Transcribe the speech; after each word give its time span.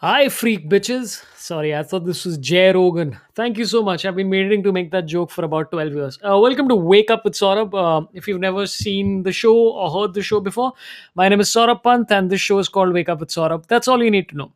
Hi, 0.00 0.28
freak 0.28 0.68
bitches. 0.70 1.24
Sorry, 1.36 1.74
I 1.74 1.82
thought 1.82 2.04
this 2.04 2.24
was 2.24 2.38
Joe 2.38 2.70
Rogan. 2.72 3.18
Thank 3.34 3.58
you 3.58 3.64
so 3.64 3.82
much. 3.82 4.04
I've 4.04 4.14
been 4.14 4.30
waiting 4.30 4.62
to 4.62 4.70
make 4.70 4.92
that 4.92 5.06
joke 5.06 5.32
for 5.32 5.44
about 5.44 5.72
12 5.72 5.92
years. 5.92 6.18
Uh, 6.22 6.38
welcome 6.38 6.68
to 6.68 6.76
Wake 6.76 7.10
Up 7.10 7.24
with 7.24 7.32
Saurabh. 7.32 7.74
Uh, 7.74 8.06
if 8.12 8.28
you've 8.28 8.38
never 8.38 8.64
seen 8.68 9.24
the 9.24 9.32
show 9.32 9.56
or 9.56 9.90
heard 9.90 10.14
the 10.14 10.22
show 10.22 10.38
before, 10.38 10.72
my 11.16 11.28
name 11.28 11.40
is 11.40 11.48
Saurabh 11.48 11.82
Pant 11.82 12.12
and 12.12 12.30
this 12.30 12.40
show 12.40 12.60
is 12.60 12.68
called 12.68 12.92
Wake 12.92 13.08
Up 13.08 13.18
with 13.18 13.30
Saurabh. 13.30 13.66
That's 13.66 13.88
all 13.88 14.00
you 14.00 14.08
need 14.08 14.28
to 14.28 14.36
know. 14.36 14.52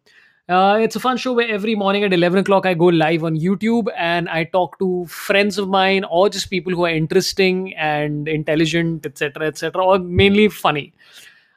Uh, 0.48 0.78
it's 0.80 0.95
a 0.95 1.00
fun 1.00 1.16
show 1.16 1.32
where 1.32 1.48
every 1.48 1.74
morning 1.74 2.04
at 2.04 2.12
11 2.12 2.38
o'clock 2.38 2.64
I 2.64 2.74
go 2.74 2.84
live 2.84 3.24
on 3.24 3.36
YouTube 3.36 3.88
and 3.98 4.29
I 4.29 4.45
talk 4.45 4.79
to 4.79 5.06
friends 5.06 5.59
of 5.59 5.68
mine 5.68 6.04
or 6.04 6.29
just 6.29 6.50
people 6.50 6.72
who 6.72 6.84
are 6.84 6.90
interesting 6.90 7.74
and 7.74 8.29
intelligent, 8.29 9.06
etc., 9.06 9.48
etc., 9.48 9.84
or 9.84 9.98
mainly 9.98 10.48
funny. 10.50 10.93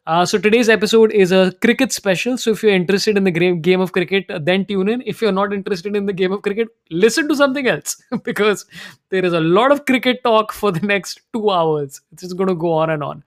Uh, 0.08 0.24
so 0.24 0.38
today's 0.38 0.70
episode 0.70 1.12
is 1.12 1.32
a 1.32 1.52
cricket 1.62 1.92
special. 1.92 2.38
So 2.38 2.52
if 2.52 2.62
you're 2.62 2.74
interested 2.74 3.18
in 3.18 3.24
the 3.24 3.32
game 3.32 3.82
of 3.82 3.92
cricket, 3.92 4.30
uh, 4.30 4.38
then 4.38 4.64
tune 4.64 4.88
in. 4.88 5.02
If 5.04 5.20
you're 5.20 5.32
not 5.32 5.52
interested 5.52 5.96
in 5.96 6.06
the 6.06 6.14
game 6.14 6.32
of 6.32 6.44
cricket, 6.44 6.68
listen 6.92 7.28
to 7.28 7.36
something 7.36 7.68
else 7.68 8.00
because 8.24 8.66
there 9.10 9.26
is 9.26 9.34
a 9.34 9.40
lot 9.40 9.72
of 9.72 9.86
cricket 9.86 10.24
talk 10.24 10.52
for 10.52 10.72
the 10.72 10.86
next 10.86 11.22
two 11.34 11.50
hours. 11.50 12.02
It's 12.12 12.22
just 12.22 12.38
going 12.38 12.50
to 12.50 12.56
go 12.56 12.72
on 12.72 12.92
and 12.92 13.04
on. 13.04 13.24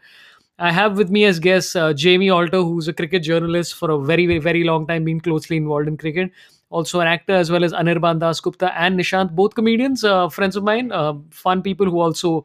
I 0.61 0.70
have 0.70 0.97
with 0.97 1.11
me 1.11 1.25
as 1.25 1.41
guest 1.41 1.75
uh, 1.75 1.93
Jamie 1.95 2.30
Alter, 2.30 2.62
who's 2.62 2.87
a 2.87 2.92
cricket 2.92 3.25
journalist 3.25 3.75
for 3.75 3.91
a 3.91 3.98
very, 3.98 4.27
very, 4.27 4.39
very 4.39 4.62
long 4.62 4.87
time, 4.87 5.05
been 5.05 5.20
closely 5.20 5.56
involved 5.56 5.89
in 5.89 5.97
cricket. 5.97 6.31
Also 6.70 7.01
an 7.01 7.09
actor, 7.09 7.33
as 7.33 7.51
well 7.51 7.65
as 7.65 7.73
Anirban 7.73 8.20
Das 8.20 8.39
Gupta 8.41 8.73
and 8.81 8.98
Nishant, 8.98 9.34
both 9.34 9.56
comedians, 9.56 10.05
uh, 10.05 10.29
friends 10.29 10.55
of 10.55 10.62
mine, 10.62 10.92
uh, 10.92 11.15
fun 11.31 11.61
people 11.61 11.87
who 11.87 11.98
also 11.98 12.45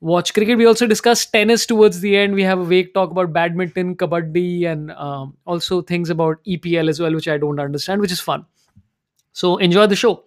watch 0.00 0.32
cricket. 0.34 0.58
We 0.58 0.66
also 0.66 0.86
discuss 0.86 1.26
tennis 1.26 1.66
towards 1.66 2.00
the 2.00 2.16
end. 2.16 2.34
We 2.34 2.42
have 2.44 2.58
a 2.58 2.64
vague 2.64 2.94
talk 2.94 3.10
about 3.10 3.32
badminton, 3.32 3.96
kabaddi, 3.96 4.66
and 4.66 4.92
um, 4.92 5.36
also 5.44 5.82
things 5.82 6.10
about 6.10 6.42
EPL 6.44 6.88
as 6.88 7.00
well, 7.00 7.14
which 7.14 7.28
I 7.28 7.38
don't 7.38 7.58
understand, 7.58 8.00
which 8.00 8.12
is 8.12 8.20
fun. 8.20 8.46
So 9.32 9.56
enjoy 9.56 9.86
the 9.86 9.96
show. 9.96 10.24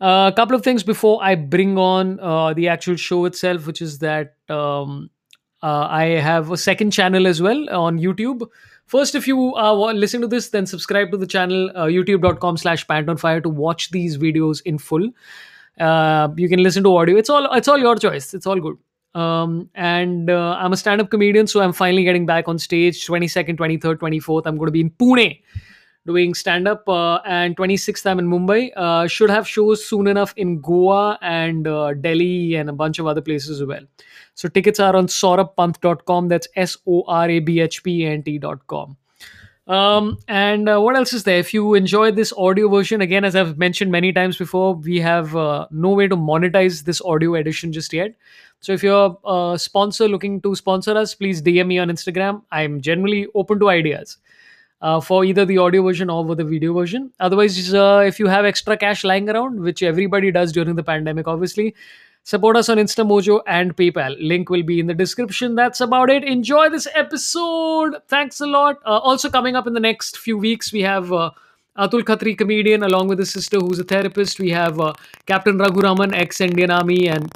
Uh, 0.00 0.30
a 0.32 0.34
couple 0.34 0.56
of 0.56 0.64
things 0.64 0.82
before 0.82 1.22
I 1.22 1.36
bring 1.36 1.78
on 1.78 2.18
uh, 2.20 2.54
the 2.54 2.68
actual 2.68 2.96
show 2.96 3.24
itself, 3.24 3.66
which 3.66 3.80
is 3.80 3.98
that 4.00 4.34
um, 4.48 5.10
uh, 5.62 5.86
I 5.88 6.04
have 6.04 6.50
a 6.50 6.56
second 6.56 6.90
channel 6.90 7.26
as 7.26 7.40
well 7.40 7.70
on 7.70 7.98
YouTube. 7.98 8.48
First, 8.86 9.14
if 9.14 9.28
you 9.28 9.54
are 9.54 9.74
listening 9.94 10.22
to 10.22 10.28
this, 10.28 10.48
then 10.50 10.66
subscribe 10.66 11.12
to 11.12 11.16
the 11.16 11.26
channel 11.26 11.70
uh, 11.74 11.86
youtube.com 11.86 12.56
slash 12.56 12.86
pant 12.86 13.08
on 13.08 13.16
fire 13.16 13.40
to 13.40 13.48
watch 13.48 13.90
these 13.90 14.18
videos 14.18 14.60
in 14.64 14.76
full. 14.76 15.08
Uh, 15.78 16.28
you 16.36 16.48
can 16.48 16.62
listen 16.62 16.82
to 16.82 16.96
audio. 16.96 17.16
It's 17.16 17.30
all 17.30 17.50
it's 17.54 17.68
all 17.68 17.78
your 17.78 17.96
choice. 17.96 18.34
It's 18.34 18.46
all 18.46 18.60
good. 18.60 18.76
Um, 19.14 19.68
and 19.74 20.30
uh, 20.30 20.56
I'm 20.58 20.72
a 20.72 20.76
stand-up 20.76 21.10
comedian, 21.10 21.46
so 21.46 21.60
I'm 21.60 21.72
finally 21.72 22.04
getting 22.04 22.26
back 22.26 22.48
on 22.48 22.58
stage. 22.58 23.06
22nd, 23.06 23.56
23rd, 23.56 23.96
24th. 23.96 24.42
I'm 24.46 24.56
going 24.56 24.68
to 24.68 24.72
be 24.72 24.80
in 24.80 24.90
Pune 24.90 25.40
doing 26.04 26.34
stand-up, 26.34 26.88
uh, 26.88 27.16
and 27.24 27.56
26th 27.56 28.06
I'm 28.06 28.18
in 28.18 28.28
Mumbai. 28.28 28.72
Uh, 28.76 29.06
should 29.06 29.30
have 29.30 29.46
shows 29.46 29.84
soon 29.84 30.06
enough 30.06 30.34
in 30.36 30.60
Goa 30.60 31.18
and 31.22 31.68
uh, 31.68 31.94
Delhi 31.94 32.56
and 32.56 32.68
a 32.68 32.72
bunch 32.72 32.98
of 32.98 33.06
other 33.06 33.20
places 33.20 33.60
as 33.60 33.66
well. 33.66 33.82
So 34.34 34.48
tickets 34.48 34.80
are 34.80 34.96
on 34.96 35.06
saurabhpant.com. 35.06 36.28
That's 36.28 36.48
S 36.56 36.76
O 36.86 37.04
R 37.06 37.28
A 37.28 37.38
B 37.38 37.60
H 37.60 37.84
P 37.84 38.04
N 38.06 38.22
T.com. 38.22 38.96
Um, 39.68 40.18
and 40.26 40.68
uh, 40.68 40.80
what 40.80 40.96
else 40.96 41.12
is 41.12 41.22
there? 41.22 41.38
If 41.38 41.54
you 41.54 41.74
enjoy 41.74 42.10
this 42.10 42.32
audio 42.36 42.68
version, 42.68 43.00
again, 43.00 43.24
as 43.24 43.36
I've 43.36 43.58
mentioned 43.58 43.92
many 43.92 44.12
times 44.12 44.36
before, 44.36 44.74
we 44.74 44.98
have 45.00 45.36
uh, 45.36 45.68
no 45.70 45.90
way 45.90 46.08
to 46.08 46.16
monetize 46.16 46.82
this 46.82 47.00
audio 47.02 47.36
edition 47.36 47.72
just 47.72 47.92
yet. 47.92 48.16
So 48.62 48.72
if 48.72 48.82
you're 48.84 49.18
a 49.24 49.56
sponsor 49.58 50.06
looking 50.06 50.40
to 50.42 50.54
sponsor 50.54 50.96
us, 50.96 51.16
please 51.16 51.42
DM 51.42 51.66
me 51.66 51.78
on 51.80 51.88
Instagram. 51.88 52.42
I'm 52.52 52.80
generally 52.80 53.26
open 53.34 53.58
to 53.58 53.68
ideas. 53.68 54.18
Uh, 54.80 55.00
for 55.00 55.24
either 55.24 55.44
the 55.44 55.58
audio 55.58 55.80
version 55.80 56.10
or 56.10 56.34
the 56.34 56.42
video 56.42 56.74
version. 56.74 57.12
Otherwise, 57.20 57.72
uh, 57.72 58.02
if 58.04 58.18
you 58.18 58.26
have 58.26 58.44
extra 58.44 58.76
cash 58.76 59.04
lying 59.04 59.28
around, 59.30 59.60
which 59.60 59.80
everybody 59.80 60.32
does 60.32 60.50
during 60.50 60.74
the 60.74 60.82
pandemic, 60.82 61.28
obviously, 61.28 61.72
support 62.24 62.56
us 62.56 62.68
on 62.68 62.78
Instamojo 62.78 63.42
and 63.46 63.76
PayPal. 63.76 64.16
Link 64.18 64.50
will 64.50 64.64
be 64.64 64.80
in 64.80 64.88
the 64.88 64.94
description. 64.94 65.54
That's 65.54 65.80
about 65.80 66.10
it. 66.10 66.24
Enjoy 66.24 66.68
this 66.68 66.88
episode. 66.94 67.94
Thanks 68.08 68.40
a 68.40 68.46
lot. 68.46 68.78
Uh, 68.84 68.98
also, 68.98 69.30
coming 69.30 69.54
up 69.54 69.68
in 69.68 69.74
the 69.74 69.80
next 69.80 70.18
few 70.18 70.36
weeks, 70.36 70.72
we 70.72 70.82
have. 70.82 71.12
Uh, 71.12 71.30
Atul 71.78 72.02
Khatri, 72.02 72.36
comedian, 72.36 72.82
along 72.82 73.08
with 73.08 73.18
his 73.18 73.30
sister, 73.30 73.58
who's 73.58 73.78
a 73.78 73.84
therapist. 73.84 74.38
We 74.38 74.50
have 74.50 74.78
uh, 74.78 74.92
Captain 75.24 75.56
Raghuraman, 75.56 76.12
ex 76.12 76.38
Indian 76.42 76.70
Army, 76.70 77.08
and 77.08 77.32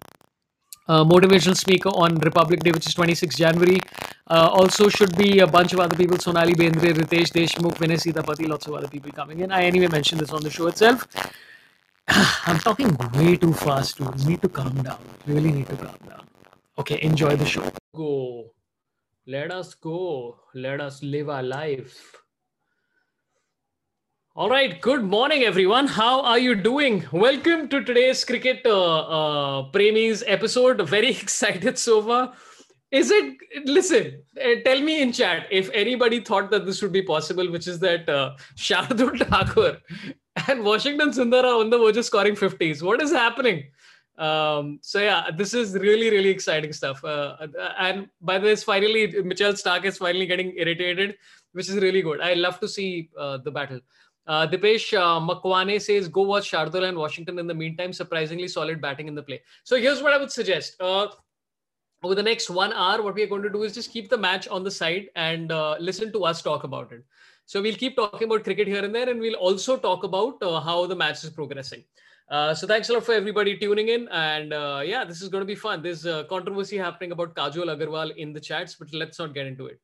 uh, 0.88 1.04
motivational 1.04 1.56
speaker 1.56 1.90
on 1.90 2.16
Republic 2.16 2.60
Day, 2.60 2.70
which 2.72 2.86
is 2.86 2.94
26 2.94 3.36
January. 3.36 3.80
Uh, 4.28 4.48
also, 4.52 4.88
should 4.88 5.16
be 5.16 5.40
a 5.40 5.46
bunch 5.46 5.72
of 5.72 5.80
other 5.80 5.96
people 5.96 6.18
Sonali 6.18 6.54
Bendre, 6.54 6.92
Ritesh 6.92 7.30
Deshmukh, 7.32 7.76
Vinay 7.76 7.98
Sitapati, 8.00 8.48
lots 8.48 8.66
of 8.66 8.74
other 8.74 8.88
people 8.88 9.10
coming 9.12 9.40
in. 9.40 9.52
I 9.52 9.64
anyway 9.64 9.88
mentioned 9.88 10.20
this 10.20 10.32
on 10.32 10.42
the 10.42 10.50
show 10.50 10.66
itself. 10.66 11.06
I'm 12.08 12.58
talking 12.58 12.96
way 13.14 13.36
too 13.36 13.52
fast, 13.52 13.98
dude. 13.98 14.26
Need 14.26 14.42
to 14.42 14.48
calm 14.48 14.82
down. 14.82 14.98
Really 15.26 15.52
need 15.52 15.68
to 15.68 15.76
calm 15.76 15.96
down. 16.08 16.26
Okay, 16.78 17.00
enjoy 17.02 17.36
the 17.36 17.46
show. 17.46 17.70
Go. 17.94 18.52
Let 19.26 19.52
us 19.52 19.74
go. 19.74 20.38
Let 20.54 20.80
us 20.80 21.02
live 21.02 21.28
our 21.28 21.42
life. 21.42 22.15
All 24.36 24.50
right. 24.50 24.78
Good 24.82 25.02
morning, 25.02 25.44
everyone. 25.44 25.86
How 25.86 26.20
are 26.20 26.38
you 26.38 26.54
doing? 26.54 27.06
Welcome 27.10 27.70
to 27.70 27.82
today's 27.82 28.22
cricket 28.22 28.60
uh, 28.66 28.98
uh, 28.98 29.70
premies 29.72 30.22
episode. 30.26 30.86
Very 30.86 31.08
excited 31.22 31.78
so 31.78 32.02
far. 32.02 32.34
Is 32.90 33.10
it? 33.10 33.38
Listen, 33.64 34.22
uh, 34.38 34.56
tell 34.62 34.82
me 34.82 35.00
in 35.00 35.14
chat 35.14 35.46
if 35.50 35.70
anybody 35.72 36.20
thought 36.20 36.50
that 36.50 36.66
this 36.66 36.82
would 36.82 36.92
be 36.92 37.00
possible, 37.00 37.50
which 37.50 37.66
is 37.66 37.78
that 37.78 38.06
uh, 38.10 38.36
Shardul 38.56 39.26
Thakur 39.30 39.78
and 40.48 40.62
Washington 40.62 41.14
Sundara 41.14 41.58
on 41.58 41.70
the 41.70 41.78
verge 41.78 41.96
of 41.96 42.04
scoring 42.04 42.34
50s. 42.34 42.82
What 42.82 43.00
is 43.00 43.12
happening? 43.12 43.64
Um, 44.18 44.80
so 44.82 44.98
yeah, 44.98 45.30
this 45.34 45.54
is 45.54 45.72
really 45.72 46.10
really 46.10 46.28
exciting 46.28 46.74
stuff. 46.74 47.02
Uh, 47.02 47.38
and 47.78 48.08
by 48.20 48.38
the 48.38 48.48
way, 48.48 48.56
finally 48.56 49.06
Mitchell 49.22 49.54
Starc 49.54 49.86
is 49.86 49.96
finally 49.96 50.26
getting 50.26 50.52
irritated, 50.58 51.16
which 51.52 51.70
is 51.70 51.76
really 51.76 52.02
good. 52.02 52.20
I 52.20 52.34
love 52.34 52.60
to 52.60 52.68
see 52.68 53.08
uh, 53.18 53.38
the 53.38 53.50
battle. 53.50 53.80
Uh, 54.26 54.46
Dipesh 54.46 54.92
uh, 54.92 55.20
Makwane 55.20 55.80
says, 55.80 56.08
go 56.08 56.22
watch 56.22 56.50
Shardul 56.50 56.88
and 56.88 56.98
Washington 56.98 57.38
in 57.38 57.46
the 57.46 57.54
meantime. 57.54 57.92
Surprisingly 57.92 58.48
solid 58.48 58.80
batting 58.80 59.06
in 59.06 59.14
the 59.14 59.22
play. 59.22 59.40
So 59.64 59.76
here's 59.76 60.02
what 60.02 60.12
I 60.12 60.18
would 60.18 60.32
suggest. 60.32 60.80
Uh, 60.80 61.08
over 62.02 62.14
the 62.14 62.22
next 62.22 62.50
one 62.50 62.72
hour, 62.72 63.02
what 63.02 63.14
we 63.14 63.22
are 63.22 63.26
going 63.26 63.42
to 63.42 63.50
do 63.50 63.62
is 63.62 63.74
just 63.74 63.92
keep 63.92 64.08
the 64.08 64.18
match 64.18 64.48
on 64.48 64.64
the 64.64 64.70
side 64.70 65.08
and 65.16 65.52
uh, 65.52 65.76
listen 65.78 66.12
to 66.12 66.24
us 66.24 66.42
talk 66.42 66.64
about 66.64 66.92
it. 66.92 67.04
So 67.46 67.62
we'll 67.62 67.76
keep 67.76 67.96
talking 67.96 68.26
about 68.26 68.42
cricket 68.42 68.66
here 68.66 68.84
and 68.84 68.94
there, 68.94 69.08
and 69.08 69.20
we'll 69.20 69.34
also 69.34 69.76
talk 69.76 70.02
about 70.02 70.42
uh, 70.42 70.60
how 70.60 70.86
the 70.86 70.96
match 70.96 71.22
is 71.22 71.30
progressing. 71.30 71.84
Uh, 72.28 72.52
so 72.52 72.66
thanks 72.66 72.88
a 72.90 72.92
lot 72.92 73.04
for 73.04 73.12
everybody 73.12 73.56
tuning 73.56 73.88
in, 73.88 74.08
and 74.08 74.52
uh, 74.52 74.82
yeah, 74.84 75.04
this 75.04 75.22
is 75.22 75.28
going 75.28 75.42
to 75.42 75.46
be 75.46 75.54
fun. 75.54 75.80
There's 75.80 76.04
controversy 76.28 76.76
happening 76.76 77.12
about 77.12 77.36
Kajol 77.36 77.66
Agarwal 77.66 78.16
in 78.16 78.32
the 78.32 78.40
chats, 78.40 78.74
but 78.74 78.92
let's 78.92 79.20
not 79.20 79.32
get 79.32 79.46
into 79.46 79.66
it. 79.66 79.80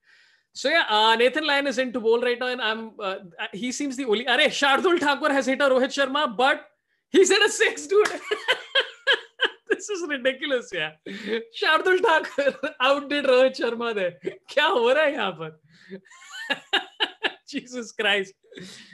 So 0.53 0.69
yeah, 0.69 0.85
uh, 0.89 1.15
Nathan 1.15 1.45
Lyon 1.45 1.67
is 1.67 1.77
into 1.77 1.99
bowl 1.99 2.19
right 2.19 2.39
now, 2.39 2.47
and 2.47 2.61
I'm. 2.61 2.91
Uh, 2.99 3.17
he 3.53 3.71
seems 3.71 3.95
the 3.95 4.05
only. 4.05 4.27
Are 4.27 4.37
Shardul 4.37 4.99
Thakur 4.99 5.31
has 5.31 5.45
hit 5.45 5.61
a 5.61 5.65
Rohit 5.65 5.93
Sharma, 5.97 6.35
but 6.35 6.65
he's 7.09 7.29
at 7.29 7.45
a 7.45 7.49
six, 7.49 7.85
dude. 7.85 8.07
this 9.69 9.89
is 9.89 10.07
ridiculous, 10.07 10.71
yeah. 10.73 10.93
Shardul 11.61 11.99
Thakur 12.01 12.73
outdid 12.81 13.25
Rohit 13.25 13.55
Sharma 13.59 13.93
there. 13.93 14.13
क्या 14.49 14.65
हो 14.65 14.91
रहा 14.91 15.03
है 15.03 15.13
यहाँ 15.13 15.31
पर? 15.39 15.59
Jesus 17.47 17.91
Christ. 17.91 18.33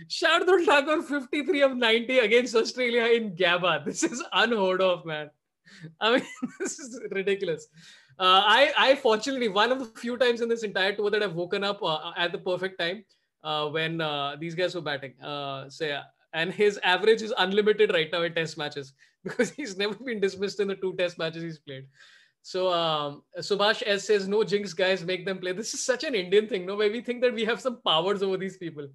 Shardul 0.10 0.66
Thakur 0.66 1.02
53 1.02 1.62
of 1.62 1.78
90 1.78 2.20
against 2.20 2.56
Australia 2.56 3.06
in 3.06 3.36
Gabba. 3.36 3.86
This 3.86 4.04
is 4.04 4.24
unheard 4.34 4.82
of, 4.82 5.06
man. 5.06 5.30
I 6.00 6.16
mean, 6.16 6.26
this 6.60 6.80
is 6.80 7.00
ridiculous. 7.12 7.68
Uh, 8.19 8.43
I, 8.45 8.73
I 8.77 8.95
fortunately, 8.97 9.49
one 9.49 9.71
of 9.71 9.79
the 9.79 10.01
few 10.01 10.17
times 10.17 10.41
in 10.41 10.49
this 10.49 10.65
entire 10.65 10.95
tour 10.95 11.11
that 11.11 11.23
I've 11.23 11.35
woken 11.35 11.63
up 11.63 11.83
uh, 11.83 12.13
at 12.17 12.33
the 12.33 12.39
perfect 12.39 12.79
time 12.79 13.05
uh, 13.45 13.69
when 13.69 14.01
uh, 14.01 14.37
these 14.39 14.55
guys 14.55 14.75
were 14.75 14.81
batting. 14.81 15.15
Uh, 15.23 15.69
so. 15.69 16.03
And 16.35 16.53
his 16.53 16.79
average 16.83 17.23
is 17.23 17.33
unlimited 17.39 17.93
right 17.93 18.09
now 18.13 18.23
in 18.23 18.35
test 18.35 18.59
matches 18.59 18.93
because 19.25 19.51
he's 19.51 19.77
never 19.77 19.95
been 19.95 20.21
dismissed 20.21 20.61
in 20.61 20.69
the 20.69 20.75
two 20.75 20.95
test 20.97 21.19
matches 21.19 21.43
he's 21.43 21.59
played. 21.59 21.87
So 22.43 22.73
um, 22.73 23.23
Subhash 23.39 23.83
S 23.85 24.07
says, 24.07 24.29
"No 24.29 24.45
jinx, 24.45 24.73
guys, 24.73 25.05
make 25.05 25.27
them 25.27 25.39
play." 25.39 25.53
This 25.53 25.75
is 25.75 25.85
such 25.85 26.05
an 26.05 26.15
Indian 26.15 26.49
thing, 26.49 26.67
no? 26.67 26.77
Where 26.77 26.91
we 26.91 27.01
think 27.01 27.21
that 27.23 27.35
we 27.35 27.45
have 27.45 27.61
some 27.61 27.81
powers 27.83 28.23
over 28.23 28.37
these 28.37 28.57
people. 28.57 28.89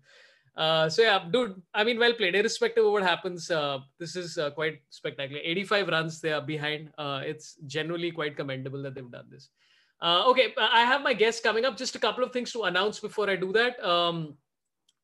Uh, 0.56 0.88
so 0.88 1.02
yeah, 1.02 1.26
dude. 1.32 1.62
I 1.74 1.84
mean, 1.84 2.00
well 2.00 2.14
played. 2.14 2.36
Irrespective 2.36 2.86
of 2.86 2.92
what 2.92 3.04
happens, 3.04 3.50
uh, 3.50 3.80
this 4.00 4.16
is 4.16 4.38
uh, 4.38 4.52
quite 4.52 4.82
spectacular. 4.90 5.42
85 5.44 5.88
runs 5.88 6.22
they 6.22 6.32
are 6.32 6.42
behind. 6.42 6.92
Uh, 6.98 7.22
it's 7.24 7.56
generally 7.66 8.12
quite 8.12 8.38
commendable 8.38 8.82
that 8.84 8.94
they've 8.94 9.12
done 9.12 9.26
this. 9.30 9.50
Uh, 10.02 10.24
okay, 10.28 10.54
I 10.58 10.82
have 10.82 11.02
my 11.02 11.14
guests 11.14 11.42
coming 11.42 11.66
up. 11.66 11.78
Just 11.78 11.96
a 11.96 12.00
couple 12.00 12.24
of 12.24 12.32
things 12.32 12.52
to 12.52 12.64
announce 12.64 13.00
before 13.00 13.30
I 13.30 13.36
do 13.36 13.52
that. 13.54 13.84
Um, 13.84 14.36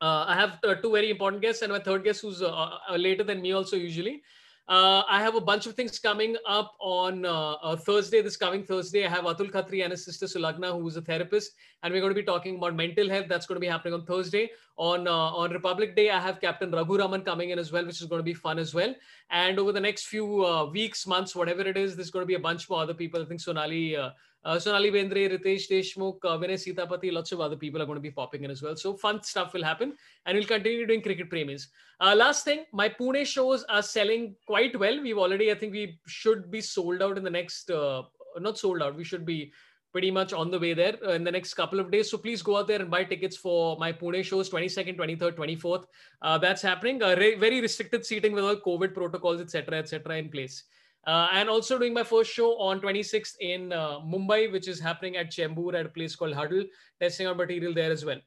I 0.01 0.36
have 0.36 0.60
two 0.81 0.92
very 0.92 1.10
important 1.10 1.42
guests 1.42 1.62
and 1.62 1.72
my 1.72 1.80
third 1.80 2.04
guest 2.04 2.22
who's 2.22 2.44
later 2.92 3.24
than 3.24 3.42
me 3.42 3.54
also 3.54 3.75
usually. 3.75 4.22
Uh, 4.69 5.01
I 5.10 5.19
have 5.24 5.33
a 5.33 5.42
bunch 5.42 5.66
of 5.66 5.74
things 5.74 5.98
coming 5.98 6.36
up 6.48 6.75
on 6.80 7.25
uh, 7.25 7.54
uh, 7.54 7.75
Thursday, 7.75 8.21
this 8.21 8.38
coming 8.38 8.63
Thursday. 8.63 9.04
I 9.04 9.10
have 9.10 9.24
Atul 9.24 9.50
Khatri 9.50 9.81
and 9.81 9.89
his 9.89 10.06
sister 10.06 10.27
Sulagna, 10.27 10.80
who 10.80 10.88
is 10.88 10.95
a 10.95 11.01
therapist, 11.01 11.54
and 11.81 11.92
we're 11.92 12.01
going 12.01 12.13
to 12.13 12.21
be 12.21 12.24
talking 12.24 12.57
about 12.57 12.75
mental 12.75 13.10
health. 13.10 13.25
That's 13.27 13.48
going 13.48 13.56
to 13.56 13.60
be 13.60 13.66
happening 13.66 13.95
on 13.95 14.06
Thursday. 14.06 14.51
On 14.77 15.07
uh, 15.07 15.12
on 15.12 15.50
Republic 15.51 15.95
Day, 15.95 16.12
I 16.12 16.19
have 16.19 16.39
Captain 16.39 16.69
Raghu 16.69 17.00
Raman 17.00 17.21
coming 17.21 17.50
in 17.50 17.57
as 17.57 17.71
well, 17.71 17.83
which 17.83 18.00
is 18.00 18.06
going 18.06 18.19
to 18.19 18.24
be 18.24 18.36
fun 18.36 18.60
as 18.60 18.75
well. 18.75 18.94
And 19.31 19.57
over 19.57 19.71
the 19.71 19.80
next 19.80 20.06
few 20.06 20.45
uh, 20.45 20.66
weeks, 20.66 21.07
months, 21.07 21.36
whatever 21.36 21.62
it 21.62 21.75
is, 21.75 21.95
there's 21.95 22.12
going 22.12 22.22
to 22.22 22.27
be 22.27 22.36
a 22.36 22.45
bunch 22.48 22.69
more 22.69 22.83
other 22.83 22.94
people. 22.94 23.24
I 23.24 23.25
think 23.25 23.42
Sonali 23.42 23.98
uh, 24.45 24.57
Sonali 24.57 24.91
Bendre, 24.91 25.30
Ritesh 25.30 25.69
Deshmukh, 25.69 26.18
uh, 26.24 26.38
Vinay 26.38 26.53
Sitapati, 26.53 27.12
lots 27.12 27.31
of 27.31 27.41
other 27.41 27.56
people 27.56 27.81
are 27.81 27.86
going 27.86 27.97
to 27.97 28.01
be 28.01 28.12
popping 28.12 28.44
in 28.44 28.51
as 28.51 28.62
well. 28.62 28.75
So 28.75 28.94
fun 28.95 29.21
stuff 29.24 29.53
will 29.53 29.63
happen, 29.63 29.94
and 30.25 30.38
we'll 30.38 30.47
continue 30.47 30.88
doing 30.88 31.01
cricket 31.01 31.30
premies. 31.30 31.68
Uh, 32.00 32.15
last 32.15 32.45
thing, 32.45 32.65
my 32.71 32.88
Pune 32.88 33.25
shows 33.25 33.63
are 33.65 33.81
selling 33.81 34.36
quite 34.47 34.80
well. 34.80 35.01
We've 35.01 35.18
already, 35.18 35.51
I 35.51 35.56
think, 35.56 35.74
we 35.74 36.00
should 36.07 36.50
be 36.50 36.62
sold 36.62 37.01
out 37.01 37.18
in 37.18 37.24
the 37.24 37.30
next, 37.30 37.69
uh, 37.69 38.03
not 38.39 38.57
sold 38.57 38.81
out. 38.81 38.95
We 38.95 39.03
should 39.03 39.25
be 39.25 39.51
pretty 39.91 40.12
much 40.12 40.33
on 40.33 40.51
the 40.51 40.59
way 40.59 40.74
there 40.74 40.95
uh, 41.06 41.13
in 41.13 41.24
the 41.24 41.31
next 41.31 41.56
couple 41.56 41.80
of 41.80 41.91
days. 41.91 42.12
So 42.12 42.18
please 42.18 42.41
go 42.41 42.57
out 42.57 42.68
there 42.68 42.80
and 42.80 42.89
buy 42.89 43.03
tickets 43.03 43.36
for 43.36 43.77
my 43.77 43.91
Pune 43.91 44.24
shows, 44.24 44.50
22nd, 44.50 44.97
23rd, 44.97 45.36
24th. 45.36 45.86
Uh, 46.21 46.38
that's 46.38 46.62
happening. 46.62 47.01
Uh, 47.01 47.15
re- 47.18 47.36
very 47.36 47.59
restricted 47.59 48.06
seating 48.06 48.33
with 48.33 48.44
all 48.44 48.56
COVID 48.56 48.94
protocols, 48.94 49.41
etc., 49.41 49.80
etc., 49.80 50.18
in 50.18 50.30
place. 50.30 50.63
Uh, 51.07 51.30
and 51.34 51.50
also 51.50 51.80
doing 51.80 51.94
my 51.94 52.04
first 52.04 52.31
show 52.31 52.57
on 52.60 52.80
26th 52.81 53.36
in 53.40 53.72
uh, 53.72 54.00
Mumbai, 54.00 54.51
which 54.51 54.68
is 54.68 54.80
happening 54.80 55.16
at 55.16 55.31
Chembur 55.31 55.74
at 55.74 55.86
a 55.86 55.90
place 55.90 56.16
called 56.16 56.34
Huddle, 56.34 56.66
testing 57.00 57.25
our 57.25 57.36
material 57.36 57.74
there 57.74 57.92
as 57.92 58.04
well. 58.04 58.19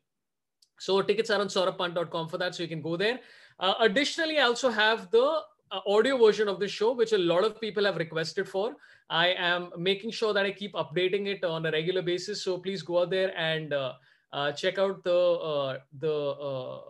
So 0.78 1.00
tickets 1.02 1.30
are 1.30 1.40
on 1.40 1.48
saurabhpant.com 1.48 2.28
for 2.28 2.38
that, 2.38 2.54
so 2.54 2.62
you 2.62 2.69
can 2.69 2.82
go 2.82 2.96
there. 2.96 3.20
Uh, 3.60 3.74
additionally, 3.80 4.38
I 4.38 4.44
also 4.44 4.70
have 4.70 5.10
the 5.10 5.42
uh, 5.70 5.80
audio 5.86 6.16
version 6.19 6.48
of 6.48 6.58
the 6.58 6.66
show, 6.66 6.92
which 6.92 7.12
a 7.12 7.19
lot 7.19 7.44
of 7.44 7.60
people 7.60 7.84
have 7.84 7.96
requested 7.96 8.48
for. 8.48 8.74
I 9.08 9.28
am 9.38 9.70
making 9.78 10.10
sure 10.10 10.32
that 10.32 10.44
I 10.44 10.50
keep 10.50 10.72
updating 10.72 11.26
it 11.26 11.44
on 11.44 11.66
a 11.66 11.70
regular 11.70 12.02
basis. 12.02 12.42
So 12.42 12.58
please 12.58 12.82
go 12.82 13.02
out 13.02 13.10
there 13.10 13.36
and 13.38 13.72
uh, 13.72 13.92
uh, 14.32 14.52
check 14.52 14.78
out 14.78 15.04
the 15.04 15.80
the 16.00 16.82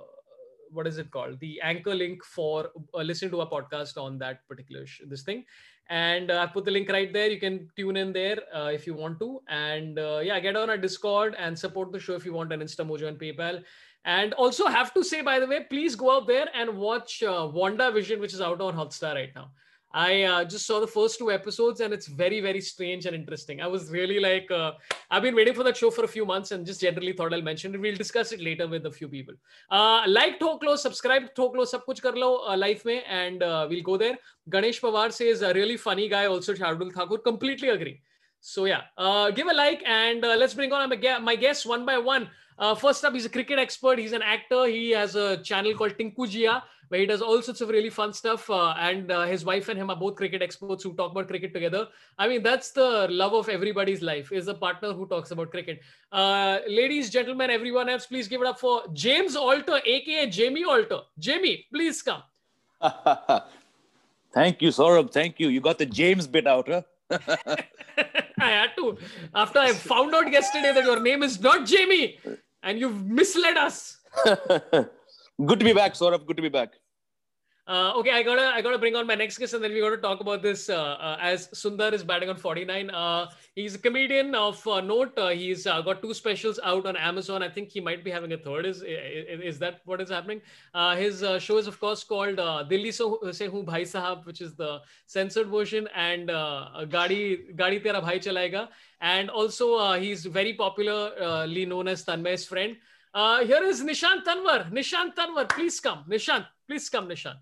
what 0.73 0.87
is 0.87 0.99
it 0.99 1.11
called 1.11 1.39
the 1.41 1.61
anchor 1.61 1.95
link 1.95 2.25
for 2.25 2.71
listening 2.95 3.31
to 3.31 3.43
a 3.43 3.47
podcast 3.47 3.99
on 3.99 4.19
that 4.19 4.47
particular 4.49 4.87
sh- 4.87 5.03
this 5.07 5.23
thing 5.23 5.45
and 5.93 6.31
uh, 6.31 6.41
i 6.43 6.47
put 6.47 6.65
the 6.65 6.71
link 6.71 6.91
right 6.91 7.13
there. 7.13 7.31
You 7.31 7.39
can 7.39 7.69
tune 7.77 7.97
in 7.97 8.13
there 8.13 8.39
uh, 8.55 8.71
if 8.73 8.87
you 8.87 8.95
want 8.95 9.19
to. 9.21 9.43
And 9.49 9.99
uh, 9.99 10.21
yeah 10.25 10.41
get 10.41 10.57
on 10.57 10.71
our 10.71 10.79
discord 10.79 11.37
and 11.39 11.59
support 11.59 11.93
the 11.93 12.01
show 12.01 12.15
if 12.15 12.25
you 12.25 12.33
want 12.33 12.53
an 12.53 12.61
instamojo 12.61 13.09
and 13.09 13.19
paypal. 13.19 13.63
And 14.05 14.33
also 14.35 14.67
have 14.67 14.95
to 14.95 15.05
say 15.05 15.21
by 15.21 15.39
the 15.39 15.47
way 15.47 15.65
please 15.69 15.95
go 15.95 16.15
out 16.17 16.27
there 16.27 16.47
and 16.55 16.79
watch 16.79 17.23
uh, 17.23 17.49
WandaVision 17.59 18.21
which 18.21 18.33
is 18.33 18.41
out 18.41 18.61
on 18.61 18.75
hotstar 18.75 19.15
right 19.15 19.35
now 19.35 19.51
I 19.95 20.23
uh, 20.23 20.45
just 20.45 20.67
saw 20.67 20.81
the 20.81 20.87
first 20.87 21.19
two 21.19 21.31
episodes 21.31 21.81
and 21.81 21.93
it's 21.93 22.07
very, 22.07 22.41
very 22.41 22.61
strange 22.61 23.07
and 23.07 23.15
interesting. 23.15 23.61
I 23.61 23.67
was 23.67 23.91
really 23.91 24.21
like, 24.21 24.51
uh, 24.51 24.73
I've 25.11 25.23
been 25.23 25.35
waiting 25.35 25.55
for 25.55 25.65
that 25.65 25.77
show 25.77 25.91
for 25.91 26.05
a 26.05 26.09
few 26.09 26.25
months 26.25 26.51
and 26.51 26.65
just 26.65 26.81
generally 26.81 27.13
thought 27.13 27.35
I'll 27.35 27.43
mention 27.43 27.75
it. 27.75 27.81
We'll 27.81 27.97
discuss 27.97 28.33
it 28.33 28.41
later 28.41 28.67
with 28.67 28.87
a 28.87 28.91
few 28.91 29.09
people. 29.09 29.35
Uh, 29.71 30.03
like 30.07 30.41
Toklo, 30.41 30.79
subscribe 30.79 31.35
to 31.35 31.43
Toklo, 31.43 31.67
sab 31.67 31.83
kuch 31.87 32.01
kar 32.01 32.13
lo 32.13 32.45
uh, 32.49 32.57
life 32.57 32.85
mein 32.85 33.03
and 33.09 33.43
uh, 33.43 33.67
we'll 33.69 33.83
go 33.83 33.97
there. 33.97 34.17
Ganesh 34.49 34.81
Pawar 34.81 35.13
says 35.13 35.43
a 35.43 35.53
really 35.53 35.77
funny 35.77 36.09
guy, 36.09 36.27
also 36.27 36.55
Shardul 36.55 36.93
Thakur. 36.93 37.19
Completely 37.19 37.69
agree. 37.69 38.01
So 38.41 38.65
yeah, 38.65 38.83
uh, 38.99 39.31
give 39.31 39.47
a 39.47 39.55
like 39.55 39.83
and 39.87 40.25
uh, 40.25 40.37
let's 40.37 40.55
bring 40.55 40.73
on 40.73 40.89
my 40.89 41.37
guests 41.37 41.67
one 41.67 41.87
by 41.87 41.99
one. 41.99 42.29
Uh, 42.59 42.75
first 42.75 43.05
up, 43.05 43.15
he's 43.15 43.25
a 43.25 43.29
cricket 43.29 43.59
expert. 43.59 43.99
He's 43.99 44.13
an 44.13 44.23
actor. 44.23 44.67
He 44.67 44.91
has 44.91 45.17
a 45.17 45.39
channel 45.39 45.75
called 45.75 45.97
Tinku 45.99 46.27
Jia, 46.29 46.63
where 46.93 47.01
he 47.01 47.07
does 47.07 47.23
all 47.23 47.41
sorts 47.41 47.63
of 47.63 47.71
really 47.71 47.89
fun 47.89 48.13
stuff. 48.13 48.51
Uh, 48.51 48.75
and 48.79 49.11
uh, 49.11 49.23
his 49.23 49.47
wife 49.47 49.71
and 49.71 49.79
him 49.79 49.89
are 49.89 49.97
both 49.97 50.15
cricket 50.15 50.43
experts 50.43 50.85
who 50.85 50.93
talk 50.93 51.13
about 51.13 51.27
cricket 51.27 51.55
together. 51.55 51.89
I 52.19 52.29
mean, 52.29 52.43
that's 52.43 52.71
the 52.71 53.07
love 53.11 53.33
of 53.33 53.49
everybody's 53.49 54.03
life 54.03 54.31
is 54.31 54.47
a 54.47 54.53
partner 54.53 54.93
who 54.93 55.07
talks 55.07 55.31
about 55.31 55.51
cricket. 55.51 55.81
Uh, 56.13 56.59
ladies, 56.69 57.09
gentlemen, 57.09 57.49
everyone 57.49 57.89
else, 57.89 58.05
please 58.05 58.29
give 58.29 58.43
it 58.43 58.47
up 58.47 58.61
for 58.61 58.83
James 58.93 59.37
Alter, 59.37 59.81
aka 59.87 60.29
Jamie 60.29 60.65
Alter. 60.65 60.99
Jamie, 61.19 61.65
please 61.73 62.03
come. 62.03 62.23
Thank 64.35 64.61
you, 64.61 64.69
Saurabh. 64.69 65.11
Thank 65.11 65.41
you. 65.41 65.49
You 65.49 65.63
got 65.63 65.79
the 65.79 65.87
James 65.87 66.27
bit 66.27 66.47
out, 66.47 66.69
huh? 66.69 66.83
I 68.39 68.51
had 68.51 68.77
to. 68.77 68.99
After 69.35 69.61
I 69.61 69.73
found 69.73 70.15
out 70.15 70.31
yesterday 70.31 70.75
that 70.75 70.85
your 70.85 71.01
name 71.01 71.23
is 71.23 71.41
not 71.41 71.65
Jamie 71.65 72.19
and 72.63 72.79
you've 72.79 73.07
misled 73.07 73.57
us. 73.57 73.97
Good 74.27 75.59
to 75.59 75.65
be 75.65 75.73
back, 75.73 75.95
Saurabh. 75.95 76.27
Good 76.27 76.37
to 76.37 76.43
be 76.43 76.51
back. 76.51 76.75
Uh, 77.65 77.93
okay, 77.95 78.11
I 78.11 78.25
gotta 78.25 78.43
I 78.43 78.61
gotta 78.61 78.77
bring 78.77 78.97
on 78.97 79.07
my 79.07 79.15
next 79.15 79.39
guest, 79.39 79.55
and 79.55 79.63
then 79.63 79.73
we 79.73 79.79
gotta 79.79 79.97
talk 79.97 80.19
about 80.21 80.43
this. 80.43 80.69
Uh, 80.69 80.75
uh, 80.75 81.17
as 81.21 81.47
Sundar 81.51 81.93
is 81.93 82.03
batting 82.03 82.29
on 82.29 82.37
49, 82.37 82.91
uh, 82.91 83.31
he's 83.55 83.77
a 83.77 83.79
comedian 83.79 84.35
of 84.35 84.67
uh, 84.67 84.81
note. 84.81 85.17
Uh, 85.17 85.29
he's 85.29 85.63
got 85.63 86.03
two 86.03 86.13
specials 86.13 86.59
out 86.65 86.87
on 86.87 86.97
Amazon. 86.97 87.41
I 87.41 87.49
think 87.49 87.71
he 87.71 87.81
might 87.81 88.03
be 88.05 88.11
having 88.11 88.33
a 88.33 88.37
third. 88.37 88.67
Is 88.67 88.83
is, 88.83 89.41
is 89.43 89.59
that 89.61 89.81
what 89.85 90.01
is 90.01 90.11
happening? 90.11 90.41
his 90.97 91.25
show 91.39 91.59
is 91.59 91.69
of 91.69 91.79
course 91.79 92.03
called 92.03 92.39
Dilli 92.73 92.93
Se 93.33 93.47
Hu 93.47 93.63
Bhai 93.63 93.83
Sahab, 93.83 94.27
which 94.27 94.41
is 94.41 94.57
the 94.57 94.81
censored 95.07 95.47
version, 95.47 95.89
and 95.95 96.27
Gadi 96.91 97.53
Gadi 97.55 97.79
Tera 97.79 98.01
Bhai 98.01 98.19
Chalayega. 98.19 98.71
And 99.01 99.31
also 99.31 99.93
he's 100.01 100.27
very 100.27 100.55
popularly 100.55 101.65
known 101.65 101.87
as 101.87 102.05
Tanmay's 102.05 102.45
friend. 102.45 102.77
here 103.47 103.63
is 103.63 103.85
Nishant 103.85 104.25
Tanwar. 104.25 104.69
Nishant 104.73 105.15
Tanwar, 105.15 105.49
please 105.49 105.79
come. 105.79 106.05
Nishant, 106.11 106.47
please 106.67 106.89
come, 106.89 107.09
Nishant. 107.09 107.39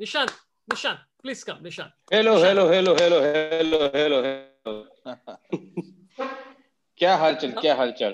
Nishant, 0.00 0.32
Nishant, 0.68 0.98
please 1.22 1.44
come, 1.44 1.58
Nishant. 1.62 1.90
Hello, 2.10 2.34
Nishant. 2.34 2.44
hello, 2.44 2.68
hello, 2.68 2.94
hello, 2.96 3.20
hello, 3.22 3.90
hello, 3.92 4.22
hello. 4.22 4.84
क्या 7.00 7.14
हालचाल 7.16 7.50
क्या 7.60 7.74
हालचाल 7.74 8.12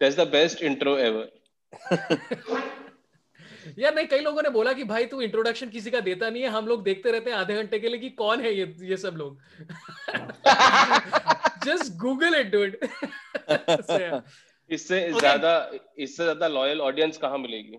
That's 0.00 0.16
the 0.16 0.26
best 0.26 0.62
intro 0.62 0.94
ever. 0.96 1.26
यार 3.78 3.94
नहीं 3.94 4.06
कई 4.06 4.20
लोगों 4.20 4.42
ने 4.42 4.48
बोला 4.50 4.72
कि 4.72 4.84
भाई 4.84 5.06
तू 5.06 5.20
इंट्रोडक्शन 5.20 5.68
किसी 5.70 5.90
का 5.90 6.00
देता 6.00 6.28
नहीं 6.30 6.42
है 6.42 6.48
हम 6.48 6.66
लोग 6.66 6.82
देखते 6.84 7.10
रहते 7.12 7.30
हैं 7.30 7.36
आधे 7.36 7.54
घंटे 7.54 7.78
के 7.78 7.88
लिए 7.88 7.98
कि 8.00 8.10
कौन 8.20 8.40
है 8.40 8.52
ये 8.54 8.66
ये 8.90 8.96
सब 8.96 9.16
लोग 9.16 9.40
जस्ट 11.66 11.92
गूगल 12.02 12.34
इट 12.40 12.50
डूड 12.52 12.76
इससे 14.70 15.00
ज़्यादा 15.12 15.52
इससे 15.98 16.22
ज़्यादा 16.22 16.48
लॉयल 16.48 16.80
ऑडियंस 16.82 17.18
कहाँ 17.18 17.38
मिलेगी 17.38 17.78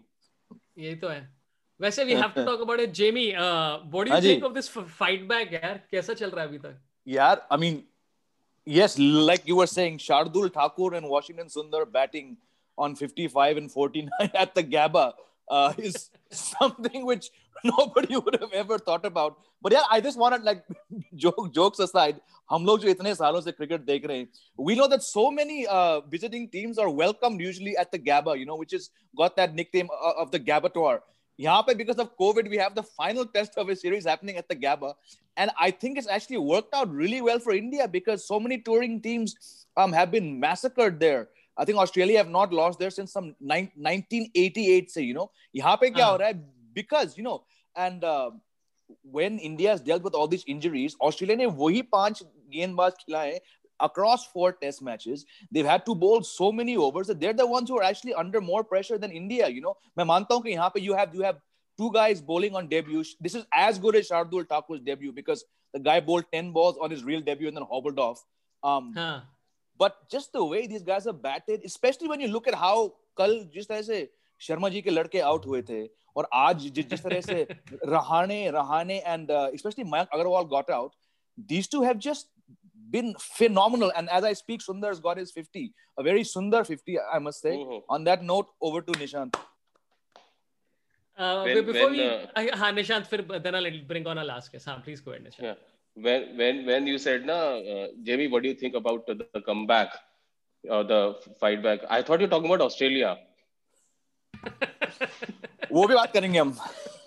यही 0.78 0.96
तो 0.96 1.08
है 1.08 1.37
वैसे 1.82 2.04
we 2.06 2.14
have 2.14 2.32
to 2.36 2.44
talk 2.46 2.62
about 2.62 2.80
it 2.80 2.92
Jamie 3.02 3.28
what 3.36 4.08
do 4.08 4.16
you 4.16 4.22
think 4.22 4.44
of 4.44 4.54
this 4.54 4.70
fight 4.78 5.28
back 5.28 5.54
यार 5.54 5.82
कैसा 5.92 6.14
चल 6.14 6.30
रहा 6.30 6.42
है 6.42 6.48
अभी 6.48 6.58
तक 6.58 6.80
यार 7.08 7.48
I 7.52 7.58
mean 7.58 7.84
yes 8.68 8.98
like 9.00 9.46
you 9.48 9.56
were 9.56 9.68
saying 9.74 9.98
shardul 9.98 10.50
thakur 10.56 10.94
and 10.94 11.08
washington 11.08 11.48
sundar 11.52 11.90
batting 11.92 12.36
on 12.78 12.96
55 12.96 13.58
and 13.58 13.72
49 13.72 14.32
at 14.34 14.54
the 14.56 14.64
gaba 14.64 15.14
uh, 15.48 15.74
is 15.78 16.10
something 16.32 17.06
which 17.06 17.30
nobody 17.64 18.18
would 18.18 18.38
have 18.42 18.52
ever 18.52 18.78
thought 18.78 19.06
about 19.06 19.38
but 19.62 19.72
yeah 19.72 19.88
i 19.90 20.02
just 20.08 20.20
wanted 20.24 20.44
like 20.44 20.66
joke 21.28 21.54
jokes 21.60 21.86
aside 21.88 22.20
लोग 22.66 22.80
जो 22.80 22.88
इतने 22.90 23.14
सालों 23.16 23.40
से 23.42 23.52
cricket 23.52 23.82
देख 23.86 24.06
रहे 24.06 24.18
हैं 24.18 24.28
we 24.68 24.76
know 24.80 24.88
that 24.92 25.04
so 25.06 25.24
many 25.38 25.66
uh, 25.78 26.00
visiting 26.12 26.46
teams 26.52 26.78
are 26.84 26.90
welcomed 27.00 27.42
usually 27.46 27.74
at 27.82 27.92
the 27.96 28.00
GABA 28.04 28.36
you 28.42 28.46
know 28.46 28.56
which 28.62 28.76
has 28.78 28.90
got 29.22 29.36
that 29.40 29.56
nickname 29.56 29.90
of 30.26 30.32
the 30.36 30.40
GABA 30.52 30.70
tour 31.37 31.39
यहाँ 31.41 31.63
पे 31.67 31.77
because 31.77 31.99
of 31.99 32.17
COVID, 32.17 32.51
we 32.51 32.57
have 32.59 32.75
the 32.75 32.83
final 32.83 33.27
test 33.27 33.57
of 33.57 33.69
a 33.69 33.77
series 33.77 34.05
happening 34.05 34.37
at 34.37 34.49
the 34.49 34.55
GABA. 34.55 34.95
And 35.37 35.51
I 35.61 35.71
think 35.71 35.99
it's 35.99 36.09
actually 36.09 36.37
worked 36.37 36.75
out 36.75 36.93
really 36.93 37.21
well 37.21 37.39
for 37.39 37.53
India 37.53 37.89
because 37.89 38.27
so 38.27 38.41
many 38.41 38.59
touring 38.59 39.01
teams 39.01 39.67
um, 39.77 39.93
have 39.93 40.11
been 40.11 40.41
massacred 40.41 41.01
there. 41.01 41.29
I 41.57 41.65
think 41.65 41.79
Australia 41.79 42.19
have 42.19 42.29
not 42.29 42.53
lost 42.53 42.79
there 42.79 42.91
since 42.91 43.13
some 43.13 43.35
1988 43.41 44.91
say, 44.91 45.03
you 45.03 45.15
know. 45.15 45.31
यहाँ 45.57 45.77
पे 45.77 45.91
क्या 45.91 46.07
हो 46.07 46.17
रहा 46.17 46.29
है? 46.29 46.45
Because, 46.75 47.19
you 47.19 47.25
know, 47.25 47.45
and 47.77 48.05
uh, 48.05 48.31
when 49.03 49.39
India 49.39 49.71
has 49.71 49.81
dealt 49.81 50.03
with 50.03 50.15
all 50.15 50.29
these 50.29 50.45
injuries, 50.47 50.97
Australia 51.01 51.37
ने 51.37 51.47
वही 51.47 51.83
पांच 51.83 52.23
गेंदबाज 52.23 52.93
खिलाए 52.93 53.41
across 53.81 54.27
four 54.27 54.53
test 54.53 54.83
matches. 54.83 55.25
They've 55.51 55.67
had 55.67 55.85
to 55.87 55.95
bowl 55.95 56.23
so 56.23 56.53
many 56.53 56.77
overs 56.77 57.09
that 57.09 57.21
they're 57.21 57.33
the 57.33 57.47
ones 57.47 57.69
who 57.69 57.79
are 57.79 57.83
actually 57.83 58.15
under 58.15 58.41
more 58.41 58.63
pressure 58.65 58.99
than 58.99 59.11
India. 59.11 59.49
You 59.49 59.63
know, 59.63 59.75
मैं 59.99 60.05
मानता 60.05 60.35
हूँ 60.35 60.43
कि 60.43 60.51
यहाँ 60.51 60.71
पे 60.75 60.85
you 60.85 60.95
have 60.95 61.15
you 61.15 61.23
have 61.23 61.41
two 61.79 61.91
guys 61.93 62.21
bowling 62.21 62.55
on 62.55 62.69
debut. 62.69 63.05
This 63.21 63.35
is 63.35 63.45
as 63.53 63.79
good 63.79 63.97
as 63.97 64.09
Shardul 64.09 64.47
Thakur's 64.47 64.81
debut 64.81 65.13
because 65.13 65.45
the 65.75 65.81
guy 65.81 66.01
bowled 66.01 66.25
10 66.33 66.53
balls 66.53 66.77
on 66.81 66.91
his 66.91 67.05
real 67.05 67.21
debut 67.21 67.49
and 67.49 67.57
then 67.57 67.65
hobbled 67.71 67.99
off. 67.99 68.25
Um, 68.63 68.93
huh. 68.97 69.21
But 69.79 69.97
just 70.11 70.33
the 70.33 70.45
way 70.45 70.67
these 70.67 70.83
guys 70.83 71.07
are 71.07 71.13
batted, 71.13 71.63
especially 71.65 72.09
when 72.09 72.21
you 72.21 72.29
look 72.29 72.47
at 72.47 72.55
how 72.55 72.93
कल 73.17 73.33
जिस 73.55 73.69
तरह 73.69 73.83
से 73.83 74.09
शर्मा 74.41 74.69
जी 74.75 74.81
के 74.83 74.91
लड़के 74.91 75.21
out 75.21 75.47
हुए 75.47 75.63
थे 75.71 75.83
और 76.17 76.29
आज 76.35 76.67
जिस 76.79 77.03
तरह 77.03 77.21
से 77.21 77.47
Rahane 77.95 78.39
Rahane 78.51 79.03
and 79.15 79.31
uh, 79.31 79.49
especially 79.55 79.85
Mayank 79.85 80.09
Agarwal 80.15 80.49
got 80.49 80.71
out, 80.71 80.95
these 81.53 81.69
two 81.69 81.83
have 81.83 81.99
just 81.99 82.29
been 82.91 83.15
phenomenal. 83.19 83.93
And 83.97 84.09
as 84.11 84.25
I 84.25 84.33
speak, 84.33 84.61
Sundar's 84.61 85.01
got 85.01 85.17
his 85.19 85.33
50, 85.33 85.73
a 85.99 86.03
very 86.03 86.23
Sundar 86.23 86.67
50, 86.67 86.99
I 87.01 87.19
must 87.19 87.41
say. 87.41 87.57
Mm-hmm. 87.57 87.79
On 87.89 88.05
that 88.05 88.23
note, 88.23 88.47
over 88.61 88.83
to 88.83 88.93
Nishant. 88.93 89.35
Uh, 91.17 91.43
When- 91.45 91.67
before 91.67 91.91
when, 91.91 91.93
we, 91.93 92.09
uh, 92.09 92.27
I, 92.37 92.47
हाँ, 92.49 92.73
Nishant, 92.75 93.07
फिर 93.09 93.43
then 93.43 93.55
I'll 93.55 93.71
bring 93.87 94.07
on 94.07 94.19
our 94.19 94.25
last 94.25 94.53
guest. 94.53 94.67
हाँ, 94.67 94.83
please 94.85 95.01
go 95.01 95.13
ahead, 95.13 95.25
Nishant. 95.25 95.43
Yeah. 95.43 95.55
When 95.95 96.37
when 96.39 96.65
when 96.67 96.87
you 96.87 96.97
said 96.97 97.27
na, 97.27 97.35
uh, 97.73 97.89
Jamie, 98.03 98.29
what 98.29 98.43
do 98.43 98.49
you 98.49 98.55
think 98.55 98.75
about 98.75 99.07
the, 99.07 99.15
the 99.35 99.43
comeback 99.43 99.91
or 100.65 100.85
the 100.85 101.17
fight 101.39 101.63
back? 101.63 101.81
I 101.91 102.01
thought 102.01 102.21
you 102.21 102.27
were 102.27 102.31
talking 102.31 102.51
about 102.51 102.63
Australia. 102.63 103.19
वो 105.73 105.87
भी 105.89 105.95
बात 105.95 106.13
करेंगे 106.13 106.39
हम 106.39 106.53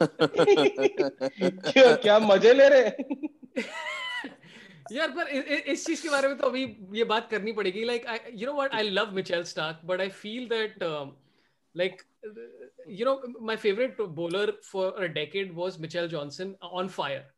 क्या 1.72 1.96
क्या 2.04 2.20
मजे 2.20 2.54
ले 2.54 2.68
रहे 2.70 2.86
हैं? 2.86 2.96
यार, 4.91 5.11
पर 5.11 5.29
इस 5.29 5.87
चीज़ 5.87 6.03
के 6.03 6.09
बारे 6.11 6.29
में 6.29 6.37
तो 6.39 6.47
अभी 6.47 6.63
ये 6.95 7.05
बात 7.05 7.29
करनी 7.31 7.53
पड़ेगी। 7.53 7.85
Like 7.85 8.07
you 8.35 8.47
know 8.47 8.55
what 8.55 8.75
I 8.75 8.89
love 8.91 9.13
Mitchell 9.15 9.45
Starc 9.45 9.81
but 9.87 10.01
I 10.01 10.09
feel 10.23 10.49
that 10.49 10.83
like 11.75 12.03
you 12.89 13.05
know 13.07 13.23
my 13.41 13.57
favourite 13.57 14.01
bowler 14.01 14.51
for 14.65 14.93
a 14.93 15.07
decade 15.19 15.53
was 15.55 15.79
Mitchell 15.81 16.09
Johnson 16.09 16.55
on 16.63 16.89
fire 16.89 17.29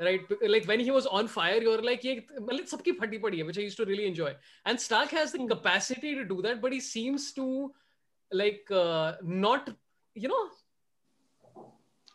right 0.00 0.36
like 0.42 0.66
when 0.66 0.80
he 0.80 0.90
was 0.90 1.06
on 1.06 1.26
fire 1.26 1.64
you 1.64 1.72
are 1.72 1.82
like 1.84 2.04
ये 2.04 2.14
मतलब 2.40 2.64
सबकी 2.66 2.92
फटी 3.00 3.18
पड़ी 3.18 3.38
है 3.38 3.44
which 3.44 3.58
I 3.58 3.64
used 3.64 3.78
to 3.78 3.84
really 3.84 4.04
enjoy 4.04 4.36
and 4.66 4.78
Starc 4.78 5.14
has 5.14 5.36
the 5.36 5.48
capacity 5.52 6.14
to 6.14 6.22
do 6.34 6.42
that 6.42 6.56
but 6.60 6.72
he 6.72 6.80
seems 6.80 7.34
to 7.36 7.74
like 8.30 8.64
not 9.24 9.70
you 10.16 10.28
know 10.28 10.44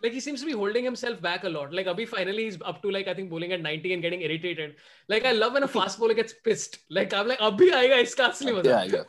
like 0.03 0.13
he 0.13 0.19
seems 0.19 0.41
to 0.41 0.45
be 0.45 0.51
holding 0.51 0.83
himself 0.83 1.21
back 1.21 1.43
a 1.43 1.49
lot. 1.49 1.73
Like 1.73 1.87
Abhi 1.87 2.07
finally 2.07 2.43
he's 2.45 2.57
up 2.61 2.81
to 2.81 2.91
like 2.91 3.07
I 3.07 3.13
think 3.13 3.29
bowling 3.29 3.53
at 3.53 3.61
90 3.61 3.93
and 3.93 4.01
getting 4.01 4.21
irritated. 4.21 4.75
Like 5.07 5.25
I 5.25 5.31
love 5.31 5.53
when 5.53 5.63
a 5.63 5.67
fast 5.67 5.99
bowler 5.99 6.13
gets 6.13 6.33
pissed. 6.33 6.79
Like 6.89 7.13
I'm 7.13 7.27
like 7.27 7.39
Abhi 7.39 7.71
aayega 7.79 8.01
iska 8.07 8.29
asli 8.29 8.55
maza. 8.57 8.69
yeah 8.69 8.83
yeah 8.83 9.03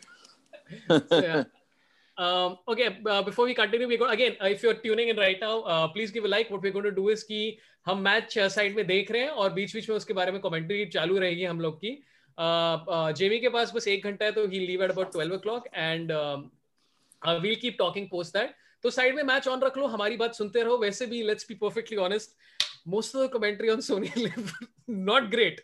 So, 0.88 1.20
yeah. 1.22 1.44
Um, 2.16 2.58
okay, 2.68 2.98
uh, 3.06 3.22
before 3.22 3.44
we 3.44 3.54
continue, 3.54 3.88
we 3.88 3.96
go 3.96 4.08
again. 4.08 4.36
Uh, 4.40 4.46
if 4.46 4.62
you're 4.62 4.74
tuning 4.74 5.08
in 5.08 5.16
right 5.16 5.38
now, 5.40 5.60
uh, 5.62 5.88
please 5.88 6.12
give 6.12 6.24
a 6.24 6.28
like. 6.28 6.50
What 6.50 6.62
we're 6.62 6.72
going 6.72 6.84
to 6.84 6.92
do 6.98 7.08
is 7.08 7.24
कि 7.30 7.58
हम 7.86 7.98
match 8.00 8.38
side 8.38 8.76
में 8.76 8.86
देख 8.86 9.10
रहे 9.10 9.22
हैं 9.22 9.30
और 9.30 9.52
बीच 9.52 9.74
बीच 9.74 9.88
में 9.88 9.96
उसके 9.96 10.14
बारे 10.14 10.32
में 10.32 10.40
कमेंट्री 10.40 10.84
चालू 10.94 11.18
रहेगी 11.18 11.44
हम 11.44 11.60
लोग 11.60 11.80
की 11.84 11.90
जेमी 13.18 13.38
के 13.40 13.48
पास 13.56 13.72
बस 13.74 13.88
एक 13.88 14.04
घंटा 14.04 14.24
है 14.24 14.32
तो 14.32 14.46
he 14.48 14.60
leave 14.66 14.84
at 14.84 14.90
about 14.90 15.12
twelve 15.12 15.34
o'clock 15.38 15.66
and 15.74 16.12
we'll 17.42 17.56
keep 17.60 17.76
talking 17.78 18.08
post 18.10 18.36
that 18.36 18.54
तो 18.84 18.90
साइड 18.90 19.14
में 19.16 19.22
मैच 19.22 19.46
ऑन 19.48 19.60
रख 19.60 19.76
लो 19.78 19.86
हमारी 19.86 20.16
बात 20.16 20.34
सुनते 20.34 20.62
रहो। 20.62 20.76
वैसे 20.78 21.06
भी 21.06 21.22
let's 21.22 21.46
be 21.48 21.54
perfectly 21.60 21.96
honest 22.06 22.30
most 22.88 23.16
of 23.16 23.26
the 23.26 23.30
commentary 23.32 23.68
on 23.70 23.80
Sony 23.80 24.10
not 25.04 25.30
great 25.30 25.60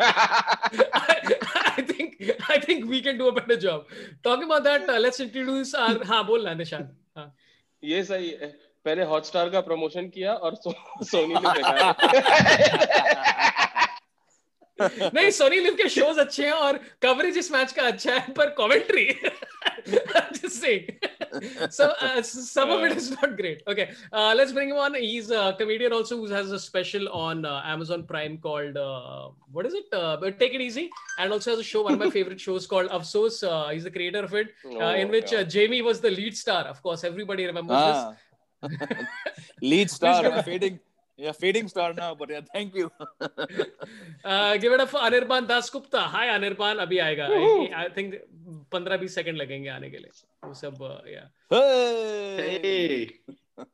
I 0.00 1.82
think 1.82 2.10
I 2.50 2.58
think 2.68 2.84
we 2.84 3.00
can 3.00 3.18
do 3.18 3.26
a 3.26 3.30
better 3.34 3.54
job 3.60 3.86
talking 4.24 4.50
about 4.50 4.62
that 4.62 4.90
let's 5.00 5.20
introduce 5.20 5.74
our 5.74 6.04
हाँ 6.06 6.24
बोल 6.26 6.44
ना 6.44 6.54
निशान। 6.54 6.88
हाँ। 7.16 7.34
ये 7.82 8.02
सही 8.04 8.28
है। 8.30 8.46
पहले 8.84 9.04
हॉटस्टार 9.04 9.48
का 9.50 9.60
प्रमोशन 9.60 10.08
किया 10.08 10.32
और 10.34 10.54
सो, 10.54 10.72
सोनी 11.04 11.34
ने 11.34 11.52
देखा। 11.52 11.94
नहीं 15.14 15.30
सोनी 15.30 15.58
लिव 15.60 15.74
के 15.74 15.88
शोज़ 15.88 16.20
अच्छे 16.20 16.44
हैं 16.44 16.52
और 16.52 16.78
कवरेज 17.02 17.36
इस 17.38 17.50
मैच 17.52 17.72
का 17.72 17.82
अच्छा 17.82 18.14
है 18.14 18.32
पर 18.32 18.50
commentary 18.58 19.04
just 19.88 20.46
saying 20.46 21.08
so 21.70 21.92
uh, 22.00 22.22
some 22.54 22.70
of 22.70 22.82
it 22.84 22.96
is 22.96 23.10
not 23.10 23.36
great. 23.36 23.62
Okay 23.66 23.90
uh, 24.12 24.34
let's 24.36 24.52
bring 24.52 24.68
him 24.70 24.76
on. 24.76 24.94
He's 24.94 25.30
a 25.30 25.54
comedian 25.58 25.92
also 25.92 26.16
who 26.16 26.26
has 26.26 26.50
a 26.50 26.58
special 26.58 27.08
on 27.08 27.44
uh, 27.44 27.62
amazon 27.64 28.04
prime 28.04 28.38
called 28.38 28.76
uh, 28.76 29.28
what 29.50 29.66
is 29.66 29.74
it? 29.74 29.86
Uh, 29.92 30.16
but 30.16 30.38
take 30.38 30.54
it 30.54 30.60
easy. 30.60 30.90
And 31.18 31.32
also 31.32 31.50
has 31.50 31.58
a 31.60 31.64
show 31.64 31.82
one 31.82 31.94
of 31.94 31.98
my 31.98 32.10
favorite 32.18 32.40
shows 32.40 32.66
called 32.66 32.90
afsos 32.90 33.42
uh, 33.48 33.68
he's 33.68 33.84
the 33.84 33.90
creator 33.90 34.20
of 34.24 34.34
it 34.34 34.48
uh, 34.66 34.78
Oh, 34.78 34.94
in 34.94 35.08
which 35.08 35.32
yeah. 35.32 35.38
uh, 35.40 35.44
jamie 35.44 35.82
was 35.82 36.00
the 36.00 36.10
lead 36.10 36.36
star. 36.36 36.64
Of 36.64 36.82
course 36.82 37.04
everybody 37.04 37.46
remembers 37.46 37.78
this. 37.88 38.02
Ah. 38.04 38.14
lead 39.62 39.90
star 39.90 40.42
fading 40.42 40.78
yeah 41.16 41.32
fading 41.32 41.68
star 41.68 41.92
now 41.94 42.14
but 42.14 42.30
yeah 42.30 42.40
thank 42.54 42.74
you 42.74 42.90
Uh, 44.24 44.56
give 44.56 44.72
it 44.72 44.80
up 44.80 44.88
for 44.88 45.00
Anirban 45.00 45.46
Das 45.48 45.68
Gupta. 45.70 46.00
Hi 46.10 46.26
Anirban, 46.34 46.78
अभी 46.80 46.98
आएगा. 46.98 47.26
I, 47.28 47.84
I 47.84 47.88
think 47.88 48.14
15-20 48.74 49.08
second 49.14 49.36
लगेंगे 49.36 49.68
आने 49.68 49.90
के 49.90 49.98
लिए. 49.98 50.10
वो 50.44 50.54
सब 50.60 50.76
uh, 50.88 51.00
yeah. 51.14 51.26
hey, 51.50 52.42
Hey, 52.42 52.98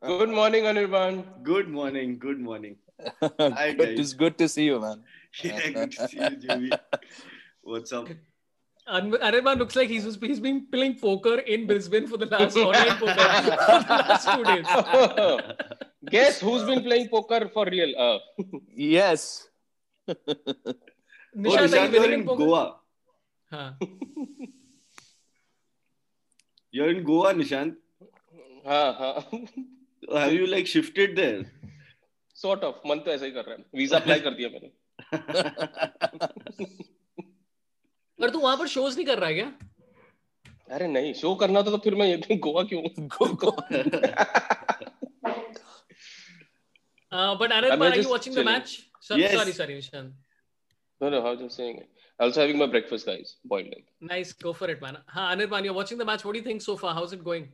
good 0.04 0.28
morning 0.28 0.66
Anirban 0.66 1.22
good 1.50 1.68
morning, 1.68 2.16
good 2.24 2.40
morning. 2.48 2.76
Hi, 3.22 3.72
good, 3.72 3.84
guys. 3.84 4.00
it's 4.04 4.12
good 4.24 4.38
to 4.38 4.48
see 4.48 4.64
you 4.70 4.80
man 4.86 5.04
Yeah, 5.44 5.70
good 5.76 5.92
to 5.98 6.08
see 6.08 6.18
you, 6.22 6.36
Jimmy. 6.46 6.70
What's 7.62 7.92
up? 7.92 8.08
An- 8.87 9.11
Anirban 9.27 9.57
looks 9.59 9.75
like 9.79 9.89
he's 9.89 10.05
he's 10.21 10.39
been 10.45 10.57
playing 10.71 10.95
poker 11.01 11.35
in 11.39 11.65
Brisbane 11.67 12.05
for 12.07 12.17
the 12.17 12.25
last 12.33 12.57
online 12.57 12.97
poker 13.01 13.27
for 13.37 13.77
the 13.91 13.97
last 14.09 14.25
two 14.27 14.43
days. 14.43 14.67
guess 16.15 16.39
who's 16.41 16.63
been 16.71 16.81
playing 16.87 17.07
poker 17.13 17.39
for 17.53 17.65
real 17.75 17.93
uh, 18.07 18.19
yes 18.75 19.47
Oh, 20.07 20.13
Nishant, 21.43 21.59
are 21.59 21.65
you 21.65 21.69
Nishant, 21.69 21.91
you're 21.93 22.01
winning 22.01 22.13
in 22.13 22.19
in 22.19 22.25
poker? 22.27 22.45
Goa. 22.45 22.63
हाँ. 23.51 23.69
You're 26.71 26.89
in 26.95 27.03
Goa, 27.03 27.33
Nishant. 27.33 27.75
हाँ 28.67 28.93
हाँ 28.99 29.13
Have 30.19 30.33
you 30.33 30.45
like 30.55 30.67
shifted 30.67 31.15
there? 31.15 31.43
Sort 32.41 32.63
of 32.63 32.81
मन 32.87 32.99
तो 33.05 33.11
ऐसा 33.11 33.25
ही 33.25 33.31
कर 33.31 33.43
रहा 33.45 33.55
है 33.55 33.63
visa 33.79 33.97
apply 33.97 34.19
कर 34.19 34.33
दिया 34.37 34.49
मैंने 34.53 34.69
पर 38.20 38.30
तू 38.30 38.38
वहाँ 38.40 38.56
पर 38.58 38.66
शोज़ 38.68 38.96
नहीं 38.96 39.06
कर 39.06 39.18
रहा 39.18 39.28
है 39.28 39.34
क्या? 39.34 39.52
अरे 40.76 40.86
नहीं 40.88 41.12
शो 41.20 41.34
करना 41.42 41.62
था 41.62 41.70
तो 41.70 41.78
फिर 41.84 41.94
मैं 41.94 42.06
ये 42.06 42.36
गोवा 42.46 42.62
क्यों. 42.72 42.82
Uh, 47.10 47.34
but 47.36 47.50
Anirban, 47.50 47.92
are 47.92 47.98
you 48.00 48.10
watching 48.10 48.34
the 48.34 48.42
chilling. 48.42 48.44
match? 48.44 48.72
So, 49.00 49.16
Yes. 49.16 49.32
Sorry, 49.32 49.52
sorry, 49.52 49.74
Nishant. 49.78 50.10
no 51.00 51.08
no 51.14 51.18
I 51.26 51.30
was 51.30 51.38
just 51.40 51.56
saying 51.56 51.76
also 52.24 52.40
having 52.42 52.58
my 52.62 52.66
breakfast 52.66 53.06
guys 53.06 53.36
boiled 53.52 53.68
egg 53.76 53.84
Nice, 54.10 54.32
go 54.32 54.52
for 54.52 54.68
it, 54.72 54.82
man. 54.82 54.98
हाँ, 55.14 55.34
Anirban, 55.34 55.64
you're 55.64 55.72
watching 55.78 55.96
the 56.02 56.04
match. 56.04 56.24
What 56.24 56.32
do 56.34 56.38
you 56.40 56.44
think 56.44 56.60
so 56.66 56.76
far? 56.76 56.92
How's 56.94 57.12
it 57.16 57.22
going? 57.24 57.48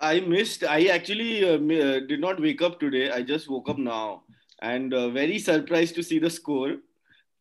I 0.00 0.20
missed. 0.20 0.62
I 0.62 0.78
actually 0.98 1.32
uh, 1.50 1.56
uh, 1.56 2.00
did 2.12 2.20
not 2.20 2.40
wake 2.46 2.62
up 2.68 2.78
today. 2.78 3.10
I 3.10 3.22
just 3.22 3.48
woke 3.54 3.70
up 3.74 3.78
now, 3.78 4.22
and 4.60 4.92
uh, 4.94 5.08
very 5.08 5.38
surprised 5.38 5.94
to 6.00 6.02
see 6.10 6.18
the 6.26 6.30
score. 6.30 6.74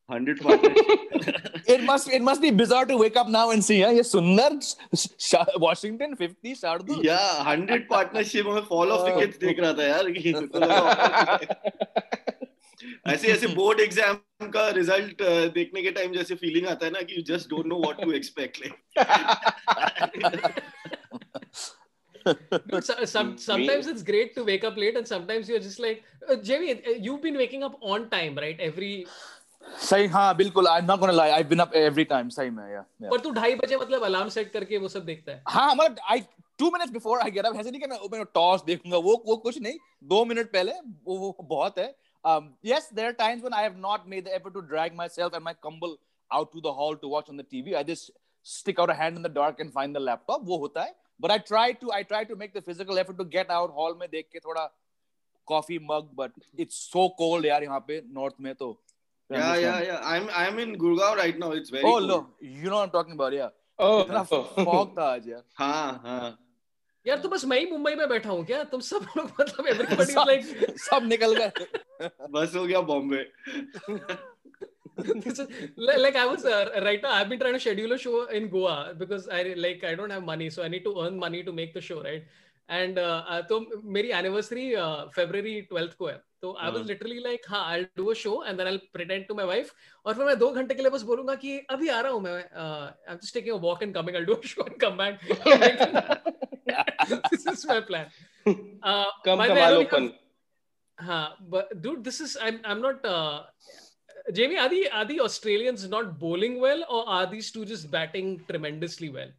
Hundred 0.09 0.41
partnership. 0.45 1.67
it 1.73 1.83
must 1.89 2.09
it 2.17 2.23
must 2.29 2.41
be 2.45 2.51
bizarre 2.61 2.87
to 2.87 2.97
wake 3.03 3.17
up 3.21 3.29
now 3.35 3.43
and 3.51 3.65
see 3.67 3.77
yeah 3.81 3.93
ये 3.99 4.03
सुंदर 4.09 4.57
Sh- 5.03 5.35
Washington 5.65 6.17
50 6.23 6.55
Shardul 6.63 7.05
yeah, 7.09 7.45
hundred 7.51 7.87
partnership 7.93 8.47
में 8.55 8.61
fall 8.71 8.95
of 8.97 9.05
wickets 9.09 9.39
देख 9.45 9.61
रहा 9.61 9.73
था 9.79 9.87
यार 9.89 10.11
कि 10.17 10.33
मेरे 10.33 10.47
को 10.47 10.59
लगा- 10.65 11.55
ऐसे 13.15 13.29
ऐसे 13.33 13.47
बोर्ड 13.61 13.81
एग्जाम 13.81 14.51
का 14.57 14.69
रिजल्ट 14.81 15.23
देखने 15.55 15.83
के 15.83 15.91
टाइम 16.01 16.13
जैसे 16.13 16.35
फीलिंग 16.43 16.67
आता 16.75 16.87
है 16.87 16.93
ना 16.93 17.03
कि 17.03 17.17
you 17.17 17.23
just 17.35 17.49
don't 17.51 17.67
know 17.67 17.81
what 17.85 18.03
to 18.03 18.13
expect 18.13 18.57
Dude, 22.71 22.85
so, 22.85 22.95
some, 23.07 23.39
sometimes 23.39 23.87
it's 23.87 24.03
great 24.03 24.35
to 24.35 24.43
wake 24.45 24.65
up 24.65 24.77
late, 24.77 24.97
and 24.97 25.07
sometimes 25.09 25.49
you're 25.49 25.59
just 25.67 25.81
like, 25.81 26.03
uh, 26.29 26.37
Jamie, 26.37 26.73
uh, 26.75 26.91
you've 27.05 27.23
been 27.23 27.37
waking 27.37 27.63
up 27.63 27.79
on 27.81 28.11
time, 28.11 28.37
right? 28.37 28.61
Every 28.61 29.07
सही 29.82 30.08
हाँ 30.08 30.36
बिल्कुल 30.38 30.68
I'm 30.68 30.86
not 30.86 31.00
gonna 31.00 31.18
lie 31.18 31.32
I've 31.32 31.50
been 31.50 31.64
up 31.66 31.74
every 31.76 32.06
time 32.12 32.30
सही 32.30 32.50
में 32.50 32.64
yeah. 32.64 33.10
पर 33.12 33.20
तू 33.20 33.32
ढाई 33.32 33.56
बजे 33.56 33.78
मतलब 33.78 34.04
अलार्म 34.04 34.30
सेट 34.30 34.52
करके 34.54 34.78
वो 34.78 34.88
सब 34.88 35.06
देखता 35.06 35.32
है 35.32 35.44
हाँ 35.48 35.76
मतलब 35.76 35.98
I 36.12 36.20
two 36.62 36.72
minutes 36.72 36.92
before 36.98 37.20
I 37.26 37.30
get 37.38 37.50
up 37.50 37.60
ऐसे 37.60 37.72
नहीं 37.72 37.82
कि 37.82 37.88
मैं 37.88 37.98
मैं 38.12 38.26
टॉस 38.34 38.64
देखूँगा 38.66 38.98
वो 39.08 39.22
वो 39.28 39.38
कुछ 39.46 39.62
नहीं 39.62 39.78
दो 40.04 40.24
मिनट 40.26 40.52
पहले 40.52 40.72
वो, 40.72 41.18
वो 41.18 41.38
बहुत 41.42 41.78
है 41.78 41.94
um, 42.26 42.52
yes 42.64 42.88
there 43.00 43.10
are 43.10 43.18
times 43.24 43.44
when 43.44 43.54
I 43.54 43.64
have 43.64 43.78
not 43.88 44.08
made 44.14 44.26
the 44.26 44.36
effort 44.36 44.54
to 44.60 44.62
drag 44.62 44.96
myself 45.02 45.34
and 45.34 45.44
my 45.50 45.54
kumble 45.68 45.98
out 46.32 46.54
to 46.54 46.62
the 46.62 46.74
hall 46.74 46.96
to 47.04 47.12
watch 47.16 47.30
on 47.30 47.44
the 47.44 47.48
TV 47.56 47.76
I 47.76 47.84
just 47.84 48.12
stick 48.46 48.80
out 48.80 48.90
a 48.90 48.98
hand 49.02 49.18
in 49.18 49.28
the 49.28 49.34
dark 49.42 49.60
and 49.60 49.74
find 49.74 50.00
the 50.00 50.06
laptop 50.08 50.48
वो 50.52 50.58
होता 50.66 50.84
है 50.84 50.96
but 51.20 51.32
I 51.32 51.38
try 51.52 51.68
to 51.84 51.92
I 52.00 52.02
try 52.14 52.24
to 52.32 52.42
make 52.44 52.54
the 52.54 52.66
physical 52.72 53.04
effort 53.04 53.22
to 53.22 53.30
get 53.38 53.54
out 53.60 53.78
hall 53.80 54.00
में 54.00 54.10
देख 54.12 54.30
के 54.34 54.40
थोड़ा 54.48 54.70
coffee 55.48 55.80
mug 55.92 56.10
but 56.22 56.42
it's 56.64 56.82
so 56.94 57.10
cold 57.22 57.46
यार 57.46 57.64
यहाँ 57.64 57.80
पे 57.88 58.02
north 58.20 58.40
में 58.42 58.54
तो 58.56 58.76
yeah 59.32 59.56
yeah 59.58 59.82
yeah 59.82 60.00
i'm 60.04 60.30
i'm 60.40 60.60
in 60.60 60.76
gurgaon 60.78 61.16
right 61.18 61.38
now 61.40 61.52
it's 61.52 61.70
very 61.70 61.84
oh 61.84 61.94
cold. 62.00 62.08
no 62.08 62.18
you 62.40 62.70
know 62.70 62.78
what 62.78 62.84
I'm 62.84 62.92
talking 62.92 63.14
about 63.14 63.34
yeah 63.34 63.50
oh 63.80 64.06
इतना 64.06 64.24
fog 64.30 64.98
था 64.98 65.14
आज 65.14 65.30
यार 65.30 65.44
हाँ 65.58 66.02
हाँ 66.04 66.38
यार 67.08 67.18
तो 67.20 67.30
बस 67.30 67.46
मैं 67.46 67.60
ही 67.60 67.66
मुंबई 67.72 67.96
में 67.96 68.08
बैठा 68.10 68.30
हूँ 68.30 68.46
क्या 68.46 68.64
तुम 68.70 68.82
सब 68.82 69.08
लोग 69.18 69.32
मतलब 69.40 69.68
everybody 69.74 70.38
is 70.38 70.54
सब- 70.86 71.04
निकल 71.04 71.36
गए 71.36 72.10
बस 72.38 72.56
हो 72.56 72.66
गया 72.66 72.82
Bombay 72.92 73.26
like 74.98 76.16
I 76.16 76.26
was 76.26 76.46
uh, 76.46 76.70
right 76.82 77.02
now. 77.04 77.12
I've 77.12 77.28
been 77.30 77.40
trying 77.40 77.54
to 77.54 77.60
schedule 77.60 77.92
a 77.92 77.98
show 77.98 78.26
in 78.28 78.48
Goa 78.50 78.94
because 78.98 79.28
I 79.28 79.54
like 79.58 79.84
I 79.84 79.96
don't 79.96 80.10
have 80.10 80.24
money, 80.24 80.50
so 80.50 80.64
I 80.64 80.70
need 80.70 80.86
to 80.86 80.94
earn 81.02 81.18
money 81.24 81.44
to 81.44 81.52
make 81.52 81.74
the 81.74 81.82
show, 81.82 82.02
right? 82.02 82.24
And 82.70 82.98
uh, 82.98 83.24
uh, 83.28 83.42
तो 83.42 83.60
मेरी 83.98 84.12
anniversary 84.20 84.76
uh, 84.76 85.10
February 85.18 85.68
12th 85.72 85.96
को 85.96 86.08
है 86.08 86.22
तो 86.45 86.51
I 86.59 86.69
was 86.71 86.81
हाँ. 86.81 86.87
literally 86.89 87.21
like 87.27 87.47
हाँ 87.49 87.63
I'll 87.73 87.87
do 88.01 88.11
a 88.11 88.15
show 88.15 88.35
and 88.51 88.59
then 88.61 88.69
I'll 88.71 88.81
pretend 88.97 89.27
to 89.31 89.35
my 89.41 89.45
wife 89.51 89.71
और 90.07 90.15
फिर 90.15 90.25
मैं 90.27 90.39
दो 90.39 90.51
घंटे 90.53 90.75
के 90.75 90.83
लिए 90.83 90.91
बस 90.91 91.03
बोलूंगा 91.11 91.35
कि 91.45 91.59
अभी 91.71 91.89
आ 91.89 92.01
रहा 92.01 92.13
हूँ 92.13 92.21
मैं 92.23 92.35
uh, 92.63 92.91
I'm 93.09 93.21
just 93.25 93.35
taking 93.39 93.53
a 93.53 93.61
walk 93.67 93.83
and 93.87 93.95
coming 93.99 94.17
I'll 94.21 94.29
do 94.33 94.39
a 94.39 94.47
show 94.55 94.65
and 94.65 94.79
come 94.87 94.97
back 94.97 95.21
this 97.31 97.47
is 97.47 97.67
my 97.67 97.81
plan 97.81 98.07
Uh, 98.49 99.07
come 99.27 99.37
by 99.39 99.49
the 99.49 99.55
way, 99.55 99.63
I 99.63 99.69
कमाल 99.69 99.75
don't 99.75 99.87
open 99.93 100.03
have- 100.09 100.19
Huh, 101.09 101.29
but 101.53 101.71
dude, 101.83 102.05
this 102.05 102.21
is 102.21 102.37
I'm 102.47 102.57
I'm 102.71 102.81
not. 102.85 103.05
Uh, 103.11 103.45
Jamie, 104.39 104.59
are 104.63 104.69
the 104.73 104.81
are 104.99 105.05
the 105.11 105.15
Australians 105.27 105.85
not 105.93 106.11
bowling 106.25 106.59
well, 106.65 106.83
or 106.97 106.99
are 107.19 107.27
these 107.31 107.51
two 107.55 107.63
just 107.71 107.91
batting 107.95 108.29
tremendously 108.51 109.09
well? 109.15 109.31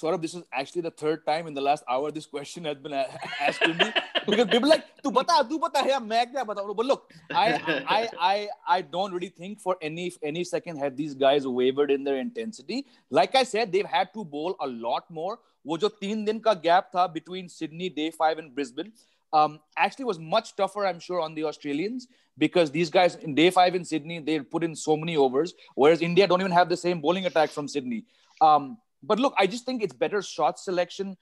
Saurabh, 0.00 0.20
this 0.24 0.34
is 0.34 0.42
actually 0.62 0.82
the 0.86 0.90
third 1.02 1.22
time 1.28 1.46
in 1.46 1.54
the 1.54 1.60
last 1.68 1.84
hour 1.88 2.10
this 2.10 2.26
question 2.26 2.64
has 2.70 2.76
been 2.88 2.92
a- 2.92 3.06
asked 3.48 3.62
to 3.62 3.72
me 3.82 3.88
because 4.27 4.47
people 4.53 4.69
like 4.69 4.85
tu 5.01 5.11
bata 5.17 5.39
tu 5.49 5.59
bata 5.65 5.83
hai 5.89 5.99
main 6.13 6.31
kya 6.35 6.45
batau 6.51 6.75
but 6.79 6.89
look 6.91 7.13
I, 7.31 7.47
I 7.97 8.01
i 8.29 8.37
i 8.77 8.81
don't 8.95 9.17
really 9.17 9.33
think 9.41 9.59
for 9.65 9.77
any 9.89 10.07
any 10.31 10.45
second 10.53 10.83
had 10.85 10.97
these 11.01 11.19
guys 11.25 11.51
wavered 11.59 11.91
in 11.97 12.03
their 12.03 12.23
intensity. 12.23 12.85
Like 13.09 13.35
i 13.35 13.43
said 13.43 13.71
they've 13.75 13.93
had 13.97 14.13
to 14.13 14.25
bowl 14.37 14.57
a 14.69 14.73
lot 14.87 15.13
more. 15.19 15.35
wo 15.69 15.75
jo 15.83 15.87
3 16.01 16.17
din 16.27 16.37
ka 16.43 16.51
gap 16.65 16.85
tha 16.91 17.03
between 17.13 17.47
sydney 17.53 17.87
day 17.95 18.05
5 18.17 18.41
and 18.41 18.51
brisbane 18.57 18.91
um, 19.33 19.59
actually 19.77 20.05
was 20.05 20.19
much 20.19 20.55
tougher, 20.55 20.85
I'm 20.85 20.99
sure, 20.99 21.19
on 21.19 21.35
the 21.35 21.43
Australians 21.43 22.07
because 22.37 22.71
these 22.71 22.89
guys 22.89 23.15
in 23.15 23.35
day 23.35 23.49
five 23.49 23.75
in 23.75 23.83
Sydney, 23.83 24.19
they 24.19 24.39
put 24.39 24.63
in 24.63 24.75
so 24.75 24.95
many 24.95 25.17
overs, 25.17 25.53
whereas 25.75 26.01
India 26.01 26.27
don't 26.27 26.39
even 26.39 26.51
have 26.51 26.69
the 26.69 26.77
same 26.77 27.01
bowling 27.01 27.25
attack 27.25 27.49
from 27.49 27.67
Sydney. 27.67 28.05
Um, 28.41 28.77
but 29.03 29.19
look, 29.19 29.33
I 29.37 29.47
just 29.47 29.65
think 29.65 29.83
it's 29.83 29.93
better 29.93 30.21
shot 30.21 30.59
selection. 30.59 31.17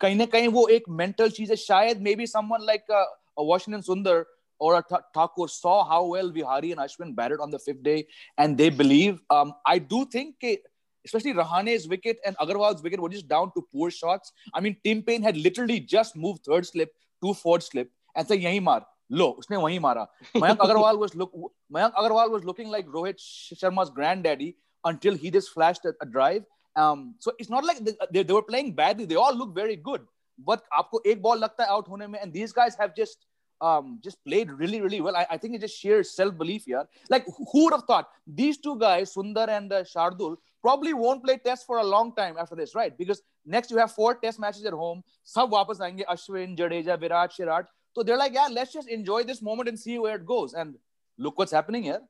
Kaine 0.00 0.26
kaine 0.26 0.52
wo 0.52 0.64
ek 0.66 0.88
mental 0.88 1.28
cheez 1.28 1.48
hai. 1.48 1.54
Shayad 1.54 2.00
maybe 2.00 2.26
someone 2.26 2.64
like 2.66 2.84
uh, 2.90 3.04
a, 3.38 3.44
Washington 3.44 3.82
Sundar 3.82 4.24
or 4.58 4.74
a 4.74 4.82
Thakur 5.14 5.48
saw 5.48 5.84
how 5.84 6.04
well 6.06 6.30
Vihari 6.30 6.72
and 6.72 6.80
Ashwin 6.80 7.14
batted 7.14 7.40
on 7.40 7.50
the 7.50 7.58
fifth 7.58 7.82
day 7.82 8.06
and 8.38 8.58
they 8.58 8.70
believe. 8.70 9.20
Um, 9.30 9.54
I 9.66 9.78
do 9.78 10.04
think 10.06 10.36
ke, 10.44 10.58
especially 11.04 11.34
Rahane's 11.34 11.88
wicket 11.88 12.18
and 12.24 12.36
Agarwal's 12.38 12.82
wicket 12.82 13.00
which 13.00 13.14
is 13.14 13.22
down 13.22 13.52
to 13.54 13.66
poor 13.72 13.90
shots. 13.90 14.32
I 14.54 14.60
mean, 14.60 14.76
Tim 14.84 15.02
Paine 15.02 15.22
had 15.22 15.36
literally 15.36 15.80
just 15.80 16.16
moved 16.16 16.44
third 16.44 16.66
slip 16.66 16.92
to 17.24 17.34
fourth 17.34 17.64
slip 17.64 17.90
and 18.16 18.26
said, 18.26 18.40
yahi 18.40 18.60
mar. 18.60 18.86
Lo, 19.10 19.36
usne 19.36 19.60
wahi 19.60 19.78
mara. 19.78 20.08
Mayank 20.34 20.56
Agarwal 20.66 20.98
was 20.98 21.14
look, 21.14 21.32
Mayank 21.72 21.94
Agarwal 21.94 22.30
was 22.30 22.44
looking 22.44 22.68
like 22.68 22.86
Rohit 22.86 23.18
Sharma's 23.18 23.90
granddaddy 23.90 24.56
until 24.84 25.14
he 25.14 25.30
just 25.30 25.50
flashed 25.50 25.84
a 25.84 26.06
drive 26.06 26.44
Um, 26.75 27.15
so 27.19 27.31
it's 27.39 27.49
not 27.49 27.65
like 27.65 27.79
they, 27.79 27.93
they, 28.11 28.23
they 28.23 28.33
were 28.33 28.43
playing 28.43 28.73
badly. 28.73 29.05
They 29.05 29.15
all 29.15 29.35
look 29.35 29.55
very 29.55 29.75
good. 29.75 30.01
But 30.37 30.63
आपको 30.77 31.01
एक 31.05 31.21
ball 31.21 31.37
लगता 31.37 31.63
है 31.63 31.69
out 31.69 31.87
होने 31.89 32.07
में, 32.07 32.21
and 32.21 32.31
these 32.31 32.51
guys 32.53 32.75
have 32.75 32.95
just 32.95 33.25
um, 33.61 33.99
just 34.03 34.23
played 34.23 34.51
really, 34.51 34.81
really 34.81 35.01
well. 35.01 35.15
I, 35.15 35.25
I 35.31 35.37
think 35.37 35.55
it's 35.55 35.61
just 35.61 35.77
sheer 35.77 36.03
self-belief 36.03 36.65
here. 36.65 36.83
Like 37.09 37.25
who 37.25 37.63
would 37.63 37.73
have 37.73 37.83
thought 37.83 38.09
these 38.27 38.57
two 38.57 38.77
guys, 38.77 39.13
Sundar 39.13 39.47
and 39.49 39.73
uh, 39.73 39.83
Shardul, 39.83 40.37
probably 40.61 40.93
won't 40.93 41.23
play 41.23 41.37
test 41.37 41.65
for 41.65 41.77
a 41.79 41.83
long 41.83 42.13
time 42.15 42.35
after 42.37 42.55
this, 42.55 42.75
right? 42.75 42.95
Because 42.97 43.23
next 43.45 43.71
you 43.71 43.77
have 43.77 43.91
four 43.91 44.13
test 44.15 44.39
matches 44.39 44.65
at 44.65 44.73
home. 44.73 45.03
सब 45.25 45.49
वापस 45.53 45.81
आएंगे 45.81 46.05
Ashwin, 46.07 46.55
Jadeja, 46.55 46.99
Virat, 46.99 47.31
Shirat. 47.31 47.65
So 47.95 48.03
they're 48.03 48.17
like, 48.17 48.33
yeah, 48.33 48.47
let's 48.51 48.71
just 48.71 48.87
enjoy 48.87 49.23
this 49.23 49.41
moment 49.41 49.69
and 49.69 49.79
see 49.79 49.97
where 49.97 50.15
it 50.15 50.25
goes. 50.25 50.53
And 50.53 50.75
look 51.17 51.39
what's 51.39 51.51
happening 51.51 51.83
here. 51.83 52.01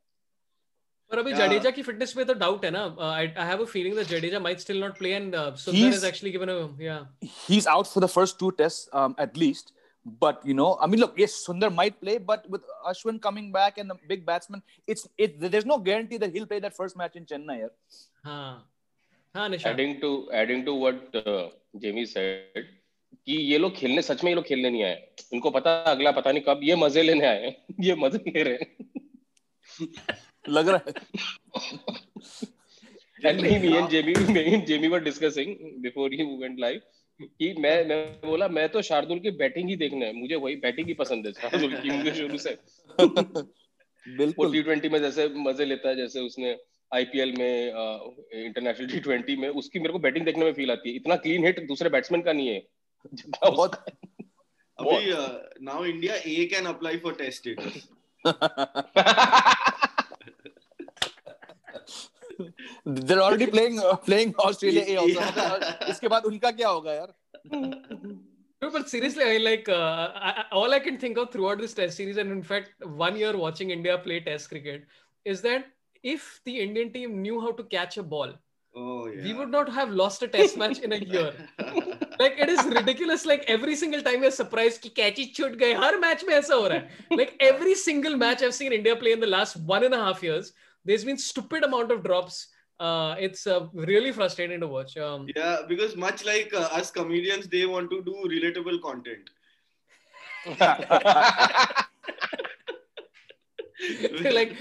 पर 1.12 1.18
अभी 1.18 1.30
Yeah. 1.32 1.38
Jadeja 1.38 1.70
की 1.76 1.82
fitness 1.82 2.12
पे 2.16 2.24
तो 2.24 2.34
doubt 2.42 2.64
है 2.64 2.70
ना 2.70 2.82
I 3.10 3.26
I 3.26 3.46
have 3.46 3.62
a 3.62 3.66
feeling 3.72 3.96
that 3.96 4.06
Jadeja 4.08 4.38
might 4.48 4.58
still 4.60 4.80
not 4.80 4.98
play 4.98 5.10
and 5.14 5.34
Sundar 5.36 5.78
He's- 5.78 5.94
is 5.94 6.06
actually 6.06 6.30
given 6.38 6.48
a 6.48 6.82
या 6.84 6.98
he's 7.46 7.66
out 7.76 7.90
for 7.94 8.02
the 8.06 8.10
first 8.16 8.38
two 8.42 8.50
tests 8.62 8.88
um, 9.02 9.16
at 9.26 9.40
least. 9.44 9.72
But 10.22 10.38
you 10.50 10.54
know, 10.58 10.68
I 10.84 10.86
mean, 10.92 11.00
look, 11.00 11.18
yes, 11.22 11.34
Sundar 11.48 11.68
might 11.74 11.98
play, 12.04 12.14
but 12.30 12.46
with 12.54 12.62
Ashwin 12.92 13.18
coming 13.26 13.50
back 13.56 13.76
and 13.82 13.92
the 13.92 13.96
big 14.12 14.24
batsman, 14.30 14.62
it's 14.94 15.04
it. 15.26 15.36
There's 15.44 15.66
no 15.72 15.76
guarantee 15.88 16.18
that 16.22 16.32
he'll 16.36 16.48
play 16.52 16.58
that 16.64 16.74
first 16.78 16.96
match 17.02 17.18
in 17.20 17.28
Chennai. 17.32 17.56
Here. 17.58 17.68
हाँ 18.24 18.48
हाँ 19.34 19.48
निशा 19.48 19.70
adding 19.72 19.92
to 20.00 20.10
adding 20.40 20.64
to 20.70 20.74
what 20.80 21.20
uh, 21.22 21.44
Jamie 21.84 22.06
said 22.14 22.64
कि 23.26 23.36
ये 23.52 23.58
लोग 23.58 23.76
खेलने 23.76 24.02
सच 24.02 24.24
में 24.24 24.30
ये 24.30 24.34
लोग 24.34 24.44
खेलने 24.44 24.70
नहीं 24.70 24.82
आए 24.84 24.98
इनको 25.38 25.50
पता 25.60 25.76
अगला 25.92 26.10
पता 26.18 26.32
नहीं 26.32 26.42
कब 26.48 26.60
ये 26.70 26.76
मज़े 26.82 27.02
लेने 27.02 27.26
आए 27.26 27.54
ये 27.88 27.94
मज़े 28.02 28.22
ले 28.30 28.42
रहे 28.42 28.54
हैं 28.54 28.90
लग 30.48 30.68
रहा 30.68 30.80
है। 30.86 30.94
And 33.24 33.40
me, 33.40 33.58
me 33.58 33.76
and 33.78 33.90
Jamie 33.90 34.14
me 34.34 34.54
and 34.54 34.66
Jamie 34.66 34.88
were 34.88 35.00
discussing 35.00 35.50
before 35.80 36.08
you 36.12 36.24
went 36.40 36.58
live 36.58 36.80
कि 37.22 37.54
मैं 37.58 37.88
मैं 37.88 38.20
बोला 38.24 38.48
मैं 38.48 38.68
तो 38.68 38.82
शार्दुल 38.82 39.18
की 39.18 39.30
बैटिंग 39.30 39.68
ही 39.68 39.76
देखना 39.76 40.06
है। 40.06 40.12
मुझे 40.12 40.34
वही 40.34 40.56
बैटिंग 40.56 40.86
ही 40.86 40.94
पसंद 40.94 41.26
है 41.26 41.32
शार्दुल 41.32 41.74
की 41.74 41.90
मुझे 41.90 42.14
शुरू 42.14 42.38
से। 42.38 42.58
बिल्कुल। 44.16 44.52
टी 44.52 44.62
ट्वेंटी 44.62 44.88
में 44.88 44.98
जैसे 45.00 45.28
मज़े 45.28 45.64
लेता 45.64 45.88
है 45.88 45.96
जैसे 45.96 46.20
उसने 46.20 46.56
आईपीएल 46.94 47.34
में 47.38 47.66
इंटरनेशनल 48.44 48.86
टी 48.86 49.00
ट्वेंटी 49.00 49.36
में 49.36 49.48
उसकी 49.48 49.78
मेरे 49.78 49.92
को 49.92 49.98
बैटिंग 49.98 50.24
देखने 50.24 50.44
में 50.44 50.52
फील 50.52 50.70
आती 50.70 50.90
है। 50.90 50.96
इतना 50.96 51.16
क्लीन 51.16 51.44
हिट 51.44 51.66
दूसरे 51.68 51.90
बैट्समैन 51.90 52.22
का 52.22 52.32
नहीं 52.32 52.48
है। 52.48 52.66
जितना 53.14 53.50
बहुत। 53.50 53.74
अभी 54.78 55.12
now 55.64 55.84
India 55.84 56.14
A 56.14 56.44
can 56.52 56.64
apply 56.64 56.96
for 56.96 57.14
test 57.14 57.38
status 57.38 57.88
they're 62.84 63.22
already 63.22 63.46
playing 63.46 63.78
uh, 63.78 63.96
playing 64.10 64.34
Australia 64.48 64.84
A 64.88 64.96
also. 65.04 65.20
इसके 65.94 66.08
बाद 66.08 66.24
उनका 66.32 66.50
क्या 66.60 66.68
होगा 66.68 66.92
यार 66.92 67.14
No, 68.62 68.68
but 68.70 68.88
seriously, 68.88 69.24
I 69.24 69.38
like 69.38 69.68
uh, 69.68 70.10
I, 70.30 70.44
all 70.52 70.72
I 70.74 70.78
can 70.78 70.96
think 70.96 71.16
of 71.18 71.30
throughout 71.30 71.58
this 71.58 71.72
Test 71.74 71.96
series, 71.96 72.18
and 72.24 72.30
in 72.30 72.42
fact, 72.50 72.84
one 73.04 73.16
year 73.16 73.36
watching 73.36 73.70
India 73.76 73.96
play 74.04 74.18
Test 74.20 74.50
cricket, 74.50 74.84
is 75.24 75.40
that 75.46 75.64
if 76.04 76.28
the 76.44 76.54
Indian 76.60 76.92
team 76.92 77.16
knew 77.22 77.40
how 77.40 77.50
to 77.60 77.64
catch 77.64 77.96
a 77.96 78.04
ball, 78.14 78.34
Oh 78.74 79.06
yeah. 79.06 79.24
we 79.24 79.32
would 79.38 79.50
not 79.50 79.68
have 79.78 79.90
lost 79.90 80.22
a 80.22 80.28
Test 80.28 80.56
match 80.62 80.78
in 80.78 80.92
a 80.92 81.00
year. 81.14 81.32
Like 82.20 82.38
it 82.38 82.48
is 82.48 82.62
ridiculous. 82.76 83.26
Like 83.26 83.42
every 83.54 83.74
single 83.82 84.04
time 84.10 84.20
we're 84.26 84.36
surprised 84.36 84.80
कि 84.84 84.94
catch 85.00 85.18
ही 85.18 85.26
छूट 85.38 85.56
गए. 85.64 85.72
हर 85.82 85.98
match 86.04 86.24
में 86.28 86.34
ऐसा 86.34 86.54
हो 86.54 86.66
रहा 86.68 86.78
है. 86.78 87.18
Like 87.22 87.34
every 87.50 87.74
single 87.74 88.16
match 88.16 88.44
I've 88.48 88.54
seen 88.60 88.72
India 88.78 88.94
play 89.02 89.12
in 89.18 89.26
the 89.26 89.32
last 89.34 89.58
one 89.74 89.84
and 89.90 89.94
a 89.94 90.04
half 90.04 90.22
years, 90.28 90.52
there's 90.85 91.03
been 91.03 91.17
stupid 91.17 91.63
amount 91.63 91.91
of 91.91 92.03
drops. 92.03 92.47
Uh, 92.79 93.15
it's 93.19 93.47
uh, 93.47 93.67
really 93.73 94.11
frustrating 94.11 94.59
to 94.59 94.67
watch. 94.67 94.95
Um, 94.97 95.27
yeah, 95.35 95.57
because 95.67 95.95
much 95.95 96.23
like 96.25 96.53
uh, 96.53 96.69
us 96.71 96.91
comedians, 96.91 97.47
they 97.47 97.65
want 97.65 97.89
to 97.89 98.03
do 98.03 98.13
relatable 98.35 98.81
content. 98.81 99.29
like 104.37 104.53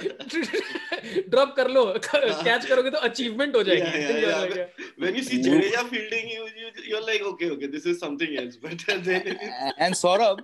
drop 1.31 1.55
कर 1.57 1.69
लो 1.71 1.85
catch 2.45 2.67
करोगे 2.67 2.91
तो 2.91 3.01
achievement 3.09 3.55
हो 3.57 3.63
जाएगी 3.65 3.81
Yeah, 3.81 3.97
yeah, 3.97 4.09
Then 4.09 4.21
you're 4.21 4.31
yeah. 4.31 4.41
like, 4.41 4.55
yeah. 4.57 4.87
When 5.05 5.15
you 5.15 5.23
see 5.23 5.39
Jadeja 5.43 5.89
fielding, 5.89 6.29
you, 6.29 6.45
you 6.61 6.71
you're 6.91 7.05
like, 7.07 7.23
okay, 7.33 7.51
okay, 7.51 7.67
this 7.67 7.87
is 7.87 7.99
something 7.99 8.37
else. 8.37 8.57
But 8.57 8.85
then 9.05 9.23
it- 9.27 9.39
and 9.79 9.95
Saurabh, 9.95 10.41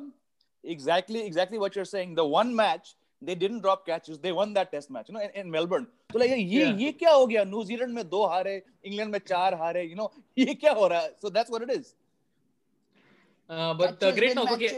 exactly, 0.64 1.24
exactly 1.26 1.58
what 1.58 1.76
you're 1.76 1.90
saying. 1.92 2.14
The 2.14 2.24
one 2.24 2.54
match 2.54 2.94
they 3.21 3.35
didn't 3.35 3.61
drop 3.61 3.85
catches, 3.85 4.19
they 4.19 4.31
won 4.31 4.53
that 4.53 4.71
test 4.71 4.91
match, 4.91 5.09
you 5.09 5.15
know, 5.15 5.21
in, 5.21 5.31
in 5.41 5.51
Melbourne. 5.51 5.87
तो 6.13 6.19
like 6.19 6.31
ये 6.31 6.65
Yeah. 6.65 6.77
ये 6.79 6.91
क्या 6.91 7.11
हो 7.11 7.27
गया? 7.27 7.43
New Zealand 7.43 7.93
में 7.93 8.09
दो 8.09 8.25
हारे, 8.25 8.61
England 8.85 9.11
में 9.11 9.19
चार 9.27 9.53
हारे, 9.53 9.83
you 9.89 9.95
know, 9.95 10.09
ये 10.37 10.53
क्या 10.53 10.73
हो 10.73 10.87
रहा 10.87 10.99
है? 10.99 11.15
So 11.21 11.29
that's 11.29 11.49
what 11.49 11.61
it 11.61 11.71
is. 11.79 11.95
Uh, 13.49 13.73
but 13.73 14.03
uh, 14.03 14.11
Catches 14.11 14.19
great 14.19 14.35
win. 14.35 14.47
Okay, 14.53 14.71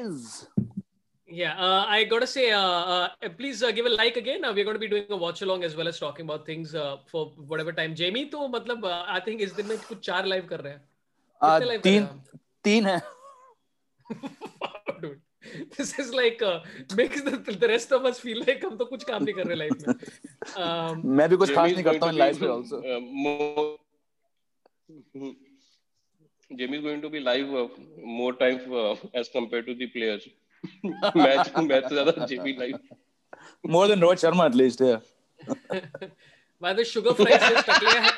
yeah. 1.28 1.54
Uh, 1.58 1.86
I 1.88 2.04
gotta 2.04 2.28
say, 2.28 2.52
uh, 2.52 2.60
uh, 2.62 3.30
please 3.38 3.64
uh, 3.64 3.72
give 3.72 3.86
a 3.86 3.90
like 3.90 4.18
again. 4.18 4.46
Uh, 4.46 4.54
we're 4.54 4.64
going 4.64 4.76
to 4.76 4.80
be 4.80 4.88
doing 4.88 5.06
a 5.10 5.18
watch 5.18 5.42
along 5.42 5.64
as 5.64 5.76
well 5.76 5.88
as 5.88 6.00
talking 6.00 6.26
about 6.26 6.46
things 6.46 6.76
uh, 6.76 6.98
for 7.08 7.32
whatever 7.48 7.72
time. 7.72 7.96
Jamie 7.96 8.26
तो 8.32 8.48
मतलब 8.56 8.84
uh, 8.84 9.04
I 9.08 9.20
think 9.20 9.42
इस 9.42 9.54
दिन 9.54 9.66
में 9.68 9.78
कुछ 9.88 10.00
चार 10.06 10.28
live 10.28 10.48
कर 10.50 10.62
रहे 10.62 10.74
हैं. 10.74 10.82
Uh, 11.42 11.82
तीन 11.82 12.08
तीन 12.64 12.86
है. 12.86 13.02
Dude, 15.02 15.20
this 15.78 15.90
is 16.00 16.14
like 16.14 16.42
uh, 16.42 16.60
makes 16.96 17.22
the, 17.22 17.38
the 17.64 17.68
rest 17.68 17.92
of 17.98 18.06
us 18.06 18.20
feel 18.20 18.40
like 18.48 18.64
हम 18.66 18.78
तो 18.78 18.86
कुछ 18.86 19.04
काम 19.12 19.24
नहीं 19.24 19.36
कर 19.36 19.46
रहे 19.48 19.58
life 19.62 19.78
में. 19.82 19.88
Um, 20.64 21.06
मैं 21.20 21.28
भी 21.30 21.36
कुछ 21.44 21.54
खास 21.56 21.72
नहीं 21.72 21.84
is 21.84 21.90
करता 21.92 22.06
हूँ 22.06 22.14
लाइफ 22.18 22.36
पे 22.40 22.48
also. 22.56 22.78
uh, 22.82 23.00
Jamie 26.58 26.78
is 26.78 26.84
going 26.84 27.02
to 27.02 27.10
be 27.10 27.20
live 27.20 27.50
uh, 27.54 27.68
more 28.20 28.34
time 28.34 28.60
uh, 28.84 28.96
as 29.14 29.28
compared 29.30 29.66
to 29.68 29.76
the 29.82 29.88
players. 29.98 30.24
match 31.16 31.50
match 31.72 31.90
ज़्यादा 31.92 32.28
Jamie 32.30 32.56
live. 32.62 32.80
More 33.76 33.88
than 33.88 34.00
Rohit 34.06 34.20
Sharma 34.24 34.46
at 34.46 34.56
least, 34.56 34.80
yeah. 34.82 35.00
By 36.60 36.74
the 36.74 36.84
sugar 36.84 37.14
fries 37.14 37.42
says 37.42 37.64
Takliya 37.70 38.00
ha- 38.08 38.18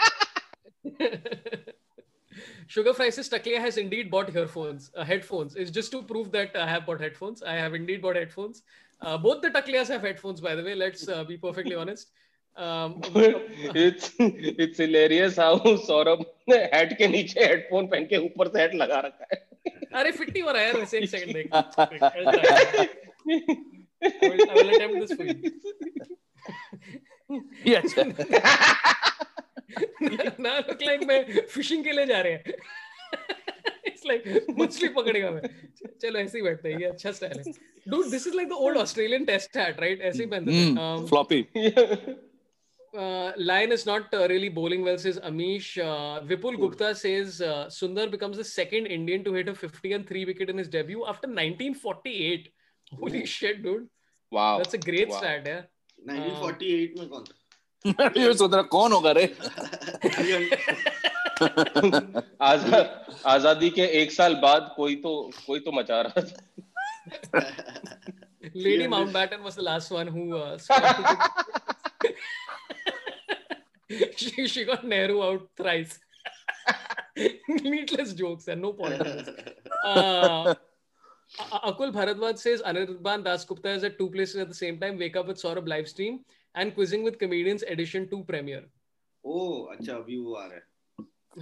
Sugar 2.67 2.93
fries 2.93 3.15
says 3.15 3.29
Takliya 3.29 3.61
has 3.61 3.77
indeed 3.79 4.11
bought 4.11 4.35
earphones, 4.35 4.91
uh, 4.97 5.05
headphones. 5.05 5.57
It's 5.57 5.71
just 5.71 5.91
to 5.93 6.03
prove 6.03 6.31
that 6.33 6.57
I 6.57 6.67
have 6.67 6.85
bought 6.87 7.01
headphones. 7.01 7.43
I 7.43 7.55
have 7.55 7.75
indeed 7.75 8.03
bought 8.03 8.17
headphones. 8.17 8.63
Uh, 9.01 9.17
both 9.19 9.43
the 9.43 9.51
Takliyas 9.51 9.89
have 9.89 10.03
headphones, 10.03 10.41
by 10.41 10.55
the 10.55 10.63
way. 10.63 10.75
Let's 10.75 11.09
uh, 11.09 11.25
be 11.25 11.37
perfectly 11.37 11.75
honest. 11.75 12.11
Um, 12.57 13.01
it's 13.85 14.13
it's 14.19 14.79
hilarious 14.79 15.37
how 15.37 15.59
Saurabh 15.59 16.25
ने 16.49 16.59
head 16.75 16.97
के 16.99 17.07
नीचे 17.09 17.45
headphone 17.45 17.87
पहन 17.87 18.05
के 18.13 18.17
ऊपर 18.27 18.49
से 18.53 18.61
head 18.61 18.75
लगा 18.83 19.01
रखा 19.07 19.27
है 19.33 19.39
अरे 20.01 20.13
फिट 20.13 20.31
नहीं 20.31 20.43
हो 20.43 20.51
रहा 20.51 20.63
है 20.63 20.69
यार 20.69 20.77
वैसे 20.79 20.99
एक 20.99 21.09
सेकंड 21.11 21.33
देख 21.35 21.47
I'll 21.53 21.71
try. 21.75 21.87
I 24.03 24.09
will, 24.23 24.51
I 24.51 24.55
will 24.55 24.71
attempt 24.77 24.97
this 25.01 25.13
for 25.19 25.25
you. 25.25 25.37
Yes. 27.65 27.95
ना 30.48 30.56
look 30.68 30.82
like 30.90 31.06
मैं 31.08 31.20
फिशिंग 31.56 31.84
के 31.84 31.92
लिए 31.92 32.06
जा 32.14 32.22
रहे 32.22 32.34
हैं 32.34 32.56
It's 33.90 34.04
like 34.10 34.26
मछली 34.60 34.88
पकड़ेगा 34.98 35.30
मैं 35.32 35.50
चलो 36.02 36.20
ऐसे 36.20 36.38
ही 36.38 36.44
बैठते 36.44 36.72
हैं 36.72 36.80
ये 36.80 36.88
अच्छा 36.88 37.12
स्टाइल 37.20 37.38
है 37.48 37.54
dude 37.94 38.10
this 38.16 38.26
is 38.32 38.36
like 38.40 38.50
the 38.54 38.60
old 38.68 38.78
Australian 38.86 39.26
test 39.32 39.58
hat 39.62 39.80
right 39.86 40.02
ऐसे 40.12 40.24
ही 40.24 40.30
पहनते 40.34 40.52
Mm, 40.52 40.78
um, 40.88 42.18
uh, 42.94 43.32
Lion 43.50 43.72
is 43.72 43.86
not 43.86 44.14
uh, 44.14 44.28
really 44.30 44.50
bowling 44.50 44.82
well, 44.84 44.98
says 44.98 45.18
Amish. 45.30 45.68
Uh, 45.84 46.22
Vipul 46.32 46.58
Gupta 46.64 46.94
says 47.02 47.42
uh, 47.42 47.68
Sundar 47.76 48.10
becomes 48.16 48.38
the 48.38 48.44
second 48.44 48.88
Indian 48.88 49.24
to 49.28 49.34
hit 49.34 49.48
a 49.48 49.54
50 49.56 49.94
and 49.98 50.08
3 50.10 50.26
wicket 50.26 50.50
in 50.50 50.58
his 50.58 50.68
debut 50.68 51.06
after 51.14 51.28
1948. 51.28 52.50
Holy 53.04 53.26
shit, 53.26 53.64
dude. 53.64 53.88
wow 54.32 54.58
That's 54.58 54.74
a 54.74 54.82
great 54.90 55.10
Wow. 55.14 55.18
stat, 55.22 55.48
yeah. 55.52 55.62
1948 56.10 56.98
में 57.00 57.08
कौन 57.14 57.24
था 57.30 57.38
yo 57.86 58.34
सोच 58.38 58.54
रहा 58.54 58.62
कौन 58.72 58.92
होगा 58.94 59.12
रे? 59.18 59.24
आज़ादी 63.28 63.70
के 63.70 63.86
एक 64.02 64.12
साल 64.12 64.36
बाद 64.42 64.74
कोई 64.76 64.96
तो 65.06 65.14
कोई 65.46 65.60
तो 65.60 65.72
मचा 65.72 66.02
रहा 66.02 66.22
था। 66.22 67.42
Lady 68.56 68.88
Mountbatten 68.88 69.42
was 69.44 69.56
the 69.58 69.62
last 69.62 69.92
one 69.92 70.08
who 70.10 70.22
she 74.18 74.48
she 74.48 74.64
got 74.66 74.84
Nehru 74.86 75.22
out 75.22 75.48
thrice 75.62 76.00
meatless 77.66 78.14
jokes 78.16 78.50
and 78.50 78.62
no 78.62 78.72
point 78.82 79.02
Akul 81.54 81.92
Bhardwaj 81.92 82.36
से 82.38 82.56
Anirban 82.74 83.24
Das 83.24 83.46
Gupta 83.50 83.74
is 83.74 83.86
two 83.98 84.08
places 84.10 84.42
at 84.42 84.48
the 84.50 84.54
same 84.54 84.78
time 84.80 84.98
wake 84.98 85.18
up 85.18 85.26
with 85.28 85.38
Saurabh 85.38 85.68
live 85.68 85.86
stream 85.86 86.20
and 86.56 86.76
quizzing 86.76 87.04
with 87.04 87.18
comedians 87.20 87.64
edition 87.64 88.08
2 88.14 88.24
premiere. 88.32 88.64
ओ 89.24 89.64
अच्छा 89.74 89.96
अभी 89.96 90.18
वो 90.18 90.34
आ 90.36 90.46
रहा 90.46 90.56
है 90.56 90.64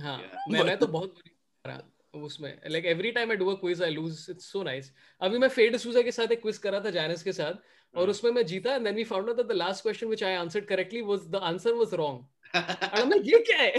हाँ 0.03 0.17
Yeah. 0.19 0.53
मैं 0.53 0.63
मैं 0.63 0.77
तो 0.77 0.87
बहुत 0.87 1.13
बुरी 1.19 2.25
उसमें 2.25 2.51
like 2.69 2.85
every 2.85 3.11
time 3.11 3.31
I 3.31 3.37
do 3.37 3.49
a 3.49 3.53
quiz 3.59 3.81
I 3.83 3.91
lose 3.91 4.25
it's 4.29 4.51
so 4.51 4.63
nice 4.63 4.91
अभी 5.21 5.37
मैं 5.39 5.47
फेड 5.49 5.77
सूजा 5.77 6.01
के 6.01 6.11
साथ 6.11 6.31
एक 6.31 6.41
क्विज 6.41 6.57
करा 6.65 6.79
था 6.85 6.89
जैनिस 6.97 7.23
के 7.23 7.31
साथ 7.33 7.97
और 7.97 8.09
उसमें 8.09 8.31
मैं 8.31 8.45
जीता 8.45 8.75
and 8.75 8.83
then 8.85 8.95
we 8.95 9.03
found 9.11 9.29
out 9.29 9.37
that 9.37 9.47
the 9.47 9.57
last 9.61 9.83
question 9.83 10.07
which 10.07 10.23
I 10.23 10.33
answered 10.35 10.65
correctly 10.65 11.01
was 11.11 11.27
the 11.31 11.43
answer 11.51 11.73
was 11.83 11.93
wrong 12.03 12.25
and 12.55 12.99
I'm 12.99 13.09
like, 13.09 13.25
ये 13.25 13.39
क्या 13.47 13.57
है? 13.57 13.73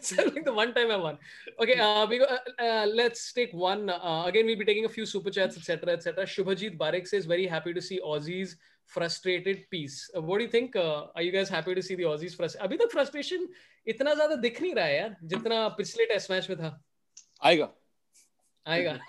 so 0.00 0.24
like 0.24 0.44
the 0.44 0.52
one 0.52 0.72
time 0.74 0.90
I 0.90 0.96
won. 0.96 1.18
Okay, 1.60 1.78
uh, 1.78 2.06
we 2.06 2.18
go, 2.18 2.24
uh, 2.24 2.38
uh, 2.58 2.86
let's 2.86 3.32
take 3.32 3.52
one. 3.52 3.90
Uh, 3.90 4.24
again, 4.26 4.46
we'll 4.46 4.58
be 4.58 4.64
taking 4.64 4.84
a 4.84 4.88
few 4.88 5.06
super 5.06 5.30
chats, 5.30 5.56
etc., 5.56 5.92
etc. 5.92 6.24
Shubhajit 6.24 6.78
Barik 6.78 7.06
says 7.06 7.26
very 7.26 7.46
happy 7.46 7.74
to 7.74 7.82
see 7.82 8.00
Aussies 8.00 8.54
Uh, 8.96 10.22
what 10.22 10.38
do 10.38 10.44
you 10.44 10.50
think? 10.50 10.76
Uh, 10.76 11.06
are 11.14 11.22
you 11.22 11.32
guys 11.32 11.48
happy 11.48 11.74
to 11.74 11.82
see 11.82 11.94
the 11.94 12.02
Aussies 12.02 12.34
frustrated? 12.34 12.60
अभी 12.60 12.76
तक 12.76 12.90
frustration 12.92 13.46
इतना 13.86 14.14
ज़्यादा 14.14 14.34
दिख 14.34 14.62
नहीं 14.62 14.74
रहा 14.74 14.84
है 14.84 14.96
यार 14.96 15.16
जितना 15.24 15.68
पिछले 15.68 16.04
टेस्ट 16.04 16.30
मैच 16.30 16.50
में 16.50 16.58
था। 16.58 16.84
आएगा। 17.42 17.68
आएगा। 18.66 18.98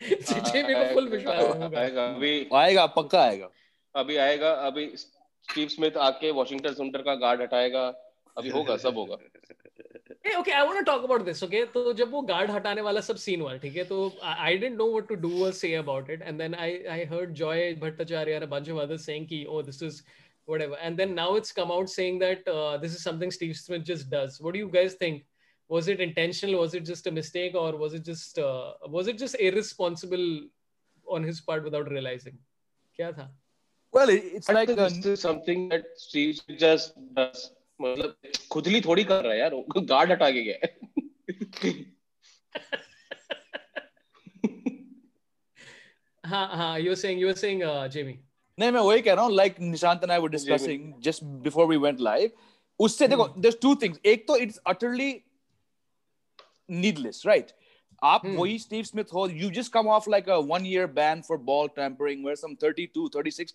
जेबी 0.02 0.74
को 0.74 0.94
फुल 0.94 1.08
विश्वास 1.08 1.74
आएगा 1.74 2.06
अभी 2.06 2.48
आएगा 2.54 2.86
पक्का 2.86 3.22
आएगा। 3.22 3.50
अभी 3.94 4.16
आएगा 4.16 4.52
अभी 4.52 4.96
स्टीव 4.96 5.68
स्मिथ 5.68 5.96
आके 5.96 6.30
वॉशिंगटन 6.30 6.74
सुंदर 6.74 7.02
का 7.02 7.14
गार्ड 7.14 7.42
हटाएगा। 7.42 7.86
अभी 8.38 8.48
होगा 8.48 8.76
सब 8.76 8.94
होगा। 8.94 9.16
Hey, 10.23 10.35
okay, 10.37 10.53
I 10.53 10.63
want 10.63 10.79
to 10.79 10.85
talk 10.89 11.03
about 11.07 11.23
this. 11.25 11.41
Okay, 11.43 11.65
तो 11.73 11.93
जब 11.93 12.11
वो 12.11 12.21
गार्ड 12.31 12.51
हटाने 12.51 12.81
वाला 12.81 13.01
सब 13.07 13.15
सीन 13.23 13.41
हुआ 13.41 13.55
ठीक 13.63 13.75
है 13.75 13.83
तो 13.91 13.97
I 14.23 14.55
didn't 14.57 14.77
know 14.81 14.87
what 14.93 15.07
to 15.09 15.15
do 15.25 15.31
or 15.47 15.51
say 15.51 15.73
about 15.81 16.09
it, 16.15 16.21
and 16.31 16.39
then 16.43 16.55
I 16.65 16.69
I 16.95 17.05
heard 17.13 17.33
Joy 17.41 17.57
Bhattacharya 17.83 18.35
and 18.39 18.47
a 18.47 18.51
bunch 18.55 18.67
of 18.75 18.77
others 18.85 19.05
saying 19.09 19.27
कि 19.31 19.45
oh 19.47 19.61
this 19.69 19.81
is 19.89 20.01
whatever, 20.53 20.79
and 20.87 21.01
then 21.03 21.15
now 21.19 21.27
it's 21.41 21.51
come 21.59 21.71
out 21.77 21.89
saying 21.89 22.19
that 22.25 22.47
uh, 22.55 22.77
this 22.85 22.95
is 22.97 23.03
something 23.09 23.31
Steve 23.37 23.55
Smith 23.61 23.83
just 23.91 24.09
does. 24.09 24.39
What 24.41 24.53
do 24.53 24.59
you 24.59 24.69
guys 24.77 24.93
think? 25.05 25.23
Was 25.75 25.87
it 25.87 26.01
intentional? 26.07 26.59
Was 26.61 26.75
it 26.79 26.85
just 26.91 27.07
a 27.07 27.11
mistake, 27.11 27.55
or 27.55 27.69
was 27.83 27.93
it 27.99 28.03
just 28.11 28.37
uh, 28.39 28.73
was 28.97 29.07
it 29.13 29.17
just 29.25 29.39
irresponsible 29.49 30.27
on 31.17 31.23
his 31.23 31.41
part 31.51 31.63
without 31.69 31.89
realizing? 31.97 32.37
क्या 32.99 33.11
था? 33.19 33.29
well 33.95 34.09
it- 34.09 34.31
it's 34.39 34.49
like 34.57 34.69
uh, 34.69 34.75
this 34.75 35.05
is 35.13 35.21
something 35.21 35.69
that 35.69 35.85
Steve 36.07 36.35
Smith 36.37 36.59
just 36.65 36.97
does 37.19 37.45
मतलब 37.80 38.16
खुजली 38.52 38.80
थोड़ी 38.80 39.04
कर 39.04 39.24
रहा 39.24 39.32
है 39.32 39.38
यार 39.38 39.54
guard 39.78 40.12
हटा 40.12 40.30
के 40.30 40.42
गया 40.42 40.68
हाँ। 46.24 46.56
हाँ 46.56 46.78
यू 46.80 46.94
सेइंग 46.94 47.20
नहीं 48.58 48.70
मैं 48.70 48.80
वही 48.80 49.02
कह 49.02 49.14
रहा 49.14 49.24
हूँ 49.24 49.32
उससे 52.80 53.08
देखो 53.08 53.28
देयर 53.28 53.58
टू 53.62 53.74
एक 54.06 54.26
तो 54.28 54.36
इट्स 54.36 54.60
राइट 57.26 57.52
आप 58.02 58.26
वही 58.26 58.58
स्टीव 58.58 58.84
स्मिथ 58.84 59.12
हो 59.14 59.28
you 59.28 59.50
just 59.50 59.72
come 59.72 59.88
off 59.88 60.10
like 60.10 60.28
one 60.28 60.64
ban 60.86 61.20
for 61.20 61.38
ball 61.38 61.68
tampering 61.68 62.24
where 62.24 62.36
some 62.36 62.54
32 62.64 63.08
36 63.16 63.52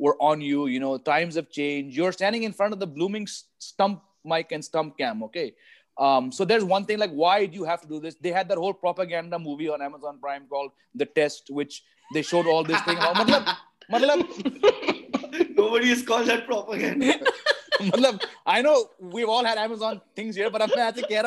were 0.00 0.16
on 0.20 0.40
you. 0.40 0.66
You 0.66 0.80
know, 0.80 0.98
times 0.98 1.36
have 1.36 1.50
changed. 1.50 1.96
You're 1.96 2.12
standing 2.12 2.42
in 2.42 2.52
front 2.52 2.72
of 2.72 2.80
the 2.80 2.86
blooming 2.86 3.28
stump 3.58 4.02
mic 4.24 4.50
and 4.52 4.64
stump 4.64 4.98
cam. 4.98 5.22
Okay. 5.24 5.54
Um, 5.98 6.32
so 6.32 6.44
there's 6.44 6.64
one 6.64 6.86
thing 6.86 6.98
like, 6.98 7.10
why 7.10 7.46
do 7.46 7.54
you 7.54 7.64
have 7.64 7.82
to 7.82 7.88
do 7.88 8.00
this? 8.00 8.14
They 8.14 8.32
had 8.32 8.48
that 8.48 8.56
whole 8.56 8.72
propaganda 8.72 9.38
movie 9.38 9.68
on 9.68 9.82
Amazon 9.82 10.18
Prime 10.18 10.46
called 10.48 10.72
The 10.94 11.04
Test, 11.04 11.50
which 11.50 11.84
they 12.14 12.22
showed 12.22 12.46
all 12.46 12.64
this 12.64 12.80
thing. 12.82 12.96
Oh, 13.00 13.12
matlab, 13.14 13.56
matlab, 13.92 15.56
Nobody 15.56 15.88
has 15.88 16.02
called 16.02 16.26
that 16.28 16.46
propaganda. 16.46 17.20
matlab, 17.80 18.24
I 18.46 18.62
know 18.62 18.88
we've 18.98 19.28
all 19.28 19.44
had 19.44 19.58
Amazon 19.58 20.00
things 20.16 20.36
here, 20.36 20.48
but 20.50 20.62
I'm 20.62 20.70
not 20.74 20.96
saying 20.96 21.26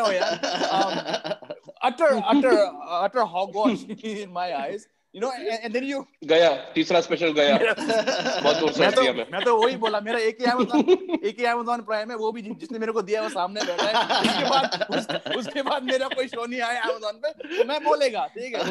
um, 0.71 1.33
utter, 1.83 2.21
utter, 2.25 2.71
utter 2.88 3.25
hogwash 3.25 3.83
in 4.03 4.31
my 4.31 4.57
eyes. 4.57 4.88
You 5.13 5.21
know 5.21 5.32
and, 5.32 5.60
and 5.63 5.73
then 5.76 5.84
you 5.84 5.99
गया 6.26 6.49
तीसरा 6.76 7.02
special 7.08 7.32
गया 7.39 7.58
बहुत 7.58 8.56
दूर 8.60 8.71
से 8.71 8.82
मैं 8.82 8.91
तो 8.91 9.02
दिया 9.02 9.13
मैं 9.13 9.26
मैं 9.32 9.43
तो 9.45 9.56
वही 9.63 9.76
बोला 9.84 9.99
मेरा 10.08 10.19
एक 10.30 10.38
ही 10.41 10.45
Amazon 10.54 10.80
एक 11.30 11.39
ही 11.39 11.45
Amazon 11.54 11.86
प्राइम 11.86 12.12
है 12.12 12.17
वो 12.17 12.32
भी 12.32 12.41
जिसने 12.41 12.80
मेरे 12.80 12.91
को 12.91 13.02
दिया 13.02 13.21
है 13.21 13.28
वो 13.28 13.34
सामने 13.34 13.62
बैठा 13.67 13.86
है 13.89 13.93
उसके 14.21 14.49
बाद 14.49 14.86
उस, 14.97 15.38
उसके 15.38 15.62
बाद 15.69 15.84
मेरा 15.91 16.08
कोई 16.15 16.28
शो 16.28 16.45
नहीं 16.45 16.62
आया 16.69 16.82
Amazon 16.84 17.21
पे 17.26 17.34
तो 17.58 17.65
मैं 17.73 17.84
बोलेगा 17.84 18.26
ठीक 18.38 18.56
है 18.56 18.62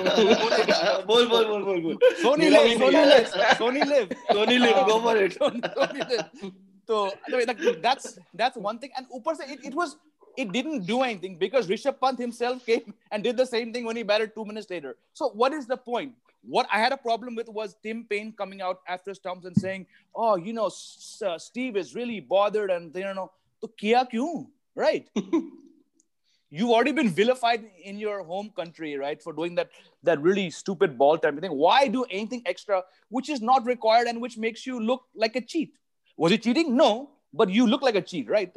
बोलेगा 0.43 0.99
बोल 1.13 1.27
बोल 1.35 1.45
बोल 1.47 1.63
बोल 1.63 1.81
बोल 1.83 1.99
सोनी 2.23 2.51
भी 2.51 2.77
Sony 2.79 3.05
Liv 3.13 3.25
Sony 3.59 3.83
Liv 3.95 4.09
Tony 4.33 4.59
Liv, 4.59 4.75
go 4.87 5.01
for 5.01 5.17
it. 5.17 5.39
Sony 5.39 6.09
live 6.11 6.53
तो 6.89 7.83
that's 7.83 8.19
that's 8.35 8.57
one 8.57 8.79
thing 8.79 8.91
and 8.97 9.07
ऊपर 9.15 9.35
से 9.37 9.53
it, 9.55 9.65
it 9.65 9.75
was 9.75 9.97
it 10.37 10.51
didn't 10.51 10.87
do 10.87 11.03
anything 11.03 11.37
because 11.37 11.69
Rishabh 11.69 12.01
Pant 12.01 12.19
himself 12.19 12.65
came 12.67 12.95
and 13.11 13.23
did 13.23 13.37
the 13.37 13.47
same 13.47 13.73
thing 13.73 13.85
when 13.85 13.97
he 13.97 14.03
batted 14.03 14.35
two 14.35 14.45
minutes 14.45 14.71
later. 14.71 14.97
So 15.13 15.29
what 15.29 15.53
is 15.53 15.67
the 15.67 15.77
point? 15.77 16.15
What 16.43 16.67
I 16.73 16.79
had 16.79 16.93
a 16.93 16.97
problem 16.97 17.35
with 17.35 17.49
was 17.49 17.77
Tim 17.83 18.05
Paine 18.09 18.33
coming 18.33 18.61
out 18.61 18.81
after 18.89 19.15
stumps 19.15 19.47
and 19.47 19.57
saying, 19.57 19.87
"Oh, 20.15 20.37
you 20.37 20.53
know, 20.53 20.67
uh, 20.67 21.39
Steve 21.39 21.77
is 21.77 21.95
really 21.95 22.21
bothered," 22.21 22.71
and 22.71 22.93
they 22.93 23.03
don't 23.03 23.17
know, 23.17 23.31
to 23.61 23.69
kya 23.69 24.11
kyun, 24.11 24.49
right? 24.75 25.09
You've 26.51 26.69
already 26.69 26.93
been 26.93 27.09
vilified 27.09 27.65
in 27.83 27.99
your 27.99 28.23
home 28.25 28.51
country, 28.55 28.97
right, 28.97 29.23
for 29.23 29.33
doing 29.33 29.55
that 29.55 29.71
that 30.03 30.21
really 30.21 30.51
stupid 30.51 30.99
ball 30.99 31.17
type 31.17 31.41
thing. 31.41 31.53
Why 31.53 31.89
do 31.89 32.05
anything 32.11 32.43
extra 32.45 32.83
which 33.09 33.31
is 33.31 33.41
not 33.41 33.65
required 33.65 34.09
and 34.09 34.21
which 34.21 34.37
makes 34.37 34.67
you 34.67 34.79
look 34.81 35.05
like 35.15 35.37
a 35.37 35.41
cheat? 35.41 35.79
Was 36.17 36.33
it 36.33 36.43
cheating? 36.43 36.77
No, 36.77 37.11
but 37.33 37.49
you 37.49 37.67
look 37.67 37.83
like 37.83 37.95
a 37.95 38.03
cheat, 38.03 38.29
right? 38.29 38.53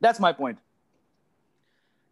That's 0.00 0.20
my 0.20 0.32
point. 0.32 0.58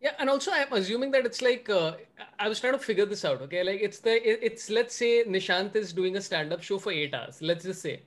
Yeah, 0.01 0.11
and 0.19 0.29
also 0.29 0.51
I'm 0.51 0.71
assuming 0.73 1.11
that 1.11 1.25
it's 1.25 1.41
like 1.41 1.69
uh, 1.69 1.93
I 2.37 2.49
was 2.49 2.59
trying 2.59 2.73
to 2.73 2.79
figure 2.79 3.05
this 3.05 3.23
out. 3.23 3.41
Okay, 3.43 3.63
like 3.63 3.81
it's 3.81 3.99
the 3.99 4.15
it- 4.31 4.39
it's 4.43 4.69
let's 4.69 4.93
say 4.95 5.23
Nishant 5.23 5.77
is 5.77 5.93
doing 5.93 6.17
a 6.17 6.21
stand-up 6.21 6.61
show 6.61 6.77
for 6.77 6.91
eight 6.91 7.13
hours. 7.13 7.41
Let's 7.41 7.63
just 7.63 7.81
say, 7.81 8.01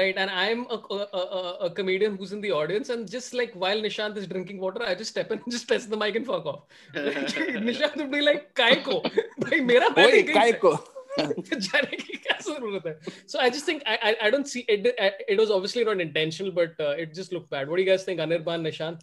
right? 0.00 0.16
And 0.16 0.30
I'm 0.30 0.66
a, 0.70 0.78
a, 0.98 1.00
a, 1.22 1.56
a 1.66 1.70
comedian 1.70 2.16
who's 2.16 2.32
in 2.32 2.40
the 2.40 2.52
audience, 2.52 2.90
and 2.90 3.10
just 3.10 3.34
like 3.34 3.52
while 3.54 3.76
Nishant 3.88 4.16
is 4.16 4.28
drinking 4.28 4.60
water, 4.60 4.84
I 4.86 4.94
just 4.94 5.10
step 5.10 5.32
in 5.32 5.40
and 5.40 5.50
just 5.56 5.66
press 5.66 5.86
the 5.86 5.96
mic 5.96 6.14
and 6.14 6.24
fuck 6.24 6.46
off. 6.46 6.62
Nishant 6.94 7.96
would 7.96 8.10
be 8.12 8.20
like, 8.20 8.54
"काय 8.54 8.82
को? 8.88 9.02
भाई 9.46 9.60
मेरा 9.72 9.88
वही 9.98 10.22
batting 10.22 10.34
काय 10.34 10.52
को? 10.64 10.74
जाने 11.18 11.96
की 11.96 12.16
क्या 12.26 12.38
जरूरत 12.46 12.86
है? 12.86 12.98
So 13.32 13.40
I 13.40 13.50
just 13.56 13.66
think 13.66 13.82
I 13.86 13.98
I, 14.10 14.16
I 14.28 14.30
don't 14.30 14.46
see 14.52 14.64
it. 14.76 14.86
It 15.28 15.40
was 15.44 15.50
obviously 15.50 15.84
not 15.90 16.00
intentional, 16.00 16.52
but 16.52 16.80
uh, 16.88 16.94
it 17.06 17.14
just 17.22 17.32
looked 17.32 17.50
bad. 17.50 17.68
What 17.68 17.76
do 17.76 17.82
you 17.82 17.90
guys 17.90 18.04
think, 18.04 18.20
Anirban, 18.20 18.64
Nishant? 18.68 19.02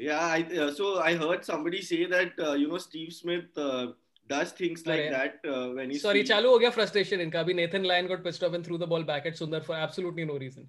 Yeah, 0.00 0.18
I, 0.20 0.42
uh, 0.62 0.70
so 0.72 0.98
I 1.00 1.14
heard 1.14 1.44
somebody 1.44 1.80
say 1.80 2.04
that 2.06 2.32
uh, 2.38 2.52
you 2.52 2.68
know 2.68 2.78
Steve 2.78 3.12
Smith 3.12 3.56
uh, 3.56 3.92
does 4.28 4.52
things 4.52 4.86
like 4.86 5.00
अरे, 5.00 5.10
that 5.10 5.46
uh, 5.50 5.68
when 5.76 5.90
he's 5.90 6.02
Sorry, 6.02 6.22
feeling- 6.22 6.30
चालू 6.30 6.50
हो 6.50 6.58
गया 6.58 6.72
frustration 6.74 7.20
इनका 7.26 7.40
अभी 7.44 7.54
Nathan 7.60 7.84
Lyon 7.90 8.06
got 8.08 8.22
pissed 8.24 8.44
off 8.48 8.58
and 8.58 8.66
threw 8.66 8.78
the 8.82 8.86
ball 8.86 9.02
back 9.12 9.26
at 9.30 9.38
Sundar 9.42 9.62
for 9.68 9.74
absolutely 9.74 10.26
no 10.32 10.36
reason. 10.38 10.68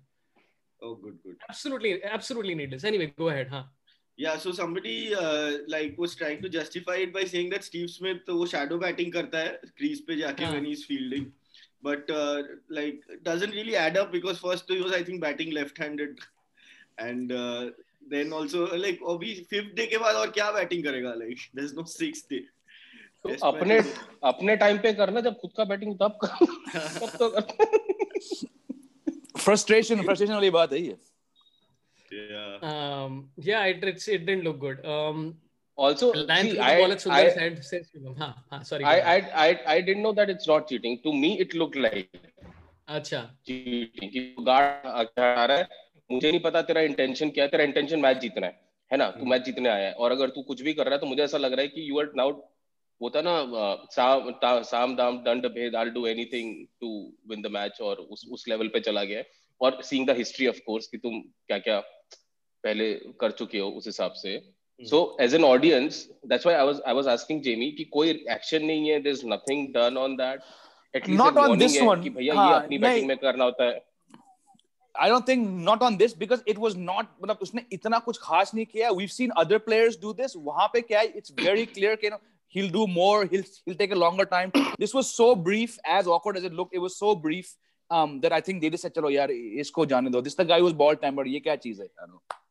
Oh, 0.82 0.95
good, 0.95 1.17
good. 1.23 1.36
Absolutely, 1.49 1.91
absolutely 2.03 2.56
needless. 2.56 2.84
Anyway, 2.84 3.13
go 3.17 3.30
ahead, 3.30 3.49
हाँ. 3.49 3.65
Yeah, 4.15 4.38
so 4.38 4.51
somebody 4.51 5.13
uh, 5.13 5.58
like 5.67 5.97
was 5.97 6.15
trying 6.15 6.41
to 6.43 6.49
justify 6.49 6.95
it 7.08 7.12
by 7.13 7.23
saying 7.23 7.49
that 7.51 7.63
Steve 7.63 7.89
Smith 7.89 8.30
वो 8.30 8.47
shadow 8.53 8.77
batting 8.84 9.12
करता 9.12 9.39
है 9.39 9.73
crease 9.82 9.99
पे 10.08 10.17
जाके 10.21 10.45
हाँ. 10.45 10.53
when 10.53 10.65
he's 10.65 10.86
fielding, 10.86 11.27
but 11.84 12.10
uh, 12.10 12.41
like 12.69 13.01
doesn't 13.23 13.51
really 13.51 13.75
add 13.75 13.97
up 13.97 14.12
because 14.12 14.39
first 14.39 14.71
he 14.75 14.80
was 14.82 14.93
I 14.93 15.03
think 15.03 15.21
batting 15.21 15.51
left-handed, 15.51 16.19
and 16.97 17.32
uh, 18.02 18.10
then 18.10 18.32
also 18.32 18.66
like 18.76 18.98
अभी 19.08 19.46
fifth 19.50 19.74
day 19.76 19.86
के 19.90 19.98
बाद 19.98 20.14
और 20.14 20.30
क्या 20.30 20.50
बैटिंग 20.52 20.84
करेगा 20.84 21.14
like 21.14 21.40
there's 21.54 21.74
no 21.78 21.84
sixth 21.84 22.28
day 22.32 22.42
तो 23.24 23.30
Test 23.30 23.44
अपने 23.44 23.78
अपने 24.24 24.56
time 24.56 24.78
पे 24.78 24.92
करना 24.92 25.20
जब 25.20 25.38
खुद 25.40 25.50
का 25.56 25.64
बैटिंग 25.64 25.94
तब 25.94 26.18
कर 26.24 26.44
तब 26.98 27.16
तो 27.18 27.30
कर 27.30 28.50
फ्रस्ट्रेशन 29.38 30.02
फ्रस्ट्रेशन 30.02 30.32
वाली 30.32 30.50
बात 30.50 30.72
है 30.72 30.82
ये 30.82 30.96
yeah 32.12 32.58
Um, 32.62 33.30
yeah, 33.38 33.64
it, 33.64 33.82
it's, 33.82 34.08
it 34.08 34.26
didn't 34.26 34.44
look 34.44 34.60
good. 34.60 34.84
Um, 34.84 35.36
also 35.76 36.12
see, 36.12 36.58
I, 36.58 36.82
I, 37.10 37.22
head. 37.30 37.64
Says. 37.64 37.86
हाँ, 38.18 38.44
हाँ, 38.50 38.62
sorry. 38.64 38.84
I. 38.84 39.00
I, 39.00 39.16
I, 39.16 39.60
I 39.66 39.80
didn't 39.80 40.02
know 40.02 40.12
that 40.12 40.28
it's 40.28 40.46
not 40.46 40.68
cheating. 40.68 41.00
To 41.04 41.12
me, 41.12 41.40
it 41.40 41.54
looked 41.54 41.76
like 41.76 42.10
अच्छा 42.88 43.30
cheating. 43.46 44.10
कि 44.10 44.34
guard 44.40 44.86
आ 45.18 45.44
रहा 45.44 45.56
है 45.56 45.68
मुझे 46.12 46.31
नहीं 46.31 46.40
पता 46.40 46.62
तेरा 46.62 46.81
इंटेंशन 46.81 47.31
क्या 47.31 47.44
है 47.44 47.51
तेरा 47.51 47.64
इंटेंशन 47.64 48.01
मैच 48.01 48.18
जीतना 48.18 48.46
है 48.46 48.61
है 48.92 48.98
ना? 48.98 49.11
तू 49.11 49.25
मैच 49.25 49.44
जीतने 49.44 49.68
आया 49.68 49.87
है 49.87 49.92
और 49.92 50.12
अगर 50.12 50.29
तू 50.29 50.42
कुछ 50.42 50.62
भी 50.62 50.72
कर 50.75 50.85
रहा 50.85 50.94
है 50.94 51.01
तो 51.01 51.07
मुझे 51.07 51.22
ऐसा 51.22 51.38
लग 51.38 51.53
रहा 51.53 51.62
है 51.62 51.68
कि 51.68 51.90
यू 51.90 52.01
आर 52.01 52.11
नाउ 52.16 52.31
होता 53.03 53.20
ना 53.22 53.44
साम 53.90 54.31
ता- 54.31 54.62
साम 54.62 54.96
दाम 54.96 55.18
दंड 55.18 55.46
भेद 55.46 55.77
I 55.77 55.85
do 55.85 56.07
anything 56.07 56.66
to 56.81 57.12
win 57.29 57.42
the 57.42 57.46
match 57.46 57.81
और 57.81 57.96
उस 57.96 58.27
उस 58.33 58.44
लेवल 58.48 58.68
पे 58.68 58.81
चला 58.81 59.05
गया 59.05 59.18
है। 59.18 59.27
और 59.61 59.83
seeing 59.83 60.07
the 60.07 60.11
history 60.11 60.46
of 60.46 60.61
course 60.66 60.87
कि 60.87 60.98
तुम 60.98 61.20
क्या 61.20 61.59
क्या 61.59 61.81
पहले 62.64 62.94
कर 62.94 63.31
चुके 63.31 63.59
हो 63.59 63.68
उस 63.70 63.87
हिसाब 63.87 64.12
से। 64.12 64.53
So 64.81 65.16
as 65.20 65.35
an 65.35 65.44
audience 65.44 66.11
that's 66.27 66.46
why 66.46 66.59
I 66.59 66.66
was 66.66 66.81
I 66.81 66.94
was 66.94 67.09
asking 67.09 67.42
Jamie 67.42 67.72
कि 67.72 67.85
कोई 67.85 68.11
एक्शन 68.31 68.64
नहीं 68.64 68.90
है 68.90 69.01
there 69.03 69.14
is 69.14 69.27
nothing 69.27 69.75
done 69.75 69.96
on 69.96 70.16
that 70.16 70.40
at least 70.96 71.22
Not 71.25 71.37
on 71.37 71.59
this 71.59 71.77
one. 71.88 72.03
कि 72.03 72.11
भैया 72.11 72.35
ये 72.35 72.40
हाँ, 72.40 72.62
अपनी 72.62 72.79
बैटिंग 72.79 73.07
में 73.09 73.16
करना 73.16 73.44
होता 73.44 73.64
है। 73.64 73.91
I 74.94 75.09
don't 75.09 75.24
think 75.24 75.48
not 75.48 75.83
on 75.83 75.96
this 75.96 76.12
because 76.12 76.42
it 76.46 76.59
was 76.59 76.76
not 76.76 77.07
मतलब 77.22 77.38
उसने 77.42 77.64
इतना 77.72 77.98
कुछ 78.05 78.18
खास 78.22 78.55
नहीं 78.55 78.66
किया 78.66 78.90
we've 78.96 79.12
seen 79.12 79.33
other 79.42 79.59
players 79.59 79.96
do 79.96 80.12
this 80.12 80.37
वहां 80.37 80.68
पे 80.72 80.81
क्या 80.81 81.00
है 81.00 81.12
it's 81.16 81.31
very 81.31 81.66
clear 81.66 81.96
कि 81.96 82.11
he'll 82.48 82.70
do 82.70 82.87
more 82.87 83.24
he'll 83.26 83.44
he'll 83.64 83.78
take 83.83 83.92
a 83.92 84.00
longer 84.05 84.26
time 84.26 84.52
this 84.78 84.94
was 84.94 85.11
so 85.11 85.35
brief 85.35 85.78
as 85.98 86.07
awkward 86.07 86.37
as 86.37 86.44
it 86.44 86.52
looked 86.52 86.74
it 86.74 86.85
was 86.87 86.96
so 86.96 87.14
brief 87.14 87.55
um 87.90 88.20
that 88.20 88.33
I 88.33 88.40
think 88.40 88.61
they 88.61 88.70
just 88.70 88.83
said 88.83 88.94
चलो 88.94 89.11
यार 89.11 89.28
go. 89.74 89.85
जाने 89.87 90.11
दो 90.11 90.22
this 90.22 90.35
the 90.35 90.44
guy 90.44 90.61
was 90.61 90.72
ball 90.85 90.96
timer 90.96 91.26
ये 91.26 91.40
क्या 91.40 91.57
चीज 91.57 91.81
है 91.81 91.87
I 91.87 92.07
don't 92.07 92.12
know 92.12 92.42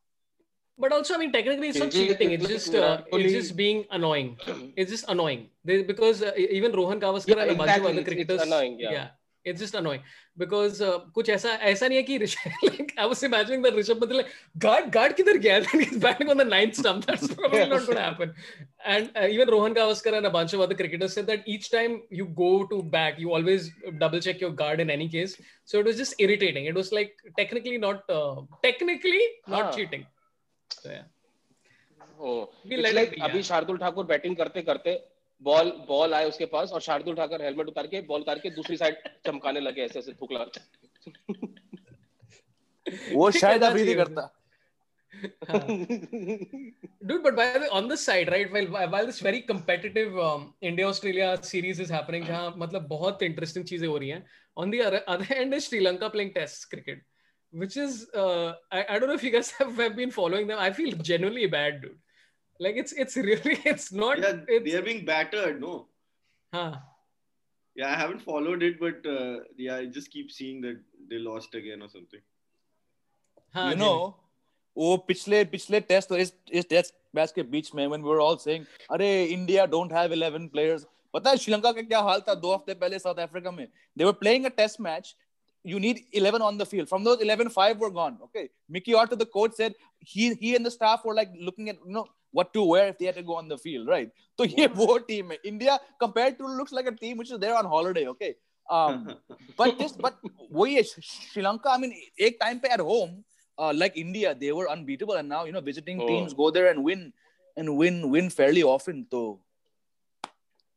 but 0.78 0.92
also 0.92 1.14
I 1.14 1.18
mean 1.18 1.32
technically 1.32 1.68
it's 1.68 1.78
not 1.78 1.90
cheating. 1.90 2.32
It's 2.32 2.48
just 2.48 2.74
uh, 2.74 3.02
it's 3.12 3.32
just 3.32 3.56
being 3.56 3.84
annoying. 3.90 4.36
It's 4.76 4.90
just 4.90 5.08
annoying 5.08 5.48
they, 5.64 5.82
because 5.82 6.22
uh, 6.22 6.32
even 6.36 6.72
Rohan 6.72 7.00
Gavaskar 7.00 7.36
yeah, 7.36 7.42
and 7.42 7.50
a 7.52 7.54
bunch 7.54 7.76
of 7.78 7.86
other 7.86 8.04
cricketers. 8.04 8.40
It's 8.40 8.46
annoying, 8.46 8.80
yeah. 8.80 8.90
yeah. 8.90 9.08
It's 9.44 9.60
just 9.60 9.74
annoying. 9.74 10.02
Because 10.36 10.80
uh, 10.80 10.98
कुछ 11.14 11.28
ऐसा 11.30 11.50
ऐसा 11.70 11.88
नहीं 11.88 11.98
है 11.98 12.02
कि 12.02 12.18
like 12.68 12.92
I 12.96 13.06
was 13.06 13.22
imagining 13.22 13.62
that 13.62 13.74
Rishabh 13.74 14.00
Pant 14.00 14.12
like 14.12 14.28
guard 14.58 14.90
guard 14.90 15.16
किधर 15.16 15.38
गया? 15.38 15.60
Then 15.66 15.80
he's 15.80 15.98
batting 15.98 16.30
on 16.30 16.36
the 16.36 16.44
ninth 16.44 16.76
stump. 16.76 17.06
That's 17.06 17.32
probably 17.34 17.58
yes. 17.58 17.68
not 17.68 17.86
going 17.86 17.96
to 17.96 18.02
happen. 18.02 18.34
And 18.84 19.10
uh, 19.16 19.26
even 19.26 19.48
Rohan 19.48 19.74
Gavaskar 19.74 20.16
and 20.16 20.26
a 20.26 20.30
bunch 20.30 20.52
of 20.52 20.60
other 20.60 20.74
cricketers 20.74 21.12
said 21.12 21.26
that 21.26 21.46
each 21.46 21.70
time 21.70 22.02
you 22.10 22.26
go 22.26 22.66
to 22.66 22.82
bat, 22.82 23.18
you 23.18 23.32
always 23.32 23.70
double 23.98 24.20
check 24.20 24.40
your 24.40 24.50
guard 24.50 24.80
in 24.80 24.90
any 24.90 25.08
case. 25.08 25.40
So 25.64 25.78
it 25.80 25.86
was 25.86 25.96
just 25.96 26.14
irritating. 26.18 26.66
It 26.66 26.74
was 26.74 26.92
like 26.92 27.16
technically 27.38 27.78
not 27.78 28.08
uh, 28.08 28.42
technically 28.62 29.20
not 29.46 29.64
हाँ. 29.64 29.74
cheating. 29.76 30.06
So 30.70 30.90
yeah. 30.90 31.02
Oh 32.20 32.46
We 32.66 32.76
it's 32.76 32.82
let 32.82 32.90
it 32.90 32.94
like 32.94 33.10
be, 33.10 33.20
yeah. 33.20 33.42
Shardul 33.42 33.78
Thakur 33.78 34.04
batting 34.06 34.36
करते 34.36 34.62
करते 34.62 34.92
ball 35.48 35.70
ball 35.88 36.14
आए 36.14 36.24
उसके 36.28 36.46
पास 36.52 36.72
और 36.72 36.80
Shardul 36.80 37.14
Thakur 37.16 37.42
helmet 37.42 37.68
उतार 37.68 37.86
के 37.86 38.00
ball 38.12 38.20
उतार 38.20 38.38
के 38.38 38.50
दूसरी 38.50 38.76
साइड 38.76 38.96
चमकाने 39.26 39.60
लगे 39.60 39.82
ऐसे 39.82 39.98
ऐसे 39.98 40.12
थूक 40.22 40.32
वो 43.12 43.30
शायद 43.30 43.64
अभी 43.64 43.84
नहीं 43.84 43.94
करता 43.94 44.30
Dude, 47.06 47.22
but 47.22 47.36
by 47.36 47.52
the 47.52 47.60
way, 47.60 47.68
on 47.70 47.88
this 47.88 48.00
side, 48.00 48.30
right, 48.32 48.50
while 48.52 48.88
while 48.92 49.06
this 49.06 49.20
very 49.20 49.42
competitive 49.42 50.18
um, 50.18 50.54
India 50.60 50.86
Australia 50.88 51.38
series 51.42 51.80
is 51.80 51.90
happening, 51.90 52.24
जहाँ 52.26 52.54
मतलब 52.58 52.86
बहुत 52.88 53.22
interesting 53.22 53.64
चीज़ें 53.68 53.86
हो 53.88 53.96
रही 53.98 54.08
हैं. 54.08 54.24
On 54.56 54.70
the 54.70 54.80
other, 54.86 55.00
other 55.06 55.28
end 55.34 55.54
is 55.54 55.66
Sri 55.66 55.80
Lanka 55.80 56.10
playing 56.10 56.32
Test 56.34 56.68
cricket, 56.70 57.02
which 57.52 57.76
is 57.76 58.08
uh, 58.14 58.54
I, 58.70 58.84
I 58.88 58.98
don't 58.98 59.08
know 59.08 59.18
if 59.20 59.22
you 59.22 59.30
guys 59.30 59.50
have, 59.58 59.76
have 59.76 59.96
been 59.96 60.10
following 60.10 60.46
them. 60.46 60.58
I 60.58 60.72
feel 60.72 60.96
genuinely 61.10 61.46
bad, 61.46 61.82
dude. 61.82 61.98
Like 62.59 62.77
it's 62.81 62.93
it's 62.93 63.15
really 63.15 63.57
it's 63.71 63.91
not 63.91 64.19
yeah 64.19 64.37
it's 64.47 64.63
they 64.65 64.75
are 64.77 64.85
being 64.85 65.03
battered 65.05 65.59
no 65.61 65.73
huh. 66.53 66.77
yeah 67.75 67.89
I 67.89 67.97
haven't 67.99 68.23
followed 68.29 68.63
it 68.63 68.79
but 68.79 69.05
uh, 69.05 69.35
yeah 69.57 69.75
I 69.75 69.85
just 69.97 70.09
keep 70.11 70.31
seeing 70.31 70.61
that 70.61 70.79
they 71.11 71.19
lost 71.19 71.53
again 71.55 71.81
or 71.81 71.89
something 71.89 72.23
Huh, 73.53 73.67
you 73.71 73.77
know 73.83 73.97
वो 74.77 74.97
पिछले 75.07 75.43
पिछले 75.51 75.79
test 75.91 76.11
और 76.11 76.19
इस 76.19 76.33
इस 76.59 76.67
test 76.69 76.93
match 77.15 77.31
के 77.35 77.43
बीच 77.53 77.73
में 77.75 77.87
when 77.87 78.03
we 78.03 78.09
were 78.09 78.19
all 78.25 78.37
saying 78.37 78.65
अरे 78.91 79.07
इंडिया 79.25 79.65
don't 79.69 79.91
have 79.91 80.11
11 80.17 80.49
players 80.55 80.85
पता 81.13 81.29
है 81.29 81.37
श्रीलंका 81.37 81.71
का 81.71 81.81
क्या 81.81 81.99
हाल 82.07 82.21
था 82.27 82.33
दो 82.41 82.53
हफ्ते 82.53 82.73
पहले 82.81 82.99
साउथ 82.99 83.19
अफ्रीका 83.19 83.51
में 83.51 83.67
they 83.97 84.05
were 84.09 84.17
playing 84.23 84.45
a 84.49 84.53
test 84.59 84.81
match 84.87 85.15
you 85.64 85.78
need 85.78 86.06
11 86.12 86.42
on 86.42 86.58
the 86.58 86.66
field. 86.66 86.88
From 86.88 87.04
those 87.04 87.20
11, 87.20 87.50
five 87.50 87.78
were 87.78 87.90
gone. 87.90 88.18
Okay. 88.24 88.50
Mickey 88.68 88.94
Arthur, 88.94 89.16
the 89.16 89.26
coach 89.26 89.52
said 89.54 89.74
he 90.00 90.34
he 90.34 90.56
and 90.56 90.66
the 90.66 90.70
staff 90.70 91.04
were 91.04 91.14
like 91.14 91.30
looking 91.38 91.68
at 91.68 91.76
you 91.86 91.92
know 91.92 92.06
what 92.32 92.52
to 92.54 92.64
wear 92.64 92.88
if 92.88 92.98
they 92.98 93.06
had 93.06 93.14
to 93.14 93.22
go 93.22 93.36
on 93.36 93.48
the 93.48 93.58
field, 93.58 93.88
right? 93.88 94.10
So 94.38 94.44
yeah, 94.44 94.66
wow. 94.74 94.98
team 94.98 95.32
India 95.44 95.78
compared 96.00 96.38
to 96.38 96.46
looks 96.46 96.72
like 96.72 96.86
a 96.86 96.92
team 96.92 97.18
which 97.18 97.30
is 97.30 97.38
there 97.38 97.54
on 97.56 97.66
holiday. 97.66 98.06
Okay. 98.08 98.34
Um, 98.70 99.16
but 99.56 99.78
this 99.78 99.92
but 99.92 100.18
we 100.50 100.82
Sri 100.82 101.42
Lanka, 101.42 101.70
I 101.70 101.78
mean, 101.78 101.94
a 102.18 102.30
time 102.32 102.60
at 102.70 102.80
home, 102.80 103.24
uh, 103.58 103.72
like 103.74 103.96
India, 103.96 104.34
they 104.34 104.52
were 104.52 104.70
unbeatable, 104.70 105.14
and 105.14 105.28
now 105.28 105.44
you 105.44 105.52
know 105.52 105.60
visiting 105.60 106.00
oh. 106.00 106.06
teams 106.06 106.34
go 106.34 106.50
there 106.50 106.70
and 106.70 106.82
win 106.82 107.12
and 107.56 107.76
win 107.76 108.10
win 108.10 108.30
fairly 108.30 108.62
often. 108.62 109.06
So 109.10 109.40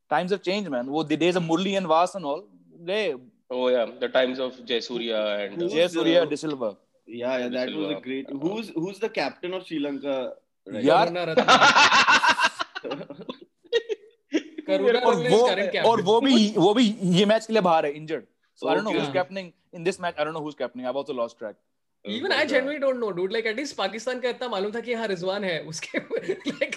times 0.09 0.31
have 0.31 0.43
changed, 0.43 0.69
man. 0.69 0.91
The 1.07 1.17
days 1.17 1.35
of 1.35 1.43
Murli 1.43 1.77
and 1.77 1.87
Vaas 1.87 2.15
and 2.15 2.25
all, 2.25 2.47
they 2.79 3.15
Oh 3.51 3.67
yeah, 3.69 3.85
the 3.99 4.09
times 4.09 4.39
of 4.39 4.65
Jay 4.65 4.81
Surya 4.81 5.19
and 5.41 5.61
uh, 5.63 5.87
Surya 5.87 6.23
uh, 6.23 6.25
De 6.25 6.37
Silva. 6.37 6.77
Yeah, 7.07 7.37
yeah, 7.37 7.49
that 7.49 7.71
was 7.71 7.91
a 7.91 8.01
great. 8.01 8.27
Uh, 8.27 8.37
Who's 8.37 8.69
who's 8.69 8.99
the 8.99 9.09
captain 9.09 9.53
of 9.53 9.65
Sri 9.65 9.79
Lanka? 9.79 10.33
Right? 10.67 10.83
यार 10.83 11.13
और 14.67 15.15
वो 15.29 15.39
और 15.89 16.01
वो 16.01 16.19
भी 16.21 16.53
वो 16.57 16.73
भी 16.73 16.85
ये 17.17 17.25
match 17.25 17.45
के 17.45 17.53
लिए 17.53 17.61
बाहर 17.61 17.85
है 17.85 17.91
injured 17.91 18.23
so 18.59 18.67
I 18.67 18.75
don't 18.75 18.85
know 18.85 18.99
who's 18.99 19.13
captaining 19.13 19.51
in 19.75 19.83
this 19.83 19.99
match 20.01 20.15
I 20.19 20.25
don't 20.25 20.35
know 20.35 20.41
who's 20.41 20.55
captaining 20.59 20.85
I 20.85 20.91
have 20.91 20.97
also 20.99 21.13
lost 21.13 21.37
track 21.39 21.55
even 22.05 22.31
I 22.31 22.45
genuinely 22.45 22.79
don't 22.79 22.99
know 22.99 23.09
dude 23.19 23.31
like 23.33 23.45
at 23.47 23.55
least 23.57 23.75
Pakistan 23.77 24.19
का 24.21 24.29
इतना 24.29 24.47
मालूम 24.47 24.71
था 24.71 24.79
कि 24.87 24.91
यहाँ 24.91 25.07
रिजवान 25.07 25.43
है 25.43 25.59
उसके 25.73 25.97
like 26.49 26.75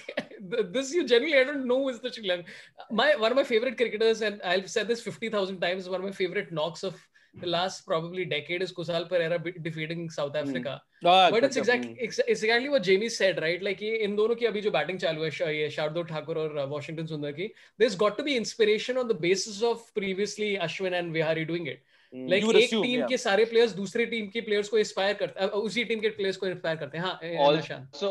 this 0.72 0.92
you 0.92 1.06
genuinely 1.06 1.38
I 1.40 1.44
don't 1.44 1.66
know 1.66 1.88
is 1.88 2.00
the 2.00 2.12
Sri 2.12 2.28
Lanka. 2.28 2.48
My 2.90 3.16
one 3.16 3.30
of 3.32 3.36
my 3.36 3.44
favorite 3.44 3.76
cricketers, 3.76 4.22
and 4.22 4.40
I've 4.42 4.70
said 4.70 4.88
this 4.88 5.00
fifty 5.00 5.28
thousand 5.28 5.60
times. 5.60 5.88
One 5.88 6.00
of 6.00 6.06
my 6.06 6.12
favorite 6.12 6.52
knocks 6.52 6.82
of 6.82 6.96
the 7.34 7.46
last 7.46 7.86
probably 7.86 8.24
decade 8.24 8.62
is 8.62 8.72
Kusal 8.72 9.08
Perera 9.08 9.62
defeating 9.62 10.08
South 10.10 10.34
Africa. 10.34 10.80
Mm. 11.04 11.30
But 11.30 11.44
it's 11.44 11.56
exactly 11.56 11.96
it's 12.00 12.18
exactly 12.18 12.68
what 12.68 12.82
Jamie 12.82 13.08
said, 13.08 13.40
right? 13.40 13.62
Like 13.62 13.82
in 13.82 14.00
इन 14.08 14.16
दोनों 14.16 14.36
की 14.36 14.46
अभी 14.46 14.60
जो 14.60 14.70
batting 14.70 14.98
चालू 14.98 15.24
है 15.24 15.56
ये 15.56 15.68
शार्दुल 15.70 16.04
ठाकुर 16.04 16.38
और 16.38 16.66
Washington 16.68 17.06
सुंदर 17.06 17.50
there's 17.78 17.94
got 17.94 18.18
to 18.18 18.24
be 18.24 18.36
inspiration 18.36 18.96
on 18.96 19.08
the 19.08 19.14
basis 19.14 19.62
of 19.62 19.94
previously 19.94 20.56
Ashwin 20.56 20.98
and 20.98 21.12
Vihari 21.12 21.46
doing 21.46 21.66
it. 21.66 21.84
like 22.12 22.42
एक 22.42 22.70
टीम 22.70 23.00
yeah. 23.00 23.08
के 23.08 23.16
सारे 23.18 23.44
प्लेयर्स 23.44 23.72
दूसरे 23.72 24.06
टीम 24.06 24.28
के 24.32 24.40
प्लेयर्स 24.40 24.68
को 24.68 24.78
इंस्पायर 24.78 25.14
करते 25.14 25.44
हैं 25.44 25.48
उसी 25.50 25.84
टीम 25.84 26.00
के 26.00 26.08
प्लेयर्स 26.08 26.36
को 26.36 26.46
इंस्पायर 26.46 26.76
करते 26.76 26.98
हैं 26.98 27.04
हाँ 27.04 27.18
also 27.48 28.08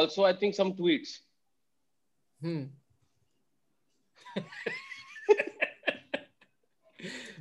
also 0.00 0.22
Hmm. 2.44 2.64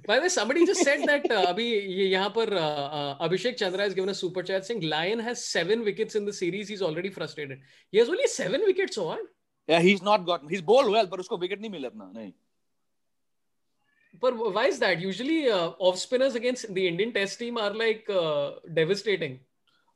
By 0.07 0.15
the 0.15 0.21
way, 0.21 0.29
somebody 0.29 0.65
just 0.65 0.81
said 0.81 1.05
that 1.07 1.29
uh, 1.29 1.47
abhi 1.53 1.65
यहाँ 2.11 2.33
पर 2.33 2.51
uh, 2.51 2.87
uh, 2.99 3.27
Abhishek 3.27 3.57
Chandra 3.57 3.81
has 3.81 3.93
given 3.93 4.09
a 4.09 4.13
super 4.13 4.43
chat 4.43 4.65
saying 4.65 4.81
Lyon 4.81 5.19
has 5.19 5.43
seven 5.43 5.83
wickets 5.83 6.15
in 6.15 6.23
the 6.23 6.31
series. 6.31 6.69
He's 6.69 6.81
already 6.81 7.09
frustrated. 7.09 7.59
He 7.91 7.97
has 7.97 8.07
only 8.07 8.27
seven 8.27 8.61
wickets 8.65 8.97
on. 8.97 9.17
Yeah, 9.67 9.81
he's 9.81 10.01
not 10.01 10.25
gotten. 10.25 10.47
He's 10.47 10.61
bowled 10.61 10.89
well, 10.89 11.07
but 11.07 11.19
उसको 11.19 11.39
wicket 11.39 11.61
नहीं 11.61 11.71
मिला 11.71 11.91
अपना 11.91 12.13
नहीं. 12.13 12.33
But 14.21 14.37
why 14.37 14.67
is 14.67 14.79
that? 14.79 15.01
Usually, 15.01 15.49
uh, 15.49 15.71
off 15.79 15.97
spinners 15.99 16.35
against 16.35 16.73
the 16.73 16.87
Indian 16.87 17.11
Test 17.11 17.39
team 17.39 17.57
are 17.57 17.73
like 17.73 18.09
uh, 18.09 18.51
devastating. 18.73 19.39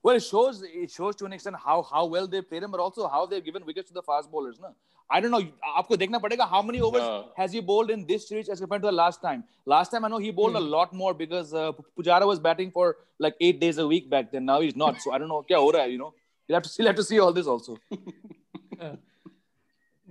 Well, 0.03 0.15
it 0.17 0.23
shows 0.23 0.63
it 0.63 0.91
shows 0.91 1.15
to 1.17 1.25
an 1.25 1.33
extent 1.33 1.55
how 1.63 1.81
how 1.83 2.05
well 2.05 2.27
they 2.27 2.41
played 2.41 2.63
him, 2.63 2.71
but 2.71 2.79
also 2.79 3.07
how 3.07 3.25
they've 3.25 3.43
given 3.43 3.65
wickets 3.65 3.89
to 3.89 3.93
the 3.93 4.03
fast 4.03 4.31
bowlers. 4.31 4.59
Na? 4.59 4.69
I 5.10 5.20
don't 5.20 5.30
know. 5.30 5.42
आपको 5.76 5.96
देखना 5.96 6.18
पड़ेगा 6.18 6.48
how 6.50 6.62
many 6.62 6.80
overs 6.80 7.02
हाँ. 7.02 7.24
has 7.36 7.52
he 7.52 7.60
bowled 7.60 7.90
in 7.90 8.06
this 8.06 8.28
series 8.28 8.48
as 8.48 8.60
compared 8.60 8.82
to 8.82 8.88
the 8.88 8.96
last 8.98 9.20
time. 9.20 9.44
Last 9.66 9.90
time 9.90 10.06
I 10.06 10.08
know 10.08 10.18
he 10.18 10.30
bowled 10.30 10.56
a 10.56 10.64
lot 10.74 10.92
more 10.94 11.12
because 11.14 11.52
uh, 11.52 11.72
Pujara 11.98 12.26
was 12.26 12.40
batting 12.40 12.70
for 12.70 12.96
like 13.18 13.36
eight 13.40 13.60
days 13.60 13.78
a 13.78 13.86
week 13.86 14.08
back 14.08 14.32
then. 14.32 14.46
Now 14.46 14.60
he's 14.60 14.74
not. 14.74 15.00
So 15.02 15.12
I 15.12 15.18
don't 15.18 15.28
know 15.28 15.42
क्या 15.50 15.58
हो 15.58 15.70
रहा 15.70 15.82
है. 15.82 15.90
You 15.90 15.98
know, 15.98 16.12
you'll 16.46 16.56
have 16.56 16.62
to 16.62 16.70
still 16.76 16.86
have 16.86 16.96
to 16.96 17.04
see 17.04 17.20
all 17.20 17.32
this 17.32 17.46
also. 17.46 17.78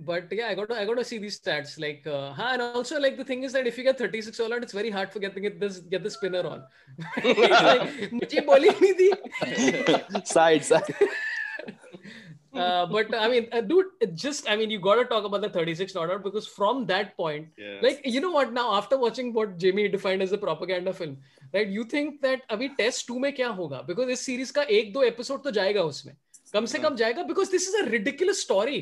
But 0.04 0.32
yeah, 0.32 0.48
I 0.48 0.54
got 0.54 0.68
to 0.68 0.74
I 0.80 0.84
got 0.84 0.96
to 0.98 1.04
see 1.04 1.18
these 1.18 1.38
stats. 1.38 1.78
Like, 1.78 2.06
uh, 2.06 2.32
huh, 2.32 2.48
and 2.52 2.62
also 2.62 2.98
like 2.98 3.16
the 3.16 3.24
thing 3.24 3.42
is 3.44 3.52
that 3.52 3.66
if 3.66 3.78
you 3.78 3.84
get 3.84 3.98
36 3.98 4.40
all 4.40 4.52
out, 4.54 4.62
it's 4.62 4.72
very 4.72 4.90
hard 4.90 5.12
for 5.12 5.20
getting 5.20 5.42
get 5.42 5.60
this 5.60 5.78
get 5.78 6.02
the 6.02 6.10
spinner 6.10 6.44
on. 6.46 6.64
It's 7.16 7.62
like, 7.62 8.10
मुझे 8.10 8.46
bowling 8.46 8.72
नहीं 8.80 8.94
दी. 9.02 10.26
side 10.26 10.64
side. 10.64 10.94
Uh, 12.56 12.86
but 12.86 13.14
I 13.18 13.28
mean, 13.28 13.46
uh, 13.52 13.60
dude, 13.60 13.86
it 14.00 14.14
just 14.14 14.48
I 14.48 14.56
mean, 14.56 14.70
you 14.70 14.78
got 14.86 14.96
to 14.96 15.04
talk 15.12 15.24
about 15.24 15.40
the 15.44 15.48
36 15.48 15.94
not 15.94 16.10
out 16.10 16.22
because 16.24 16.48
from 16.56 16.84
that 16.86 17.16
point, 17.16 17.48
Yeah. 17.64 17.78
like 17.86 18.00
you 18.16 18.20
know 18.20 18.30
what? 18.30 18.52
Now 18.52 18.66
after 18.78 18.98
watching 19.04 19.32
what 19.38 19.56
Jamie 19.64 19.88
defined 19.88 20.22
as 20.22 20.32
a 20.32 20.38
propaganda 20.38 20.92
film, 20.92 21.16
right? 21.54 21.68
You 21.78 21.84
think 21.94 22.20
that 22.26 22.44
अभी 22.50 22.68
test 22.82 23.06
to 23.08 23.18
में 23.18 23.32
क्या 23.40 23.48
होगा? 23.60 23.86
Because 23.86 24.10
इस 24.16 24.26
series 24.26 24.50
का 24.58 24.62
एक 24.80 24.92
दो 24.92 25.02
episode 25.02 25.42
तो 25.44 25.50
जाएगा 25.60 25.82
उसमें 25.94 26.14
कम 26.53 26.65
से 26.65 26.79
कम 26.79 26.95
जाएगा 26.95 27.23
because 27.23 27.51
this 27.51 27.67
is 27.69 27.75
a 27.77 27.85
ridiculous 27.89 28.41
story 28.41 28.77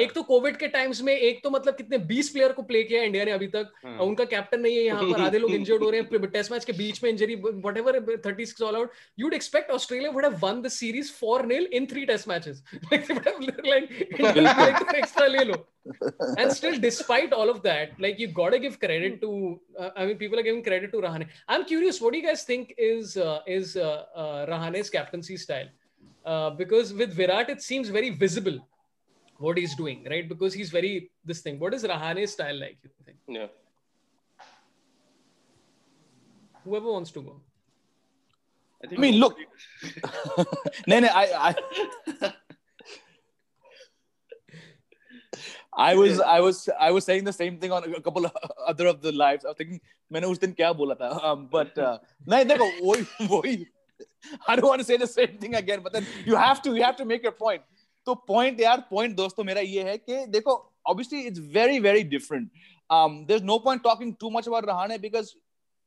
एक 0.00 0.12
तो 0.12 0.22
कोविड 0.22 0.56
के 0.56 0.68
टाइम्स 0.68 1.00
में 1.02 1.12
एक 1.12 1.42
तो 1.44 1.50
मतलब 1.50 1.76
कितने 1.76 1.98
बीस 2.06 2.28
प्लेयर 2.28 2.52
को 2.52 2.62
प्ले 2.62 2.82
किया 2.82 3.02
इंडिया 3.02 3.24
ने 3.24 3.30
अभी 3.32 3.46
तक। 3.46 3.72
हाँ. 3.84 3.98
उनका 3.98 4.24
कैप्टन 4.24 4.60
नहीं 4.60 4.76
है 4.76 4.82
यहाँ 4.82 5.04
पर 5.04 5.20
आधे 5.20 5.38
लोग 5.38 5.54
इंजर्ड 5.54 5.82
हो 5.82 5.90
रहे 5.90 6.00
हैं 6.00 6.30
टेस्ट 6.32 6.52
मैच 6.52 6.64
के 6.64 6.72
बीच 6.72 7.02
में 7.04 7.10
injury 7.10 7.34
whatever 7.78 8.00
thirty 8.26 8.46
six 8.46 8.62
all 8.62 8.76
out 8.76 8.92
you'd 9.18 9.34
expect 9.34 9.70
Australia 9.70 10.10
would 10.10 10.26
won 10.42 10.62
the 10.62 10.68
series 10.68 11.12
four 11.12 11.46
nil 11.46 11.68
in 11.72 11.86
three 11.86 12.04
test 12.06 12.28
matches 12.28 12.62
extra 14.94 15.26
ले 15.26 15.44
लो. 15.44 15.66
And 16.38 16.50
still 16.50 16.78
despite 16.80 17.32
all 17.32 17.50
of 17.50 17.58
that 17.58 18.00
like 18.00 18.20
you 18.20 18.28
got 18.34 18.54
give 18.60 18.76
credit 18.80 19.20
to 19.20 19.32
I 19.80 20.06
mean 20.06 20.16
people 20.16 20.36
are 20.36 20.42
giving 20.42 20.62
credit 20.64 20.92
to 20.92 21.00
Rahane 21.00 21.26
I 21.48 21.56
am 21.56 21.62
curious 21.64 22.02
what 22.02 22.14
you 22.14 22.20
guys 22.22 22.48
think 22.48 22.74
is 22.78 23.18
is 23.58 23.74
Rahane's 23.78 24.90
captaincy 24.90 25.36
style 25.36 25.68
uh, 26.25 26.49
because 26.61 26.93
with 26.93 27.13
virat 27.13 27.49
it 27.49 27.61
seems 27.61 27.89
very 27.89 28.09
visible 28.09 28.57
what 29.37 29.57
he's 29.57 29.75
doing 29.75 30.05
right 30.13 30.27
because 30.29 30.53
he's 30.53 30.69
very 30.69 31.09
this 31.23 31.41
thing 31.41 31.59
what 31.59 31.73
is 31.73 31.83
rahane's 31.83 32.31
style 32.37 32.59
like 32.65 32.77
you 32.83 32.89
think 33.05 33.17
Yeah. 33.27 33.47
whoever 36.63 36.91
wants 36.91 37.11
to 37.11 37.21
go 37.21 37.35
I, 38.83 38.87
think 38.87 38.99
I 38.99 39.01
mean, 39.01 39.15
look. 39.19 39.37
no, 40.87 40.99
no, 40.99 41.07
I, 41.07 41.25
I, 41.49 42.31
I 45.75 45.95
was, 45.95 46.19
I 46.19 46.39
was, 46.39 46.69
I 46.79 46.91
was 46.91 47.03
saying 47.05 47.23
the 47.23 47.33
same 47.33 47.57
thing 47.57 47.71
on 47.71 47.83
a 47.93 48.01
couple 48.01 48.25
of 48.25 48.31
other 48.67 48.87
of 48.87 49.01
the 49.01 49.11
lives. 49.11 49.45
I 49.45 49.49
was 49.49 49.57
thinking, 49.57 49.79
मैंने 50.11 50.27
उस 50.27 50.39
दिन 50.39 50.53
क्या 50.55 50.71
बोला 50.73 50.95
था? 50.99 51.09
Um, 51.23 51.47
but 51.47 51.77
uh, 51.77 51.97
नहीं 52.27 52.45
देखो, 52.45 52.67
वही, 52.83 53.27
वही. 53.27 53.65
I 54.47 54.55
don't 54.55 54.67
want 54.67 54.81
to 54.81 54.85
say 54.85 54.97
the 54.97 55.07
same 55.07 55.37
thing 55.37 55.55
again, 55.55 55.81
but 55.81 55.93
then 55.93 56.05
you 56.25 56.35
have 56.35 56.61
to, 56.63 56.75
you 56.75 56.83
have 56.83 56.95
to 56.97 57.05
make 57.05 57.23
your 57.23 57.31
point. 57.31 57.61
तो 58.07 58.15
point 58.27 58.59
यार, 58.59 58.83
point 58.89 59.15
दोस्तों 59.15 59.43
मेरा 59.43 59.61
ये 59.61 59.83
है 59.83 59.97
कि 59.97 60.25
देखो, 60.31 60.53
obviously 60.85 61.21
it's 61.27 61.39
very, 61.39 61.79
very 61.79 62.03
different. 62.03 62.49
Um, 62.89 63.25
there's 63.27 63.41
no 63.41 63.59
point 63.59 63.83
talking 63.83 64.15
too 64.15 64.29
much 64.29 64.47
about 64.47 64.65
Rahane 64.65 65.01
because 65.01 65.35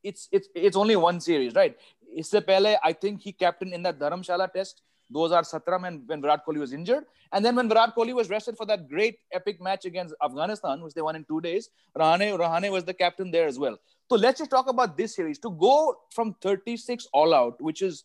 it's 0.03 0.27
it's 0.31 0.49
it's 0.53 0.77
only 0.77 0.95
one 0.95 1.19
series, 1.19 1.53
right? 1.55 1.75
इससे 2.17 2.39
पहले 2.45 2.75
I 2.83 2.93
think 2.93 3.21
he 3.21 3.31
captained 3.31 3.73
in 3.73 3.83
that 3.83 3.99
Dharamshala 3.99 4.51
test 4.51 4.81
2017 5.12 5.82
when, 5.82 6.02
when 6.06 6.20
Virat 6.22 6.44
Kohli 6.46 6.58
was 6.58 6.72
injured. 6.72 7.04
And 7.32 7.44
then 7.44 7.56
when 7.56 7.68
Virat 7.68 7.94
Kohli 7.96 8.14
was 8.14 8.30
rested 8.30 8.56
for 8.56 8.66
that 8.66 8.88
great 8.88 9.18
epic 9.32 9.60
match 9.60 9.84
against 9.84 10.14
Afghanistan, 10.22 10.80
which 10.80 10.94
they 10.94 11.02
won 11.02 11.16
in 11.16 11.24
two 11.24 11.40
days, 11.40 11.70
Rahane, 11.96 12.38
Rahane 12.38 12.70
was 12.70 12.84
the 12.84 12.94
captain 12.94 13.30
there 13.30 13.46
as 13.46 13.58
well. 13.58 13.78
So 14.08 14.16
let's 14.16 14.38
just 14.38 14.50
talk 14.50 14.68
about 14.68 14.96
this 14.96 15.14
series. 15.14 15.38
To 15.40 15.50
go 15.50 15.96
from 16.10 16.34
36 16.40 17.06
all 17.12 17.34
out, 17.34 17.60
which 17.60 17.82
is 17.82 18.04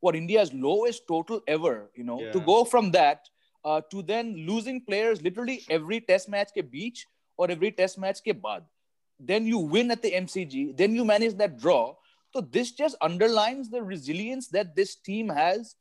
what 0.00 0.14
India's 0.14 0.52
lowest 0.52 1.06
total 1.08 1.40
ever, 1.48 1.90
you 1.94 2.04
know, 2.04 2.20
to 2.32 2.40
go 2.40 2.64
from 2.64 2.90
that 2.92 3.28
uh, 3.64 3.80
to 3.90 4.02
then 4.02 4.46
losing 4.46 4.80
players 4.80 5.22
literally 5.22 5.64
every 5.70 6.00
test 6.00 6.28
match 6.28 6.50
ke 6.56 6.68
beach 6.70 7.06
or 7.36 7.50
every 7.50 7.70
test 7.70 7.98
match 7.98 8.20
ke 8.20 8.34
baad. 8.46 8.62
Then 9.20 9.46
you 9.46 9.58
win 9.58 9.90
at 9.90 10.02
the 10.02 10.12
MCG, 10.12 10.76
then 10.76 10.94
you 10.94 11.04
manage 11.04 11.34
that 11.38 11.58
draw. 11.58 11.94
So 12.32 12.40
this 12.40 12.72
just 12.72 12.94
underlines 13.00 13.70
the 13.70 13.82
resilience 13.82 14.48
that 14.48 14.76
this 14.76 14.94
team 14.94 15.28
has. 15.28 15.74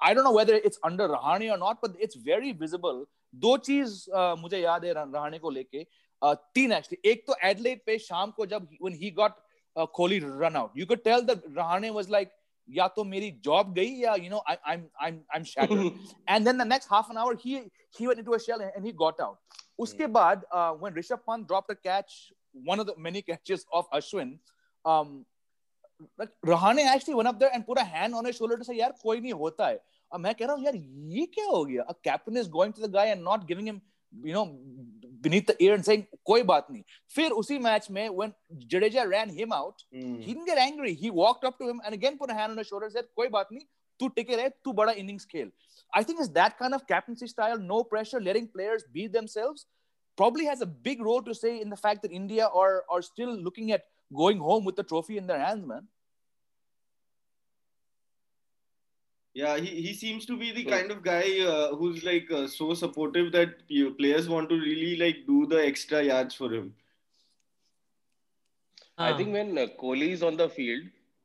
I 0.00 0.14
don't 0.14 0.24
know 0.24 0.32
whether 0.32 0.54
it's 0.54 0.78
under 0.84 1.08
Rahane 1.08 1.50
or 1.52 1.58
not, 1.58 1.80
but 1.80 1.94
it's 1.98 2.16
very 2.16 2.52
visible. 2.52 3.06
दो 3.34 3.56
चीज 3.58 4.08
uh, 4.14 4.36
मुझे 4.38 4.58
याद 4.60 4.84
है 4.84 4.92
रहाणे 4.94 5.38
को 5.38 5.50
लेके 5.50 5.84
uh, 6.24 6.34
तीन 6.54 6.72
actually 6.72 7.10
एक 7.10 7.24
तो 7.26 7.34
एडलेट 7.44 7.82
पे 7.86 7.98
शाम 7.98 8.30
को 8.36 8.46
जब 8.46 8.68
when 8.80 8.94
he 9.02 9.10
got 9.10 9.36
uh, 9.76 9.86
Kohli 9.98 10.20
run 10.40 10.56
out, 10.56 10.70
you 10.74 10.86
could 10.86 11.04
tell 11.04 11.22
that 11.22 11.46
Rahane 11.54 11.92
was 11.92 12.08
like 12.08 12.30
या 12.68 12.86
तो 12.96 13.04
मेरी 13.04 13.30
जॉब 13.44 13.72
गई 13.74 13.90
या 14.02 14.14
you 14.18 14.30
know 14.30 14.42
I, 14.52 14.56
I'm 14.66 14.84
I'm 15.00 15.20
I'm 15.34 15.44
shattered. 15.44 15.92
and 16.28 16.46
then 16.46 16.58
the 16.58 16.64
next 16.64 16.88
half 16.90 17.10
an 17.10 17.18
hour 17.18 17.36
he 17.36 17.62
he 17.98 18.06
went 18.06 18.18
into 18.18 18.34
a 18.34 18.40
shell 18.40 18.60
and 18.60 18.84
he 18.84 18.92
got 18.92 19.20
out. 19.20 19.38
उसके 19.80 20.06
बाद 20.12 20.42
uh, 20.52 20.72
when 20.72 20.94
Rishabh 20.94 21.24
Pant 21.28 21.46
dropped 21.46 21.70
a 21.70 21.76
catch, 21.76 22.32
one 22.64 22.80
of 22.80 22.86
the 22.86 22.94
many 22.96 23.22
catches 23.22 23.66
of 23.72 23.90
Ashwin, 23.90 24.38
um, 24.84 25.24
like 26.18 26.30
Rahane 26.44 26.84
actually 26.84 27.14
went 27.14 27.28
up 27.28 27.38
there 27.40 27.50
and 27.52 27.66
put 27.66 27.78
a 27.78 27.84
hand 27.84 28.14
on 28.14 28.24
his 28.24 28.36
shoulder 28.36 28.56
to 28.56 28.64
say 28.64 28.78
यार 28.78 28.94
कोई 29.02 29.20
नहीं 29.20 29.32
होता 29.32 29.68
है. 29.68 29.80
अब 30.14 30.20
मैं 30.20 30.34
कह 30.34 30.46
रहा 30.46 30.54
हूँ 30.56 30.64
यार 30.64 30.74
ये 31.18 31.26
क्या 31.34 31.44
हो 31.46 31.64
गया? 31.64 31.84
A 31.88 31.94
captain 32.08 32.36
is 32.36 32.48
going 32.48 32.72
to 32.72 32.80
the 32.80 32.88
guy 32.88 33.06
and 33.06 33.24
not 33.24 33.46
giving 33.46 33.66
him 33.66 33.80
you 34.24 34.34
know 34.34 34.44
beneath 35.20 35.46
the 35.46 35.56
ear 35.64 35.74
and 35.74 35.84
saying 35.84 36.04
कोई 36.26 36.42
बात 36.50 36.66
नहीं. 36.70 36.82
फिर 37.14 37.30
उसी 37.30 37.58
मैच 37.58 37.90
में 37.90 38.08
when 38.10 38.34
Jadeja 38.74 39.08
ran 39.08 39.30
him 39.38 39.52
out, 39.52 39.82
Hmm. 39.92 40.18
he 40.26 40.34
didn't 40.34 40.46
get 40.46 40.58
angry. 40.58 40.92
He 40.94 41.10
walked 41.10 41.44
up 41.44 41.58
to 41.58 41.68
him 41.70 41.80
and 41.84 41.94
again 41.94 42.18
put 42.18 42.30
a 42.30 42.34
hand 42.34 42.52
on 42.52 42.58
his 42.58 42.68
shoulder 42.68 42.86
and 42.86 42.92
said, 42.92 43.08
कोई 43.16 43.28
बात 43.38 43.48
नहीं, 43.52 43.66
तू 44.00 44.08
टिके 44.08 44.36
रहे, 44.36 44.48
तू 44.64 44.72
बड़ा 44.72 44.94
innings 44.96 45.24
खेल. 45.24 45.50
I 45.94 46.02
think 46.02 46.20
it's 46.20 46.32
that 46.36 46.58
kind 46.58 46.74
of 46.74 46.86
captaincy 46.86 47.26
style, 47.26 47.58
no 47.58 47.82
pressure, 47.84 48.20
letting 48.20 48.48
players 48.48 48.84
be 48.92 49.06
themselves, 49.06 49.66
probably 50.16 50.44
has 50.44 50.60
a 50.60 50.66
big 50.66 51.02
role 51.02 51.22
to 51.22 51.34
say 51.34 51.60
in 51.60 51.70
the 51.70 51.76
fact 51.76 52.02
that 52.02 52.12
India 52.12 52.46
are, 52.46 52.84
are 52.90 53.02
still 53.02 53.34
looking 53.48 53.72
at 53.72 53.84
going 54.13 54.39
home 54.39 54.65
with 54.65 54.75
the 54.75 54.83
trophy 54.83 55.17
in 55.17 55.27
their 55.27 55.39
hands, 55.39 55.65
man. 55.65 55.87
Yeah, 59.35 59.57
he, 59.57 59.67
he 59.81 59.93
seems 59.93 60.25
to 60.25 60.37
be 60.37 60.51
the 60.51 60.65
kind 60.65 60.91
of 60.91 61.03
guy 61.03 61.39
uh, 61.39 61.75
who's 61.75 62.03
like 62.03 62.29
uh, 62.31 62.47
so 62.47 62.73
supportive 62.73 63.31
that 63.31 63.53
you- 63.69 63.91
players 63.91 64.27
want 64.27 64.49
to 64.49 64.55
really 64.55 64.97
like 64.97 65.25
do 65.25 65.45
the 65.45 65.65
extra 65.65 66.03
yards 66.03 66.35
for 66.35 66.51
him. 66.53 66.73
I 68.97 69.11
हाँ. 69.11 69.17
think 69.17 69.31
when 69.33 69.57
uh, 69.57 69.67
Kohli 69.81 70.09
is 70.11 70.21
on 70.21 70.35
the 70.35 70.49
field, 70.49 70.83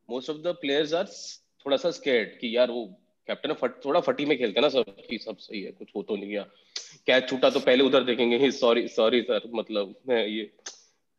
most 0.09 0.29
of 0.29 0.43
the 0.45 0.55
players 0.55 0.93
are 0.93 1.07
थोड़ा 1.67 1.77
सा 1.77 1.91
scared 1.97 2.39
कि 2.41 2.57
यार 2.57 2.71
वो 2.71 2.85
captain 3.27 3.53
फट 3.61 3.85
थोड़ा 3.85 4.01
फटी 4.01 4.25
में 4.25 4.37
खेलते 4.39 4.61
हैं 4.61 4.63
ना 4.63 4.69
सब 4.69 4.97
कि 5.09 5.19
सब 5.19 5.37
सही 5.37 5.63
है 5.63 5.71
कुछ 5.73 5.89
हो 5.97 6.03
तो 6.03 6.17
नहीं 6.17 6.29
गया 6.31 6.43
कैच 7.07 7.29
छूटा 7.31 7.51
तो 7.51 7.61
पहले 7.61 7.85
उधर 7.85 8.05
देखेंगे 8.05 8.51
सॉरी 8.51 8.87
सॉरी 8.89 9.23
सर 9.23 9.51
मतलब 9.55 9.95
है, 10.11 10.31
ये 10.31 10.51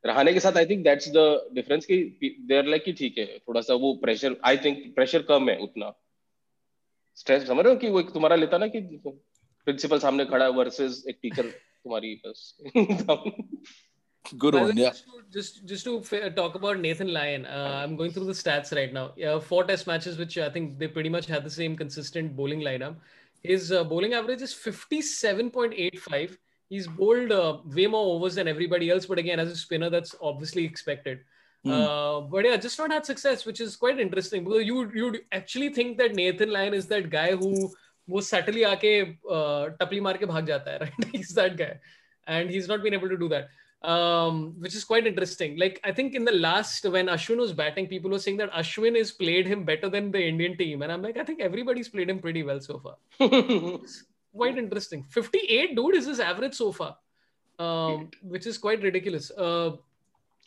रहाने 0.08 0.34
के 0.34 0.40
साथ 0.40 0.58
I 0.58 0.66
think 0.66 0.84
that's 0.84 1.10
the 1.16 1.26
difference 1.56 1.86
कि 1.86 1.98
देयर 2.52 2.66
लाइक 2.74 2.84
कि 2.84 2.94
ठीक 3.02 3.18
है 3.18 3.26
थोड़ा 3.48 3.62
सा 3.62 3.74
वो 3.86 3.94
प्रेशर 4.04 4.38
आई 4.46 4.58
थिंक 4.66 4.84
प्रेशर 4.96 5.22
कम 5.32 5.50
है 5.50 5.58
उतना 5.68 5.94
स्ट्रेस 7.18 7.48
समझ 7.48 7.66
रहे 7.66 7.74
हो 7.74 7.80
कि 7.80 7.90
वो 7.90 8.00
एक 8.00 8.10
तुम्हारा 8.14 8.36
लेता 8.36 8.58
ना 8.58 8.68
कि 8.76 8.82
प्रिंसिपल 9.06 10.00
सामने 10.00 10.26
खड़ा 10.26 10.46
है 10.46 10.52
वर्सेस 10.58 11.04
एक 11.10 11.20
टीचर 11.22 11.50
तुम्हारी 11.50 12.16
बस 12.26 12.56
Good 14.26 14.56
one, 14.56 14.76
yeah. 14.76 14.92
Just 15.32 15.66
just, 15.66 15.86
to 15.86 16.30
talk 16.32 16.56
about 16.56 16.80
Nathan 16.80 17.12
Lyon, 17.14 17.46
uh, 17.46 17.82
I'm 17.82 17.96
going 17.96 18.12
through 18.12 18.26
the 18.26 18.34
stats 18.34 18.74
right 18.76 18.92
now. 18.92 19.14
Yeah, 19.16 19.40
four 19.40 19.64
test 19.64 19.88
matches, 19.88 20.18
which 20.18 20.38
I 20.38 20.50
think 20.50 20.78
they 20.80 20.88
pretty 20.88 21.10
much 21.10 21.28
had 21.28 21.46
the 21.46 21.50
same 21.50 21.78
consistent 21.78 22.36
bowling 22.36 22.60
lineup. 22.60 22.98
His 23.44 23.72
uh, 23.72 23.84
bowling 23.84 24.14
average 24.14 24.42
is 24.42 24.54
57.85. 24.54 26.38
He's 26.69 26.87
bowled 26.87 27.33
uh, 27.33 27.59
way 27.67 27.87
more 27.87 28.15
overs 28.15 28.35
than 28.35 28.49
everybody 28.49 28.91
else, 28.91 29.07
but 29.07 29.19
again, 29.19 29.39
as 29.39 29.51
a 29.51 29.57
spinner, 29.57 29.91
that's 29.91 30.15
obviously 30.23 30.65
expected. 30.65 31.21
Hmm. 31.65 31.71
Uh, 31.71 32.21
but 32.23 32.45
yeah, 32.45 32.57
just 32.57 32.79
not 32.79 32.91
had 32.91 33.05
success, 33.07 33.45
which 33.45 33.61
is 33.61 33.77
quite 33.77 34.01
interesting 34.01 34.45
because 34.45 34.65
you 34.65 34.91
you'd 34.95 35.21
actually 35.33 35.69
think 35.69 35.99
that 35.99 36.15
Nathan 36.15 36.51
Lyon 36.51 36.75
is 36.75 36.87
that 36.87 37.11
guy 37.11 37.33
who 37.33 37.71
वो 38.11 38.23
subtly 38.29 38.65
आके 38.65 38.95
uh, 39.31 39.77
टपली 39.81 40.01
मार 40.01 40.17
के 40.19 40.27
भाग 40.27 40.47
जाता 40.47 40.73
है, 40.73 40.81
right? 40.81 41.13
he's 41.13 41.35
that 41.35 41.57
guy, 41.57 41.75
and 42.27 42.51
he's 42.51 42.69
not 42.69 42.83
been 42.83 42.95
able 42.95 43.09
to 43.09 43.17
do 43.17 43.29
that 43.29 43.49
um, 43.85 44.55
which 44.59 44.75
is 44.75 44.85
quite 44.85 45.07
interesting. 45.07 45.59
Like 45.59 45.81
I 45.85 45.93
think 45.93 46.15
in 46.15 46.25
the 46.25 46.33
last 46.33 46.85
when 46.89 47.07
Ashwin 47.07 47.39
was 47.39 47.53
batting, 47.53 47.89
people 47.89 48.11
were 48.11 48.19
saying 48.19 48.37
that 48.39 48.53
Ashwin 48.53 48.97
has 48.97 49.11
played 49.11 49.47
him 49.47 49.65
better 49.65 49.89
than 49.89 50.11
the 50.11 50.23
Indian 50.23 50.57
team, 50.57 50.83
and 50.83 50.93
I'm 50.93 51.03
like, 51.03 51.17
I 51.17 51.25
think 51.25 51.41
everybody's 51.41 51.89
played 51.89 52.11
him 52.11 52.21
pretty 52.21 52.43
well 52.43 52.61
so 52.61 52.79
far. 52.79 52.97
quite 54.38 54.58
interesting. 54.58 55.04
58, 55.10 55.76
dude, 55.76 55.96
is 55.96 56.08
his 56.08 56.20
average 56.20 56.54
so 56.54 56.72
far, 56.72 56.96
um, 57.60 58.10
which 58.22 58.48
is 58.48 58.58
quite 58.58 58.82
ridiculous. 58.82 59.30
Uh, 59.32 59.72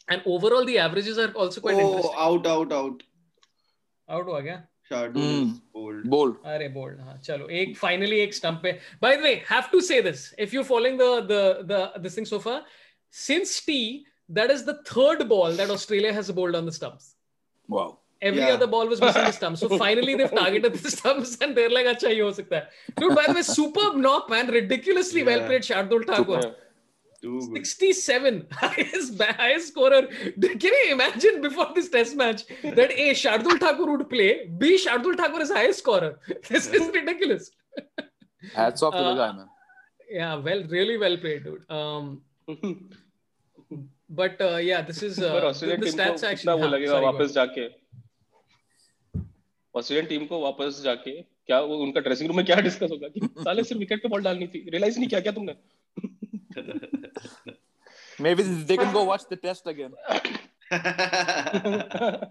and 0.09 0.23
overall, 0.27 0.65
the 0.65 0.79
averages 0.79 1.19
are 1.19 1.31
also 1.33 1.61
quite 1.61 1.77
oh, 1.77 1.89
interesting. 1.89 2.13
out, 2.17 2.47
out, 2.47 2.73
out. 2.73 3.03
Out 4.09 4.29
again. 4.39 4.65
Shardul 4.91 5.15
mm. 5.15 5.61
bowled. 5.73 6.11
Bowled. 6.11 6.43
अरे 6.45 6.73
bowled 6.75 6.99
हाँ 6.99 7.77
finally 7.77 8.21
एक 8.21 8.35
stump 8.35 8.63
By 9.01 9.17
the 9.17 9.23
way, 9.23 9.43
have 9.47 9.71
to 9.71 9.81
say 9.81 10.01
this. 10.01 10.35
If 10.37 10.53
you're 10.53 10.65
following 10.65 10.97
the 10.97 11.21
the 11.23 11.43
the 11.65 12.01
this 12.01 12.17
thing 12.17 12.27
so 12.27 12.41
far, 12.41 12.65
since 13.11 13.61
T, 13.61 14.05
that 14.29 14.51
is 14.51 14.65
the 14.65 14.83
third 14.85 15.29
ball 15.29 15.53
that 15.53 15.71
Australia 15.71 16.13
has 16.13 16.31
bowled 16.33 16.57
on 16.57 16.67
the 16.67 16.73
stumps. 16.73 17.15
Wow. 17.69 18.00
Every 18.29 18.41
Yeah. 18.41 18.55
other 18.55 18.67
ball 18.67 18.87
was 18.87 19.01
missing 19.01 19.25
the 19.25 19.33
stumps. 19.33 19.61
So 19.61 19.69
finally 19.83 20.15
they've 20.15 20.31
targeted 20.39 20.75
the 20.75 20.91
stumps 20.95 21.37
and 21.41 21.57
they're 21.57 21.71
like, 21.71 21.87
अच्छा 21.87 22.09
ये 22.09 22.21
हो 22.21 22.33
सकता 22.39 22.57
है. 22.57 22.67
Dude, 22.97 23.15
by 23.17 23.27
the 23.29 23.35
way, 23.35 23.43
superb 23.43 23.97
knock, 23.97 24.29
man. 24.31 24.51
Ridiculously 24.57 25.21
yeah. 25.21 25.27
well 25.27 25.47
played 25.47 25.63
Shardul 25.63 26.05
Thakur. 26.11 26.41
Good. 26.43 26.57
67 27.23 28.47
highest 28.51 29.23
highest 29.23 29.69
scorer. 29.69 30.03
Can 30.07 30.77
you 30.79 30.93
imagine 30.93 31.41
before 31.43 31.67
this 31.75 31.89
test 31.91 32.17
match 32.17 32.45
that 32.63 32.93
A 32.93 33.11
Shardul 33.23 33.59
Thakur 33.61 33.91
would 33.91 34.09
play, 34.09 34.47
B 34.59 34.79
Shardul 34.85 35.17
Thakur 35.17 35.41
is 35.41 35.51
highest 35.51 35.81
scorer. 35.81 36.19
This 36.49 36.69
is 36.69 36.89
ridiculous. 36.95 37.51
Hats 38.55 38.83
off 38.83 38.95
to 38.95 39.03
the 39.03 39.11
Uh, 39.11 39.15
guy, 39.17 39.33
man. 39.33 39.49
Yeah, 40.11 40.35
well, 40.37 40.65
really 40.69 40.97
well 40.99 41.17
played, 41.19 41.45
dude. 41.45 41.71
Um, 41.71 42.23
but 44.09 44.41
uh, 44.41 44.57
yeah, 44.57 44.81
this 44.83 45.03
is 45.03 45.19
uh, 45.19 45.53
the, 45.53 45.77
the 45.77 45.91
stats 45.97 46.25
actually. 46.25 46.53
वो 46.53 46.69
हाँ, 46.69 46.71
लगेगा 46.73 46.99
वापस 47.01 47.33
जाके 47.35 47.69
Australian 49.77 50.07
team 50.09 50.25
को 50.27 50.41
वापस 50.43 50.81
जाके 50.85 51.11
क्या 51.23 51.61
वो 51.71 51.77
उनका 51.83 52.01
ड्रेसिंग 52.07 52.29
रूम 52.29 52.37
में 52.37 52.45
क्या 52.47 52.57
डिस्कस 52.69 52.91
होगा 52.91 53.09
कि 53.17 53.21
साले 53.45 53.65
सिर्फ़ 53.65 53.79
विकेट 53.81 54.03
पे 54.03 54.09
बॉल 54.15 54.23
डालनी 54.23 54.47
थी 54.55 54.65
रियलाइज़ 54.71 54.99
नहीं 54.99 55.09
किया 55.09 55.21
क्या 55.29 55.33
तुमने 55.41 55.55
Maybe 58.25 58.43
they 58.71 58.77
can 58.77 58.91
go 58.95 59.03
watch 59.09 59.23
the 59.29 59.37
test 59.45 59.67
again. 59.73 59.93
ahead. 60.71 62.31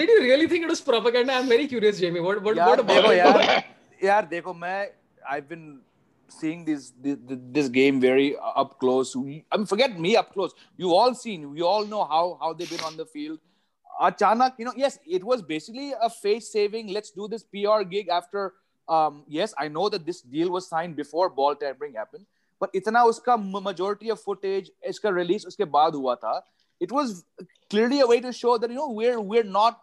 Did 0.00 0.08
you 0.08 0.18
really 0.24 0.46
think 0.52 0.64
it 0.66 0.70
was 0.72 0.80
propaganda? 0.80 1.32
I'm 1.36 1.48
very 1.48 1.66
curious, 1.66 1.98
Jamie. 2.02 2.20
What 2.26 2.42
what, 2.42 2.56
यार 2.56 2.68
what 2.68 2.80
about 2.84 3.08
देखो? 3.08 3.12
यार 3.12 3.62
यार 4.04 4.26
देखो 4.34 4.54
मैं 4.54 4.88
I've 5.36 5.48
been 5.48 5.64
seeing 6.28 6.64
this 6.68 6.92
this, 7.06 7.16
this 7.58 7.68
game 7.78 8.00
very 8.04 8.28
up 8.64 8.78
close. 8.84 9.16
We- 9.16 9.44
I 9.50 9.56
mean, 9.62 9.66
forget 9.72 9.98
me 10.06 10.14
up 10.22 10.30
close. 10.36 10.54
You 10.84 10.94
all 11.00 11.14
seen. 11.22 11.50
We 11.56 11.62
all 11.72 11.84
know 11.94 12.04
how 12.14 12.22
how 12.44 12.52
they've 12.52 12.70
been 12.76 12.86
on 12.90 12.96
the 13.02 13.06
field. 13.16 13.40
Achanak, 14.01 14.53
you 14.59 14.65
know, 14.65 14.73
yes, 14.75 14.99
it 15.05 15.23
was 15.23 15.41
basically 15.41 15.93
a 16.01 16.09
face 16.09 16.51
saving. 16.51 16.87
Let's 16.87 17.11
do 17.11 17.27
this 17.27 17.43
PR 17.43 17.83
gig 17.83 18.09
after. 18.09 18.53
Um, 18.87 19.23
yes, 19.27 19.53
I 19.57 19.67
know 19.67 19.89
that 19.89 20.05
this 20.05 20.21
deal 20.21 20.49
was 20.49 20.67
signed 20.67 20.95
before 20.95 21.29
ball 21.29 21.55
tampering 21.55 21.95
happened, 21.95 22.25
but 22.59 22.71
इतना 22.75 23.03
उसका 23.05 23.33
m- 23.39 23.63
majority 23.63 24.09
of 24.09 24.21
footage 24.21 24.69
इसका 24.87 25.11
release 25.15 25.45
उसके 25.45 25.65
बाद 25.65 25.95
हुआ 25.95 26.15
था. 26.15 26.41
It 26.79 26.91
was 26.91 27.23
clearly 27.71 27.99
a 28.01 28.07
way 28.07 28.19
to 28.21 28.31
show 28.31 28.57
that 28.57 28.69
you 28.69 28.77
know 28.77 28.87
we're 29.01 29.19
we're 29.19 29.49
not 29.57 29.81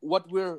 what 0.00 0.28
we're 0.28 0.58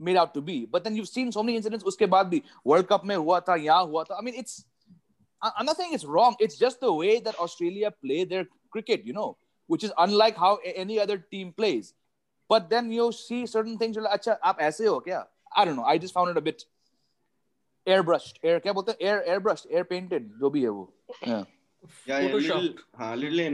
made 0.00 0.16
out 0.16 0.32
to 0.34 0.40
be. 0.40 0.56
But 0.66 0.82
then 0.84 0.96
you've 0.96 1.08
seen 1.08 1.30
so 1.30 1.42
many 1.42 1.56
incidents 1.60 1.84
उसके 1.84 2.06
बाद 2.06 2.30
भी 2.30 2.42
World 2.64 2.88
Cup 2.88 3.04
में 3.04 3.16
हुआ 3.16 3.40
था 3.48 3.56
यहाँ 3.56 3.84
हुआ 3.86 4.04
था. 4.04 4.18
I 4.18 4.22
mean, 4.22 4.34
it's 4.42 4.64
I- 5.42 5.52
I'm 5.58 5.66
not 5.66 5.76
saying 5.76 5.92
it's 5.92 6.06
wrong. 6.06 6.36
It's 6.40 6.58
just 6.58 6.80
the 6.80 6.92
way 6.92 7.20
that 7.20 7.38
Australia 7.46 7.90
play 7.90 8.24
their 8.24 8.46
cricket, 8.72 9.04
you 9.04 9.12
know, 9.12 9.36
which 9.66 9.84
is 9.84 9.92
unlike 9.98 10.36
how 10.36 10.58
a- 10.64 10.76
any 10.84 10.98
other 10.98 11.18
team 11.18 11.52
plays. 11.52 11.94
but 12.49 12.67
then 12.73 12.91
you 12.97 13.11
see 13.19 13.41
certain 13.53 13.77
things 13.77 13.95
you're 13.95 14.07
like 14.09 14.19
acha 14.19 14.35
aap 14.49 14.65
aise 14.67 14.83
ho 14.87 14.97
kya? 15.07 15.21
I 15.51 15.65
don't 15.65 15.75
know. 15.75 15.87
I 15.93 15.97
just 16.07 16.13
found 16.13 16.29
it 16.33 16.37
a 16.41 16.45
bit 16.49 16.65
airbrushed. 17.87 18.35
Air 18.43 18.59
क्या 18.65 18.73
बोलते 18.73 18.91
हैं 18.91 18.99
air 19.11 19.19
airbrushed 19.35 19.71
air 19.71 19.85
painted 19.93 20.23
जो 20.41 20.49
भी 20.49 20.61
है 20.63 20.69
वो 20.69 20.85
yeah. 21.27 21.45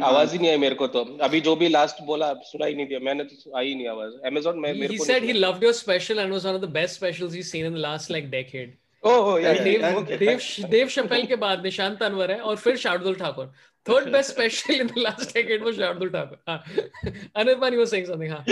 आवाज़ 0.03 0.31
ही 0.33 0.37
नहीं 0.37 0.49
आई 0.49 0.57
मेरे 0.57 0.75
को 0.75 0.87
तो। 0.93 1.03
अभी 1.23 1.41
जो 1.41 1.55
भी 1.55 1.67
लास्ट 1.69 2.01
बोला 2.05 2.31
सुनाई 2.43 2.73
नहीं 2.75 2.87
दिया। 2.87 2.99
मैंने 3.07 3.23
तो 3.23 3.55
आई 3.57 3.73
नहीं 3.75 3.87
आवाज़। 3.87 4.13
अमेज़न 4.27 4.59
में 4.59 4.73
मेरे 4.73 4.87
को 4.87 4.93
ही 4.93 4.97
said 5.05 5.23
he 5.23 5.33
loved 5.33 5.63
your 5.63 5.73
special 5.73 6.19
and 6.19 6.31
was 6.33 6.45
one 6.45 6.53
of 6.55 6.61
the 6.61 6.69
best 6.77 6.95
specials 6.95 7.33
he 7.33 7.43
seen 7.43 7.65
in 7.65 7.73
the 7.73 7.77
last 7.85 8.11
like 8.11 8.29
decade 8.31 8.75
oh 9.03 9.41
yeah 9.41 9.53
Dev 9.63 10.67
Dev 10.69 10.87
Chappelle 10.95 11.25
के 11.27 11.35
बाद 11.45 11.63
निशांत 11.63 12.03
अनवर 12.03 12.31
है 12.31 12.39
और 12.39 12.55
फिर 12.55 12.77
Shardul 12.77 13.15
Thakur. 13.15 13.51
Third 13.85 14.11
best 14.11 14.31
special 14.31 14.75
in 14.81 14.87
the 14.87 14.99
last 14.99 15.33
decade 15.33 15.61
was 15.61 15.77
Shardul 15.77 16.11
Thakur. 16.11 16.37
Ah. 16.47 16.63
Uh, 17.05 17.11
Anirban, 17.35 17.77
was 17.77 17.91
saying 17.91 18.07
something. 18.07 18.31
Huh? 18.31 18.43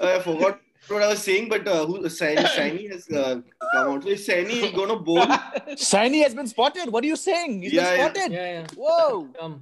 I 0.00 0.18
forgot 0.20 0.60
what 0.88 1.02
I 1.02 1.08
was 1.08 1.22
saying, 1.22 1.48
but 1.48 1.66
uh, 1.66 1.86
who, 1.86 2.00
Saini, 2.02 2.44
Saini 2.56 2.90
has 2.90 3.08
uh, 3.10 3.40
come 3.72 3.88
out. 3.88 4.02
So 4.02 4.10
Saini 4.10 4.62
is 4.64 4.72
going 4.72 4.90
to 4.90 4.96
bowl. 4.96 5.18
Saini 5.90 6.22
has 6.22 6.34
been 6.34 6.46
spotted. 6.46 6.90
What 6.90 7.04
are 7.04 7.06
you 7.06 7.16
saying? 7.16 7.62
He's 7.62 7.72
yeah, 7.72 7.96
been 7.96 8.14
spotted. 8.14 8.32
Yeah, 8.32 8.52
yeah. 8.52 8.66
Whoa. 8.76 9.60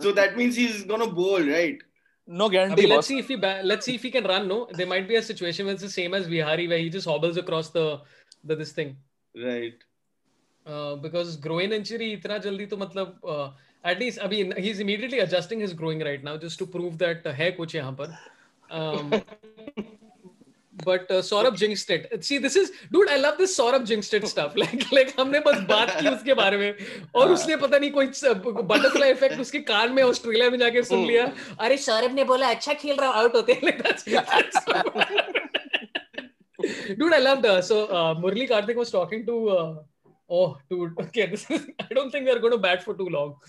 So 0.00 0.12
that 0.12 0.36
means 0.36 0.56
he's 0.56 0.82
going 0.84 1.00
to 1.00 1.06
bowl, 1.06 1.40
right? 1.40 1.78
No 2.26 2.48
guarantee. 2.48 2.86
Let's 2.86 3.06
see 3.06 3.18
if 3.18 3.28
he 3.28 3.36
ba- 3.36 3.62
let's 3.64 3.86
see 3.86 3.94
if 3.94 4.02
he 4.02 4.10
can 4.10 4.24
run. 4.24 4.46
No, 4.46 4.68
there 4.72 4.86
might 4.86 5.08
be 5.08 5.16
a 5.16 5.22
situation 5.22 5.66
where 5.66 5.72
it's 5.72 5.82
the 5.82 5.90
same 5.90 6.14
as 6.14 6.26
Vihari, 6.26 6.68
where 6.68 6.78
he 6.78 6.90
just 6.90 7.06
hobbles 7.06 7.36
across 7.36 7.70
the, 7.70 8.00
the 8.44 8.54
this 8.54 8.72
thing. 8.72 8.96
Right. 9.34 9.74
Uh, 10.64 10.96
because 10.96 11.36
groin 11.36 11.72
injury, 11.72 12.20
itna 12.20 12.40
jaldi 12.44 12.68
to 12.68 12.76
matlab. 12.76 13.14
Uh, 13.26 13.50
at 13.84 13.98
least 13.98 14.18
I 14.22 14.28
mean 14.28 14.52
he's 14.56 14.80
immediately 14.80 15.20
adjusting 15.20 15.60
his 15.60 15.72
growing 15.72 16.00
right 16.00 16.22
now 16.22 16.36
just 16.36 16.58
to 16.58 16.66
prove 16.66 16.98
that 16.98 17.26
uh, 17.26 17.32
है 17.32 17.50
कुछ 17.56 17.74
यहाँ 17.74 17.96
पर. 18.00 18.16
Um, 18.70 19.22
but 20.84 21.10
uh, 21.10 21.20
Saurabh 21.20 21.56
jinxed 21.56 21.90
it. 21.90 22.24
See, 22.24 22.38
this 22.38 22.56
is 22.56 22.72
dude. 22.92 23.08
I 23.10 23.16
love 23.16 23.38
this 23.38 23.56
Saurabh 23.58 23.86
jinxed 23.86 24.14
it 24.14 24.26
stuff. 24.28 24.56
Like 24.56 24.90
like 24.92 25.16
हमने 25.18 25.40
बस 25.46 25.60
बात 25.68 25.90
की 26.00 26.08
उसके 26.08 26.34
बारे 26.34 26.56
में 26.56 26.74
और 27.14 27.32
उसने 27.32 27.56
पता 27.56 27.78
नहीं 27.78 27.90
कोई 27.90 28.06
बटरफ्लाई 28.06 29.10
इफ़ेक्ट 29.10 29.40
उसके 29.40 29.60
कान 29.72 29.92
में 29.92 30.02
ऑस्ट्रेलिया 30.02 30.50
में 30.50 30.58
जाके 30.58 30.82
सुन 30.82 31.06
लिया 31.06 31.24
अरे 31.60 31.76
सौरभ 31.88 32.14
ने 32.14 32.24
बोला 32.24 32.50
अच्छा 32.50 32.74
खेल 32.84 32.96
रहा 32.96 33.10
आउट 33.20 33.36
होते 33.36 33.52
हैं 33.52 33.62
like 33.62 33.82
that's, 33.82 34.04
that's 34.04 34.56
dude 36.98 37.14
I 37.14 37.18
loved 37.18 37.46
uh, 37.46 37.60
so 37.62 37.86
uh, 37.86 38.14
Murli 38.14 38.48
Karthik 38.48 38.76
was 38.76 38.90
talking 38.90 39.26
to 39.26 39.36
uh, 39.48 39.74
oh 40.29 40.57
dude 40.69 40.99
okay 41.05 41.25
this 41.33 41.49
is 41.51 41.65
I 41.79 41.93
don't 41.93 42.11
think 42.11 42.25
they're 42.25 42.39
going 42.39 42.53
to 42.57 42.61
bat 42.67 42.83
for 42.83 42.93
too 43.01 43.09
long 43.15 43.35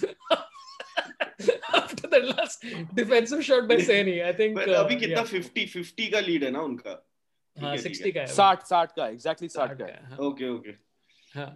after 1.74 2.06
that 2.14 2.24
last 2.36 2.64
defensive 2.94 3.44
shot 3.44 3.68
by 3.68 3.76
Saini 3.76 4.16
I 4.24 4.32
think 4.32 4.54
But 4.56 4.68
uh, 4.68 4.78
अभी 4.84 4.96
कितना 5.00 5.22
yeah. 5.24 5.42
50 5.42 5.66
50 5.76 6.10
का 6.12 6.20
lead 6.30 6.44
है 6.44 6.50
ना 6.50 6.60
उनका 6.70 6.96
हाँ 7.60 7.76
ठीक 7.76 7.86
है, 7.86 7.92
60 7.92 8.12
का 8.14 8.20
है 8.20 8.26
वो। 8.26 8.34
Sart, 8.34 8.66
Sart 8.72 8.90
guy. 8.96 9.08
Exactly 9.18 9.48
Sart 9.58 9.70
60 9.70 9.78
guy. 9.78 9.86
का 9.86 9.92
है, 9.92 10.08
हाँ. 10.10 10.18
Okay 10.28 10.48
okay 10.56 10.74
Huh. 11.36 11.50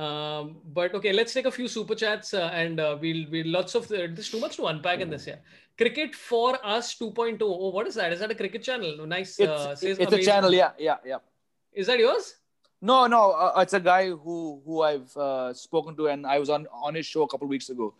Um, 0.00 0.50
but 0.74 0.94
okay, 0.94 1.12
let's 1.12 1.34
take 1.36 1.46
a 1.46 1.50
few 1.54 1.66
super 1.68 1.94
chats 2.02 2.32
uh, 2.32 2.48
and 2.58 2.78
uh, 2.82 2.96
we'll 3.00 3.24
we'll 3.32 3.48
lots 3.54 3.74
of 3.80 3.88
there's 3.88 4.28
too 4.34 4.40
much 4.44 4.54
to 4.58 4.66
unpack 4.72 5.00
in 5.06 5.10
this. 5.14 5.26
Yeah, 5.30 5.40
cricket 5.82 6.14
for 6.14 6.50
us 6.74 6.92
2.0. 7.00 7.42
Oh, 7.48 7.70
what 7.78 7.88
is 7.90 7.96
that? 8.00 8.12
Is 8.16 8.20
that 8.20 8.30
a 8.30 8.36
cricket 8.42 8.62
channel? 8.68 9.00
Oh, 9.00 9.08
nice. 9.12 9.32
It's, 9.38 9.50
uh, 9.50 9.74
says 9.74 9.98
it's 9.98 9.98
a 9.98 10.06
amazing. 10.14 10.24
channel. 10.30 10.54
Yeah, 10.54 10.70
yeah, 10.78 10.96
yeah. 11.04 11.18
Is 11.72 11.90
that 11.92 11.98
yours? 12.04 12.30
No, 12.81 13.07
no, 13.07 13.31
uh, 13.31 13.61
it's 13.61 13.73
a 13.73 13.79
guy 13.79 14.09
who 14.09 14.61
who 14.65 14.81
I've 14.81 15.15
uh, 15.17 15.53
spoken 15.53 15.95
to, 15.97 16.07
and 16.07 16.25
I 16.25 16.39
was 16.39 16.49
on 16.49 16.67
on 16.71 16.95
his 16.95 17.05
show 17.05 17.23
a 17.23 17.27
couple 17.27 17.47
weeks 17.47 17.69
ago. 17.69 17.93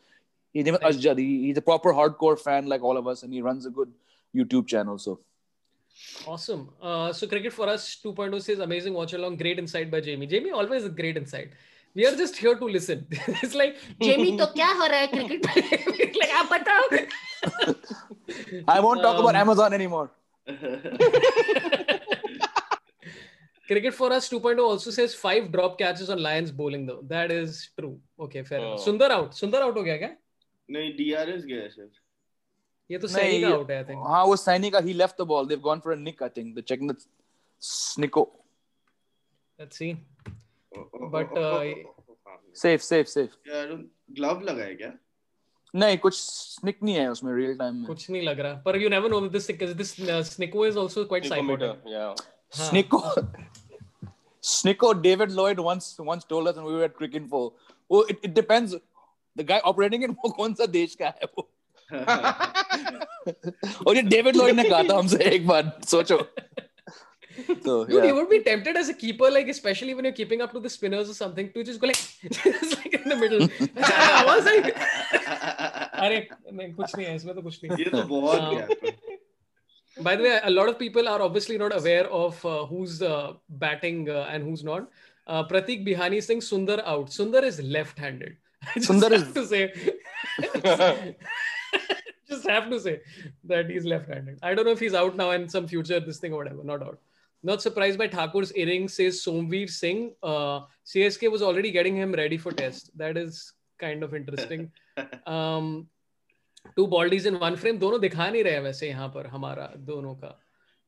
His 0.54 0.66
name 0.66 0.76
is 0.76 0.82
Asjad. 0.82 1.18
He, 1.18 1.48
he's 1.48 1.58
a 1.58 1.62
proper 1.62 1.94
hardcore 1.94 2.40
fan 2.40 2.68
like 2.68 2.82
all 2.82 2.98
of 2.98 3.08
us, 3.08 3.24
and 3.24 3.34
he 3.34 3.42
runs 3.42 3.66
a 3.66 3.70
good 3.70 3.92
YouTube 4.36 4.68
channel. 4.68 4.98
So. 4.98 5.20
Awesome. 6.28 6.70
Uh, 6.82 7.14
so 7.14 7.26
cricket 7.26 7.54
for 7.54 7.70
us 7.70 7.98
2.0 8.04 8.42
says 8.42 8.60
amazing 8.60 8.94
watch 8.94 9.14
along, 9.14 9.38
great 9.38 9.58
insight 9.58 9.90
by 9.90 10.02
Jamie. 10.02 10.28
Jamie 10.28 10.52
always 10.52 10.84
a 10.84 10.90
great 10.90 11.16
insight. 11.16 11.52
We 11.94 12.06
are 12.06 12.16
just 12.16 12.36
here 12.36 12.56
to 12.56 12.66
listen. 12.66 13.08
it's 13.12 13.56
like 13.56 13.78
Jamie, 14.02 14.38
to 14.38 14.48
kya 14.48 14.68
ho 14.80 14.88
raha 14.90 15.08
hai 15.08 15.28
cricket? 15.28 15.46
like 16.20 16.32
aap 16.40 16.50
batao. 16.54 16.82
I 18.68 18.82
won't 18.82 19.02
talk 19.02 19.16
um, 19.16 19.22
about 19.22 19.36
Amazon 19.36 19.74
anymore. 19.74 20.12
Cricket 23.68 23.94
for 23.94 24.12
us 24.14 24.30
2.0 24.30 24.60
also 24.60 24.92
says 24.92 25.16
five 25.16 25.52
drop 25.52 25.78
catches 25.78 26.10
on 26.10 26.22
Lyon's 26.22 26.52
bowling 26.52 26.86
though. 26.86 27.02
That 27.08 27.32
is 27.32 27.70
true. 27.78 28.00
Okay, 28.20 28.44
fair. 28.44 28.60
enough. 28.60 28.86
Sundar 28.86 29.10
out. 29.10 29.32
Sundar 29.32 29.62
out. 29.62 29.78
Okay, 29.78 30.00
yeah. 30.00 30.14
No, 30.68 30.80
DRS 30.80 31.46
guy. 31.46 31.70
Yeah, 32.88 33.00
to 33.00 33.10
signing 33.10 33.42
ye, 33.42 33.46
out. 33.46 33.72
I 33.72 33.84
think. 33.84 34.00
Ah, 34.04 34.26
was 34.28 34.44
signing. 34.44 34.74
He 34.84 34.94
left 34.94 35.18
the 35.18 35.26
ball. 35.26 35.46
They've 35.46 35.62
gone 35.62 35.82
for 35.82 35.92
a 35.92 35.96
nick. 35.96 36.22
I 36.22 36.30
think 36.30 36.54
they're 36.54 36.62
checking 36.64 36.88
the 36.88 36.98
snicko. 37.62 38.30
Let's 39.60 39.78
see. 39.78 39.98
But 41.12 41.36
uh, 41.38 41.64
safe, 42.54 42.84
safe, 42.84 43.10
safe. 43.10 43.32
Yeah, 43.46 43.78
glove 44.14 44.42
लगा 44.42 44.64
है 44.64 44.76
क्या? 44.76 44.94
नहीं 45.76 45.98
कुछ 45.98 46.14
sneak 46.16 46.78
नहीं 46.84 46.96
है 46.96 47.12
उसमें 47.12 47.34
real 47.34 47.58
time 47.58 47.76
में 47.76 47.86
कुछ 47.86 48.10
नहीं 48.10 48.22
लग 48.22 48.40
रहा 48.40 48.54
पर 48.66 48.76
you 48.82 48.90
never 48.90 49.10
know 49.10 49.20
this 49.30 49.52
this 49.52 49.96
Snicko 50.30 50.66
is 50.66 50.76
Yeah. 50.76 51.08
Quite 51.08 51.26
साइमेटर 51.26 51.82
yeah 51.88 52.16
हाँ. 52.54 52.70
Snicko. 52.70 53.28
Snicko, 54.42 54.94
David 55.02 55.32
Lloyd 55.32 55.60
once 55.60 55.96
once 56.00 56.24
told 56.24 56.48
us 56.48 56.56
when 56.56 56.66
we 56.66 56.74
were 56.74 56.84
at 56.84 56.96
Cricket 56.96 57.24
Info. 57.24 57.54
Oh, 57.90 58.02
it, 58.04 58.20
it 58.22 58.34
depends. 58.34 58.76
The 59.36 59.44
guy 59.44 59.60
operating 59.64 60.04
it 60.04 60.12
वो 60.12 60.30
कौन 60.36 60.54
सा 60.56 60.66
देश 60.66 60.96
का 61.02 61.06
है 61.06 61.28
वो 61.38 61.50
और 63.88 63.96
ये 63.96 64.02
डेविड 64.02 64.36
लॉयड 64.36 64.56
ने 64.56 64.64
कहा 64.70 64.84
था 64.84 64.98
हमसे 64.98 65.24
एक 65.34 65.48
बार 65.48 65.72
सोचो 65.88 66.18
तो 66.18 67.86
Dude, 67.86 67.94
yeah. 67.94 68.06
you 68.06 68.16
would 68.16 68.30
be 68.30 68.40
tempted 68.40 68.78
as 68.78 68.90
a 68.90 68.94
keeper, 68.94 69.30
like 69.30 69.50
especially 69.50 69.94
when 69.94 70.06
you're 70.06 70.18
keeping 70.20 70.42
up 70.42 70.54
to 70.54 70.60
the 70.60 70.70
spinners 70.70 71.10
or 71.10 71.14
something, 71.14 71.52
to 71.52 71.64
just 71.66 71.82
go 71.82 71.88
like, 71.88 71.98
just 72.32 72.78
like 72.78 72.94
in 72.94 73.10
the 73.10 73.16
middle. 73.18 73.50
I 73.88 74.24
was 74.26 74.46
like, 74.46 74.70
अरे 76.06 76.28
नहीं 76.54 76.74
कुछ 76.74 76.96
नहीं 76.96 77.08
है 77.08 77.16
इसमें 77.16 77.34
तो 77.36 77.42
कुछ 77.42 77.60
नहीं. 77.64 77.78
ये 77.84 77.90
तो 77.90 78.04
बहुत 78.04 78.42
हाँ. 78.42 78.68
By 80.02 80.16
the 80.16 80.24
way, 80.24 80.40
a 80.44 80.50
lot 80.50 80.70
of 80.70 80.78
people 80.78 81.08
are 81.08 81.22
obviously 81.22 81.58
not 81.58 81.76
aware 81.76 82.08
of 82.10 82.46
uh, 82.46 82.66
who's 82.66 83.02
uh, 83.02 83.34
batting 83.50 84.10
uh, 84.10 84.28
and 84.30 84.44
who's 84.44 84.64
not. 84.64 84.90
Uh, 85.28 85.44
Pratik 85.48 85.88
Bihani 85.88 86.22
saying 86.22 86.42
Sundar 86.42 86.84
out. 86.86 87.08
Sundar 87.08 87.44
is 87.44 87.62
left-handed. 87.62 88.38
Sundar 88.78 89.12
have 89.12 89.28
is... 89.28 89.34
to 89.34 89.46
say. 89.48 89.74
just 92.30 92.48
have 92.48 92.70
to 92.70 92.80
say 92.80 93.02
that 93.46 93.70
he's 93.70 93.86
left-handed. 93.86 94.40
I 94.44 94.54
don't 94.54 94.66
know 94.66 94.72
if 94.72 94.80
he's 94.80 94.94
out 94.94 95.16
now 95.16 95.32
and 95.32 95.50
some 95.50 95.68
future 95.68 96.00
this 96.00 96.20
thing 96.20 96.34
or 96.34 96.38
whatever. 96.38 96.64
Not 96.64 96.84
out. 96.84 97.00
Not 97.44 97.62
surprised 97.62 97.98
by 97.98 98.08
Thakur's 98.08 98.52
earring, 98.54 98.88
says 98.88 99.24
Somveer 99.24 99.70
Singh. 99.70 100.14
Uh, 100.22 100.62
CSK 100.86 101.32
was 101.32 101.42
already 101.42 101.72
getting 101.72 101.96
him 101.96 102.12
ready 102.12 102.38
for 102.38 102.52
test. 102.52 102.90
That 102.98 103.18
is 103.18 103.54
kind 103.80 104.04
of 104.04 104.14
interesting. 104.14 104.72
Um, 105.28 105.88
two 106.76 106.86
bodies 106.88 107.28
in 107.28 107.36
one 107.44 107.56
frame 107.56 107.78
दोनों 107.80 108.00
दिखा 108.02 108.30
नहीं 108.30 108.44
रहे 108.44 108.60
वैसे 108.60 108.88
यहाँ 108.90 109.08
पर 109.16 109.28
हमारा 109.28 109.72
दोनों 109.92 110.16
का 110.24 110.32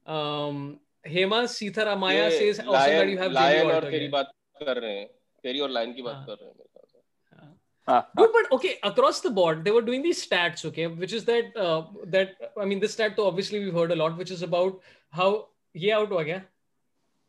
um, 0.06 0.76
हेमा 1.08 1.46
सीथारामाया 1.46 2.28
ये 2.28 2.40
says 2.40 2.66
lion 2.66 3.10
you 3.10 3.20
have 3.24 3.34
lion 3.34 3.62
Jamie 3.62 3.76
और 3.76 3.90
तेरी 3.92 4.08
बात 4.08 4.32
कर 4.64 4.82
रहे 4.82 4.98
हैं 4.98 5.08
तेरी 5.44 5.60
और 5.60 5.70
लाइन 5.70 5.94
की 5.94 6.02
बात 6.02 6.16
हाँ। 6.16 6.26
कर 6.26 6.34
रहे 6.34 6.50
हैं 6.50 6.56
से 6.88 8.06
Dude, 8.18 8.32
but 8.34 8.52
okay, 8.52 8.80
across 8.84 9.22
the 9.22 9.30
board, 9.32 9.64
they 9.64 9.72
were 9.72 9.82
doing 9.82 10.02
these 10.02 10.22
stats, 10.22 10.66
okay, 10.66 10.88
which 10.88 11.14
is 11.14 11.24
that 11.26 11.56
uh, 11.56 11.84
that 12.06 12.34
I 12.62 12.66
mean, 12.66 12.82
this 12.82 12.94
stat, 12.94 13.14
though, 13.16 13.28
obviously 13.28 13.64
we've 13.64 13.74
heard 13.74 13.94
a 13.94 13.96
lot, 13.96 14.18
which 14.18 14.32
is 14.32 14.42
about 14.42 14.82
how 15.14 15.30
ये 15.76 15.94
out 15.94 16.10
हो 16.12 16.24
गया 16.24 16.42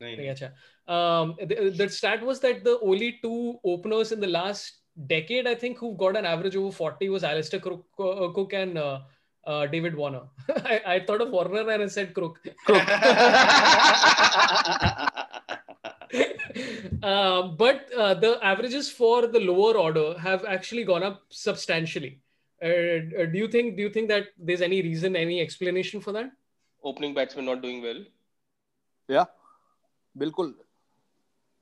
नहीं, 0.03 0.17
नहीं 0.17 0.29
अच्छा 0.31 0.53
um 0.89 1.35
the, 1.41 1.71
the 1.79 1.89
stat 1.89 2.23
was 2.23 2.41
that 2.41 2.65
the 2.65 2.79
only 2.81 3.13
two 3.23 3.61
openers 3.65 4.13
in 4.13 4.21
the 4.21 4.27
last 4.27 4.78
decade 5.07 5.47
I 5.47 5.55
think 5.55 5.79
who 5.79 5.97
got 5.97 6.17
an 6.17 6.27
average 6.27 6.57
over 6.57 6.73
40 6.73 7.09
was 7.09 7.25
Alastair 7.25 7.61
Cook, 7.61 7.85
uh, 7.99 8.29
Cook 8.35 8.53
and 8.53 8.79
uh, 8.79 9.01
uh, 9.47 9.67
David 9.67 9.95
Warner. 9.95 10.23
I, 10.49 10.81
I 10.87 11.01
thought 11.01 11.21
of 11.21 11.31
Warner 11.31 11.71
and 11.71 11.83
I 11.83 11.87
said 11.87 12.15
Crook. 12.15 12.41
Uh, 17.03 17.43
but 17.43 17.91
uh, 17.97 18.15
the 18.15 18.39
averages 18.43 18.91
for 18.91 19.27
the 19.27 19.39
lower 19.39 19.77
order 19.77 20.19
have 20.19 20.45
actually 20.45 20.85
gone 20.85 21.03
up 21.03 21.23
substantially. 21.31 22.21
Uh, 22.63 22.67
uh, 22.67 23.27
do 23.27 23.39
you 23.39 23.49
think 23.49 23.77
do 23.77 23.83
you 23.83 23.91
think 23.91 24.09
that 24.09 24.27
there's 24.37 24.63
any 24.63 24.83
reason 24.83 25.15
any 25.15 25.41
explanation 25.41 26.01
for 26.01 26.13
that? 26.13 26.31
Opening 26.83 27.15
batsmen 27.15 27.45
not 27.45 27.63
doing 27.63 27.83
well. 27.83 28.05
Yeah, 29.07 29.27
bilkul 30.19 30.55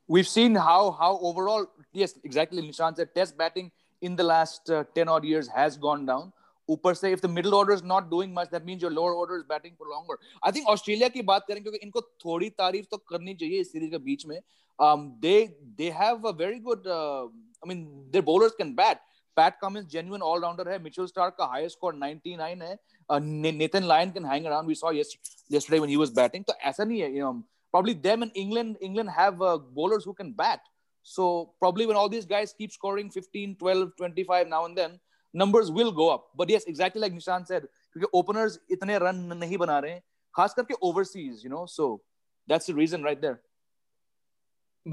we've 0.08 0.28
seen 0.28 0.54
how 0.54 0.90
how 0.92 1.18
overall 1.20 1.66
yes 1.92 2.14
exactly 2.24 2.62
nishan 2.62 2.96
said 2.96 3.14
test 3.14 3.36
batting 3.36 3.70
in 4.02 4.16
the 4.16 4.22
last 4.22 4.70
uh, 4.70 4.84
10 4.94 5.08
odd 5.08 5.24
years 5.24 5.48
has 5.48 5.76
gone 5.76 6.06
down. 6.06 6.32
Upar 6.68 6.96
se 6.96 7.12
if 7.12 7.20
the 7.20 7.28
middle 7.28 7.54
order 7.54 7.72
is 7.72 7.82
not 7.82 8.10
doing 8.10 8.34
much 8.34 8.50
that 8.50 8.64
means 8.64 8.82
your 8.82 8.90
lower 8.90 9.14
order 9.14 9.36
is 9.36 9.44
batting 9.44 9.74
for 9.78 9.86
longer. 9.88 10.18
I 10.42 10.50
think 10.50 10.68
australia 10.68 11.08
ki 11.10 11.22
baat 11.22 11.48
karenge 11.50 11.66
kyunki 11.66 11.82
inko 11.88 12.02
thodi 12.24 12.50
tareef 12.62 12.88
to 12.94 12.98
karni 13.12 13.36
chahiye 13.42 13.60
is 13.66 13.70
series 13.70 13.92
ke 13.96 14.02
beech 14.04 14.26
mein. 14.26 14.40
Um 14.78 15.04
they 15.20 15.50
they 15.82 15.90
have 15.90 16.24
a 16.24 16.32
very 16.32 16.58
good 16.58 16.86
uh, 16.86 17.26
i 17.62 17.68
mean 17.72 17.86
their 18.10 18.22
bowlers 18.30 18.58
can 18.62 18.74
bat. 18.74 19.00
Pat 19.36 19.60
cummins 19.60 19.90
genuine 19.92 20.22
all 20.22 20.40
rounder 20.40 20.68
hai. 20.70 20.78
Mitchell 20.78 21.08
Starc 21.14 21.36
ka 21.36 21.48
highest 21.54 21.78
score 21.78 21.92
99 21.92 22.60
hai. 22.66 22.76
Uh, 23.08 23.20
Nathan 23.22 23.86
lyon 23.86 24.10
can 24.10 24.24
hang 24.24 24.46
around. 24.46 24.66
We 24.66 24.74
saw 24.74 24.90
yesterday, 24.90 25.78
when 25.78 25.88
he 25.88 25.96
was 25.96 26.10
batting. 26.10 26.44
To 26.50 26.56
aisa 26.70 26.88
nahi 26.92 27.02
hai 27.06 27.12
you 27.18 27.26
know 27.26 27.34
probably 27.70 27.94
them 27.94 28.22
and 28.22 28.32
England, 28.34 28.76
England 28.80 29.10
have 29.10 29.40
uh, 29.42 29.58
bowlers 29.58 30.04
who 30.04 30.14
can 30.14 30.32
bat. 30.32 30.60
So 31.02 31.52
probably 31.58 31.86
when 31.86 31.96
all 31.96 32.08
these 32.08 32.24
guys 32.24 32.54
keep 32.56 32.72
scoring 32.72 33.10
15, 33.10 33.56
12, 33.56 33.92
25 33.96 34.48
now 34.48 34.64
and 34.64 34.76
then, 34.76 34.98
numbers 35.32 35.70
will 35.70 35.92
go 35.92 36.12
up. 36.12 36.28
But 36.34 36.50
yes, 36.50 36.64
exactly 36.64 37.00
like 37.00 37.12
Nishan 37.12 37.46
said, 37.46 37.66
because 37.94 38.08
openers 38.12 38.58
itne 38.70 39.00
run 39.00 39.28
nahi 39.28 39.58
bana 39.58 39.80
rahe, 39.86 40.00
khas 40.36 40.54
karke 40.58 40.74
overseas, 40.82 41.44
you 41.44 41.50
know. 41.50 41.66
So 41.66 42.00
that's 42.46 42.66
the 42.66 42.74
reason 42.74 43.02
right 43.02 43.20
there. 43.20 43.40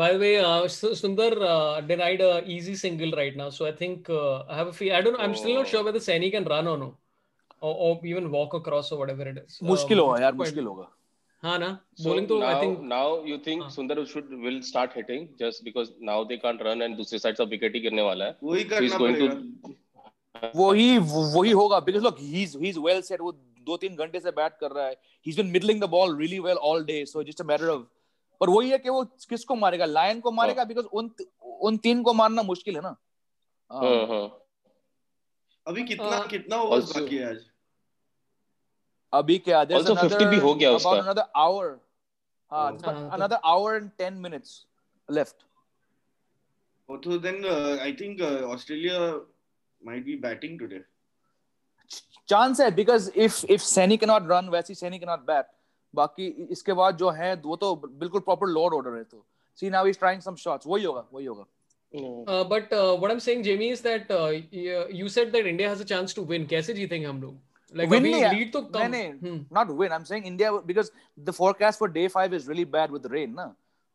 By 0.02 0.14
the 0.14 0.20
way, 0.20 0.40
uh, 0.40 0.64
Sundar 1.02 1.34
uh, 1.40 1.82
denied 1.82 2.22
an 2.22 2.46
easy 2.46 2.76
single 2.76 3.12
right 3.12 3.36
now, 3.36 3.50
so 3.52 3.68
I 3.68 3.72
think 3.72 4.10
uh, 4.10 4.40
I 4.50 4.56
have 4.58 4.68
a 4.68 4.74
fee. 4.74 4.92
I 4.92 5.02
don't. 5.02 5.20
I'm 5.20 5.32
oh. 5.32 5.42
still 5.42 5.54
not 5.54 5.68
oh. 5.68 5.70
sure 5.74 5.84
whether 5.84 6.00
Saini 6.00 6.32
can 6.32 6.46
run 6.46 6.68
or 6.68 6.78
no, 6.78 6.98
or, 7.62 7.76
or 7.76 8.06
even 8.06 8.32
walk 8.32 8.56
across 8.56 8.92
or 8.92 8.98
whatever 8.98 9.28
it 9.34 9.38
is. 9.38 9.60
Mushkil 9.62 10.02
um, 10.04 10.08
hoga, 10.08 10.24
yaar, 10.26 10.34
mushkil 10.42 10.70
hoga. 10.72 10.88
हाँ 11.44 11.58
ना. 11.60 11.80
So 11.96 12.10
Bowling 12.10 12.28
तो 12.28 12.40
I 12.42 12.60
think 12.60 12.82
now 12.90 13.24
you 13.26 13.38
think 13.38 13.64
हाँ. 13.64 13.72
Sundar 13.72 14.08
should 14.08 14.30
will 14.44 14.62
start 14.62 14.94
hitting 14.94 15.28
just 15.40 15.64
because 15.64 15.92
now 16.00 16.24
they 16.24 16.38
can't 16.38 16.62
run 16.64 16.82
and 16.82 16.98
दूसरी 16.98 17.20
side 17.20 17.38
सब 17.38 17.50
wicket 17.50 17.74
ही 17.76 17.80
गिरने 17.80 18.02
वाला 18.02 18.26
है. 18.26 18.38
वही 18.44 18.64
करना 18.64 18.98
पड़ेगा 18.98 20.52
वही 20.56 20.98
वही 20.98 21.52
होगा 21.52 21.80
because 21.86 22.04
look 22.04 22.20
he's 22.20 22.56
he's 22.56 22.80
well 22.88 23.02
set 23.02 23.22
वो 23.22 23.32
दो 23.66 23.78
तीन 23.78 23.96
घंटे 23.96 24.20
से 24.20 24.32
बैट 24.32 24.58
कर 24.62 24.72
रहा 24.72 24.86
है 24.86 24.96
he's 25.26 25.36
been 25.36 25.52
middling 25.52 25.80
the 25.80 25.88
ball 25.88 26.16
really 26.22 26.40
well 26.48 26.58
all 26.70 26.84
day 26.84 27.06
so 27.06 27.24
just 27.24 27.44
a 27.46 27.48
matter 27.52 27.70
of 27.70 27.86
पर 28.42 28.50
वही 28.50 28.70
है 28.70 28.78
कि 28.78 28.90
वो 28.90 29.04
किसको 29.30 29.56
मारेगा 29.56 29.86
लायन 29.86 30.20
को 30.20 30.32
मारेगा 30.32 30.64
because 30.68 30.86
उन 30.94 31.12
उन 31.62 31.78
तीन 31.78 32.04
को 32.04 32.14
मारना 32.14 32.44
मुश्किल 32.44 32.76
है 32.76 32.82
ना 32.82 32.96
हाँ 33.72 33.82
um, 33.82 34.10
हाँ 34.10 34.26
अभी 35.68 35.84
कितना 35.84 36.24
Uh, 36.24 36.30
कितना 36.30 36.62
ओवर्स 36.62 36.98
बाकी 36.98 37.16
है 37.16 37.30
आज 37.30 37.46
अभी 39.14 39.38
क्या 39.40 39.64
देयर 39.64 39.82
इज़ 39.82 39.92
अनदर 39.92 40.30
भी 40.30 40.40
हो 40.40 40.54
गया 40.56 40.72
उसका। 40.72 40.90
अबाउट 40.90 41.06
अनदर 41.06 41.26
आवर 41.38 41.68
हाँ 42.52 42.72
another 43.12 43.38
hour 43.46 43.76
and 43.76 43.90
10 44.02 44.22
minutes 44.22 44.66
left 45.10 45.46
और 46.90 46.98
तो 47.04 47.18
then 47.20 47.46
I 47.82 47.94
think 48.02 48.22
Australia 48.22 49.00
might 49.82 50.06
be 50.06 50.16
batting 50.22 50.60
today 50.60 50.82
chance 52.30 52.60
है 52.62 52.70
because 52.76 53.10
if 53.12 53.46
if 53.46 53.62
Saini 53.64 53.98
can 53.98 54.10
not 54.10 54.32
run 54.32 54.50
वैसे 54.50 54.76
सैनी 54.76 55.00
कैन 55.00 55.10
नॉट 55.10 55.26
बैट 55.28 55.46
बाकी 55.94 56.28
इसके 56.52 56.74
बाद 56.74 56.98
जो 56.98 57.10
है 57.12 57.34
वो 57.42 57.56
तो 57.56 57.76
बिल्कुल 57.78 58.22
प्रॉपर 58.22 58.48
लोड 58.50 58.74
ऑर्डर 58.74 58.98
है 58.98 59.04
तो। 59.04 59.26
See 59.60 59.70
now 59.70 59.88
is 59.88 60.00
trying 60.00 60.22
some 60.22 60.36
shots 60.36 60.68
वही 60.68 60.84
होगा 60.84 61.06
वही 61.14 61.26
होगा। 61.26 62.44
But 62.44 62.74
what 62.74 63.06
I 63.06 63.12
am 63.12 63.20
saying 63.20 63.44
Jamie 63.44 63.68
is 63.70 63.84
that 63.84 64.12
you 64.94 65.10
said 65.10 65.32
that 65.32 65.46
India 65.46 65.70
has 65.70 65.82
a 65.82 65.86
chance 65.86 66.16
to 66.16 66.24
win 66.26 66.46
कैसे 66.48 66.74
जीतेंगे 66.74 67.08
हम 67.08 67.22
लोग? 67.22 67.40
Like 67.80 67.90
Win 67.90 68.04
lead 68.04 68.52
तो 68.54 68.60
नहीं 68.62 68.72
कम. 68.72 68.92
नहीं 68.92 69.20
Hmm. 69.22 69.38
not 69.58 69.70
win 69.78 69.92
I'm 69.98 70.04
saying 70.10 70.26
India 70.32 70.50
because 70.72 70.92
the 71.30 71.34
forecast 71.38 71.80
for 71.84 71.88
day 71.94 72.08
5 72.16 72.34
is 72.40 72.48
really 72.52 72.66
bad 72.76 72.92
with 72.96 73.04
the 73.08 73.10
rain 73.14 73.34
ना 73.40 73.46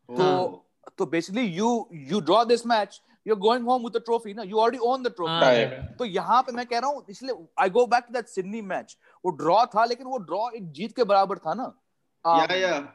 तो 0.09 0.25
Oh. 0.31 0.63
तो 0.99 1.07
basically 1.13 1.45
you 1.59 1.69
you 2.11 2.21
draw 2.31 2.41
this 2.53 2.65
match 2.73 2.99
you're 3.29 3.41
going 3.45 3.65
home 3.71 3.83
with 3.87 3.95
the 3.99 4.03
trophy 4.09 4.35
ना 4.39 4.47
you 4.53 4.61
already 4.65 4.81
own 4.93 5.03
the 5.09 5.13
trophy 5.21 5.55
हाँ. 5.55 5.97
तो 5.99 6.05
यहाँ 6.05 6.43
पे 6.49 6.53
मैं 6.59 6.67
कह 6.67 6.79
रहा 6.79 6.91
हूँ 6.91 7.05
इसलिए 7.11 7.37
I 7.65 7.69
go 7.79 7.87
back 7.95 8.07
to 8.09 8.17
that 8.19 8.29
Sydney 8.35 8.63
match 8.75 8.97
वो 9.27 9.37
draw 9.43 9.65
था 9.75 9.85
लेकिन 9.93 10.07
वो 10.15 10.19
draw 10.31 10.45
एक 10.61 10.71
जीत 10.81 10.97
के 10.97 11.05
बराबर 11.13 11.39
था 11.47 11.55
ना 11.63 11.73
Um, 12.25 12.39
yeah, 12.41 12.55
yeah. 12.61 12.87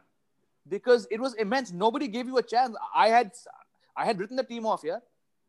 because 0.68 1.06
it 1.18 1.22
was 1.26 1.34
immense 1.44 1.72
nobody 1.84 2.08
gave 2.16 2.28
you 2.34 2.38
a 2.38 2.44
chance 2.54 2.76
I 3.04 3.08
had 3.18 3.32
I 3.96 4.06
had 4.10 4.20
written 4.24 4.42
the 4.42 4.44
team 4.54 4.66
off 4.74 4.84
yeah 4.90 5.00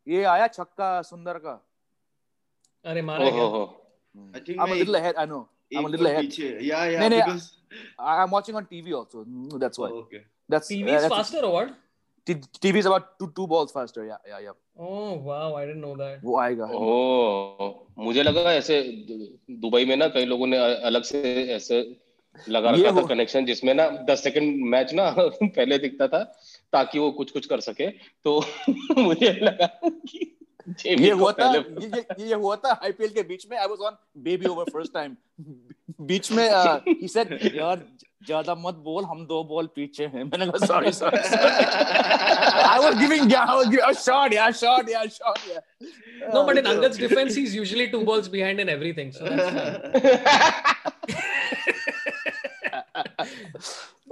ये 0.07 0.23
आया 0.35 0.47
छक्का 0.59 0.91
सुंदर 1.11 1.39
का 1.47 1.61
अरे 2.93 3.03
मारा 3.11 3.27
Oh, 3.27 3.33
क्या? 3.33 3.45
oh, 3.49 3.61
oh. 3.63 3.67
I 4.35 4.41
think 4.41 4.61
I'm 4.61 4.73
a 4.73 4.75
little 4.75 4.95
ahead 4.97 5.15
I 5.17 5.27
know 5.27 5.49
I'm 5.77 5.87
a 5.87 5.89
little 5.89 6.07
ahead 6.07 6.37
Yeah, 6.39 6.85
yeah. 6.95 7.01
नहीं, 7.09 7.23
because 7.23 7.47
I- 7.99 8.19
I'm 8.23 8.31
watching 8.31 8.57
on 8.61 8.67
TV 8.67 8.95
also 8.99 9.25
Mm, 9.25 9.59
that's 9.65 9.79
why 9.79 9.89
oh, 9.91 10.03
okay. 10.05 10.23
that's 10.49 10.69
TV 10.69 10.89
uh, 10.91 10.97
is 10.99 11.03
that's- 11.03 11.17
faster 11.17 11.41
or 11.49 11.53
what? 11.57 11.73
T- 12.27 12.35
TV 12.65 12.79
is 12.83 12.87
about 12.91 13.09
two 13.19 13.27
two 13.39 13.47
balls 13.47 13.73
faster 13.79 14.05
yeah 14.11 14.21
yeah 14.33 14.39
yeah 14.47 14.55
Oh 14.79 15.15
wow, 15.29 15.49
I 15.57 15.67
didn't 15.67 15.83
know 15.87 15.97
that. 16.03 16.23
वो 16.25 16.39
आएगा 16.45 16.69
Oh, 16.73 17.67
मुझे 18.07 18.23
लगा 18.23 18.53
ऐसे 18.53 18.81
Dubai 19.65 19.85
में 19.91 19.97
ना 19.97 20.09
कई 20.15 20.25
लोगों 20.31 20.47
ने 20.47 20.59
अलग 20.93 21.03
से 21.11 21.21
ऐसे 21.57 21.81
लगा 22.49 22.71
रखा 22.71 22.93
था 23.01 23.07
कनेक्शन 23.09 23.47
जिसमें 23.47 23.73
ना 23.75 23.89
दस 24.11 24.23
सेकंड 24.25 24.65
मैच 24.71 24.93
ना 25.01 25.11
पहले 25.19 25.79
दिखता 25.79 26.09
था 26.15 26.23
ताकि 26.73 26.99
वो 26.99 27.11
कुछ 27.19 27.31
कुछ 27.31 27.47
कर 27.53 27.61
सके 27.69 27.89
तो 28.25 28.39
मुझे 28.99 29.33
लगा 29.43 29.67
कि 29.85 30.25
ये 30.87 31.11
हुआ 31.11 31.33
था 31.33 31.53
ये 31.55 32.05
ये 32.21 32.35
हुआ 32.35 32.57
था 32.57 32.79
आईपीएल 32.85 33.11
के 33.11 33.23
बीच 33.23 33.47
में 33.51 33.57
I 33.59 33.67
was 33.67 33.79
on 33.87 33.97
baby 34.25 34.47
over 34.47 34.71
first 34.73 34.93
time 34.95 35.17
बीच 36.01 36.31
में 36.33 36.49
uh, 36.51 36.81
ही 36.89 37.09
सेड 37.09 37.39
यार 37.55 37.83
ज़्यादा 38.27 38.55
मत 38.55 38.75
बोल 38.85 39.05
हम 39.05 39.25
दो 39.27 39.43
बॉल 39.45 39.67
पीछे 39.75 40.05
हैं. 40.05 40.23
मैंने 40.25 40.47
कहा 40.47 40.67
sorry 40.67 40.93
sorry 40.93 41.19
I 41.19 42.79
was 42.79 42.99
giving 42.99 43.35
I 43.35 43.57
was 43.57 43.67
giving 43.67 43.81
a 43.81 43.93
shot 44.01 44.33
या 44.35 44.51
शॉट 44.61 44.89
या 44.91 45.05
shot 45.17 45.39
no 46.35 46.45
but 46.45 46.59
in 46.59 46.65
Angad's 46.65 46.99
defence 46.99 47.37
he 47.37 47.43
is 47.43 47.57
usually 47.57 47.87
two 47.87 48.01
balls 48.05 48.29
behind 48.29 48.61
in 48.61 48.69
everything 48.69 49.13
so 49.13 49.25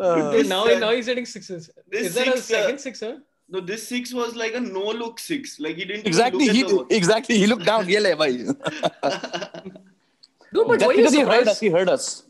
that's 0.00 0.48
now 0.48 0.78
now 0.78 0.90
he 0.92 0.98
is 0.98 1.08
hitting 1.08 1.26
sixes 1.26 1.70
is 1.94 2.18
that 2.18 2.28
a 2.28 2.36
second 2.40 3.20
No, 3.52 3.60
this 3.60 3.86
six 3.86 4.14
was 4.14 4.34
like 4.34 4.54
a 4.54 4.60
no 4.60 4.84
look 5.00 5.18
six. 5.18 5.60
Like 5.60 5.76
he 5.76 5.84
didn't 5.84 6.06
exactly. 6.06 6.48
he 6.48 6.62
exactly 6.88 7.36
he 7.36 7.46
looked 7.46 7.66
down. 7.66 7.86
yeah, 7.86 8.14
bhai. 8.14 8.30
no, 10.52 10.64
but 10.64 10.80
were 10.86 10.94
you? 10.94 11.10
He 11.10 11.20
heard 11.20 11.46
us. 11.46 11.60
He 11.60 11.68
heard 11.68 11.90
us. 11.90 12.22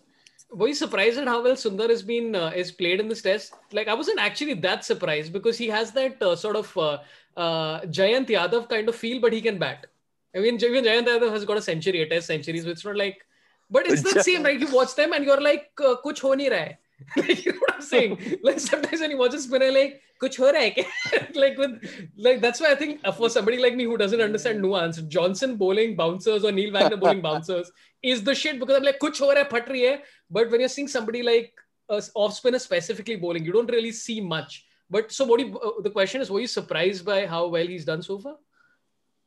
Were 0.50 0.66
you 0.66 0.74
surprised 0.74 1.18
at 1.18 1.28
how 1.28 1.40
well 1.44 1.54
Sundar 1.54 1.88
has 1.90 2.02
been 2.02 2.34
uh, 2.34 2.50
is 2.62 2.72
played 2.72 2.98
in 2.98 3.06
this 3.06 3.22
test? 3.22 3.54
Like 3.70 3.86
I 3.86 3.94
wasn't 3.94 4.18
actually 4.18 4.54
that 4.66 4.84
surprised 4.84 5.32
because 5.32 5.56
he 5.56 5.68
has 5.68 5.92
that 5.92 6.20
uh, 6.20 6.34
sort 6.34 6.56
of 6.56 6.76
uh, 6.76 6.98
uh, 7.36 7.80
Jayant 7.82 8.26
Yadav 8.26 8.68
kind 8.68 8.88
of 8.88 8.96
feel, 8.96 9.20
but 9.20 9.32
he 9.32 9.40
can 9.40 9.58
bat. 9.58 9.86
I 10.34 10.40
mean, 10.40 10.56
even 10.56 10.84
Jayant 10.84 11.06
Yadav 11.06 11.30
has 11.30 11.44
got 11.44 11.56
a 11.56 11.62
century, 11.62 12.02
a 12.02 12.08
test 12.08 12.26
centuries, 12.26 12.66
which 12.66 12.84
not 12.84 12.96
like. 12.96 13.24
But 13.70 13.86
it's 13.86 14.02
the 14.02 14.22
same, 14.30 14.42
right? 14.42 14.58
You 14.58 14.74
watch 14.74 14.96
them 14.96 15.12
and 15.12 15.24
you're 15.24 15.40
like, 15.40 15.70
uh, 15.78 15.94
kuch 16.04 16.20
ho 16.20 16.30
nahi 16.30 16.50
raha 16.50 16.76
like, 17.16 17.44
you 17.44 17.53
know 17.53 17.59
what 17.59 17.74
I'm 17.74 17.82
saying? 17.82 18.38
Like 18.42 18.61
sometimes 18.61 19.00
when 19.00 19.11
you 19.11 19.18
watch 19.18 19.34
a 19.34 19.40
spinner, 19.40 19.70
like, 19.70 20.00
kuch 20.22 20.36
ho 20.36 20.53
raha 20.53 20.61
hai 20.61 20.70
kya? 20.70 21.36
like 21.36 21.59
with, 21.59 21.72
like 22.16 22.40
that's 22.40 22.61
why 22.61 22.72
I 22.72 22.74
think 22.74 23.05
for 23.16 23.30
somebody 23.30 23.59
like 23.59 23.74
me 23.74 23.84
who 23.84 23.96
doesn't 23.96 24.20
understand 24.20 24.62
nuance, 24.62 25.00
Johnson 25.03 25.57
bowling 25.57 25.96
bouncers 25.96 26.44
or 26.44 26.53
Neil 26.53 26.72
Wagner 26.72 26.96
bowling 26.96 27.20
bouncers 27.30 27.70
is 28.03 28.22
the 28.22 28.34
shit 28.34 28.59
because 28.61 28.76
I'm 28.76 28.82
like, 28.82 28.98
kuch 28.98 29.18
ho 29.18 29.28
raha 29.28 29.44
hai, 29.44 29.48
phat 29.57 29.68
rahi 29.68 29.88
hai. 29.90 30.03
But 30.30 30.50
when 30.50 30.61
you're 30.61 30.68
seeing 30.68 30.88
somebody 30.88 31.22
like 31.22 31.53
a 31.88 32.03
off 32.14 32.34
spinner 32.34 32.59
specifically 32.59 33.16
bowling, 33.16 33.44
you 33.44 33.53
don't 33.53 33.70
really 33.70 33.92
see 33.92 34.20
much. 34.20 34.64
But 34.90 35.11
so, 35.11 35.24
what 35.24 35.40
do 35.40 35.46
you, 35.46 35.59
uh, 35.59 35.80
the 35.80 35.90
question 35.90 36.20
is, 36.20 36.30
were 36.30 36.40
you 36.40 36.46
surprised 36.46 37.05
by 37.05 37.26
how 37.26 37.46
well 37.48 37.66
he's 37.66 37.84
done 37.84 38.03
so 38.03 38.18
far? 38.18 38.36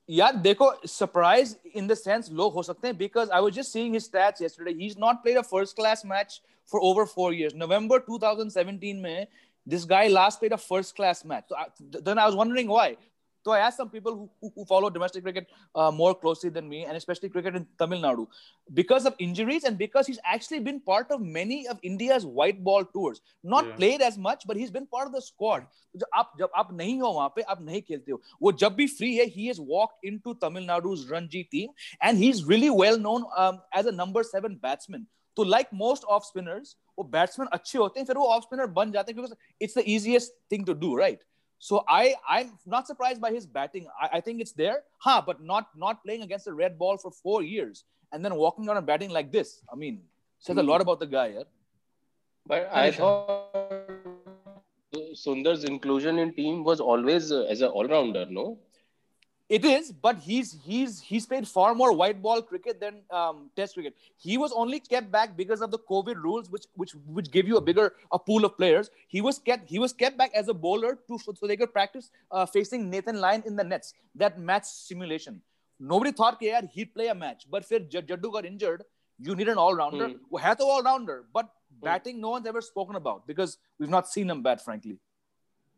यार 0.09 0.35
देखो 0.37 0.71
surprise 0.87 1.55
in 1.75 1.87
the 1.87 1.93
sense 1.93 2.29
लोग 2.31 2.53
हो 2.53 2.63
सकते 2.63 2.87
हैं 2.87 2.97
because 2.97 3.29
I 3.29 3.41
was 3.41 3.53
just 3.53 3.71
seeing 3.71 3.93
his 3.93 4.03
stats 4.03 4.41
yesterday 4.41 4.71
he 4.71 4.85
is 4.85 4.99
not 4.99 5.21
played 5.23 5.37
a 5.37 5.41
first 5.43 5.75
class 5.75 6.01
match 6.05 6.39
for 6.71 6.81
over 6.81 7.05
4 7.09 7.33
years 7.33 7.55
November 7.55 7.99
2017 8.09 9.01
में 9.01 9.27
this 9.67 9.85
guy 9.85 10.07
last 10.09 10.39
played 10.39 10.53
a 10.53 10.61
first 10.63 10.95
class 10.95 11.23
match 11.25 11.53
then 11.81 12.19
I 12.19 12.25
was 12.25 12.35
wondering 12.35 12.69
why 12.69 12.95
So 13.44 13.52
I 13.52 13.60
asked 13.60 13.78
some 13.78 13.88
people 13.88 14.14
who, 14.14 14.30
who, 14.42 14.52
who 14.54 14.64
follow 14.66 14.90
domestic 14.90 15.22
cricket 15.22 15.46
uh, 15.74 15.90
more 15.90 16.14
closely 16.14 16.50
than 16.50 16.68
me, 16.68 16.84
and 16.84 16.94
especially 16.94 17.30
cricket 17.30 17.56
in 17.56 17.66
Tamil 17.78 18.02
Nadu, 18.02 18.26
because 18.74 19.06
of 19.06 19.14
injuries 19.18 19.64
and 19.64 19.78
because 19.78 20.06
he's 20.06 20.18
actually 20.24 20.60
been 20.60 20.78
part 20.78 21.10
of 21.10 21.22
many 21.22 21.66
of 21.66 21.78
India's 21.82 22.26
white 22.26 22.62
ball 22.62 22.84
tours. 22.84 23.22
Not 23.42 23.64
Yeah. 23.70 23.76
played 23.76 24.02
as 24.02 24.18
much, 24.18 24.44
but 24.46 24.58
he's 24.58 24.70
been 24.70 24.86
part 24.86 25.06
of 25.06 25.14
the 25.14 25.22
squad. 25.22 25.64
जब 25.96 26.06
आप 26.14 26.34
जब 26.38 26.50
आप 26.56 26.72
नहीं 26.72 27.00
हो 27.00 27.12
वहां 27.12 27.28
पे 27.36 27.42
आप 27.54 27.62
नहीं 27.62 27.80
खेलते 27.82 28.12
हो 28.12 28.20
वो 28.42 28.52
जब 28.64 28.76
भी 28.82 28.86
free 28.98 29.14
है 29.20 29.26
he 29.38 29.46
has 29.46 29.58
walked 29.72 30.04
into 30.10 30.34
Tamil 30.44 30.68
Nadu's 30.72 31.08
Ranji 31.14 31.42
team 31.44 31.72
and 32.02 32.18
he's 32.24 32.44
really 32.52 32.70
well 32.82 33.00
known 33.06 33.24
um, 33.36 33.58
as 33.72 33.86
a 33.86 33.96
number 34.02 34.22
seven 34.34 34.60
batsman. 34.68 35.06
तो 35.36 35.48
like 35.54 35.72
most 35.72 36.04
off 36.04 36.28
spinners 36.28 36.76
वो 36.98 37.04
बैट्समैन 37.10 37.48
अच्छे 37.52 37.78
होते 37.78 38.00
हैं 38.00 38.06
फिर 38.06 38.16
वो 38.16 38.26
ऑफ 38.36 38.42
स्पिनर 38.42 38.66
बन 38.78 38.92
जाते 38.92 39.12
हैं 39.12 39.20
because 39.20 39.36
it's 39.58 39.74
the 39.74 39.88
easiest 39.96 40.40
thing 40.50 40.64
to 40.70 40.74
do 40.86 40.94
right 41.02 41.20
so 41.59 41.83
I 41.87 42.15
I'm 42.27 42.51
not 42.65 42.87
surprised 42.87 43.21
by 43.21 43.31
his 43.31 43.45
batting. 43.45 43.87
I, 44.01 44.17
I 44.17 44.21
think 44.21 44.41
it's 44.41 44.51
there. 44.51 44.83
Huh 44.97 45.21
but 45.25 45.41
not 45.41 45.69
not 45.75 46.03
playing 46.03 46.21
against 46.21 46.45
the 46.45 46.53
red 46.53 46.77
ball 46.77 46.97
for 46.97 47.11
four 47.11 47.43
years 47.43 47.85
and 48.11 48.23
then 48.23 48.35
walking 48.35 48.69
on 48.69 48.77
and 48.77 48.85
batting 48.85 49.09
like 49.09 49.31
this. 49.31 49.61
I 49.71 49.75
mean 49.75 50.01
says 50.39 50.57
a 50.57 50.63
lot 50.63 50.81
about 50.81 50.99
the 50.99 51.07
guy 51.07 51.27
yeah. 51.27 51.43
But 52.47 52.69
I 52.71 52.91
thought 52.91 53.85
Sundar's 55.13 55.63
inclusion 55.63 56.19
in 56.19 56.33
team 56.33 56.63
was 56.63 56.79
always 56.79 57.31
uh, 57.31 57.41
as 57.43 57.61
an 57.61 57.69
all-rounder, 57.69 58.27
no? 58.29 58.59
It 59.50 59.64
is, 59.64 59.90
but 59.90 60.18
he's 60.24 60.50
he's 60.64 61.00
he's 61.00 61.24
played 61.26 61.46
far 61.52 61.74
more 61.74 61.92
white 62.00 62.18
ball 62.22 62.40
cricket 62.40 62.80
than 62.80 62.98
um, 63.10 63.38
Test 63.56 63.74
cricket. 63.74 63.96
He 64.16 64.36
was 64.38 64.52
only 64.52 64.78
kept 64.78 65.10
back 65.10 65.36
because 65.36 65.60
of 65.60 65.72
the 65.72 65.78
COVID 65.78 66.20
rules, 66.26 66.50
which 66.50 66.66
which 66.82 66.92
which 67.18 67.30
give 67.32 67.48
you 67.48 67.56
a 67.56 67.60
bigger 67.60 67.86
a 68.12 68.18
pool 68.28 68.44
of 68.44 68.56
players. 68.56 68.90
He 69.08 69.20
was 69.20 69.40
kept 69.40 69.68
he 69.68 69.80
was 69.80 69.92
kept 70.04 70.16
back 70.20 70.36
as 70.42 70.46
a 70.46 70.54
bowler 70.54 70.92
to 71.08 71.18
so, 71.18 71.34
so 71.40 71.48
they 71.52 71.56
could 71.56 71.72
practice 71.72 72.12
uh, 72.30 72.46
facing 72.46 72.88
Nathan 72.90 73.20
Lyon 73.24 73.42
in 73.44 73.56
the 73.56 73.64
nets. 73.64 73.92
That 74.14 74.38
match 74.38 74.66
simulation. 74.66 75.40
Nobody 75.80 76.12
thought 76.12 76.38
कि 76.40 76.50
यार 76.50 76.70
he'd 76.76 76.94
play 76.94 77.08
a 77.08 77.18
match, 77.24 77.44
but 77.50 77.68
फिर 77.72 77.90
J- 77.90 78.02
Jaddu 78.12 78.32
got 78.38 78.48
injured. 78.52 78.84
You 79.18 79.34
need 79.34 79.48
an 79.48 79.58
all 79.58 79.74
rounder. 79.74 80.08
Hmm. 80.08 80.16
वो 80.32 80.38
है 80.46 80.54
तो 80.62 80.70
all 80.76 80.82
rounder, 80.90 81.18
but 81.40 81.52
batting 81.88 82.20
no 82.20 82.30
one's 82.36 82.46
ever 82.46 82.60
spoken 82.60 82.94
about 83.02 83.26
because 83.26 83.58
we've 83.80 83.94
not 83.98 84.08
seen 84.14 84.30
him 84.30 84.46
bat 84.48 84.64
frankly. 84.68 84.96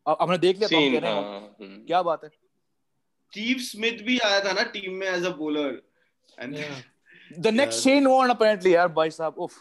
अब 0.07 0.17
हमने 0.21 0.37
देख 0.37 0.57
लिया 0.57 0.67
तो 0.69 0.75
हम 0.75 0.81
Seen, 0.83 0.93
कह 0.93 0.99
रहे 0.99 1.11
हैं 1.11 1.23
हाँ, 1.23 1.55
हम्म. 1.61 1.85
क्या 1.87 2.01
बात 2.11 2.23
है 2.23 2.29
स्टीव 3.28 3.58
स्मिथ 3.62 4.04
भी 4.04 4.18
आया 4.26 4.40
था 4.44 4.52
ना 4.52 4.62
टीम 4.76 4.94
में 5.00 5.06
as 5.06 5.24
a 5.24 5.30
bowler 5.42 5.80
and 6.40 6.56
Yeah. 6.56 6.78
The 7.46 7.50
next 7.54 7.78
Yeah. 7.78 7.94
Shane 7.94 8.06
Warne 8.10 8.30
apparently 8.34 8.70
यार 8.74 8.88
भाई 8.98 9.10
साहब 9.16 9.38
उफ 9.46 9.56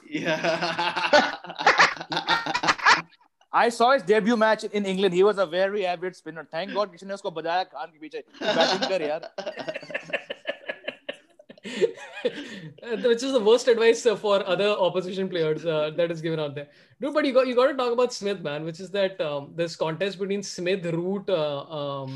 I 3.53 3.69
saw 3.69 3.87
his 3.91 4.03
debut 4.03 4.35
match 4.37 4.63
in 4.79 4.85
England. 4.85 5.13
He 5.17 5.23
was 5.23 5.37
a 5.43 5.45
very 5.51 5.83
avid 5.91 6.15
spinner. 6.17 6.43
Thank 6.55 6.73
God 6.77 6.91
किसी 6.91 7.05
ने 7.05 7.13
उसको 7.13 7.31
बजाया 7.37 7.63
कान 7.73 7.91
के 7.91 7.99
पीछे. 7.99 8.23
Batting 8.41 8.87
कर 8.89 9.01
यार. 9.01 9.27
which 13.05 13.23
is 13.23 13.31
the 13.33 13.43
worst 13.49 13.67
advice 13.67 14.05
uh, 14.05 14.15
for 14.15 14.35
other 14.55 14.69
opposition 14.87 15.29
players 15.35 15.65
uh, 15.65 15.91
that 15.97 16.11
is 16.11 16.21
given 16.21 16.39
out 16.39 16.55
there. 16.55 16.67
Dude, 17.01 17.13
but 17.13 17.25
you 17.25 17.33
got 17.33 17.47
you 17.47 17.55
got 17.55 17.67
to 17.67 17.77
talk 17.83 17.91
about 17.99 18.13
Smith, 18.13 18.41
man. 18.49 18.67
Which 18.71 18.79
is 18.79 18.91
that 18.91 19.19
um, 19.29 19.49
this 19.61 19.75
contest 19.75 20.19
between 20.19 20.43
Smith, 20.43 20.85
Root, 20.99 21.29
uh, 21.29 21.63
um, 21.81 22.15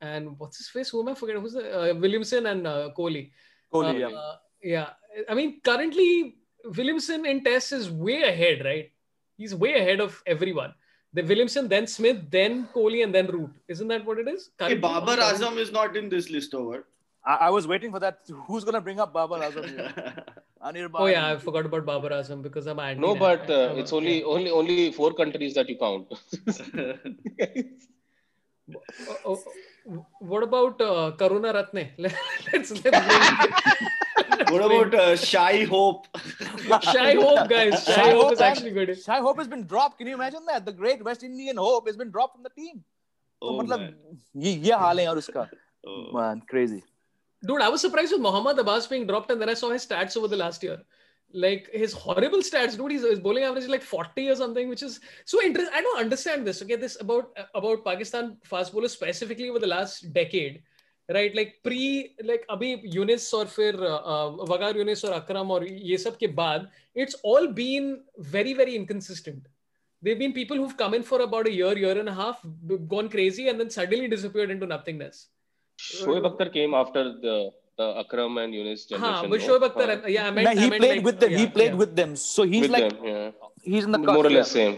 and 0.00 0.38
what's 0.38 0.58
his 0.58 0.68
face? 0.68 0.88
Who 0.90 1.00
am 1.00 1.08
I 1.08 1.14
forgetting? 1.14 1.42
Who's 1.42 1.52
the 1.54 1.90
uh, 1.90 1.94
Williamson 1.94 2.46
and 2.46 2.66
uh, 2.66 2.90
Kohli? 2.96 3.30
Kohli, 3.72 3.94
Uh, 3.94 3.98
yeah. 3.98 4.16
uh, 4.16 4.36
yeah. 4.62 4.88
I 5.28 5.34
mean, 5.34 5.60
currently 5.62 6.36
Williamson 6.76 7.26
in 7.26 7.42
Tests 7.44 7.72
is 7.72 7.90
way 7.90 8.22
ahead, 8.22 8.64
right? 8.64 8.90
He's 9.36 9.54
way 9.54 9.74
ahead 9.80 10.00
of 10.00 10.22
everyone. 10.26 10.74
The 11.14 11.22
Williamson, 11.22 11.68
then 11.68 11.86
Smith, 11.86 12.18
then 12.30 12.68
Kohli, 12.74 13.02
and 13.02 13.14
then 13.14 13.26
Root. 13.28 13.50
Isn't 13.68 13.88
that 13.88 14.04
what 14.04 14.18
it 14.18 14.28
is? 14.28 14.50
Hey, 14.58 14.74
Babar 14.76 15.16
Azam 15.16 15.56
is 15.56 15.72
not 15.72 15.96
in 15.96 16.08
this 16.08 16.30
list 16.30 16.54
over. 16.54 16.86
I, 17.24 17.34
I 17.46 17.50
was 17.50 17.66
waiting 17.66 17.90
for 17.90 17.98
that. 18.00 18.20
Who's 18.46 18.64
gonna 18.64 18.80
bring 18.80 19.00
up 19.00 19.12
Babar 19.14 19.40
Azam? 19.40 19.68
here? 19.68 20.24
Anirban. 20.64 20.90
Oh 20.94 21.06
yeah, 21.06 21.30
I 21.30 21.36
forgot 21.38 21.64
about 21.66 21.86
Babar 21.86 22.10
Azam 22.10 22.42
because 22.42 22.66
I'm 22.66 22.78
anti. 22.78 23.00
No, 23.00 23.14
but 23.14 23.48
uh, 23.48 23.54
I'm- 23.68 23.78
it's 23.78 23.92
only 23.92 24.22
only 24.22 24.50
only 24.50 24.92
four 24.92 25.12
countries 25.14 25.54
that 25.54 25.68
you 25.68 25.78
count. 25.78 26.08
Oh, 28.70 28.82
oh, 29.24 29.42
oh, 29.46 29.52
what 30.18 30.42
about 30.42 30.80
uh, 30.80 31.12
Karunaratne? 31.16 31.90
let's, 31.98 32.14
let's 32.52 32.70
what 34.50 34.62
about 34.62 34.94
uh, 34.94 35.16
Shai 35.16 35.64
Hope? 35.64 36.06
Shai 36.82 37.14
Hope, 37.14 37.48
guys. 37.48 37.84
Shy, 37.84 37.94
Shai 37.94 38.10
Hope 38.10 38.32
is 38.32 38.40
actually 38.40 38.70
good. 38.72 39.02
Shai 39.02 39.20
Hope 39.20 39.38
has 39.38 39.48
been 39.48 39.66
dropped. 39.66 39.98
Can 39.98 40.06
you 40.06 40.14
imagine 40.14 40.44
that? 40.46 40.64
The 40.64 40.72
great 40.72 41.04
West 41.04 41.22
Indian 41.22 41.56
Hope 41.56 41.86
has 41.86 41.96
been 41.96 42.10
dropped 42.10 42.36
from 42.36 42.42
the 42.42 42.50
team. 42.50 42.84
Oh, 43.40 43.50
So, 43.50 43.62
मतलब 43.62 43.80
ये 44.36 45.50
man 46.12 46.42
crazy 46.50 46.82
dude 47.46 47.62
i 47.62 47.68
was 47.68 47.80
surprised 47.80 48.12
with 48.12 48.20
mohammad 48.20 48.58
abbas 48.58 48.86
being 48.88 49.06
dropped 49.06 49.30
and 49.30 49.40
then 49.40 49.48
i 49.48 49.54
saw 49.54 49.70
his 49.70 49.86
stats 49.86 50.16
over 50.16 50.26
the 50.26 50.36
last 50.36 50.62
year 50.62 50.78
like 51.32 51.68
his 51.72 51.92
horrible 51.92 52.38
stats 52.38 52.76
dude 52.76 52.92
his, 52.92 53.02
his 53.02 53.20
bowling 53.20 53.44
average 53.44 53.64
is 53.64 53.70
like 53.70 53.82
40 53.82 54.30
or 54.30 54.36
something 54.36 54.68
which 54.68 54.82
is 54.82 55.00
so 55.26 55.42
interesting 55.42 55.74
i 55.74 55.82
don't 55.82 56.00
understand 56.00 56.46
this 56.46 56.62
okay? 56.62 56.76
This 56.76 56.98
about 57.00 57.36
about 57.54 57.84
pakistan 57.84 58.38
fast 58.44 58.72
bowlers 58.72 58.92
specifically 58.92 59.50
over 59.50 59.58
the 59.58 59.66
last 59.66 60.12
decade 60.12 60.62
right? 61.08 61.34
Like 61.34 61.54
pre 61.64 62.14
like 62.22 62.44
abhi 62.50 62.92
Younis 62.94 63.32
or 63.32 63.46
fir 63.46 63.72
uh, 63.74 63.96
uh 63.96 64.30
Waqar 64.50 65.04
or 65.08 65.14
akram 65.14 65.50
or 65.50 65.64
ye 65.64 65.96
sab 65.96 66.18
ke 66.18 66.34
baad 66.40 66.68
it's 66.94 67.14
all 67.22 67.48
been 67.48 68.02
very 68.18 68.52
very 68.54 68.76
inconsistent. 68.76 69.46
There've 70.02 70.18
been 70.18 70.32
people 70.32 70.56
who've 70.56 70.76
come 70.76 70.94
in 70.94 71.02
for 71.02 71.22
about 71.22 71.48
a 71.48 71.52
year 71.52 71.76
year 71.76 71.98
and 71.98 72.08
a 72.08 72.14
half 72.14 72.44
gone 72.88 73.08
crazy 73.08 73.48
and 73.48 73.58
then 73.58 73.70
suddenly 73.70 74.08
disappeared 74.08 74.50
into 74.50 74.66
nothingness. 74.66 75.28
Shoaib 75.80 76.28
akhtar 76.30 76.52
came 76.52 76.74
after 76.74 77.04
the 77.24 77.50
the 77.78 77.86
Akram 78.00 78.38
and 78.38 78.52
Younis 78.52 78.88
generation. 78.88 79.14
Haan, 79.14 80.02
yeah, 80.08 80.26
I 80.26 80.30
meant, 80.32 80.58
he 80.58 80.66
I 80.66 80.78
played 80.78 81.04
with 81.04 81.20
them. 81.20 81.30
Yeah, 81.30 81.38
he 81.38 81.46
played 81.46 81.72
yeah. 81.72 81.82
with 81.82 81.94
them, 81.94 82.16
so 82.16 82.42
he's 82.42 82.62
with 82.62 82.70
like 82.72 82.88
them, 82.90 83.04
yeah. 83.04 83.30
he's 83.62 83.84
in 83.84 83.92
the 83.92 83.98
more 83.98 84.26
or 84.26 84.30
less 84.30 84.50
same. 84.50 84.74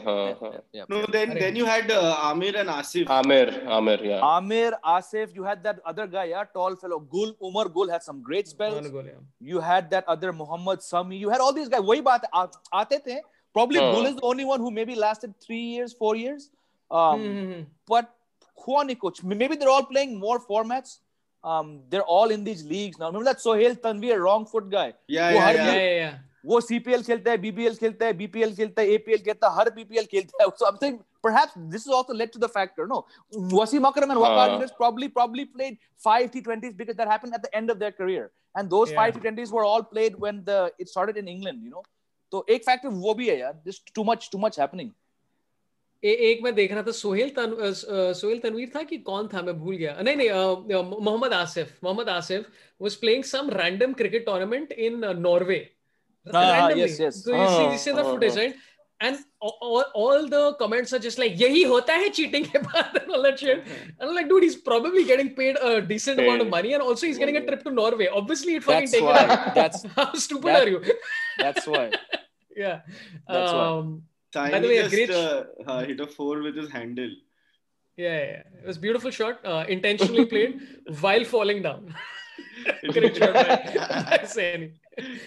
Yeah, 0.73 0.85
No, 0.89 1.07
then 1.07 1.35
then 1.39 1.57
you 1.57 1.65
had 1.65 1.91
uh, 1.91 2.29
Amir 2.31 2.59
and 2.63 2.69
Asif. 2.69 3.09
Amir, 3.09 3.49
Amir, 3.79 4.05
yeah. 4.05 4.37
Amir, 4.37 4.73
Asif. 4.85 5.35
You 5.35 5.45
had 5.45 5.65
that 5.65 5.81
other 5.95 6.07
guy, 6.07 6.27
yeah, 6.35 6.45
tall 6.61 6.77
fellow. 6.77 7.01
Gul 7.17 7.35
Umar 7.51 7.69
Gul 7.81 7.89
had 7.97 8.03
some 8.03 8.23
great 8.31 8.55
spells. 8.55 8.93
You 9.41 9.61
had 9.73 9.91
that 9.97 10.15
other 10.17 10.33
Muhammad 10.45 10.83
Sami. 10.83 11.17
You 11.17 11.31
had 11.31 11.41
all 11.41 11.55
these 11.55 11.69
guys. 11.69 11.81
वही 11.81 12.03
बात 12.13 12.31
आते 12.85 13.05
थे. 13.09 13.21
Probably 13.55 13.81
Gul 13.81 14.07
is 14.07 14.17
the 14.17 14.27
only 14.33 14.45
one 14.45 14.61
who 14.61 14.71
maybe 14.71 14.95
lasted 14.95 15.35
three 15.45 15.67
years, 15.75 15.93
four 15.93 16.17
years. 16.17 16.51
Um, 16.91 17.21
mm-hmm. 17.21 17.63
But 17.87 18.15
Juanicoch, 18.65 19.25
maybe 19.25 19.57
they're 19.57 19.71
all 19.71 19.87
playing 19.87 20.19
more 20.19 20.39
formats 20.39 20.99
Um, 21.44 21.82
they're 21.90 22.02
all 22.02 22.32
in 22.32 22.44
these 22.44 22.64
leagues 22.66 22.98
now. 22.98 23.08
Remember 23.08 23.26
that 23.26 23.42
Sohail 23.42 23.76
Tanvir, 23.76 24.20
wrong 24.20 24.46
foot 24.46 24.70
guy. 24.70 24.94
Yeah, 25.08 25.32
वो 25.32 25.38
yeah, 25.38 25.46
हर 25.46 25.56
yeah, 25.56 25.66
yeah. 25.66 25.74
yeah, 25.74 26.00
yeah. 26.00 26.16
वो 26.46 26.62
CPL 26.62 27.04
खेलता 27.06 27.32
है, 27.32 27.38
BBL 27.38 27.78
खेलता 27.80 28.06
है, 28.06 28.14
BPL 28.18 28.56
खेलता 28.56 28.82
है, 28.82 28.88
APL 28.88 29.22
खेलता 29.28 29.50
है, 29.50 29.56
हर 29.56 29.70
BPL 29.70 30.08
खेलता 30.08 30.44
है. 30.44 30.50
So 30.60 30.68
I'm 30.68 30.78
saying 30.78 31.00
perhaps 31.24 31.54
this 31.56 31.86
has 31.86 31.94
also 32.00 32.14
led 32.14 32.34
to 32.34 32.40
the 32.40 32.50
factor. 32.50 32.88
No, 32.88 33.06
Wasim 33.36 33.88
Akram 33.88 34.12
and 34.12 34.20
Waqar 34.20 34.50
हाँ. 34.50 34.50
Yunus 34.50 34.72
probably 34.78 35.10
probably 35.10 35.46
played 35.46 35.78
five 35.98 36.32
T20s 36.32 36.78
because 36.78 36.96
that 36.96 37.08
happened 37.08 37.34
at 37.34 37.42
the 37.42 37.56
end 37.56 37.70
of 37.70 37.80
their 37.80 37.92
career, 37.92 38.32
and 38.56 38.70
those 38.70 38.92
Yeah. 38.92 38.96
five 38.96 39.16
T20s 39.16 39.52
were 39.52 39.66
all 39.66 39.84
played 39.84 40.20
when 40.20 40.44
the 40.44 40.60
it 40.80 40.90
started 40.90 41.18
in 41.18 41.28
England. 41.28 41.64
You 41.64 41.70
know, 41.70 41.84
तो 42.32 42.46
एक 42.50 42.66
factor 42.66 42.90
वो 42.90 43.16
भी 43.16 43.28
है 43.30 43.40
यार. 43.40 43.64
Just 43.66 43.94
too 43.94 44.04
much 44.04 44.30
too 44.30 44.44
much 44.48 44.56
happening. 44.56 44.94
ए, 46.05 46.11
एक 46.31 46.43
मैं 46.43 46.55
देख 46.55 46.73
रहा 46.73 46.83
था 46.83 46.91
सोहेल 46.99 47.31
तन, 47.37 47.51
अ, 47.53 47.67
अ, 47.67 48.13
सोहेल 48.21 48.39
तनवीर 48.45 48.71
था 48.77 48.83
कि 48.91 48.99
कौन 49.09 49.29
था 49.35 49.43
मैं 49.49 49.55
भूल 49.59 49.77
गया 49.77 49.97
नहीं 50.03 50.17
नहीं 50.17 50.29
अ, 50.29 50.79
अ, 50.79 50.83
Mohammad 51.01 51.33
Asif 51.41 51.77
Mohammad 51.85 52.09
Asif 52.09 52.45
uh, 56.27 56.33
Ah, 56.39 56.41
Ah, 57.35 57.73
you 57.73 57.79
see 57.85 57.93
the 57.99 58.03
ah, 58.03 58.11
footage 58.13 58.35
ah. 58.37 58.41
right 58.41 58.55
and 59.09 59.19
all, 59.41 59.85
all 60.01 60.27
the 60.33 60.41
comments 60.63 60.93
are 60.97 60.99
just 61.05 61.19
like 61.23 61.37
यही 61.43 61.63
होता 61.71 61.95
है 62.03 62.09
cheating 62.19 62.45
के 62.55 62.59
बाद 62.67 62.99
and 63.01 63.15
all 63.17 63.23
that 63.29 63.39
shit 63.45 63.63
and 63.71 64.03
I'm 64.09 64.15
like 64.19 64.29
dude 64.33 64.47
he's 64.47 64.57
probably 64.71 65.05
getting 65.13 65.31
paid 65.39 65.61
a 65.71 65.73
decent 65.93 66.21
amount 66.25 66.45
of 66.47 66.51
money 66.57 66.75
and 66.79 66.83
also 66.89 67.07
he's 67.11 67.21
getting 67.25 67.39
a 67.41 67.45
trip 67.47 67.63
to 67.69 67.73
Norway 67.79 68.09
obviously 68.21 68.57
it 68.61 68.67
fucking 68.69 68.91
That's 68.91 69.07
why. 69.09 69.53
That's 69.61 69.83
how 69.97 70.07
stupid 70.27 70.53
that- 70.53 70.63
are 70.63 70.71
you 70.75 70.83
that's 71.45 71.67
why. 71.75 71.87
yeah 72.65 72.81
That's 73.35 73.53
why. 73.61 73.67
Tiny 74.33 74.61
the 74.61 74.69
way, 74.69 74.77
a 74.79 74.83
just 74.85 74.95
great- 74.95 75.11
uh, 75.11 75.45
uh, 75.67 75.85
hit 75.85 76.01
a 76.01 76.07
four 76.07 76.41
with 76.43 76.57
his 76.57 76.71
handle. 76.71 77.11
Yeah, 77.97 78.07
yeah, 78.19 78.25
yeah. 78.25 78.43
it 78.63 78.67
was 78.67 78.77
a 78.77 78.81
beautiful 78.81 79.11
shot, 79.11 79.45
uh, 79.45 79.65
intentionally 79.69 80.25
played 80.25 80.61
while 81.01 81.25
falling 81.25 81.63
down. 81.63 81.95
Great 82.93 83.17
shot 83.17 83.35
by, 83.35 83.45
by 84.35 84.71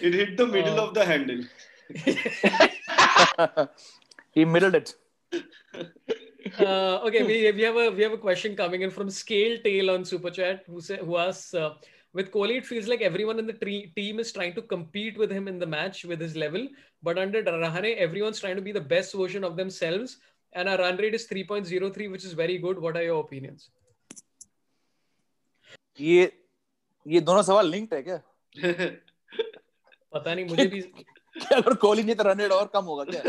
It 0.02 0.14
hit 0.14 0.36
the 0.36 0.46
middle 0.46 0.80
Uh, 0.80 0.86
of 0.86 0.94
the 0.94 1.04
handle. 1.04 1.42
he 4.32 4.44
middled 4.44 4.74
it. 4.74 4.94
Uh, 6.58 7.00
okay, 7.06 7.22
we, 7.22 7.50
we 7.52 7.62
have 7.62 7.76
a 7.76 7.90
we 7.90 8.02
have 8.02 8.12
a 8.12 8.18
question 8.18 8.54
coming 8.56 8.82
in 8.82 8.90
from 8.90 9.10
Scale 9.10 9.58
Tail 9.64 9.90
on 9.90 10.04
Super 10.04 10.30
Chat 10.30 10.64
who 10.66 10.80
say, 10.80 10.98
who 10.98 11.16
asks, 11.16 11.54
uh, 11.54 11.74
with 12.13 12.31
Kohli, 12.31 12.57
it 12.57 12.65
feels 12.65 12.87
like 12.87 13.01
everyone 13.01 13.39
in 13.39 13.47
the 13.47 13.53
tre- 13.53 13.91
team 13.95 14.19
is 14.19 14.31
trying 14.31 14.53
to 14.55 14.61
compete 14.61 15.17
with 15.17 15.31
him 15.31 15.47
in 15.47 15.59
the 15.59 15.67
match 15.67 16.05
with 16.05 16.19
his 16.19 16.35
level, 16.35 16.67
but 17.03 17.17
under 17.17 17.43
Rahane, 17.43 17.95
everyone's 17.97 18.39
trying 18.39 18.55
to 18.55 18.61
be 18.61 18.71
the 18.71 18.85
best 18.93 19.13
version 19.13 19.43
of 19.43 19.57
themselves, 19.57 20.17
and 20.53 20.67
our 20.69 20.77
run 20.77 20.97
rate 20.97 21.13
is 21.13 21.27
3.03, 21.27 22.09
which 22.11 22.25
is 22.25 22.33
very 22.33 22.57
good. 22.57 22.79
What 22.87 22.97
are 22.97 23.03
your 23.03 23.19
opinions? 23.23 23.69
ये 25.99 26.31
ये 27.05 27.19
दोनों 27.21 27.41
सवाल 27.43 27.69
linked 27.71 27.93
है 27.93 28.01
क्या 28.03 28.17
पता 30.13 30.33
नहीं 30.33 30.45
मुझे 30.45 30.65
भी 30.67 30.81
क्या 30.81 31.57
अगर 31.57 31.73
कोहली 31.81 32.03
नहीं 32.03 32.15
तो 32.15 32.23
रन 32.23 32.39
रेट 32.41 32.51
और 32.51 32.69
कम 32.73 32.83
होगा 32.91 33.03
क्या 33.09 33.21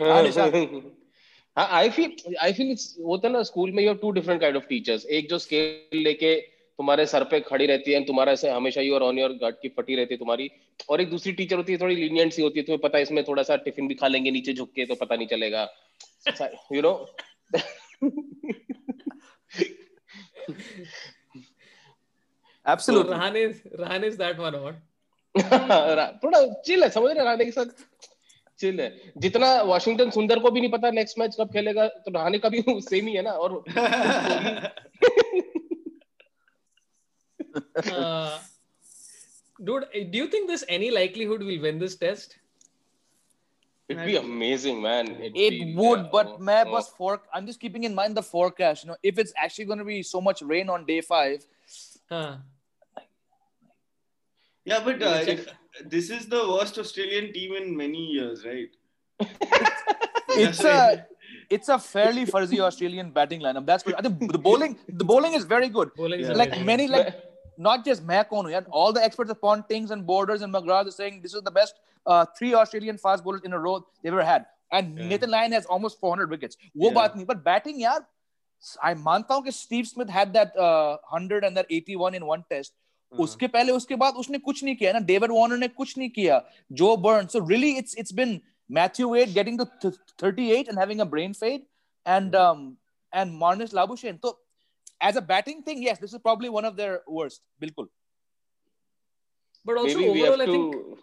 हाँ, 0.01 0.21
निशांत। 0.23 0.53
हाँ 1.57 1.67
I 1.77 1.89
feel 1.95 2.35
I 2.41 2.53
feel 2.53 2.71
it's 2.71 2.95
होता 3.05 3.27
है 3.27 3.33
ना 3.33 3.41
स्कूल 3.49 3.71
में 3.71 3.83
you 3.83 3.89
have 3.89 3.97
two 4.01 4.11
different 4.17 4.41
kind 4.41 4.57
of 4.57 4.65
teachers 4.69 5.05
एक 5.19 5.29
जो 5.29 5.39
स्केल 5.45 5.97
लेके 6.03 6.33
तुम्हारे 6.78 7.06
सर 7.06 7.24
पे 7.24 7.40
खड़ी 7.40 7.66
रहती 7.66 7.92
है 7.92 8.04
तुम्हारा 8.04 8.32
ऐसे 8.32 8.50
हमेशा 8.50 8.80
ही 8.80 8.90
और 8.90 9.02
ऑन 9.02 9.18
योर 9.18 9.32
गट 9.32 9.54
की 9.62 9.68
फटी 9.68 9.94
रहती 9.94 10.14
है 10.14 10.18
तुम्हारी। 10.18 10.50
और 10.90 11.00
एक 11.00 11.10
दूसरी 11.10 11.32
टीचर 11.32 11.56
होती 11.56 11.72
है 11.72 11.78
थोड़ी 11.78 11.96
लीनियंट 11.96 12.32
सी 12.32 12.42
होती 12.42 12.58
है 12.58 12.66
तुम्हें 12.66 12.80
पता 12.80 12.98
है 12.98 13.02
इसमें 13.02 13.24
थोड़ा 13.24 13.42
सा 13.42 13.56
टिफ़िन 13.56 13.88
भी 13.88 13.94
खा 13.94 14.08
लेंगे 14.08 14.30
नीचे 14.30 14.52
झुक 14.52 14.72
के 14.72 14.84
तो 14.84 14.94
पता 14.94 15.16
नहीं 15.16 15.26
चलेगा। 15.26 15.68
You 16.72 16.82
know 16.82 17.16
Absolutely. 22.66 23.14
Rahan 23.14 23.34
is 23.36 23.56
Rahan 23.80 24.04
is 24.04 24.14
that 24.16 24.38
one 24.38 24.54
थोड़ा 26.24 26.62
चिल 26.62 26.82
है 26.82 26.90
समझ 26.90 27.10
रहे 27.10 27.24
रहाने 27.24 27.44
के 27.44 27.50
साथ? 27.50 27.66
चिल 28.58 28.80
है। 28.80 29.12
जितना 29.18 29.62
वॉशिंगटन 29.62 30.10
सुंदर 30.10 30.38
को 30.38 30.50
भी 30.50 30.60
नहीं 30.60 30.70
पता 30.70 30.90
नेक्स्ट 30.90 31.18
मैच 31.18 31.36
कब 31.40 31.52
खेलेगा 31.52 31.86
तो 31.88 32.10
रहाने 32.10 32.38
का 32.38 32.48
भी 32.48 32.64
सेम 32.80 33.06
ही 33.06 33.14
है 33.14 33.22
ना 33.22 33.30
और 33.30 33.64
Uh, 37.92 38.38
dude, 39.62 39.84
eh, 39.94 40.04
do 40.10 40.18
you 40.18 40.26
think 40.28 40.48
there's 40.48 40.64
any 40.68 40.90
likelihood 40.90 41.42
we'll 41.42 41.62
win 41.62 41.78
this 41.78 41.96
test? 41.96 42.36
It'd 43.88 44.06
be 44.06 44.16
amazing, 44.16 44.80
man. 44.80 45.08
It'd 45.08 45.36
it 45.36 45.50
be, 45.50 45.74
would, 45.76 46.00
yeah, 46.00 46.08
but 46.10 46.26
oh, 46.26 46.38
मैं 46.38 46.64
oh. 47.00 47.18
I'm 47.34 47.46
just 47.46 47.60
keeping 47.60 47.84
in 47.84 47.94
mind 47.94 48.16
the 48.16 48.22
forecast. 48.22 48.84
You 48.84 48.90
know, 48.90 48.96
if 49.02 49.18
it's 49.18 49.32
actually 49.36 49.66
going 49.66 49.78
to 49.78 49.84
be 49.84 50.02
so 50.02 50.20
much 50.20 50.40
rain 50.42 50.70
on 50.70 50.86
day 50.86 51.00
five. 51.02 51.44
Huh. 52.08 52.36
Yeah, 54.64 54.80
but 54.82 55.02
uh, 55.02 55.20
if, 55.26 55.46
this 55.84 56.08
is 56.08 56.26
the 56.26 56.48
worst 56.48 56.78
Australian 56.78 57.32
team 57.34 57.54
in 57.54 57.76
many 57.76 58.06
years, 58.06 58.46
right? 58.46 58.70
it's 60.30 60.64
a 60.64 61.06
it's 61.50 61.68
a 61.68 61.78
fairly 61.78 62.24
fuzzy 62.24 62.60
Australian 62.60 63.10
batting 63.10 63.40
lineup. 63.40 63.66
That's 63.66 63.82
good. 63.82 63.94
I 63.96 64.02
think 64.02 64.32
the 64.32 64.38
bowling 64.38 64.78
the 64.88 65.04
bowling 65.04 65.34
is 65.34 65.44
very 65.44 65.68
good. 65.68 65.94
Bowling 65.94 66.20
yeah. 66.20 66.32
like 66.32 66.58
many 66.64 66.88
like 66.88 67.14
not 67.57 67.83
just 67.85 68.03
Macon, 68.03 68.49
yeah, 68.49 68.61
all 68.71 68.93
the 68.93 69.03
experts 69.03 69.31
upon 69.31 69.63
Tings 69.69 69.91
and 69.91 70.05
Borders 70.05 70.41
and 70.41 70.53
McGrath 70.53 70.87
are 70.87 70.91
saying 70.91 71.21
this 71.21 71.33
is 71.33 71.43
the 71.43 71.51
best 71.51 71.75
uh, 72.05 72.25
three 72.37 72.53
Australian 72.53 72.97
fast 72.97 73.23
bowlers 73.23 73.41
in 73.43 73.53
a 73.53 73.59
row 73.59 73.75
they've 74.03 74.13
ever 74.13 74.23
had. 74.23 74.45
And 74.71 74.97
Yeah. 74.97 75.09
Nathan 75.09 75.31
Lyon 75.31 75.51
has 75.51 75.65
almost 75.65 75.99
400 75.99 76.29
wickets. 76.29 76.57
वो 76.77 76.89
Yeah. 76.89 76.95
बात 76.95 77.15
नहीं, 77.15 77.25
but 77.25 77.43
batting, 77.43 77.81
यार, 77.81 78.05
I 78.83 78.93
मानता 79.07 79.33
हूँ 79.35 79.43
कि 79.45 79.53
Steve 79.53 79.87
Smith 79.87 80.09
had 80.09 80.33
that 80.33 80.55
uh, 80.67 80.97
100 81.17 81.43
and 81.43 81.57
that 81.57 81.65
81 81.79 82.15
in 82.21 82.25
one 82.25 82.45
test. 82.53 82.73
उसके 83.11 83.47
पहले 83.47 83.71
उसके 83.71 83.95
बाद 83.95 84.13
उसने 84.21 84.37
कुछ 84.37 84.63
नहीं 84.63 84.75
किया 84.75 84.91
ना 84.93 84.99
डेविड 85.05 85.31
वार्नर 85.31 85.57
ने 85.57 85.67
कुछ 85.67 85.97
नहीं 85.97 86.09
किया 86.17 86.41
जो 86.81 86.95
burn 87.05 87.27
so 87.27 87.39
really 87.47 87.69
it's 87.77 87.95
it's 87.97 88.13
been 88.13 88.39
Matthew 88.77 89.09
Wade 89.13 89.29
getting 89.33 89.59
to 89.59 89.91
38 90.23 90.69
and 90.73 90.81
having 90.81 91.01
a 91.05 91.07
brain 91.13 91.33
fade 91.39 91.63
and 92.05 92.35
um 92.41 92.61
and 93.13 93.35
Marnus 93.43 93.73
Labuschagne 93.79 94.19
so 94.25 94.33
as 95.00 95.16
a 95.16 95.20
batting 95.20 95.62
thing 95.62 95.82
yes 95.82 95.98
this 95.98 96.12
is 96.12 96.18
probably 96.18 96.48
one 96.48 96.64
of 96.64 96.76
their 96.76 97.02
worst 97.06 97.42
bilkul 97.62 97.88
But 99.64 99.78
also 99.78 99.98
maybe 99.98 100.10
we 100.10 100.22
overall, 100.22 100.40
have 100.40 100.48
I 100.48 100.52
think 100.52 100.72
to 100.72 100.98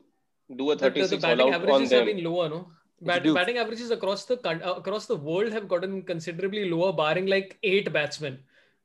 do 0.56 0.72
a 0.72 0.76
the, 0.76 0.90
the, 0.90 0.90
36 0.90 1.10
the 1.10 1.18
batting 1.18 1.54
averages 1.54 1.92
have 1.92 2.06
been 2.06 2.24
lower, 2.24 2.50
no? 2.50 2.72
Bat, 3.02 3.24
batting 3.34 3.58
averages 3.58 3.90
across 3.90 4.26
the 4.26 4.38
uh, 4.48 4.74
across 4.74 5.08
the 5.08 5.16
world 5.16 5.52
have 5.52 5.68
gotten 5.68 6.04
considerably 6.04 6.70
lower, 6.70 6.94
barring 6.94 7.26
like 7.26 7.58
eight 7.64 7.92
batsmen, 7.92 8.38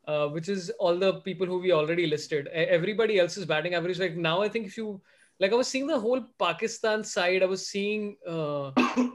uh, 0.06 0.28
which 0.28 0.48
is 0.48 0.70
all 0.78 0.96
the 0.96 1.14
people 1.20 1.46
who 1.46 1.58
we 1.58 1.72
already 1.72 2.06
listed. 2.06 2.46
Everybody 2.48 3.18
else's 3.18 3.44
batting 3.44 3.74
average, 3.74 3.98
like 3.98 4.16
now, 4.16 4.40
I 4.40 4.48
think 4.48 4.66
if 4.66 4.78
you 4.78 5.02
like, 5.40 5.52
I 5.52 5.54
was 5.54 5.68
seeing 5.68 5.86
the 5.86 5.98
whole 5.98 6.22
Pakistan 6.38 7.04
side. 7.04 7.42
I 7.42 7.46
was 7.46 7.66
seeing 7.68 8.16
uh, 8.26 8.70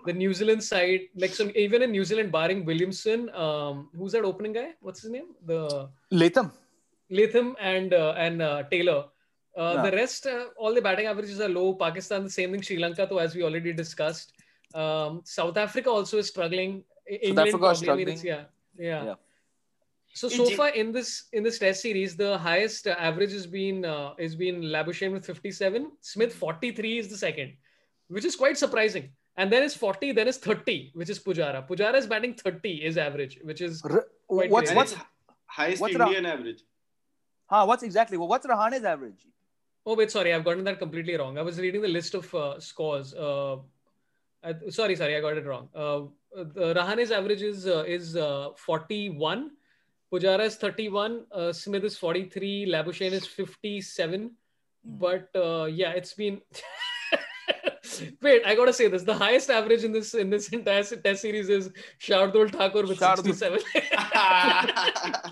the 0.06 0.14
New 0.14 0.34
Zealand 0.34 0.64
side, 0.64 1.02
like 1.16 1.32
so 1.34 1.50
even 1.56 1.82
in 1.82 1.92
New 1.92 2.04
Zealand, 2.04 2.32
barring 2.32 2.66
Williamson, 2.66 3.30
um, 3.34 3.90
who's 3.98 4.12
that 4.12 4.24
opening 4.24 4.54
guy? 4.54 4.70
What's 4.82 5.02
his 5.02 5.12
name? 5.12 5.30
The 5.46 5.90
Latham 6.12 6.52
Latham 7.10 7.56
and 7.60 7.94
uh, 7.94 8.14
and 8.18 8.42
uh, 8.42 8.64
Taylor. 8.72 9.06
Uh. 9.58 9.82
The 9.84 9.92
rest, 9.92 10.28
uh, 10.28 10.46
all 10.58 10.74
the 10.74 10.82
batting 10.82 11.08
averages 11.08 11.42
are 11.42 11.50
low. 11.50 11.74
Pakistan, 11.74 12.24
the 12.24 12.30
same 12.30 12.52
thing. 12.52 12.62
Sri 12.62 12.78
Lanka, 12.78 13.06
though, 13.10 13.18
as 13.18 13.36
we 13.36 13.44
already 13.44 13.74
discussed. 13.74 14.32
Um, 14.74 15.22
South 15.26 15.58
Africa 15.58 15.90
also 15.90 16.20
is 16.20 16.28
struggling. 16.30 16.84
England 17.06 17.50
Africa 17.50 17.70
is 17.72 17.82
probably, 17.82 17.92
I 17.92 17.96
mean, 17.96 18.08
it's- 18.08 18.20
struggling. 18.20 18.48
yeah, 18.80 18.90
yeah. 18.90 19.04
Yeah. 19.06 19.16
So 20.14 20.28
so 20.28 20.50
far 20.52 20.70
in 20.70 20.92
this 20.92 21.26
in 21.34 21.44
this 21.44 21.58
Test 21.60 21.82
series, 21.82 22.16
the 22.16 22.38
highest 22.38 22.88
uh, 22.88 22.96
average 22.98 23.32
has 23.32 23.48
been 23.48 23.86
uh, 23.86 24.14
has 24.20 24.36
been 24.36 24.62
Labuschagne 24.62 25.14
with 25.14 25.26
57. 25.26 25.92
Smith 26.02 26.34
43 26.34 27.00
is 27.00 27.08
the 27.08 27.18
second, 27.18 27.54
which 28.08 28.26
is 28.26 28.36
quite 28.36 28.58
surprising. 28.58 29.12
And 29.38 29.52
then 29.52 29.64
it's 29.64 29.76
40, 29.76 30.12
then 30.12 30.28
it's 30.28 30.38
30, 30.38 30.92
which 30.94 31.10
is 31.10 31.18
Pujara. 31.18 31.66
Pujara 31.66 31.96
is 31.96 32.06
batting 32.06 32.34
30 32.34 32.84
is 32.84 32.98
average, 32.98 33.40
which 33.44 33.62
is 33.62 33.82
Quite 33.82 34.52
what's 34.52 34.70
great. 34.70 34.76
what's 34.76 34.96
highest 35.46 35.82
what's 35.82 35.96
Indian 35.96 36.26
average? 36.26 36.64
huh, 37.46 37.66
what's 37.66 37.84
exactly 37.84 38.18
well, 38.18 38.28
what's 38.28 38.46
Rahane's 38.46 38.84
average 38.84 39.26
Oh 39.86 39.96
wait, 39.96 40.12
sorry, 40.12 40.34
I've 40.34 40.44
gotten 40.44 40.64
that 40.66 40.78
completely 40.78 41.16
wrong. 41.18 41.38
I 41.38 41.42
was 41.42 41.60
reading 41.60 41.82
the 41.82 41.88
list 41.88 42.14
of 42.14 42.34
uh, 42.36 42.60
scores. 42.60 43.14
Uh, 43.14 43.58
I, 44.44 44.54
sorry, 44.70 44.96
sorry, 44.96 45.16
I 45.16 45.22
got 45.22 45.38
it 45.38 45.46
wrong. 45.46 45.70
Uh, 45.74 46.02
the 46.36 46.74
Rahane's 46.76 47.12
average 47.12 47.42
is 47.42 47.66
uh, 47.66 47.84
is 47.88 48.16
uh, 48.16 48.50
41. 48.58 49.52
Pujara 50.13 50.45
is 50.47 50.57
31. 50.57 51.25
Uh, 51.33 51.53
Smith 51.53 51.85
is 51.85 51.97
43. 51.99 52.67
Labuschagne 52.71 53.13
is 53.13 53.27
57. 53.27 54.31
But 54.85 55.29
uh, 55.35 55.65
yeah, 55.65 55.91
it's 55.91 56.15
been. 56.15 56.41
Wait, 58.23 58.43
I 58.45 58.55
gotta 58.55 58.73
say 58.73 58.89
this: 58.89 59.05
the 59.05 59.15
highest 59.15 59.51
average 59.51 59.85
in 59.85 59.93
this 59.93 60.15
in 60.15 60.29
this 60.31 60.49
entire 60.49 60.83
test 60.83 61.23
series 61.23 61.49
is 61.49 61.71
Shardul 62.01 62.51
Thakur 62.53 62.83
with 62.87 62.99
Shardul. 62.99 63.35
67, 63.35 63.61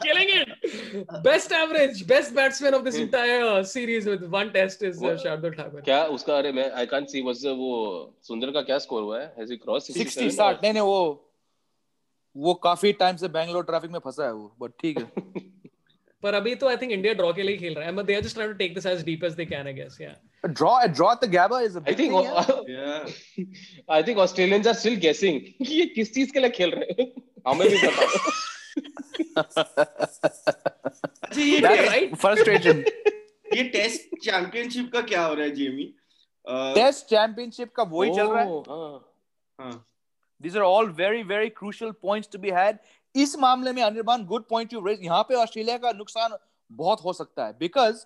killing 0.03 0.28
it. 0.30 1.22
Best 1.22 1.53
average, 1.53 2.07
best 2.07 2.34
batsman 2.34 2.74
of 2.74 2.84
this 2.84 2.97
entire 2.97 3.42
uh, 3.45 3.62
series 3.62 4.07
with 4.07 4.24
one 4.24 4.53
test 4.53 4.82
is 4.82 4.99
uh, 4.99 5.07
What? 5.07 5.24
Shardul 5.24 5.57
Thakur. 5.57 5.82
क्या 5.82 6.05
उसका 6.16 6.36
अरे 6.38 6.53
मैं 6.53 6.70
I 6.70 6.86
can't 6.95 7.09
she 7.09 7.22
was 7.22 7.45
वो 7.47 7.72
सुंदर 8.28 8.51
का 8.53 8.62
क्या 8.70 8.78
score 8.86 9.03
हुआ 9.03 9.20
है 9.20 9.32
हैज 9.38 9.51
ही 9.51 9.57
क्रॉस 9.66 9.90
60 9.90 10.30
60 10.30 10.62
नहीं 10.62 10.72
नहीं 10.72 10.82
वो 10.82 10.99
वो 12.39 12.53
काफ़ी 12.63 12.91
टाइम 12.99 13.15
से 13.17 13.27
बैंगलोर 13.27 13.63
ट्रैफ़िक 13.65 13.91
में 13.91 13.99
फंसा 13.99 14.25
है 14.25 14.33
वो 14.33 14.55
बट 14.61 14.71
ठीक 14.81 14.99
है 14.99 15.05
पर 16.23 16.33
अभी 16.33 16.53
तो 16.61 16.67
आई 16.69 16.77
थिंक 16.77 16.91
इंडिया 16.91 17.13
ड्रॉ 17.13 17.31
के 17.33 17.43
लिए 17.43 17.57
खेल 17.57 17.73
रहा 17.73 17.85
है 17.85 18.03
they 18.03 18.15
are 18.15 18.23
just 18.23 18.37
trying 18.37 18.51
to 18.51 18.57
take 18.61 18.73
this 18.77 18.87
as 18.91 19.03
deep 19.09 19.23
as 19.23 19.35
they 19.35 19.45
can 19.51 19.67
I 19.67 19.73
guess 19.73 19.99
yeah 19.99 20.15
A 20.43 20.49
draw 20.49 20.73
a 20.79 20.89
draw 20.89 21.11
at 21.11 21.21
the 21.21 21.29
Gabba 21.35 21.61
is 21.67 21.75
a 21.75 21.81
I 21.81 21.93
big 21.93 21.99
think 21.99 22.11
thing 22.13 22.25
yeah? 22.25 22.49
yeah. 22.69 23.01
I 23.91 24.03
think 24.03 24.17
Australians 24.25 24.67
are 24.67 24.73
still 24.81 24.95
guessing 25.05 25.41
ये 25.69 25.85
किस 25.95 26.13
चीज़ 26.13 26.33
के 26.33 26.39
लिए 26.39 26.49
खेल 26.59 26.71
रहे 26.75 27.01
हैं 27.01 27.11
हमें 27.47 27.67
भी 27.69 27.77
पता 27.87 28.03
ये 31.39 31.59
right. 31.61 32.17
frustration 32.25 32.83
ये 33.55 33.63
टेस्ट 33.69 34.15
चैंपियनशिप 34.23 34.91
का 34.93 35.01
क्या 35.11 35.23
हो 35.25 35.33
रहा 35.33 35.45
है 35.45 35.51
जेमी 35.55 35.93
टेस्ट 36.75 37.05
चैंपियनशिप 37.05 37.71
का 37.75 37.83
वही 37.91 38.15
चल 38.15 38.27
रहा 38.27 38.41
है 38.41 38.59
हाँ। 38.69 39.13
हाँ 39.59 39.85
these 40.40 40.57
are 40.61 40.64
all 40.64 40.86
very 40.86 41.22
very 41.22 41.51
crucial 41.51 41.92
points 42.07 42.28
to 42.36 42.38
be 42.47 42.51
had 42.61 42.78
इस 43.16 43.36
मामले 43.38 43.72
में 43.72 43.82
Anirban 43.82 44.24
good 44.26 44.45
point 44.49 44.72
you 44.72 44.80
raise 44.86 45.05
यहाँ 45.05 45.22
पे 45.28 45.34
ऑस्ट्रेलिया 45.42 45.76
का 45.78 45.92
नुकसान 45.99 46.36
बहुत 46.72 47.05
हो 47.05 47.12
सकता 47.12 47.47
है 47.47 47.53
because 47.59 48.05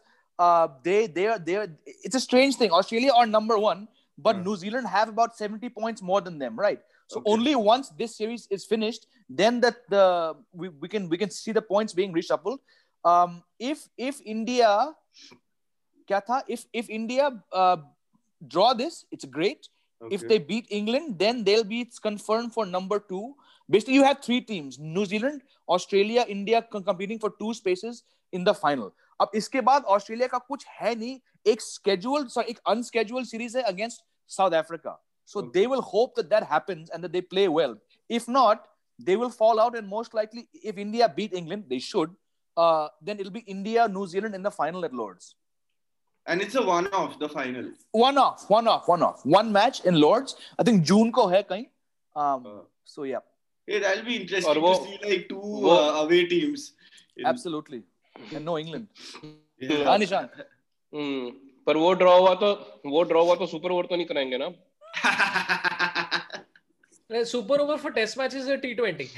they 0.87 0.99
they 1.15 1.23
are 1.31 1.39
they 1.47 1.55
are 1.61 1.69
it's 2.09 2.17
a 2.19 2.21
strange 2.25 2.57
thing 2.59 2.75
Australia 2.81 3.15
are 3.21 3.27
number 3.31 3.57
one 3.63 3.87
but 4.27 4.37
Hmm. 4.37 4.45
New 4.49 4.57
Zealand 4.61 4.89
have 4.93 5.11
about 5.13 5.37
70 5.41 5.69
points 5.79 6.03
more 6.11 6.21
than 6.27 6.39
them 6.43 6.61
right 6.63 6.81
so 7.13 7.21
Okay. 7.21 7.33
only 7.33 7.55
once 7.69 7.91
this 8.03 8.15
series 8.21 8.45
is 8.57 8.67
finished 8.73 9.07
then 9.41 9.61
that 9.65 9.81
the 9.95 10.05
we, 10.53 10.69
we 10.85 10.89
can 10.95 11.09
we 11.15 11.19
can 11.23 11.31
see 11.39 11.55
the 11.59 11.65
points 11.73 11.97
being 12.01 12.15
reshuffled 12.19 12.61
um 13.13 13.37
if 13.71 13.85
if 14.11 14.21
India 14.35 14.73
क्या 16.09 16.21
था 16.29 16.43
if 16.57 16.65
if 16.83 16.91
India 17.01 17.31
uh, 17.63 17.77
draw 18.57 18.69
this 18.83 19.01
it's 19.17 19.31
great 19.39 19.69
if 20.11 20.21
okay. 20.21 20.29
they 20.29 20.39
beat 20.39 20.67
England, 20.71 21.19
then 21.19 21.45
they'll 21.45 21.65
be 21.65 21.91
confirmed 22.03 22.53
for 22.53 22.67
number 22.67 22.99
two. 22.99 23.35
Basically, 23.69 23.95
you 23.95 24.05
have 24.05 24.21
three 24.23 24.41
teams: 24.41 24.79
New 24.79 25.05
Zealand, 25.05 25.43
Australia, 25.69 26.25
India 26.29 26.63
com- 26.63 26.85
competing 26.85 27.19
for 27.19 27.35
two 27.39 27.53
spaces 27.55 28.05
in 28.33 28.45
the 28.45 28.55
final. 28.55 28.93
अब 29.21 29.31
इसके 29.35 29.61
बाद 29.61 29.85
Australia 29.97 30.27
का 30.29 30.39
कुछ 30.39 30.65
है 30.81 30.95
नहीं 30.95 31.19
एक 31.47 31.63
scheduled 31.63 32.31
sorry 32.31 32.51
एक 32.51 32.61
unscheduled 32.73 33.27
series 33.27 33.57
है 33.57 33.65
against 33.73 34.05
South 34.27 34.53
Africa. 34.53 34.97
So 35.25 35.41
Okay. 35.41 35.51
they 35.55 35.67
will 35.67 35.83
hope 35.83 36.15
that 36.15 36.31
that 36.31 36.45
happens 36.51 36.91
and 36.91 37.05
that 37.05 37.13
they 37.13 37.21
play 37.21 37.49
well. 37.49 37.75
If 38.09 38.29
not, 38.29 38.69
they 39.09 39.17
will 39.23 39.31
fall 39.31 39.61
out 39.61 39.77
and 39.77 39.87
most 39.89 40.15
likely, 40.15 40.49
if 40.71 40.79
India 40.79 41.09
beat 41.19 41.35
England, 41.41 41.67
they 41.69 41.79
should. 41.79 42.15
Uh, 42.57 42.89
then 43.03 43.21
it'll 43.21 43.35
be 43.35 43.45
India, 43.57 43.87
New 43.89 44.07
Zealand 44.07 44.35
in 44.35 44.43
the 44.43 44.51
final 44.51 44.85
at 44.85 44.95
Lords. 45.01 45.35
and 46.27 46.43
it's 46.45 46.55
a 46.55 46.63
one 46.69 46.87
off 47.01 47.19
the 47.19 47.29
final 47.29 47.69
One 47.93 48.19
off, 48.19 48.43
one 48.51 48.67
off, 48.69 48.89
one 48.89 49.03
off. 49.03 49.21
One 49.25 49.51
match 49.53 49.79
in 49.85 49.99
Lords. 50.01 50.37
I 50.59 50.63
think 50.69 50.83
June 50.91 51.11
को 51.19 51.27
है 51.35 51.43
कहीं. 51.53 51.65
Um, 52.17 52.47
Uh, 52.47 52.61
so 52.85 53.05
yeah. 53.05 53.21
yeah, 53.69 53.79
that'll 53.85 54.05
be 54.05 54.17
interesting 54.17 54.51
और 54.51 54.59
वो- 54.59 54.75
to 54.77 54.85
see 54.85 54.99
like 55.09 55.29
two 55.29 55.41
वो- 55.65 55.79
uh, 55.79 56.03
away 56.05 56.21
teams 56.35 56.73
in- 57.17 57.27
Absolutely. 57.27 57.83
and 58.33 58.45
no 58.45 58.59
England. 58.59 58.89
Yeah. 59.61 59.85
हाँ 59.89 59.99
निशांत 59.99 60.33
हम्म, 60.95 61.31
पर 61.67 61.77
वो 61.77 61.93
draw 62.03 62.19
हुआ 62.21 62.35
तो 62.43 62.53
वो 62.87 63.03
ड्रॉ 63.13 63.23
हुआ 63.25 63.35
तो 63.43 63.47
सुपर 63.47 63.71
ओवर 63.73 63.87
तो 63.87 63.97
नहीं 63.97 64.07
कराएंगे 64.07 64.39
ना 64.39 64.47
Uh, 64.47 64.55
super 67.14 67.60
over 67.60 67.78
for 67.78 67.92
test 67.92 68.18
match 68.18 68.36
is 68.36 68.54
T 68.54 68.74
twenty 68.74 69.10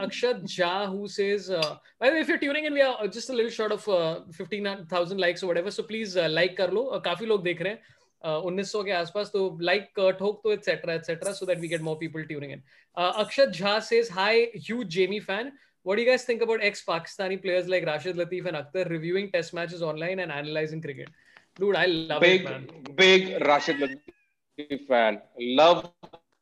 Akshat 0.00 0.40
झाजिंग 0.44 2.56
in 2.56 3.06
just 3.06 3.30
little 3.30 3.50
short 3.50 3.72
of 3.72 3.90
fifteen 4.32 4.86
thousand 4.92 5.20
likes 5.20 5.44
so 5.70 5.82
please 5.82 6.18
like 6.18 6.56
कर 6.56 6.70
लो 6.70 7.02
काफ़ी 7.04 7.26
लोग 7.26 7.42
देख 7.42 7.62
रहे 7.62 7.72
हैं 7.72 7.82
उन्नीस 8.24 8.72
सौ 8.72 8.82
के 8.82 8.90
आसपास 8.90 9.30
तो 9.32 9.58
लाइक 9.62 10.16
ठोक 10.18 10.40
तो 10.44 10.52
etcetera 10.52 10.94
etcetera 10.94 11.32
so 11.32 11.46
that 11.46 11.58
we 11.58 11.68
get 11.68 11.80
more 11.80 11.96
people 11.96 12.22
tuning 12.22 12.52
in 12.52 12.62
Akshat 12.96 13.48
Jha 13.48 13.80
से 13.80 14.00
hi 14.00 14.52
huge 14.56 14.86
Jamie 14.86 15.20
fan 15.20 15.52
What 15.86 15.96
do 15.96 16.02
you 16.02 16.10
guys 16.10 16.24
think 16.24 16.42
about 16.42 16.62
ex-Pakistani 16.62 17.40
players 17.42 17.66
like 17.68 17.86
Rashid 17.86 18.16
Latif 18.16 18.46
and 18.46 18.56
Akhtar 18.56 18.88
reviewing 18.90 19.30
test 19.32 19.54
matches 19.54 19.82
online 19.82 20.18
and 20.20 20.30
analyzing 20.30 20.82
cricket? 20.82 21.08
Dude, 21.56 21.76
I 21.76 21.86
love 21.86 22.20
big 22.20 22.42
it, 22.42 22.44
man. 22.50 22.66
big 22.96 23.40
Rashid 23.46 23.76
Latif 23.78 24.86
fan. 24.86 25.20
Love 25.38 25.90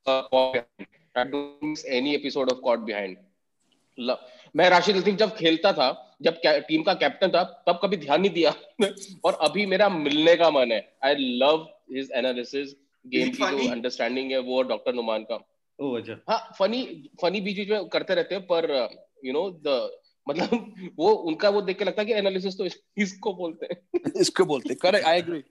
uh. 0.07 0.22
I 1.16 1.24
don't 1.24 1.62
miss 1.62 1.84
any 1.89 2.14
episode 2.16 2.51
of 2.53 2.61
Caught 2.62 2.84
Behind. 2.86 3.16
Love. 3.99 4.18
मैं 4.57 4.68
राशिद 4.70 4.97
लतीफ 4.97 5.14
जब 5.18 5.34
खेलता 5.36 5.72
था 5.78 5.86
जब 6.22 6.39
team 6.68 6.82
का 6.82 6.93
captain 7.01 7.28
था 7.30 7.43
तब 7.68 7.78
कभी 7.82 7.97
ध्यान 7.97 8.20
नहीं 8.20 8.30
दिया 8.34 8.51
और 9.24 9.34
अभी 9.49 9.64
मेरा 9.72 9.89
मिलने 9.89 10.34
का 10.43 10.51
मन 10.51 10.72
है 10.72 10.78
I 11.05 11.14
love 11.43 11.66
his 11.95 12.11
analysis 12.16 12.74
game 13.05 13.30
की 13.30 13.36
जो 13.39 13.45
funny? 13.45 13.70
अंडरस्टैंडिंग 13.72 14.30
है 14.32 14.39
वो 14.49 14.62
डॉक्टर 14.72 14.95
नुमान 14.95 15.24
का 15.30 15.39
Oh, 15.78 15.97
अच्छा. 15.97 16.16
हाँ 16.28 16.39
फनी 16.59 16.80
फनी 17.22 17.41
बीच 17.41 17.57
बीच 17.57 17.68
में 17.70 17.89
करते 17.89 18.14
रहते 18.14 18.34
हैं 18.34 18.45
पर 18.53 18.66
यू 19.24 19.32
नो 19.32 19.48
द 19.66 19.90
मतलब 20.28 20.92
वो 20.98 21.10
उनका 21.30 21.48
वो 21.50 21.60
देख 21.68 21.78
के 21.78 21.84
लगता 21.84 22.02
है 22.02 22.06
कि 22.06 22.14
एनालिसिस 22.14 22.58
तो 22.58 22.66
इसको 23.02 23.32
बोलते 23.34 23.66
हैं 23.72 24.10
इसको 24.20 24.44
बोलते 24.44 24.74
correct 24.84 25.06
I 25.12 25.16
agree 25.22 25.44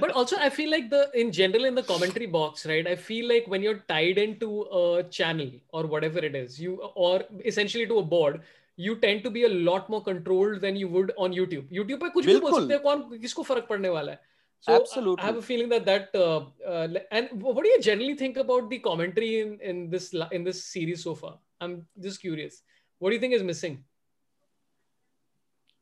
but 0.00 0.12
also 0.20 0.36
i 0.44 0.48
feel 0.56 0.70
like 0.70 0.90
the 0.90 1.00
in 1.20 1.30
general 1.38 1.64
in 1.68 1.74
the 1.78 1.82
commentary 1.90 2.26
box 2.36 2.66
right 2.70 2.86
i 2.92 2.94
feel 3.08 3.28
like 3.32 3.46
when 3.52 3.62
you're 3.66 3.82
tied 3.92 4.18
into 4.18 4.48
a 4.80 5.02
channel 5.18 5.50
or 5.72 5.86
whatever 5.94 6.24
it 6.28 6.38
is 6.40 6.60
you 6.60 6.76
or 7.06 7.24
essentially 7.52 7.86
to 7.92 7.98
a 7.98 8.06
board 8.14 8.40
you 8.76 8.96
tend 9.04 9.22
to 9.26 9.30
be 9.36 9.44
a 9.44 9.52
lot 9.68 9.88
more 9.94 10.02
controlled 10.08 10.60
than 10.60 10.80
you 10.82 10.88
would 10.96 11.12
on 11.26 11.36
youtube 11.40 11.72
youtube 11.78 12.00
पे 12.00 12.08
कुछ 12.16 12.26
भी 12.26 12.36
बोल। 12.46 12.60
सकते 12.60 12.74
हैं 12.74 12.82
कौन 12.82 13.18
किसको 13.20 13.42
फरक 13.50 13.66
पड़ने 13.68 13.88
वाला 13.88 14.12
है 14.12 14.20
so 14.66 14.74
Absolutely. 14.74 15.22
i 15.22 15.26
have 15.26 15.38
a 15.38 15.46
feeling 15.46 15.68
that 15.70 15.86
that 15.86 16.14
uh, 16.14 16.40
uh, 16.74 16.86
and 17.18 17.42
what 17.46 17.62
do 17.64 17.72
you 17.72 17.80
generally 17.86 18.14
think 18.22 18.38
about 18.44 18.70
the 18.70 18.78
commentary 18.86 19.32
in 19.40 19.50
in 19.72 19.82
this 19.94 20.06
in 20.38 20.46
this 20.50 20.62
series 20.76 21.02
so 21.08 21.14
far 21.22 21.34
i'm 21.61 21.75
just 22.07 22.21
curious 22.21 22.61
what 22.99 23.09
do 23.09 23.15
you 23.15 23.21
think 23.21 23.33
is 23.39 23.43
missing 23.51 23.77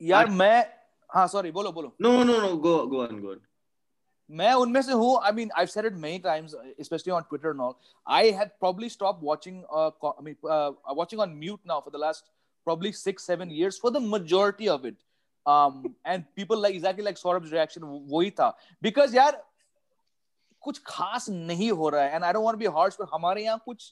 यार 0.02 0.30
मैं 0.30 0.66
हाँ 1.14 1.28
sorry 1.28 1.52
बोलो 1.52 1.72
बोलो 1.72 1.92
No, 2.06 2.12
no, 2.24 2.36
no. 2.42 2.56
Go, 2.66 2.74
go 2.88 3.00
on, 3.06 3.22
go 3.22 3.32
on. 3.36 3.40
मैं 4.30 4.52
उनमें 4.64 4.82
से 4.82 4.94
हूँ 4.94 5.12
I 5.28 5.32
mean 5.38 5.52
I've 5.60 5.70
said 5.74 5.86
it 5.90 5.96
many 6.02 6.20
times 6.26 6.54
especially 6.84 7.14
on 7.20 7.24
Twitter 7.30 7.52
and 7.52 7.62
all 7.68 7.78
I 8.18 8.26
have 8.40 8.52
probably 8.64 8.90
stopped 8.96 9.24
watching 9.30 9.64
uh, 9.72 9.90
co- 10.04 10.16
I 10.20 10.22
mean 10.28 10.36
uh, 10.58 10.72
watching 11.00 11.20
on 11.26 11.38
mute 11.40 11.60
now 11.72 11.80
for 11.82 11.90
the 11.96 12.02
last 12.04 12.30
probably 12.70 12.92
six 13.00 13.24
seven 13.32 13.50
years 13.60 13.80
for 13.86 13.92
the 13.96 14.00
majority 14.12 14.70
of 14.76 14.86
it 14.92 15.00
um 15.46 15.80
and 16.06 16.28
people 16.42 16.62
like 16.66 16.76
exactly 16.80 17.08
like 17.10 17.22
Saurabh's 17.24 17.52
reaction 17.58 17.88
वही 18.14 18.32
था 18.42 18.52
because 18.90 19.16
यार 19.16 19.42
कुछ 20.64 20.82
खास 20.88 21.30
नहीं 21.30 21.72
हो 21.82 21.90
रहा 21.90 22.04
है 22.04 22.16
and 22.20 22.26
I 22.30 22.32
don't 22.38 22.44
want 22.50 22.60
to 22.60 22.64
be 22.66 22.72
harsh 22.78 23.00
but 23.02 23.10
हमारे 23.14 23.44
यहाँ 23.44 23.62
कुछ 23.68 23.92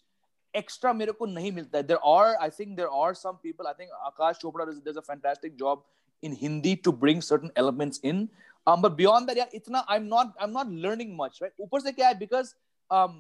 extra 0.55 0.93
मेरे 0.93 1.11
को 1.11 1.25
नहीं 1.25 1.51
मिलता 1.51 1.77
है 1.77 1.87
there 1.87 2.03
are 2.03 2.35
I 2.39 2.49
think 2.49 2.77
there 2.77 2.89
are 2.89 3.13
some 3.13 3.37
people 3.37 3.67
I 3.67 3.73
think 3.73 3.91
Akash 4.09 4.41
Chopra 4.43 4.65
does, 4.65 4.79
does 4.81 4.97
a 4.97 5.01
fantastic 5.01 5.57
job 5.57 5.83
in 6.21 6.33
Hindi 6.33 6.75
to 6.77 6.91
bring 6.91 7.21
certain 7.21 7.51
elements 7.55 7.99
in 8.03 8.29
um 8.67 8.81
but 8.81 8.95
beyond 8.97 9.29
that 9.29 9.37
yeah 9.37 9.57
itna 9.59 9.83
i'm 9.87 10.07
not 10.13 10.33
i'm 10.39 10.53
not 10.53 10.69
learning 10.85 11.15
much 11.15 11.41
right 11.41 11.65
upar 11.65 11.81
se 11.87 11.93
kya 11.99 12.09
hai 12.09 12.13
because 12.23 12.53
um 12.99 13.17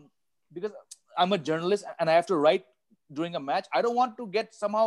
because 0.57 0.73
i'm 1.23 1.35
a 1.37 1.41
journalist 1.49 1.93
and 1.99 2.13
i 2.13 2.17
have 2.19 2.29
to 2.31 2.39
write 2.45 2.67
during 3.19 3.39
a 3.39 3.43
match 3.49 3.69
i 3.79 3.81
don't 3.87 3.99
want 4.03 4.17
to 4.21 4.27
get 4.37 4.53
somehow 4.61 4.85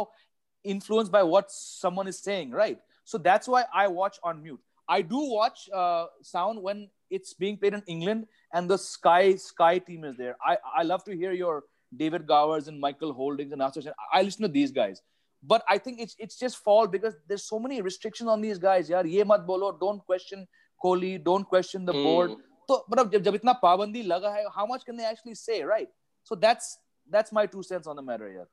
influenced 0.77 1.12
by 1.18 1.23
what 1.35 1.55
someone 1.59 2.12
is 2.14 2.23
saying 2.29 2.57
right 2.62 2.81
so 3.12 3.23
that's 3.29 3.53
why 3.55 3.64
i 3.83 3.87
watch 4.01 4.21
on 4.31 4.43
mute 4.47 4.97
i 4.97 5.01
do 5.12 5.21
watch 5.35 5.68
uh, 5.83 6.07
sound 6.35 6.62
when 6.68 6.89
it's 7.18 7.33
being 7.45 7.57
played 7.62 7.77
in 7.79 7.85
england 7.97 8.27
and 8.59 8.75
the 8.75 8.81
sky 8.87 9.23
sky 9.45 9.75
team 9.91 10.09
is 10.11 10.18
there 10.23 10.37
i 10.53 10.57
i 10.83 10.83
love 10.91 11.07
to 11.11 11.16
hear 11.23 11.33
your 11.43 11.57
David 11.96 12.28
Gowers 12.28 12.68
and 12.68 12.80
Michael 12.80 13.14
Holdings 13.14 13.52
and 13.52 13.60
Nasser. 13.60 13.94
I 14.14 14.22
listen 14.22 14.44
to 14.44 14.48
these 14.48 14.72
guys. 14.72 15.02
But 15.44 15.64
I 15.70 15.78
think 15.78 16.00
it's 16.00 16.16
it's 16.18 16.38
just 16.40 16.58
fall 16.58 16.88
because 16.88 17.16
there's 17.28 17.44
so 17.44 17.60
many 17.60 17.82
restrictions 17.82 18.30
on 18.30 18.42
these 18.42 18.58
guys. 18.58 18.90
Yaar, 18.90 19.10
ye 19.10 19.24
mat 19.24 19.46
bolo, 19.46 19.78
don't 19.80 20.04
question 20.06 20.48
Kohli, 20.84 21.24
don't 21.24 21.44
question 21.44 21.86
the 21.86 21.94
mm. 21.94 22.04
board. 22.04 22.32
So, 22.68 22.84
but 22.90 23.12
jab, 23.12 23.24
jab 23.24 23.36
itna 23.36 23.56
pabandi 23.64 24.06
laga 24.08 24.32
hai, 24.32 24.44
how 24.56 24.66
much 24.66 24.86
can 24.86 24.98
they 24.98 25.06
actually 25.06 25.36
say, 25.36 25.62
right? 25.62 25.88
So 26.24 26.36
that's 26.36 26.80
that's 27.10 27.32
my 27.32 27.46
two 27.46 27.62
cents 27.62 27.88
on 27.88 27.96
the 27.96 28.02
matter 28.02 28.28
here. 28.28 28.48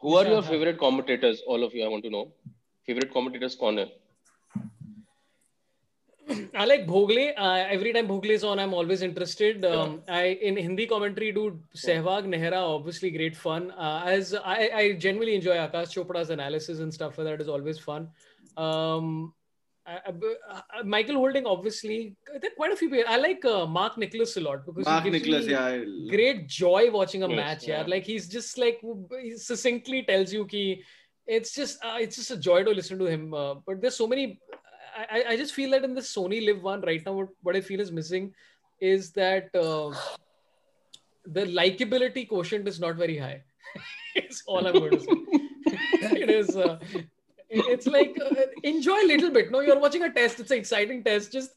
Who 0.00 0.16
are 0.16 0.26
your 0.26 0.42
favorite 0.42 0.78
commentators? 0.78 1.42
All 1.46 1.62
of 1.62 1.72
you, 1.72 1.84
I 1.84 1.88
want 1.88 2.02
to 2.04 2.10
know. 2.10 2.32
Favorite 2.84 3.12
commentators 3.12 3.54
corner. 3.54 3.86
I 6.54 6.64
like 6.64 6.86
Bhogle. 6.86 7.32
Uh, 7.36 7.64
every 7.68 7.92
time 7.92 8.08
Bhogle 8.08 8.30
is 8.30 8.44
on, 8.44 8.58
I'm 8.58 8.74
always 8.74 9.02
interested. 9.02 9.64
Um, 9.64 10.02
I 10.08 10.22
in 10.50 10.56
Hindi 10.56 10.86
commentary, 10.86 11.32
dude, 11.32 11.58
Sehwag 11.76 12.26
Nehra, 12.26 12.60
obviously 12.76 13.10
great 13.10 13.36
fun. 13.36 13.70
Uh, 13.72 14.02
as 14.06 14.34
I, 14.34 14.70
I 14.74 14.92
genuinely 14.92 15.34
enjoy 15.34 15.56
Akash 15.56 15.92
Chopra's 15.96 16.30
analysis 16.30 16.78
and 16.80 16.92
stuff. 16.92 17.14
for 17.14 17.24
That 17.24 17.40
is 17.40 17.48
always 17.48 17.78
fun. 17.78 18.08
Um, 18.56 19.34
I, 19.86 19.98
I- 20.06 20.78
uh, 20.78 20.84
Michael 20.84 21.16
Holding, 21.16 21.44
obviously, 21.46 22.14
there 22.40 22.50
are 22.50 22.54
quite 22.56 22.72
a 22.72 22.76
few 22.76 22.88
people. 22.88 23.04
I 23.08 23.16
like 23.16 23.44
uh, 23.44 23.66
Mark 23.66 23.98
Nicholas 23.98 24.36
a 24.36 24.40
lot 24.40 24.64
because 24.64 24.86
Mark 24.86 25.04
he 25.04 25.10
gives 25.10 25.24
Nicholas, 25.26 25.46
me 25.46 25.52
yeah. 25.52 26.10
Great 26.16 26.48
joy 26.48 26.90
watching 26.90 27.22
a 27.24 27.28
Yes, 27.28 27.36
match. 27.36 27.66
Yeah, 27.66 27.80
yeah. 27.80 27.86
like 27.86 28.04
he's 28.04 28.28
just 28.28 28.58
like 28.58 28.80
he 29.20 29.36
succinctly 29.36 30.02
tells 30.04 30.32
you 30.32 30.46
ki 30.46 30.82
it's 31.26 31.52
just 31.54 31.84
uh, 31.84 31.98
it's 32.00 32.16
just 32.16 32.30
a 32.32 32.36
joy 32.36 32.62
to 32.64 32.70
listen 32.70 32.98
to 32.98 33.06
him. 33.06 33.32
Uh, 33.34 33.54
but 33.66 33.80
there's 33.80 33.96
so 33.96 34.06
many. 34.06 34.40
I, 34.96 35.24
I- 35.30 35.36
just 35.36 35.54
feel 35.54 35.70
that 35.70 35.84
in 35.84 35.94
the 35.94 36.00
Sony 36.00 36.44
Live 36.44 36.62
one 36.62 36.80
right 36.82 37.04
now, 37.04 37.12
what, 37.12 37.28
what 37.42 37.56
I 37.56 37.60
feel 37.60 37.80
is 37.80 37.92
missing 37.92 38.34
is 38.80 39.12
that 39.12 39.54
uh, 39.54 39.94
the 41.24 41.44
likability 41.46 42.28
quotient 42.28 42.66
is 42.68 42.80
not 42.80 42.96
very 42.96 43.18
high. 43.18 43.42
it's 44.14 44.42
all 44.46 44.66
I'm 44.66 44.74
going 44.74 44.90
to 44.92 45.00
say. 45.00 45.06
it 46.20 46.30
is. 46.30 46.56
Uh, 46.56 46.78
it's 47.48 47.86
like 47.86 48.16
uh, 48.24 48.34
enjoy 48.62 48.96
a 49.04 49.06
little 49.06 49.30
bit. 49.30 49.50
No, 49.50 49.60
you're 49.60 49.78
watching 49.78 50.02
a 50.02 50.12
test. 50.12 50.40
It's 50.40 50.50
an 50.50 50.58
exciting 50.58 51.04
test. 51.04 51.32
Just 51.32 51.50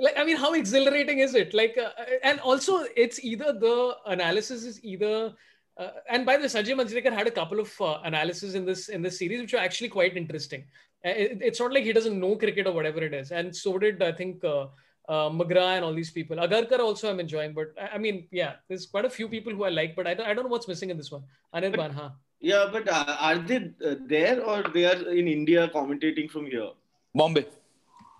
like 0.00 0.18
I 0.18 0.24
mean, 0.24 0.36
how 0.36 0.54
exhilarating 0.54 1.18
is 1.18 1.34
it? 1.34 1.52
Like, 1.54 1.78
uh, 1.78 1.90
and 2.22 2.40
also 2.40 2.84
it's 2.96 3.22
either 3.22 3.52
the 3.52 3.96
analysis 4.06 4.64
is 4.64 4.82
either. 4.84 5.34
Uh, 5.76 5.88
and 6.08 6.26
by 6.26 6.36
the 6.36 6.42
way, 6.42 6.48
Sanjay 6.48 6.74
Manjrekar 6.74 7.12
had 7.12 7.26
a 7.26 7.30
couple 7.30 7.60
of 7.60 7.72
uh, 7.80 7.98
analysis 8.04 8.54
in 8.54 8.64
this 8.64 8.88
in 8.88 9.02
this 9.02 9.18
series, 9.18 9.40
which 9.40 9.54
are 9.54 9.58
actually 9.58 9.88
quite 9.88 10.16
interesting. 10.16 10.64
It- 11.04 11.42
it's 11.42 11.60
not 11.60 11.72
like 11.72 11.84
he 11.84 11.92
doesn't 11.92 12.18
know 12.18 12.36
cricket 12.36 12.66
or 12.66 12.72
whatever 12.72 13.02
it 13.02 13.14
is, 13.14 13.32
and 13.32 13.54
so 13.54 13.78
did 13.78 14.02
I 14.02 14.12
think 14.12 14.44
uh, 14.44 14.66
uh, 15.08 15.28
McGrath 15.30 15.76
and 15.76 15.84
all 15.84 15.94
these 15.94 16.10
people. 16.10 16.36
Agarkar 16.36 16.78
also 16.78 17.10
I'm 17.10 17.20
enjoying, 17.20 17.54
but 17.54 17.74
I, 17.80 17.96
I 17.96 17.98
mean, 17.98 18.28
yeah, 18.30 18.52
there's 18.68 18.86
quite 18.86 19.04
a 19.04 19.10
few 19.10 19.28
people 19.28 19.52
who 19.52 19.64
I 19.64 19.70
like, 19.70 19.96
but 19.96 20.06
I 20.06 20.14
don't, 20.14 20.26
I 20.26 20.34
don't 20.34 20.44
know 20.44 20.50
what's 20.50 20.68
missing 20.68 20.90
in 20.90 20.96
this 20.96 21.10
one. 21.10 21.24
Anirban, 21.54 21.92
huh? 21.92 22.10
Yeah, 22.40 22.68
but 22.72 22.88
uh, 22.88 23.16
are 23.18 23.38
they 23.38 23.70
uh, 23.84 23.96
there 24.06 24.42
or 24.44 24.62
they 24.74 24.84
are 24.84 25.00
in 25.10 25.26
India 25.28 25.68
commentating 25.74 26.30
from 26.30 26.46
here? 26.46 26.70
Bombay. 27.14 27.46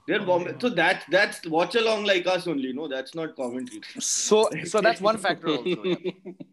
They're 0.08 0.20
Bombay. 0.26 0.54
So 0.60 0.68
that 0.70 1.04
that's 1.10 1.46
watch 1.46 1.76
along 1.76 2.04
like 2.04 2.26
us 2.26 2.46
only. 2.48 2.72
No, 2.72 2.88
that's 2.88 3.14
not 3.14 3.36
commentary. 3.36 3.80
So 4.00 4.48
so 4.64 4.80
that's 4.80 5.00
one 5.00 5.18
factor 5.18 5.48
also. 5.48 5.84
yeah. 5.84 6.10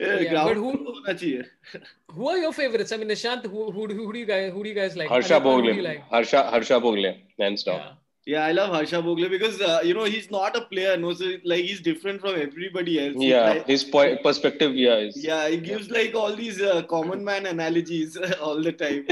who- 0.00 0.76
होना 0.86 1.12
चाहिए. 1.12 1.42
Who 2.16 2.28
are 2.28 2.38
your 2.38 2.52
favorites? 2.52 2.92
I 2.92 2.96
mean, 2.96 3.08
Nishant, 3.08 3.44
who 3.46 3.70
who, 3.72 3.86
who 3.86 4.12
do 4.12 4.18
you 4.18 4.26
guys 4.26 4.52
who 4.52 4.62
do 4.62 4.68
you 4.68 4.74
guys 4.74 4.96
like? 4.96 5.08
Harsha 5.08 5.40
Bogle. 5.40 5.82
like? 5.82 6.02
Harsha 6.10 6.42
Harsha 6.54 6.80
Bogle. 6.80 7.12
Hands 7.40 7.62
down. 7.62 7.80
Yeah. 8.26 8.44
I 8.44 8.52
love 8.52 8.70
Harsha 8.70 9.02
Bogle 9.02 9.28
because 9.28 9.60
uh, 9.60 9.80
you 9.84 9.92
know 9.92 10.04
he's 10.04 10.30
not 10.30 10.56
a 10.56 10.62
player. 10.62 10.96
No, 10.96 11.12
so 11.12 11.32
like 11.44 11.64
he's 11.64 11.80
different 11.80 12.20
from 12.22 12.36
everybody 12.40 12.98
else. 13.06 13.16
Yeah, 13.18 13.50
like- 13.50 13.66
his 13.66 13.84
point 13.84 14.22
perspective, 14.22 14.74
yeah, 14.74 14.96
is 14.96 15.22
yeah, 15.22 15.48
he 15.48 15.58
gives 15.58 15.88
yeah. 15.88 15.98
like 15.98 16.14
all 16.14 16.34
these 16.34 16.60
uh, 16.62 16.82
common 16.94 17.22
man 17.24 17.46
analogies 17.46 18.16
all 18.40 18.62
the 18.62 18.72
time. 18.72 19.04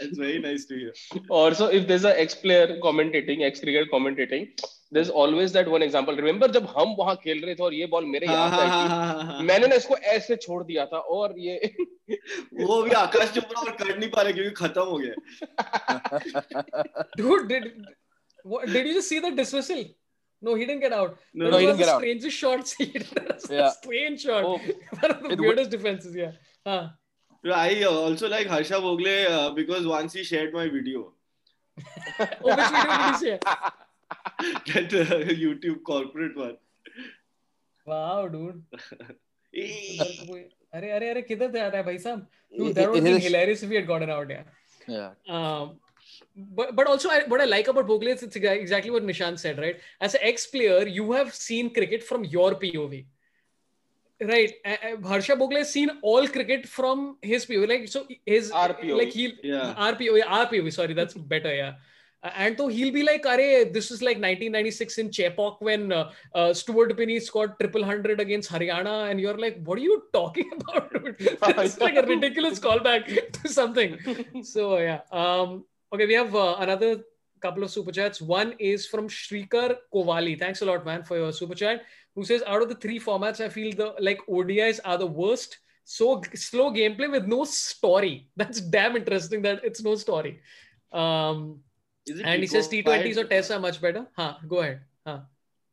it's 0.00 0.18
very 0.18 0.38
nice 0.38 0.66
to 0.66 0.78
hear. 0.78 0.92
also 1.30 1.66
if 1.66 1.88
there's 1.88 2.04
a 2.04 2.20
ex-player 2.20 2.78
commentating, 2.84 3.42
ex-cricketer 3.42 3.90
commentating, 3.92 4.46
there's 4.92 5.10
always 5.10 5.52
that 5.52 5.68
one 5.68 5.82
example. 5.82 6.16
Remember 6.16 6.48
जब 6.48 6.72
हम 6.76 6.94
वहाँ 6.98 7.16
खेल 7.24 7.42
रहे 7.44 7.54
थे 7.54 7.62
और 7.64 7.74
ये 7.74 7.86
ball 7.96 8.04
मेरे 8.14 8.26
हाँ, 8.26 8.36
यहाँ 8.36 8.50
हाँ, 8.50 8.68
हाँ, 8.68 8.88
हाँ, 8.88 9.14
हाँ, 9.14 9.24
हाँ. 9.24 9.42
मैंने 9.42 9.66
ना 9.66 9.74
इसको 9.74 9.96
ऐसे 10.16 10.36
छोड़ 10.36 10.62
दिया 10.64 10.84
था 10.94 10.98
और 11.18 11.34
ये 11.38 11.74
वो 12.62 12.82
भी 12.82 12.90
आकाश 13.04 13.32
चोपड़ा 13.34 13.60
और 13.60 13.70
कर 13.82 13.98
नहीं 13.98 14.10
पा 14.10 14.22
रहे 14.22 14.32
क्योंकि 14.32 14.50
खत्म 14.64 14.82
हो 14.82 14.98
गया 14.98 15.14
Dude, 17.18 17.48
did 17.48 17.64
What, 18.44 18.66
did 18.66 18.86
you 18.86 18.94
just 18.94 19.08
see 19.08 19.20
the 19.20 19.30
dismissal? 19.30 19.84
No, 20.40 20.54
he 20.54 20.64
didn't 20.64 20.80
get 20.80 20.92
out. 20.92 21.18
No, 21.34 21.46
that 21.46 21.50
no, 21.50 21.58
he 21.58 21.66
didn't 21.66 21.78
get 21.78 21.88
out. 21.88 22.00
Strangest 22.00 22.36
shots. 22.36 22.76
yeah. 23.50 23.70
strange 23.70 24.22
shot. 24.22 24.44
Oh, 24.44 24.58
one 25.00 25.10
of 25.10 25.22
the 25.22 25.36
weirdest 25.36 25.70
defenses. 25.70 26.14
Yeah. 26.14 26.32
Huh. 26.64 26.88
I 27.52 27.82
also 27.84 28.28
like 28.28 28.46
Harsha 28.46 28.74
Bhogle 28.74 29.30
uh, 29.30 29.50
because 29.50 29.86
once 29.86 30.12
he 30.12 30.22
shared 30.22 30.52
my 30.52 30.68
video. 30.68 31.12
oh, 32.20 32.26
which 32.42 32.56
video 32.56 32.96
did 32.96 33.14
he 33.14 33.26
share? 33.26 33.38
that 34.66 34.94
uh, 34.94 35.32
YouTube 35.32 35.82
corporate 35.82 36.36
one. 36.36 36.56
Wow, 37.86 38.28
dude. 38.28 38.62
are, 40.72 40.84
are, 40.84 40.84
are, 40.84 41.18
are, 41.18 41.22
Dude, 42.56 42.74
that 42.74 42.90
would 42.90 42.96
have 42.96 43.04
been 43.04 43.20
hilarious 43.20 43.62
if 43.62 43.70
we 43.70 43.76
had 43.76 43.86
gotten 43.86 44.10
out, 44.10 44.30
yeah. 44.30 44.42
Yeah. 44.86 45.10
Um, 45.28 45.78
but 46.36 46.74
but 46.76 46.86
also 46.86 47.08
I, 47.10 47.24
what 47.28 47.40
I 47.40 47.44
like 47.44 47.68
about 47.68 47.86
Bhogle 47.86 48.08
is 48.14 48.22
it's 48.22 48.36
exactly 48.36 48.90
what 48.90 49.04
Nishan 49.04 49.38
said, 49.38 49.58
right? 49.58 49.80
As 50.00 50.14
an 50.14 50.20
ex-player, 50.22 50.86
you 50.86 51.12
have 51.12 51.34
seen 51.34 51.72
cricket 51.72 52.02
from 52.02 52.24
your 52.24 52.54
POV, 52.54 53.04
right? 54.22 54.54
A- 54.64 54.92
a- 54.94 55.06
Harsha 55.08 55.36
Bhogle 55.36 55.58
has 55.58 55.72
seen 55.72 55.90
all 56.02 56.26
cricket 56.28 56.66
from 56.66 57.16
his 57.22 57.46
POV, 57.46 57.68
like 57.68 57.88
so 57.88 58.06
his 58.26 58.50
Our 58.50 58.76
like 58.82 59.10
he 59.10 59.34
Yeah. 59.42 59.74
our 59.76 59.94
POV. 59.94 60.72
Sorry, 60.72 60.94
that's 60.94 61.14
better, 61.14 61.54
yeah. 61.54 61.74
Uh, 62.20 62.30
and 62.34 62.56
so 62.58 62.66
he'll 62.66 62.92
be 62.92 63.04
like, 63.04 63.22
"Arey, 63.22 63.72
this 63.72 63.92
is 63.92 64.02
like 64.02 64.18
1996 64.18 64.98
in 64.98 65.08
Chepauk 65.10 65.60
when 65.60 65.92
uh, 65.92 66.10
uh, 66.34 66.52
Stuart 66.52 66.96
Binny 66.96 67.20
scored 67.20 67.52
triple 67.60 67.84
hundred 67.84 68.18
against 68.20 68.50
Haryana," 68.50 69.08
and 69.10 69.20
you're 69.20 69.38
like, 69.38 69.60
"What 69.64 69.78
are 69.78 69.82
you 69.82 70.02
talking 70.12 70.50
about?" 70.60 70.92
dude? 70.92 71.14
it's 71.20 71.78
like 71.80 71.94
a 71.94 72.02
ridiculous 72.02 72.58
callback 72.58 73.06
to 73.40 73.48
something. 73.48 73.98
So 74.42 74.78
yeah. 74.78 75.02
Um, 75.12 75.64
okay, 75.92 76.06
we 76.06 76.14
have 76.14 76.34
uh, 76.34 76.56
another 76.58 77.04
couple 77.40 77.62
of 77.62 77.70
super 77.70 77.92
chats. 77.92 78.20
One 78.20 78.54
is 78.58 78.86
from 78.86 79.08
Shrikar 79.08 79.76
Kovali. 79.94 80.38
Thanks 80.38 80.62
a 80.62 80.66
lot, 80.66 80.84
man, 80.84 81.04
for 81.04 81.16
your 81.16 81.32
super 81.32 81.54
chat. 81.54 81.82
Who 82.14 82.24
says 82.24 82.42
out 82.46 82.62
of 82.62 82.68
the 82.68 82.74
three 82.74 82.98
formats, 82.98 83.40
I 83.40 83.48
feel 83.48 83.74
the 83.74 83.94
like 84.00 84.20
ODIs 84.28 84.80
are 84.84 84.98
the 84.98 85.06
worst. 85.06 85.58
So 85.84 86.20
slow 86.34 86.70
gameplay 86.70 87.10
with 87.10 87.26
no 87.26 87.44
story. 87.44 88.28
That's 88.36 88.60
damn 88.60 88.96
interesting 88.96 89.42
that 89.42 89.64
it's 89.64 89.82
no 89.82 89.94
story. 89.94 90.40
Um, 90.92 91.60
and 92.24 92.40
he 92.40 92.46
says 92.46 92.68
T20s 92.68 93.16
or 93.16 93.24
tests 93.24 93.50
are 93.50 93.60
much 93.60 93.80
better. 93.80 94.06
Huh, 94.16 94.34
go 94.46 94.58
ahead. 94.58 94.80
Huh. 95.06 95.20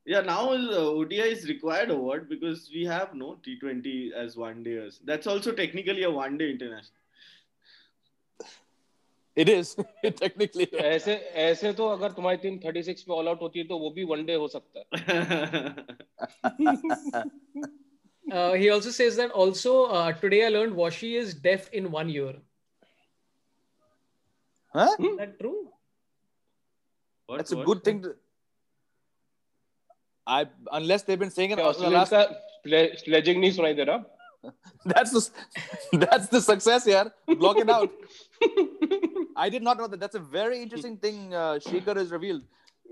Yeah, 0.06 0.22
now 0.22 0.54
is, 0.54 0.68
uh, 0.68 0.92
ODI 0.92 1.32
is 1.32 1.48
required 1.50 1.90
award? 1.90 2.30
Because 2.30 2.70
we 2.72 2.86
have 2.86 3.16
no 3.16 3.40
T20 3.46 4.12
as 4.12 4.38
one 4.38 4.64
dayers. 4.64 5.00
That's 5.04 5.26
also 5.26 5.52
technically 5.52 6.04
a 6.04 6.12
one 6.12 6.38
day 6.38 6.52
international. 6.52 6.92
It 9.36 9.50
is. 9.50 9.76
Technically. 10.04 10.66
तो 10.66 10.78
ऐसे 10.78 11.14
ऐसे 11.46 11.72
तो 11.80 11.88
अगर 11.96 12.12
तुम्हारी 12.18 12.38
team 12.44 12.58
36 12.66 13.02
पे 13.08 13.14
all 13.14 13.28
out 13.28 13.42
होती 13.42 13.60
है 13.60 13.66
तो 13.68 13.78
वो 13.80 13.90
भी 13.98 14.04
वनडे 14.12 14.36
हो 14.44 14.48
सकता 14.58 14.80
है 14.80 15.86
Uh, 18.28 18.54
he 18.54 18.70
also 18.74 18.90
says 18.90 19.16
that 19.18 19.32
also 19.42 19.72
uh, 19.86 20.12
today 20.22 20.38
I 20.46 20.48
learned 20.50 20.74
Washi 20.74 21.10
is 21.18 21.36
deaf 21.36 21.66
in 21.72 21.92
one 21.92 22.10
ear. 22.10 22.32
Huh? 24.74 24.88
Is 25.00 25.18
that 25.18 25.40
true? 25.40 25.70
What- 27.28 27.38
That's 27.38 27.52
what? 27.52 27.58
a 27.58 27.60
what? 27.60 27.68
good 27.68 27.84
thing 27.84 28.02
to. 28.02 28.16
I 30.28 30.48
unless 30.72 31.04
they've 31.04 31.20
been 31.20 31.30
saying 31.30 31.52
it 31.52 31.60
क्या 31.60 31.72
for 31.76 31.90
last. 31.98 32.14
का 32.14 33.38
नहीं 33.40 33.52
सुनाई 33.60 33.74
दे 33.74 33.84
रहा 33.92 34.04
That's 34.86 35.12
the 35.12 36.00
that's 36.06 36.28
the 36.34 36.42
success 36.42 36.86
here. 36.86 37.06
Block 37.44 37.58
it 37.58 37.70
out. 37.70 37.92
I 39.38 39.50
did 39.50 39.64
not 39.64 39.78
know 39.78 39.88
that. 39.88 40.00
That's 40.00 40.16
a 40.16 40.24
very 40.38 40.62
interesting 40.62 40.98
thing. 40.98 41.34
Uh, 41.34 41.60
Shikar 41.60 41.98
is 41.98 42.12
revealed. 42.12 42.44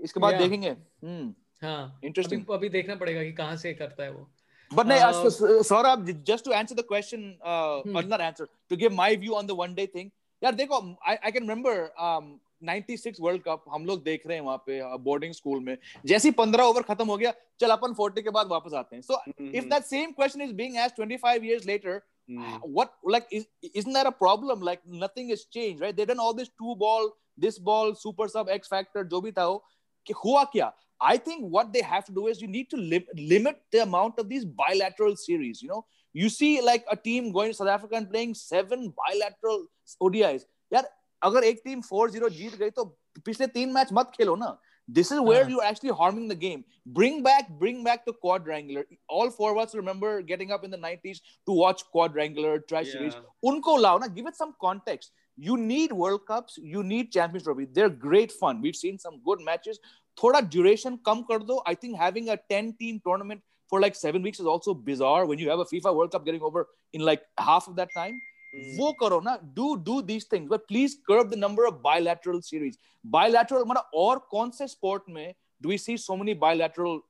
इसके 0.04 0.20
बाद 0.20 0.32
Yeah. 0.32 0.42
देखेंगे. 0.42 0.76
Hmm. 1.04 1.26
हाँ 1.62 2.00
Interesting. 2.04 2.40
अभी 2.40 2.54
अभी 2.54 2.68
देखना 2.68 2.94
पड़ेगा 3.02 3.22
कि 3.22 3.32
कहाँ 3.32 3.56
से 3.56 3.74
करता 3.74 4.02
है 4.02 4.10
वो 4.12 4.26
But 4.70 4.86
no, 4.86 4.94
Uh, 4.96 5.26
uh, 5.26 5.62
Saurabh, 5.68 6.06
just 6.24 6.44
to 6.46 6.52
answer 6.60 6.74
the 6.74 6.82
question, 6.82 7.26
uh, 7.42 7.82
Hmm. 7.82 8.08
not 8.12 8.20
answer, 8.20 8.48
to 8.70 8.76
give 8.76 8.92
my 9.00 9.14
view 9.24 9.36
on 9.40 9.46
the 9.46 9.54
one 9.60 9.74
day 9.74 9.86
thing. 9.86 10.10
यार 10.42 10.54
देखो, 10.54 10.80
I, 11.06 11.18
I 11.28 11.30
can 11.30 11.46
remember 11.48 11.74
um, 12.06 12.32
96 12.62 13.20
world 13.20 13.42
cup 13.46 13.64
हम 13.72 13.84
लोग 13.86 14.02
देख 14.04 14.26
रहे 14.26 14.36
हैं 14.36 14.44
वहाँ 14.44 14.62
पे 14.66 14.80
बोर्डिंग 15.06 15.32
स्कूल 15.34 15.60
में 15.64 15.76
जैसे 16.06 16.28
ही 16.28 16.34
15 16.38 16.60
ओवर 16.70 16.82
खत्म 16.82 17.06
हो 17.08 17.16
गया 17.16 17.32
चल 17.60 17.70
अपन 17.70 17.94
40 18.00 18.22
के 18.22 18.30
बाद 18.36 18.46
वापस 18.50 18.74
आते 18.80 18.96
हैं 18.96 19.02
सो 19.08 19.18
if 19.60 19.68
that 19.72 19.86
same 19.88 20.14
question 20.20 20.44
is 20.46 20.52
being 20.60 20.78
asked 20.84 21.00
25 21.00 21.44
years 21.48 21.66
later 21.70 21.96
Hmm. 22.29 22.57
what 22.77 22.91
like 23.03 23.27
is, 23.31 23.47
isn't 23.73 23.93
that 23.93 24.07
a 24.07 24.11
problem 24.11 24.61
like 24.61 24.81
nothing 24.85 25.29
has 25.29 25.45
changed 25.45 25.81
right 25.81 25.95
they've 25.95 26.09
done 26.09 26.19
all 26.19 26.35
this 26.39 26.51
two 26.61 26.75
ball 26.75 27.07
this 27.45 27.57
ball 27.69 27.95
super 27.95 28.27
sub 28.33 28.51
x 28.55 28.71
factor 28.73 29.03
जो 29.13 29.21
भी 29.21 29.31
था 29.31 29.47
वो 29.47 29.63
कि 30.07 30.13
हुआ 30.23 30.43
क्या 30.53 30.71
I 31.01 31.17
think 31.17 31.45
what 31.55 31.71
they 31.73 31.81
have 31.81 32.05
to 32.05 32.11
do 32.11 32.27
is 32.27 32.41
you 32.41 32.47
need 32.47 32.69
to 32.71 32.77
lim- 32.77 33.11
limit 33.15 33.61
the 33.71 33.81
amount 33.83 34.19
of 34.19 34.27
these 34.29 34.45
bilateral 34.45 35.15
series. 35.15 35.61
You 35.61 35.69
know, 35.69 35.85
you 36.13 36.29
see 36.29 36.61
like 36.61 36.83
a 36.91 36.95
team 36.95 37.31
going 37.31 37.51
to 37.51 37.53
South 37.53 37.69
Africa 37.69 37.95
and 37.95 38.09
playing 38.09 38.33
seven 38.33 38.93
bilateral 38.97 39.63
ODIs. 40.01 40.41
यार 40.73 40.89
अगर 41.23 41.43
एक 41.43 41.61
team 41.65 41.81
4-0 41.81 42.29
जीत 42.29 42.55
गई 42.55 42.69
तो 42.69 42.85
पिछले 43.25 43.47
तीन 43.47 43.73
match 43.73 43.89
मत 43.93 44.11
खेलो 44.17 44.35
ना 44.35 44.57
this 44.86 45.10
is 45.10 45.20
where 45.20 45.44
हाँ. 45.44 45.50
you're 45.50 45.64
actually 45.64 45.90
harming 45.90 46.28
the 46.28 46.34
game. 46.34 46.64
Bring 46.86 47.22
back 47.22 47.48
bring 47.48 47.82
back 47.82 48.04
the 48.04 48.12
quadrangular. 48.12 48.84
All 49.08 49.30
four 49.30 49.52
of 49.52 49.58
us 49.58 49.74
remember 49.74 50.20
getting 50.20 50.52
up 50.52 50.64
in 50.64 50.70
the 50.70 50.76
90s 50.76 51.20
to 51.46 51.52
watch 51.52 51.82
quadrangular 51.94 52.58
tri 52.68 52.84
series. 52.84 53.14
Yeah. 53.14 53.50
unko 53.50 53.80
lao 53.80 53.96
na 53.98 54.08
give 54.08 54.26
it 54.26 54.36
some 54.36 54.54
context. 54.60 55.12
You 55.36 55.56
need 55.56 55.92
world 55.92 56.26
cups 56.26 56.58
you 56.58 56.82
need 56.82 57.10
champions 57.12 57.44
trophy. 57.44 57.66
They're 57.72 57.88
great 57.88 58.30
fun. 58.30 58.60
We've 58.60 58.76
seen 58.76 58.98
some 58.98 59.20
good 59.24 59.40
matches. 59.40 59.80
Thoda 60.20 60.48
duration 60.48 61.00
kam 61.04 61.24
kar 61.24 61.38
do. 61.38 61.60
I 61.66 61.74
think 61.74 61.96
having 61.96 62.28
a 62.28 62.38
10 62.50 62.76
team 62.78 63.00
tournament 63.04 63.40
for 63.68 63.80
like 63.80 63.96
7 63.96 64.22
weeks 64.22 64.38
is 64.38 64.46
also 64.46 64.74
bizarre 64.74 65.24
when 65.24 65.38
you 65.38 65.48
have 65.48 65.60
a 65.60 65.64
fifa 65.64 65.94
world 65.94 66.12
cup 66.12 66.26
getting 66.26 66.42
over 66.42 66.68
in 66.92 67.00
like 67.00 67.22
half 67.38 67.68
of 67.68 67.76
that 67.76 67.88
time. 67.96 68.20
Hmm. 68.54 68.78
वो 68.78 68.92
करो 68.92 69.20
ना 69.20 69.38
do 69.54 69.74
do 69.84 70.00
these 70.02 70.26
things 70.32 70.50
but 70.50 70.66
please 70.68 70.96
curb 71.06 71.22
the 71.30 71.34
number 71.34 71.64
of 71.64 71.74
bilateral 71.74 72.40
series 72.40 72.76
bilateral 73.06 73.64
मतलब 73.66 73.90
और 73.94 74.18
कौन 74.30 74.50
से 74.50 74.66
sport 74.66 75.02
में 75.08 75.34
do 75.62 75.68
we 75.68 75.78
see 75.78 75.96
so 75.96 76.16
many 76.16 76.34
bilateral 76.34 77.00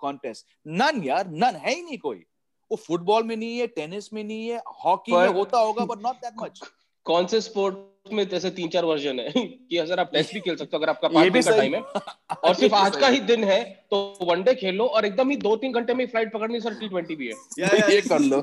contest 0.00 0.46
none 0.66 1.02
यार 1.04 1.30
none 1.30 1.56
है 1.56 1.74
ही 1.74 1.82
नहीं 1.82 1.98
कोई। 1.98 2.24
वो 2.70 2.76
फुटबॉल 2.76 3.22
में 3.22 3.36
नहीं 3.36 3.58
है 3.58 3.66
टेनिस 3.66 4.12
में 4.12 4.22
नहीं 4.24 4.48
है 4.48 4.62
हॉकी 4.84 5.12
में 5.12 5.28
होता 5.28 5.58
होगा 5.58 5.84
बट 5.84 6.02
नॉट 6.02 6.16
दैट 6.16 6.34
मच 6.42 6.60
कौन 7.06 7.26
से 7.26 7.40
स्पोर्ट 7.40 7.76
में 8.12 8.28
जैसे 8.28 8.50
तीन 8.50 8.68
चार 8.68 8.84
वर्जन 8.84 9.20
है 9.20 9.30
कि 9.36 9.76
अगर 9.78 10.00
आप 10.00 10.10
टेस्ट 10.12 10.34
भी 10.34 10.40
खेल 10.40 10.56
सकते 10.56 10.76
हो 10.76 10.82
अगर 10.82 10.90
आपका 10.90 11.08
ये 11.08 11.30
पाँच 11.30 11.32
दिन 11.32 11.42
का 11.42 11.56
टाइम 11.56 11.74
है। 11.74 11.80
और 12.44 12.54
सिर्फ़ 12.54 12.74
आज 12.74 12.96
का 12.96 13.08
ही 13.08 13.20
दिन 13.30 13.44
है 13.44 13.62
तो 13.90 14.18
वनडे 14.22 14.54
खेल 14.54 14.74
लो 14.74 14.86
और 14.86 15.04
एकदम 15.04 15.30
ही 15.30 15.36
दो 15.36 15.54
तीन 15.56 15.72
घंटे 15.72 15.94
में 15.94 16.06
फ़्लाइट 16.06 16.32
पकड़नी 16.32 16.60
सर 16.60 16.74
टी 16.74 16.88
ट्वेंटी 16.88 17.16
भी 17.16 17.28
है। 17.28 17.34
Yeah, 17.60 17.74
yeah, 17.78 17.90
ये 17.90 18.00
कर 18.00 18.20
लो। 18.20 18.40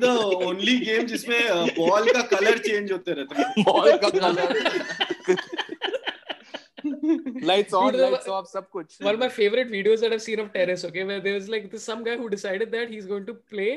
The 0.00 0.14
only 0.48 0.76
game 0.88 1.06
जिसमें 1.06 1.68
बॉल 1.78 2.10
का 2.12 2.22
कलर 2.36 2.58
चेंज 2.58 2.92
होते 2.92 3.12
रहता 3.12 3.42
है। 3.42 3.64
बॉल 3.64 3.96
का 3.96 4.10
colour 4.18 4.56
lights 7.44 7.74
on 7.74 7.90
Dude, 7.90 8.00
lights 8.00 8.28
off 8.28 8.46
सब 8.46 8.68
कुछ। 8.70 8.98
one 9.02 9.14
of 9.14 9.22
my 9.22 9.30
favorite 9.38 9.72
videos 9.76 10.04
that 10.04 10.12
I've 10.16 10.26
seen 10.26 10.42
of 10.42 10.52
tennis, 10.52 10.84
okay, 10.84 11.04
where 11.04 11.20
there 11.20 11.38
was 11.38 11.48
like 11.54 11.70
this 11.70 11.88
some 11.92 12.04
guy 12.08 12.16
who 12.20 12.28
decided 12.34 12.76
that 12.76 12.92
he's 12.96 13.08
going 13.14 13.26
to 13.30 13.34
play 13.54 13.70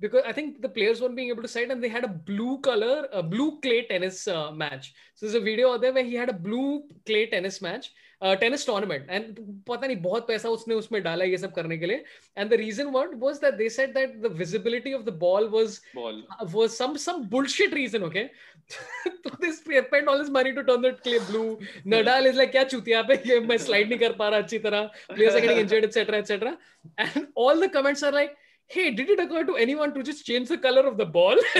because 0.00 0.22
I 0.24 0.32
think 0.32 0.62
the 0.62 0.68
players 0.68 1.00
weren't 1.00 1.16
being 1.16 1.28
able 1.28 1.42
to 1.42 1.48
decide 1.48 1.70
and 1.70 1.82
they 1.82 1.88
had 1.88 2.04
a 2.04 2.08
blue 2.08 2.58
color, 2.58 3.08
a 3.12 3.22
blue 3.22 3.60
clay 3.60 3.86
tennis 3.86 4.28
uh, 4.28 4.52
match. 4.52 4.94
So 5.14 5.26
there's 5.26 5.34
a 5.34 5.40
video 5.40 5.72
out 5.72 5.80
there 5.80 5.92
where 5.92 6.04
he 6.04 6.14
had 6.14 6.28
a 6.28 6.32
blue 6.32 6.84
clay 7.04 7.26
tennis 7.26 7.60
match, 7.60 7.92
uh, 8.20 8.36
tennis 8.36 8.64
tournament, 8.64 9.06
and 9.08 9.38
पता 9.66 9.86
नहीं 9.86 10.00
बहुत 10.02 10.26
पैसा 10.28 10.48
उसने 10.48 10.74
उसमें 10.74 11.02
डाला 11.02 11.24
ये 11.24 11.38
सब 11.38 11.54
करने 11.54 11.78
के 11.78 11.86
लिए. 11.86 12.04
And 12.36 12.50
the 12.50 12.58
reason 12.58 12.92
what 12.92 13.14
was 13.16 13.40
that 13.40 13.58
they 13.58 13.68
said 13.68 13.92
that 13.94 14.22
the 14.22 14.28
visibility 14.28 14.92
of 14.92 15.04
the 15.04 15.12
ball 15.12 15.48
was 15.48 15.80
ball 15.96 16.22
was 16.52 16.76
some 16.76 16.96
some 16.96 17.28
bullshit 17.28 17.72
reason, 17.72 18.04
okay? 18.04 18.30
so 18.68 19.36
they 19.40 19.50
spent 19.50 20.06
all 20.06 20.18
his 20.18 20.30
money 20.30 20.52
to 20.54 20.62
turn 20.62 20.82
the 20.82 20.92
clay 20.92 21.18
blue. 21.30 21.58
Nadal 21.84 22.26
is 22.26 22.36
like, 22.36 22.52
क्या 22.52 22.68
चूतिया 22.70 23.06
पे 23.08 23.22
ये 23.26 23.40
मैं 23.40 23.58
slide 23.58 23.88
नहीं 23.88 23.98
कर 23.98 24.12
पा 24.18 24.28
रहा 24.28 24.42
अच्छी 24.42 24.58
तरह. 24.66 24.90
Players 25.14 25.34
are 25.34 25.40
getting 25.40 25.58
injured, 25.58 25.84
etc., 25.84 26.18
etc. 26.18 26.58
And 26.98 27.28
all 27.34 27.58
the 27.58 27.68
comments 27.68 28.02
are 28.02 28.12
like, 28.12 28.36
hey, 28.66 28.90
did 28.90 29.08
it 29.10 29.18
occur 29.20 29.44
to 29.44 29.56
anyone 29.56 29.92
to 29.94 30.02
just 30.02 30.24
change 30.26 30.48
the 30.48 30.58
color 30.58 30.86
of 30.86 30.96
the 30.96 31.06
ball? 31.06 31.36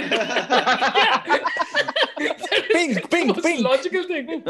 Pink, 2.70 3.10
pink, 3.10 3.28
Most 3.28 3.42
pink. 3.42 3.60
Logical 3.64 4.02
thing. 4.04 4.42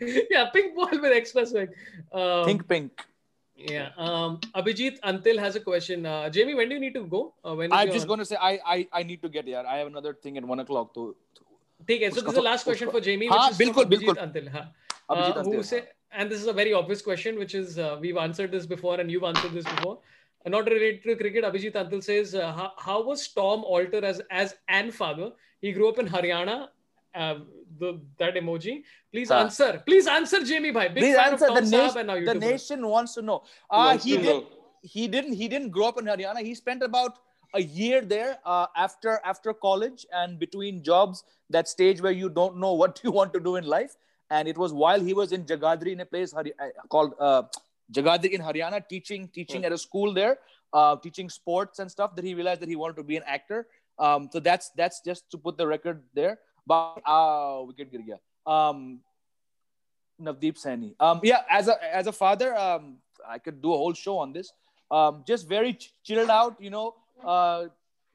yeah, 0.29 0.45
pink 0.53 0.75
ball 0.75 0.89
with 0.91 1.11
extra 1.11 1.45
swing. 1.45 1.67
Um, 2.11 2.45
Think 2.45 2.67
pink. 2.67 2.91
Yeah. 3.55 3.89
Um, 3.97 4.39
Abhijit 4.55 4.99
Antil 5.01 5.37
has 5.39 5.55
a 5.55 5.59
question. 5.59 6.05
Uh, 6.05 6.29
Jamie, 6.29 6.53
when 6.55 6.69
do 6.69 6.75
you 6.75 6.79
need 6.81 6.93
to 6.93 7.05
go? 7.05 7.33
Uh, 7.43 7.55
when 7.55 7.71
is 7.71 7.77
I'm 7.77 7.87
your- 7.87 7.95
just 7.95 8.07
going 8.07 8.19
to 8.19 8.25
say 8.25 8.37
I 8.39 8.59
I 8.65 8.87
I 8.93 9.03
need 9.03 9.21
to 9.23 9.29
get 9.29 9.45
here. 9.45 9.63
I 9.67 9.77
have 9.77 9.87
another 9.87 10.13
thing 10.13 10.37
at 10.37 10.45
one 10.45 10.59
o'clock 10.59 10.93
to. 10.95 11.15
ठीक 11.87 12.01
है 12.01 12.09
so 12.15 12.21
this 12.21 12.29
is 12.29 12.35
the 12.37 12.41
last 12.47 12.63
question 12.63 12.89
for 12.95 12.99
Jamie 13.01 13.27
हाँ, 13.29 13.37
which 13.43 13.53
is 13.53 13.57
बिल्कुल, 13.59 13.83
from 13.83 13.91
Abhijit 13.91 14.07
बिल्कुल. 14.07 14.17
Antil 14.23 14.49
हाँ 14.55 14.63
Abhijit 15.09 15.37
uh, 15.37 15.43
who 15.43 15.51
Antil, 15.53 15.63
say 15.65 15.79
and 16.11 16.29
this 16.33 16.41
is 16.41 16.47
a 16.47 16.53
very 16.53 16.73
obvious 16.79 17.01
question 17.07 17.39
which 17.43 17.55
is 17.59 17.79
uh, 17.79 17.97
we've 18.01 18.17
answered 18.23 18.51
this 18.51 18.67
before 18.73 18.99
and 19.03 19.09
you've 19.13 19.23
answered 19.29 19.55
this 19.59 19.65
before 19.69 19.93
uh, 19.95 19.97
not 20.50 20.66
related 20.66 21.02
to 21.02 21.16
cricket 21.16 21.44
Abhijit 21.44 21.72
Antil 21.74 22.02
says 22.02 22.34
uh, 22.34 22.52
how, 22.52 22.72
how 22.78 23.02
was 23.02 23.26
Tom 23.28 23.64
Alter 23.64 24.04
as 24.04 24.20
as 24.30 24.54
an 24.68 24.90
father 24.90 25.32
he 25.60 25.72
grew 25.72 25.88
up 25.88 25.98
in 25.98 26.06
Haryana 26.08 26.68
uh, 27.14 27.38
the 27.78 28.00
that 28.18 28.34
emoji. 28.34 28.82
Please 29.12 29.28
Huh. 29.28 29.40
answer. 29.44 29.82
Please 29.86 30.06
answer, 30.06 30.42
Jamie 30.44 30.70
bhai. 30.70 30.88
Big 30.88 31.02
Please 31.02 31.16
answer. 31.16 31.46
The, 31.46 31.60
Tom 31.60 31.70
nation, 31.70 31.98
and 31.98 32.06
now 32.06 32.32
the 32.32 32.34
nation 32.38 32.86
wants 32.86 33.14
to 33.14 33.22
know. 33.22 33.42
Uh, 33.70 33.90
Wants 33.90 34.04
he 34.04 34.16
to 34.16 34.22
did. 34.22 34.26
know. 34.26 34.46
He 34.82 35.08
didn't. 35.08 35.32
He 35.32 35.48
didn't 35.48 35.70
grow 35.70 35.88
up 35.88 35.98
in 35.98 36.04
Haryana. 36.04 36.40
He 36.42 36.54
spent 36.54 36.82
about 36.82 37.18
a 37.54 37.62
year 37.62 38.02
there 38.02 38.38
uh, 38.44 38.66
after 38.76 39.20
after 39.24 39.52
college 39.52 40.06
and 40.12 40.38
between 40.38 40.82
jobs. 40.82 41.24
That 41.50 41.68
stage 41.68 42.00
where 42.00 42.12
you 42.12 42.28
don't 42.28 42.58
know 42.58 42.72
what 42.82 43.00
you 43.02 43.10
want 43.10 43.32
to 43.34 43.40
do 43.40 43.56
in 43.56 43.64
life. 43.64 43.96
And 44.30 44.48
it 44.48 44.58
was 44.58 44.72
while 44.72 45.00
he 45.00 45.14
was 45.14 45.32
in 45.32 45.44
Jagadhri 45.44 45.92
in 45.92 46.00
a 46.00 46.06
place 46.06 46.34
uh, 46.34 46.42
called 46.88 47.14
uh, 47.20 47.42
Jagadhri 47.92 48.30
in 48.30 48.40
Haryana, 48.40 48.86
teaching 48.88 49.28
teaching 49.28 49.60
hmm. 49.60 49.66
at 49.66 49.72
a 49.72 49.78
school 49.78 50.12
there, 50.12 50.38
uh, 50.72 50.96
teaching 50.96 51.30
sports 51.30 51.78
and 51.78 51.90
stuff. 51.90 52.16
That 52.16 52.24
he 52.24 52.34
realized 52.34 52.60
that 52.60 52.68
he 52.68 52.76
wanted 52.76 52.96
to 52.96 53.04
be 53.04 53.16
an 53.16 53.22
actor. 53.26 53.66
Um, 53.98 54.28
so 54.32 54.40
that's 54.40 54.70
that's 54.70 55.00
just 55.00 55.30
to 55.30 55.38
put 55.38 55.56
the 55.56 55.66
record 55.66 56.02
there. 56.14 56.38
But 56.66 57.00
ah, 57.06 57.60
uh, 57.60 57.64
wicket 57.64 57.90
gir. 57.90 58.18
Um, 58.46 59.00
Navdeep 60.20 60.58
Saini. 60.58 60.94
Um, 60.98 61.20
yeah, 61.22 61.42
as 61.50 61.68
a 61.68 61.76
as 61.94 62.06
a 62.06 62.12
father, 62.12 62.56
um, 62.56 62.98
I 63.26 63.38
could 63.38 63.62
do 63.62 63.72
a 63.72 63.76
whole 63.76 63.94
show 63.94 64.18
on 64.18 64.32
this. 64.32 64.52
Um, 64.90 65.24
just 65.26 65.48
very 65.48 65.74
ch- 65.74 65.92
chilled 66.02 66.30
out, 66.30 66.60
you 66.60 66.70
know. 66.70 66.94
Uh, 67.24 67.66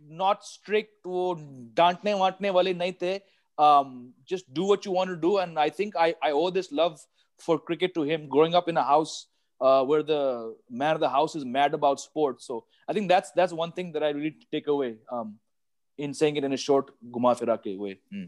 not 0.09 0.43
strict, 0.43 1.05
वो 1.05 1.36
डांटने 1.76 2.13
वांटने 2.13 2.49
वाले 2.51 3.22
Um, 3.57 4.13
just 4.26 4.51
do 4.53 4.63
what 4.63 4.86
you 4.86 4.91
want 4.91 5.09
to 5.09 5.15
do, 5.15 5.38
and 5.38 5.59
I 5.59 5.69
think 5.69 5.95
I 5.95 6.15
I 6.22 6.32
owe 6.32 6.49
this 6.49 6.72
love 6.72 6.99
for 7.38 7.59
cricket 7.59 7.93
to 7.95 8.03
him. 8.03 8.28
Growing 8.28 8.55
up 8.55 8.67
in 8.67 8.78
a 8.78 8.84
house 8.84 9.28
uh, 9.61 9.82
where 9.84 10.03
the 10.03 10.55
man 10.70 10.95
of 10.95 11.01
the 11.01 11.09
house 11.09 11.34
is 11.34 11.45
mad 11.45 11.74
about 11.74 12.01
sports, 12.01 12.47
so 12.47 12.64
I 12.89 12.93
think 12.93 13.09
that's 13.09 13.30
that's 13.32 13.53
one 13.53 13.72
thing 13.72 13.93
that 13.93 14.03
I 14.03 14.11
really 14.11 14.37
take 14.53 14.66
away. 14.68 14.97
Um, 15.11 15.39
in 15.99 16.12
saying 16.12 16.37
it 16.37 16.45
in 16.45 16.53
a 16.53 16.57
short 16.59 16.89
guma 17.11 17.30
fira 17.39 17.55
ke 17.66 17.70
way. 17.82 17.99
Hmm. 18.12 18.24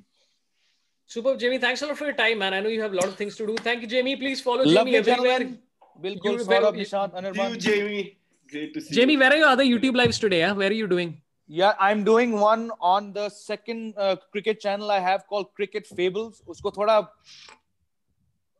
Superb, 1.06 1.38
Jamie. 1.38 1.58
Thanks 1.58 1.82
a 1.82 1.86
lot 1.86 1.98
for 1.98 2.04
your 2.06 2.14
time, 2.14 2.38
man. 2.38 2.54
I 2.54 2.60
know 2.60 2.68
you 2.68 2.80
have 2.82 2.92
a 2.92 2.96
lot 2.96 3.06
of 3.08 3.16
things 3.16 3.36
to 3.36 3.46
do. 3.46 3.56
Thank 3.56 3.82
you, 3.82 3.88
Jamie. 3.88 4.16
Please 4.16 4.40
follow 4.40 4.64
Lovely 4.64 4.92
Jamie 4.92 4.96
everywhere. 4.98 5.38
gentlemen. 5.38 5.58
Bilkul, 6.02 6.32
You- 6.32 6.44
Saurabh, 6.46 6.76
you- 6.78 6.84
Nishant, 6.84 7.12
See 7.12 7.26
you, 7.26 7.32
Anirban. 7.32 7.58
Jamie. 7.58 8.18
Great 8.50 8.72
to 8.74 8.80
see 8.80 8.94
Jamie, 8.94 9.14
you. 9.14 9.18
where 9.18 9.32
are 9.32 9.36
your 9.36 9.48
other 9.48 9.64
YouTube 9.64 9.96
lives 9.96 10.18
today? 10.18 10.38
Yeah? 10.40 10.52
Where 10.52 10.70
are 10.70 10.78
you 10.80 10.86
doing? 10.86 11.20
Yeah, 11.46 11.74
I'm 11.78 12.04
doing 12.04 12.32
one 12.40 12.70
on 12.80 13.12
the 13.12 13.28
second 13.30 13.94
uh, 13.96 14.16
cricket 14.32 14.60
channel 14.60 14.90
I 14.90 14.98
have 15.00 15.26
called 15.26 15.52
Cricket 15.54 15.86
Fables. 15.86 16.42
उसको 16.54 16.70
थोड़ा 16.76 16.98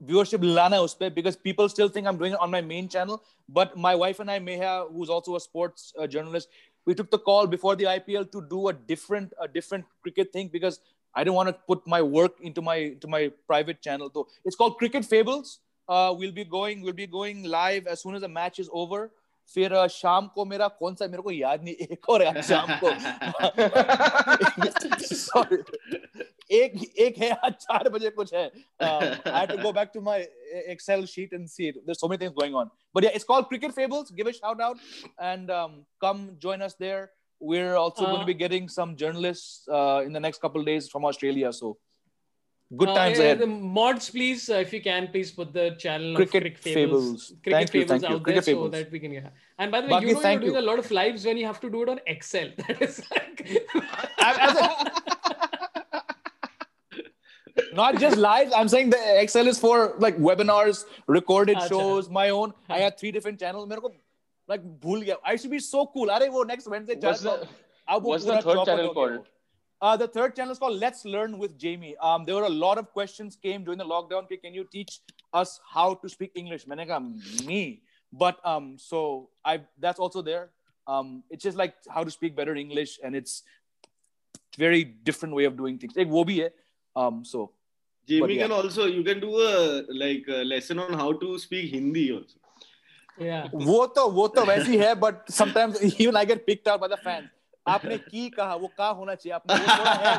viewership 0.05 0.39
lana 0.41 0.77
uspe 0.77 1.13
because 1.13 1.35
people 1.35 1.69
still 1.69 1.89
think 1.89 2.07
I'm 2.07 2.17
doing 2.17 2.33
it 2.33 2.39
on 2.39 2.51
my 2.51 2.61
main 2.61 2.87
channel. 2.87 3.23
But 3.49 3.77
my 3.77 3.95
wife 3.95 4.19
and 4.19 4.29
I, 4.31 4.39
Meha, 4.39 4.91
who's 4.91 5.09
also 5.09 5.35
a 5.35 5.39
sports 5.39 5.93
uh, 5.99 6.07
journalist, 6.07 6.49
we 6.85 6.95
took 6.95 7.11
the 7.11 7.19
call 7.19 7.47
before 7.47 7.75
the 7.75 7.85
IPL 7.85 8.31
to 8.31 8.45
do 8.49 8.67
a 8.69 8.73
different 8.73 9.33
a 9.41 9.47
different 9.47 9.85
cricket 10.01 10.31
thing 10.33 10.49
because 10.51 10.79
I 11.15 11.23
didn't 11.23 11.35
want 11.35 11.49
to 11.49 11.53
put 11.67 11.85
my 11.87 12.01
work 12.01 12.39
into 12.41 12.61
my 12.61 12.75
into 12.75 13.07
my 13.07 13.31
private 13.47 13.81
channel. 13.81 14.09
Though 14.13 14.27
it's 14.45 14.55
called 14.55 14.77
Cricket 14.77 15.05
Fables. 15.05 15.59
Uh, 15.87 16.15
we'll 16.17 16.31
be 16.31 16.45
going 16.45 16.81
we'll 16.81 16.93
be 16.93 17.07
going 17.07 17.43
live 17.43 17.87
as 17.87 18.01
soon 18.01 18.15
as 18.15 18.21
the 18.21 18.29
match 18.29 18.57
is 18.57 18.69
over. 18.71 19.11
फिर 19.47 19.87
शाम 19.87 20.27
को 20.27 20.45
मेरा 20.45 20.67
कौन 20.67 20.95
सा 20.95 21.07
मेरे 21.07 21.21
को 21.21 21.31
याद 21.31 21.63
नहीं 21.63 21.73
एक 21.73 22.09
और 22.09 22.23
आज 22.23 22.43
शाम 22.43 22.79
को। 22.83 22.87
एक 26.51 26.97
एक 26.97 27.17
है 27.17 27.31
आज 27.31 27.51
चार 27.51 27.89
बजे 27.89 28.09
कुछ 28.09 28.33
है। 28.33 28.51
I 28.81 29.07
have 29.27 29.45
to 29.45 29.57
go 29.57 29.73
back 29.73 29.91
to 29.93 30.01
my 30.01 30.29
Excel 30.53 31.05
sheet 31.05 31.33
and 31.33 31.47
see 31.47 31.71
there 31.71 31.93
so 31.93 32.07
many 32.07 32.25
things 32.25 32.35
going 32.35 32.55
on 32.55 32.69
but 32.95 33.03
yeah 33.03 33.11
it's 33.11 33.23
called 33.23 33.45
Cricket 33.45 33.71
Fables 33.71 34.13
give 34.13 34.27
a 34.27 34.31
shout 34.31 34.61
out 34.61 34.77
and 35.21 35.47
come 36.01 36.37
join 36.41 36.61
us 36.61 36.75
there 36.79 37.09
we're 37.45 37.75
also 37.75 38.05
uh, 38.05 38.07
going 38.07 38.19
to 38.19 38.25
be 38.25 38.33
getting 38.33 38.69
some 38.69 38.95
journalists 38.95 39.67
uh, 39.67 40.01
in 40.05 40.13
the 40.13 40.19
next 40.19 40.41
couple 40.41 40.61
of 40.61 40.65
days 40.65 40.87
from 40.87 41.03
good 42.76 42.88
Uh, 42.90 42.94
times 42.94 43.18
uh, 43.18 43.22
ahead. 43.22 43.38
The 43.40 43.46
mods, 43.46 44.10
please, 44.10 44.48
uh, 44.50 44.54
if 44.66 44.72
you 44.72 44.80
can, 44.82 45.08
please 45.12 45.30
put 45.32 45.52
the 45.52 45.66
channel 45.84 46.14
Cricket 46.16 46.34
of 46.34 46.42
Cricket 46.42 46.58
Fables, 46.58 47.04
Fables. 47.04 47.26
Cricket 47.42 47.52
Thank 47.58 47.74
you, 47.74 47.80
Fables 47.80 47.90
thank 47.90 48.02
you. 48.10 48.16
out 48.16 48.22
Cricket 48.22 48.44
there 48.44 48.54
so 48.54 48.58
Fables. 48.58 48.72
that 48.72 48.92
we 48.92 49.00
can. 49.04 49.12
Yeah. 49.12 49.28
And 49.58 49.72
by 49.72 49.80
the 49.80 49.86
way, 49.88 49.92
Baki, 49.94 50.00
you 50.02 50.06
know 50.06 50.12
you're 50.12 50.22
thank 50.22 50.40
doing 50.42 50.54
you. 50.54 50.60
a 50.60 50.66
lot 50.70 50.78
of 50.78 50.90
lives 50.90 51.24
when 51.30 51.36
you 51.38 51.46
have 51.46 51.60
to 51.60 51.70
do 51.70 51.82
it 51.84 51.88
on 51.88 52.00
Excel. 52.06 52.50
That 52.66 52.82
is 52.82 53.00
like. 53.10 53.46
Not 57.72 57.96
just 57.98 58.16
live. 58.16 58.52
I'm 58.54 58.68
saying 58.68 58.90
the 58.90 59.20
Excel 59.20 59.46
is 59.48 59.58
for 59.58 59.94
like 59.98 60.16
webinars, 60.18 60.84
recorded 61.06 61.56
Acha. 61.56 61.68
shows, 61.68 62.08
my 62.08 62.28
own. 62.30 62.52
I 62.68 62.74
हाँ. 62.74 62.80
had 62.84 62.98
three 62.98 63.10
different 63.16 63.40
channels. 63.40 63.66
मेरे 63.68 63.80
को 63.80 63.90
like 64.48 64.62
भूल 64.84 65.02
गया. 65.02 65.16
I 65.24 65.34
should 65.36 65.50
be 65.50 65.58
so 65.58 65.86
cool. 65.94 66.08
अरे 66.18 66.28
वो 66.36 66.44
next 66.50 66.68
Wednesday 66.74 66.96
What's 67.06 67.22
चल- 67.24 67.40
the- 67.40 67.48
अब 67.96 68.02
वो 68.04 68.12
what's 68.12 68.24
the 68.24 68.32
पूरा 68.32 68.42
third 68.42 68.54
chopper 68.60 68.70
channel 68.70 68.86
हो 68.86 68.92
गया 68.94 68.94
वो. 68.94 68.94
called? 69.00 69.26
Uh, 69.82 69.96
the 69.96 70.08
third 70.08 70.34
channel 70.34 70.50
is 70.52 70.58
called 70.58 70.78
Let's 70.80 71.04
Learn 71.04 71.38
with 71.38 71.56
Jamie. 71.56 71.96
Um, 72.02 72.24
there 72.24 72.34
were 72.34 72.44
a 72.44 72.48
lot 72.62 72.78
of 72.78 72.92
questions 72.92 73.36
came 73.36 73.62
during 73.64 73.78
the 73.78 73.84
lockdown. 73.84 74.24
Okay, 74.24 74.36
Can 74.36 74.52
you 74.52 74.64
teach 74.72 75.00
us 75.32 75.60
how 75.72 75.94
to 75.94 76.08
speak 76.08 76.32
English? 76.34 76.64
मैंने 76.66 76.86
कहा 76.88 77.46
me. 77.46 77.82
But 78.12 78.40
um, 78.44 78.76
so 78.78 79.28
I 79.44 79.60
that's 79.78 80.00
also 80.00 80.22
there. 80.22 80.50
Um, 80.86 81.22
it's 81.30 81.44
just 81.44 81.56
like 81.56 81.74
how 81.88 82.02
to 82.02 82.10
speak 82.10 82.34
better 82.34 82.54
English, 82.54 82.98
and 83.04 83.14
it's 83.14 83.42
very 84.56 84.82
different 84.82 85.34
way 85.34 85.44
of 85.44 85.56
doing 85.56 85.78
things. 85.78 85.94
एक 85.96 86.08
वो 86.08 86.24
भी 86.24 86.38
है. 86.40 86.50
Um, 86.96 87.24
so 87.24 87.52
Jamie 88.08 88.20
But 88.20 88.30
yeah. 88.34 88.42
can 88.42 88.52
also 88.52 88.86
you 88.86 89.04
can 89.04 89.20
do 89.20 89.32
a 89.46 89.84
like 90.04 90.24
a 90.28 90.42
lesson 90.42 90.78
on 90.80 90.92
how 90.94 91.12
to 91.12 91.38
speak 91.38 91.70
Hindi 91.72 92.10
also. 92.12 92.38
yeah. 93.20 93.48
वो 93.54 93.86
तो 93.94 94.08
वो 94.16 94.26
तो 94.34 94.44
वैसी 94.46 94.76
है 94.78 94.94
but 95.00 95.30
sometimes 95.30 95.82
even 96.00 96.16
I 96.16 96.24
get 96.24 96.46
picked 96.46 96.66
out 96.68 96.80
by 96.80 96.88
the 96.88 96.96
fans 96.96 97.28
आपने 97.67 97.97
की 97.97 98.29
कहा 98.29 98.55
वो 98.55 98.67
का 98.77 98.87
होना 98.87 99.15
चाहिए 99.15 99.35
अपना 99.35 99.55
वो 99.55 99.65
थोड़ा 99.77 99.93
है 100.03 100.15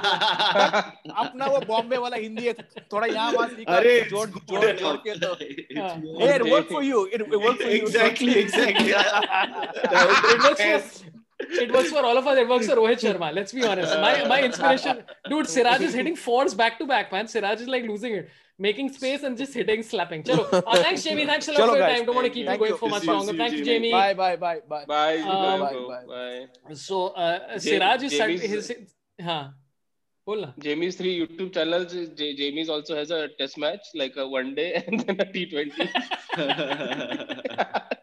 वो, 1.07 1.13
अपना 1.25 1.47
वो 1.47 1.61
बॉम्बे 1.67 1.97
वाला 2.05 2.17
हिंदी 2.17 2.47
है 2.47 2.53
थोड़ा 2.93 3.07
यहाँ 3.07 3.33
वहाँ 3.33 3.49
सीखा 3.49 3.77
अरे 3.77 4.01
जोड़ 4.11 4.29
जोड़ 4.29 4.71
जोड़ 4.77 4.97
के 5.07 5.19
तो 5.19 5.33
हाँ. 5.81 5.95
it, 6.21 6.41
it 6.41 6.51
worked 6.51 6.73
for 6.73 6.83
you 6.83 7.07
exactly 7.13 8.39
exactly 8.39 8.93
it 8.93 10.43
works 10.43 10.63
for 10.63 11.13
it 11.41 11.73
works 11.73 11.91
for 11.91 12.05
all 12.05 12.17
of 12.17 12.27
us. 12.27 12.39
It 12.39 12.49
works 12.49 12.67
for 12.67 12.77
Rohit 12.77 13.01
Sharma. 13.01 13.35
Let's 13.35 13.53
be 13.53 13.65
honest. 13.65 13.95
My 13.99 14.25
my 14.27 14.43
inspiration, 14.43 15.03
dude. 15.29 15.49
Siraj 15.49 15.81
is 15.81 15.93
hitting 15.93 16.17
fours 16.17 16.55
back 16.55 16.79
to 16.79 16.87
back, 16.87 17.11
man. 17.13 17.27
Siraj 17.27 17.61
is 17.61 17.69
like 17.69 17.85
losing 17.85 18.15
it, 18.15 18.31
making 18.59 18.93
space 18.93 19.23
and 19.23 19.37
just 19.37 19.55
hitting, 19.55 19.83
slapping. 19.83 20.23
Chalo. 20.27 20.53
Uh, 20.53 20.77
thanks, 20.83 21.03
Jamie. 21.03 21.27
Thanks 21.27 21.49
a 21.49 21.53
lot 21.53 21.61
Chalo, 21.61 21.71
for 21.71 21.77
your 21.77 21.87
guys. 21.87 21.97
time. 21.99 22.07
Don't 22.07 22.15
want 22.15 22.27
to 22.27 22.33
keep 22.33 22.47
Thank 22.47 22.61
you 22.61 22.67
going 22.67 22.73
you. 22.73 22.79
for 22.79 22.89
much 22.89 23.05
longer. 23.05 23.33
You, 23.33 23.39
thanks, 23.39 23.61
Jamie. 23.67 23.91
Bye, 23.91 24.15
bye, 24.15 24.37
bye, 24.37 24.61
bye. 24.69 24.85
Bye, 24.87 25.19
um, 25.19 25.61
bye, 25.61 25.73
bye, 25.73 26.47
bye. 26.69 26.75
So, 26.75 27.09
uh, 27.09 27.11
uh 27.11 27.59
Jamie, 27.59 27.79
Siraj 27.79 28.03
is 28.03 28.13
Jamie's, 28.13 28.43
his, 28.43 28.73
huh. 29.21 29.49
Jamie's 30.59 30.97
three 30.97 31.21
YouTube 31.21 31.53
channels. 31.53 31.93
J- 31.93 32.35
Jamie's 32.35 32.71
also 32.71 32.97
has 32.97 33.11
a 33.11 33.29
test 33.39 33.59
match, 33.59 33.81
like 33.95 34.17
a 34.17 34.27
one 34.27 34.55
day 34.55 34.83
and 34.87 35.01
then 35.01 35.21
a 35.21 35.25
T20. 35.27 35.91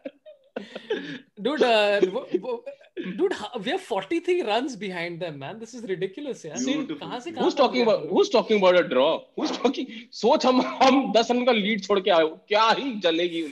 dude 1.42 1.62
uh, 1.62 2.00
dude 2.00 3.34
we 3.64 3.72
are 3.72 3.78
43 3.78 4.42
runs 4.42 4.74
behind 4.76 5.20
them 5.20 5.38
man. 5.38 5.58
This 5.58 5.74
is 5.74 5.84
ridiculous 5.90 6.44
यार 6.44 6.58
Beautiful. 6.64 6.98
कहाँ 7.00 7.20
से 7.20 7.30
कहाँ 7.32 7.44
Who's 7.44 7.56
talking 7.60 7.82
about 7.86 8.04
Who's 8.10 8.30
talking 8.34 8.60
about 8.62 8.78
a 8.80 8.82
draw? 8.88 9.10
Who's 9.38 9.54
talking? 9.58 9.86
सोच 10.22 10.46
हम 10.46 10.60
हम 10.82 11.00
10 11.16 11.30
run 11.30 11.44
का 11.44 11.52
lead 11.52 11.82
छोड़ 11.84 11.98
के 12.00 12.10
आए 12.10 12.22
हो, 12.22 12.28
क्या 12.48 12.68
ही 12.78 12.92
जलेगी 13.06 13.42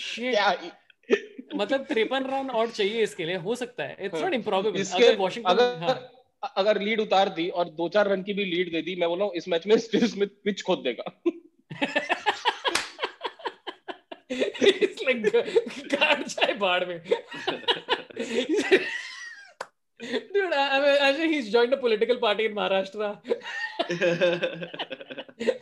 shit. 0.00 0.38
ही- 0.62 0.72
मतलब 1.56 1.84
तिरपन 1.88 2.24
रन 2.30 2.50
और 2.50 2.70
चाहिए 2.70 3.02
इसके 3.02 3.24
लिए 3.24 3.36
हो 3.46 3.54
सकता 3.54 3.84
है। 3.84 3.96
इट्स 4.00 4.22
नॉट 4.22 4.34
इम्प्रोबेबल 4.34 4.80
इसके 4.80 5.04
अगर 5.06 5.16
वॉशिंगटन 5.18 5.50
अगर 5.50 5.98
अगर 6.56 6.80
लीड 6.82 7.00
उतार 7.00 7.28
दी 7.36 7.48
और 7.48 7.68
दो 7.80 7.88
चार 7.88 8.08
रन 8.08 8.22
की 8.22 8.32
भी 8.34 8.44
लीड 8.44 8.72
दे 8.72 8.82
दी 8.82 8.94
मैं 9.00 9.08
बोला 9.08 9.28
इस 9.36 9.48
मैच 9.48 9.66
में 9.66 9.76
स्टीव 9.78 10.06
स्मिथ 10.06 10.28
पिच 10.44 10.62
खोद 10.62 10.82
देगा। 10.84 11.04
इट्स 14.33 15.03
लाइक 15.03 15.25
काट 15.93 16.25
जाए 16.27 16.53
बाढ़ 16.65 16.85
में 16.87 17.01
Dude, 20.01 20.53
I, 20.53 20.65
I 20.75 20.79
mean, 20.81 20.97
actually, 21.05 21.27
he's 21.29 21.47
joined 21.53 21.73
a 21.73 21.77
political 21.77 22.17
party 22.19 22.45
in 22.45 22.53
Maharashtra. 22.55 23.07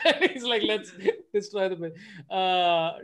and 0.06 0.32
he's 0.32 0.44
like, 0.44 0.62
let's 0.64 0.92
destroy 1.34 1.70
the 1.70 1.76
place. 1.76 1.94
Uh, 2.30 3.00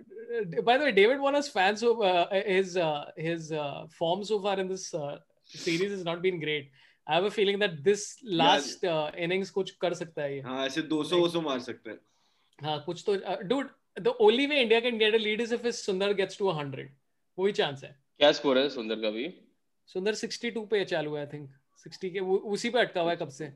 by 0.63 0.77
the 0.77 0.83
way, 0.85 0.91
David 0.91 1.19
Warner's 1.19 1.49
fan 1.49 1.75
so 1.75 2.03
uh, 2.03 2.27
his 2.45 2.77
uh, 2.77 3.05
his 3.17 3.51
uh, 3.51 3.85
form 3.97 4.23
so 4.23 4.39
far 4.43 4.59
in 4.59 4.67
this 4.67 4.93
uh, 4.93 5.17
series 5.45 5.91
has 5.91 6.03
not 6.03 6.21
been 6.21 6.39
great. 6.39 6.69
I 7.07 7.15
have 7.15 7.23
a 7.23 7.31
feeling 7.31 7.57
that 7.59 7.83
this 7.83 8.05
last 8.23 8.85
uh, 8.85 9.09
innings 9.17 9.49
कुछ 9.51 9.71
कर 9.81 9.93
सकता 10.03 10.21
है 10.21 10.35
ये. 10.35 10.41
हाँ 10.43 10.65
ऐसे 10.65 10.81
200 10.93 11.09
200 11.23 11.43
मार 11.43 11.59
सकते 11.69 11.89
हैं 11.89 11.99
हाँ 12.63 12.77
कुछ 12.85 13.03
तो 13.07 13.15
uh, 13.17 13.37
dude 13.53 13.73
the 14.06 14.14
only 14.20 14.46
way 14.46 14.62
India 14.62 14.80
can 14.80 14.98
get 14.98 15.14
a 15.14 15.18
lead 15.18 15.40
is 15.40 15.52
if 15.52 15.62
his 15.62 15.78
Sundar 15.88 16.10
gets 16.16 16.36
to 16.36 16.50
100. 16.52 16.88
वही 17.38 17.52
chance 17.52 17.84
है. 17.84 17.94
क्या 18.20 18.30
स्कोर 18.32 18.58
है 18.58 18.68
सुंदर 18.68 19.00
का 19.02 19.10
भी 19.10 19.28
सुंदर 19.94 20.14
62 20.14 20.66
पे 20.70 20.84
चालू 20.84 21.14
है 21.14 21.20
आई 21.20 21.26
थिंक 21.32 21.48
60 21.86 22.10
के 22.12 22.20
वो- 22.20 22.40
उसी 22.54 22.70
पे 22.70 22.80
अटका 22.80 23.00
हुआ 23.00 23.10
है 23.10 23.16
कब 23.16 23.28
से 23.36 23.52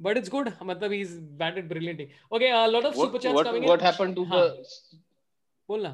बट 0.00 0.16
इट्स 0.16 0.30
गुड 0.30 0.50
मतलब 0.62 0.92
he 0.92 1.00
is 1.00 1.18
batted 1.42 1.68
brilliantly 1.68 2.08
okay 2.36 2.48
a 2.48 2.66
lot 2.66 2.84
of 2.84 2.94
super 2.94 3.10
what 3.10 3.22
chats 3.22 3.36
what 3.38 3.50
coming 3.50 3.80
happened 3.88 4.16
to 4.20 4.24
हाँ. 4.32 4.40
the 4.48 4.98
बोलना 5.68 5.92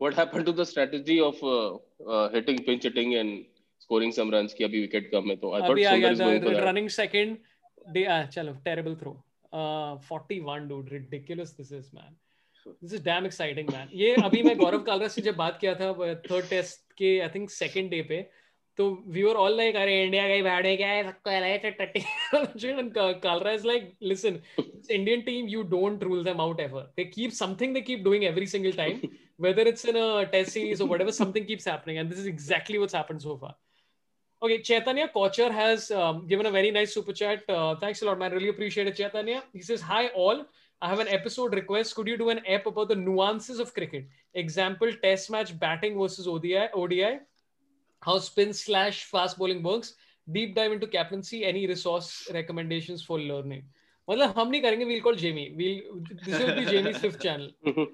what 0.00 0.18
happened 0.20 0.46
to 0.46 0.54
the 0.60 0.66
strategy 0.72 1.18
of 1.28 1.42
uh, 1.50 1.78
uh, 2.14 2.28
hitting 2.30 2.62
pinch 2.68 2.88
hitting 2.88 3.14
and 3.20 3.44
scoring 3.84 4.14
some 4.18 4.34
runs 4.36 4.54
कि 4.54 4.64
अभी 4.64 4.80
wicket 4.80 5.10
कम 5.10 5.30
है 5.30 5.36
तो 5.36 5.52
I 5.58 5.60
thought 5.66 5.82
Sundar 5.84 6.12
is 6.12 6.24
going 6.24 6.42
for 6.42 6.54
that 6.54 6.64
running 6.64 6.88
second 6.98 7.38
they 7.86 8.06
uh, 8.06 8.26
chalo, 8.34 8.52
terrible 8.64 8.94
throw. 8.94 9.10
Uh, 9.52 9.96
41, 9.98 10.68
dude. 10.68 10.90
Ridiculous 10.90 11.50
this 11.52 11.70
is, 11.70 11.92
man. 11.92 12.14
This 12.66 12.92
is 12.92 13.00
damn 13.00 13.26
exciting, 13.26 13.70
man. 13.72 13.88
ये 13.92 14.14
अभी 14.24 14.42
मैं 14.42 14.56
गौरव 14.58 14.82
कालरा 14.82 15.08
से 15.08 15.22
जब 15.22 15.36
बात 15.36 15.58
किया 15.60 15.74
था 15.74 15.92
थर्ड 16.30 16.48
टेस्ट 16.50 16.92
के 16.98 17.18
आई 17.20 17.28
थिंक 17.34 17.50
सेकंड 17.50 17.90
डे 17.90 18.00
पे 18.08 18.20
तो 18.78 18.88
वी 19.14 19.22
वर 19.22 19.34
ऑल 19.36 19.56
लाइक 19.56 19.76
अरे 19.76 20.02
इंडिया 20.04 20.26
का 20.28 20.34
ही 20.34 20.42
भाड़े 20.42 20.76
क्या 20.76 20.88
है 20.88 21.02
सबको 21.04 21.30
हलाए 21.30 21.58
टट्टी 21.80 22.00
Kalra 23.26 23.52
is 23.52 23.66
like 23.66 23.92
listen 24.02 24.40
Indian 24.90 25.20
team 25.28 25.48
you 25.48 25.62
don't 25.74 26.02
rule 26.02 26.24
them 26.24 26.40
out 26.40 26.60
ever 26.60 26.92
they 26.96 27.04
keep 27.04 27.30
something 27.42 27.74
they 27.74 27.80
keep 27.90 28.02
doing 28.04 28.24
every 28.24 28.46
single 28.56 28.72
time 28.82 29.00
whether 29.44 29.62
it's 29.68 29.84
in 29.90 29.96
a 30.00 30.26
test 30.32 30.56
series 30.56 30.82
or 30.82 30.86
whatever 30.90 31.12
something 31.14 31.46
keeps 31.46 31.64
happening 31.70 31.96
and 32.00 32.10
this 32.10 32.18
is 32.18 32.26
exactly 32.32 32.82
what's 32.82 32.96
happened 32.96 33.22
so 33.22 33.32
far 33.38 33.54
Okay, 34.42 34.60
Chaitanya 34.60 35.08
Kochar 35.08 35.50
has 35.50 35.90
um, 35.90 36.26
given 36.26 36.46
a 36.46 36.50
very 36.50 36.70
nice 36.70 36.92
super 36.92 37.14
chat. 37.14 37.44
Uh, 37.48 37.76
thanks 37.76 38.02
a 38.02 38.04
lot, 38.04 38.18
man. 38.18 38.32
Really 38.32 38.50
appreciate 38.50 38.86
it, 38.86 38.96
Chaitanya. 38.96 39.42
He 39.54 39.62
says, 39.62 39.80
Hi, 39.80 40.08
all. 40.08 40.44
I 40.83 40.89
have 40.89 40.99
an 40.99 41.07
episode 41.07 41.53
request. 41.53 41.95
Could 41.95 42.07
you 42.07 42.17
do 42.17 42.29
an 42.29 42.45
app 42.45 42.65
about 42.65 42.87
the 42.89 42.95
nuances 42.95 43.59
of 43.59 43.73
cricket? 43.73 44.07
Example, 44.33 44.91
test 45.03 45.29
match 45.29 45.59
batting 45.59 45.99
versus 45.99 46.27
ODI, 46.27 46.69
ODI 46.73 47.19
how 48.01 48.19
spin 48.19 48.53
slash 48.53 49.03
fast 49.05 49.37
bowling 49.37 49.61
works. 49.63 49.95
Deep 50.31 50.55
dive 50.55 50.71
into 50.71 50.87
captaincy. 50.87 51.45
Any 51.45 51.67
resource 51.67 52.29
recommendations 52.33 53.03
for 53.03 53.19
learning? 53.19 53.63
मतलब 54.09 54.33
हम 54.37 54.49
नहीं 54.51 54.61
करेंगे 54.61 54.85
we'll 54.89 55.01
call 55.07 55.17
Jamie 55.21 55.41
we'll 55.57 55.81
this 56.27 56.39
will 56.43 56.55
be 56.55 56.63
Jamie's 56.65 56.97
fifth 57.01 57.19
channel 57.23 57.49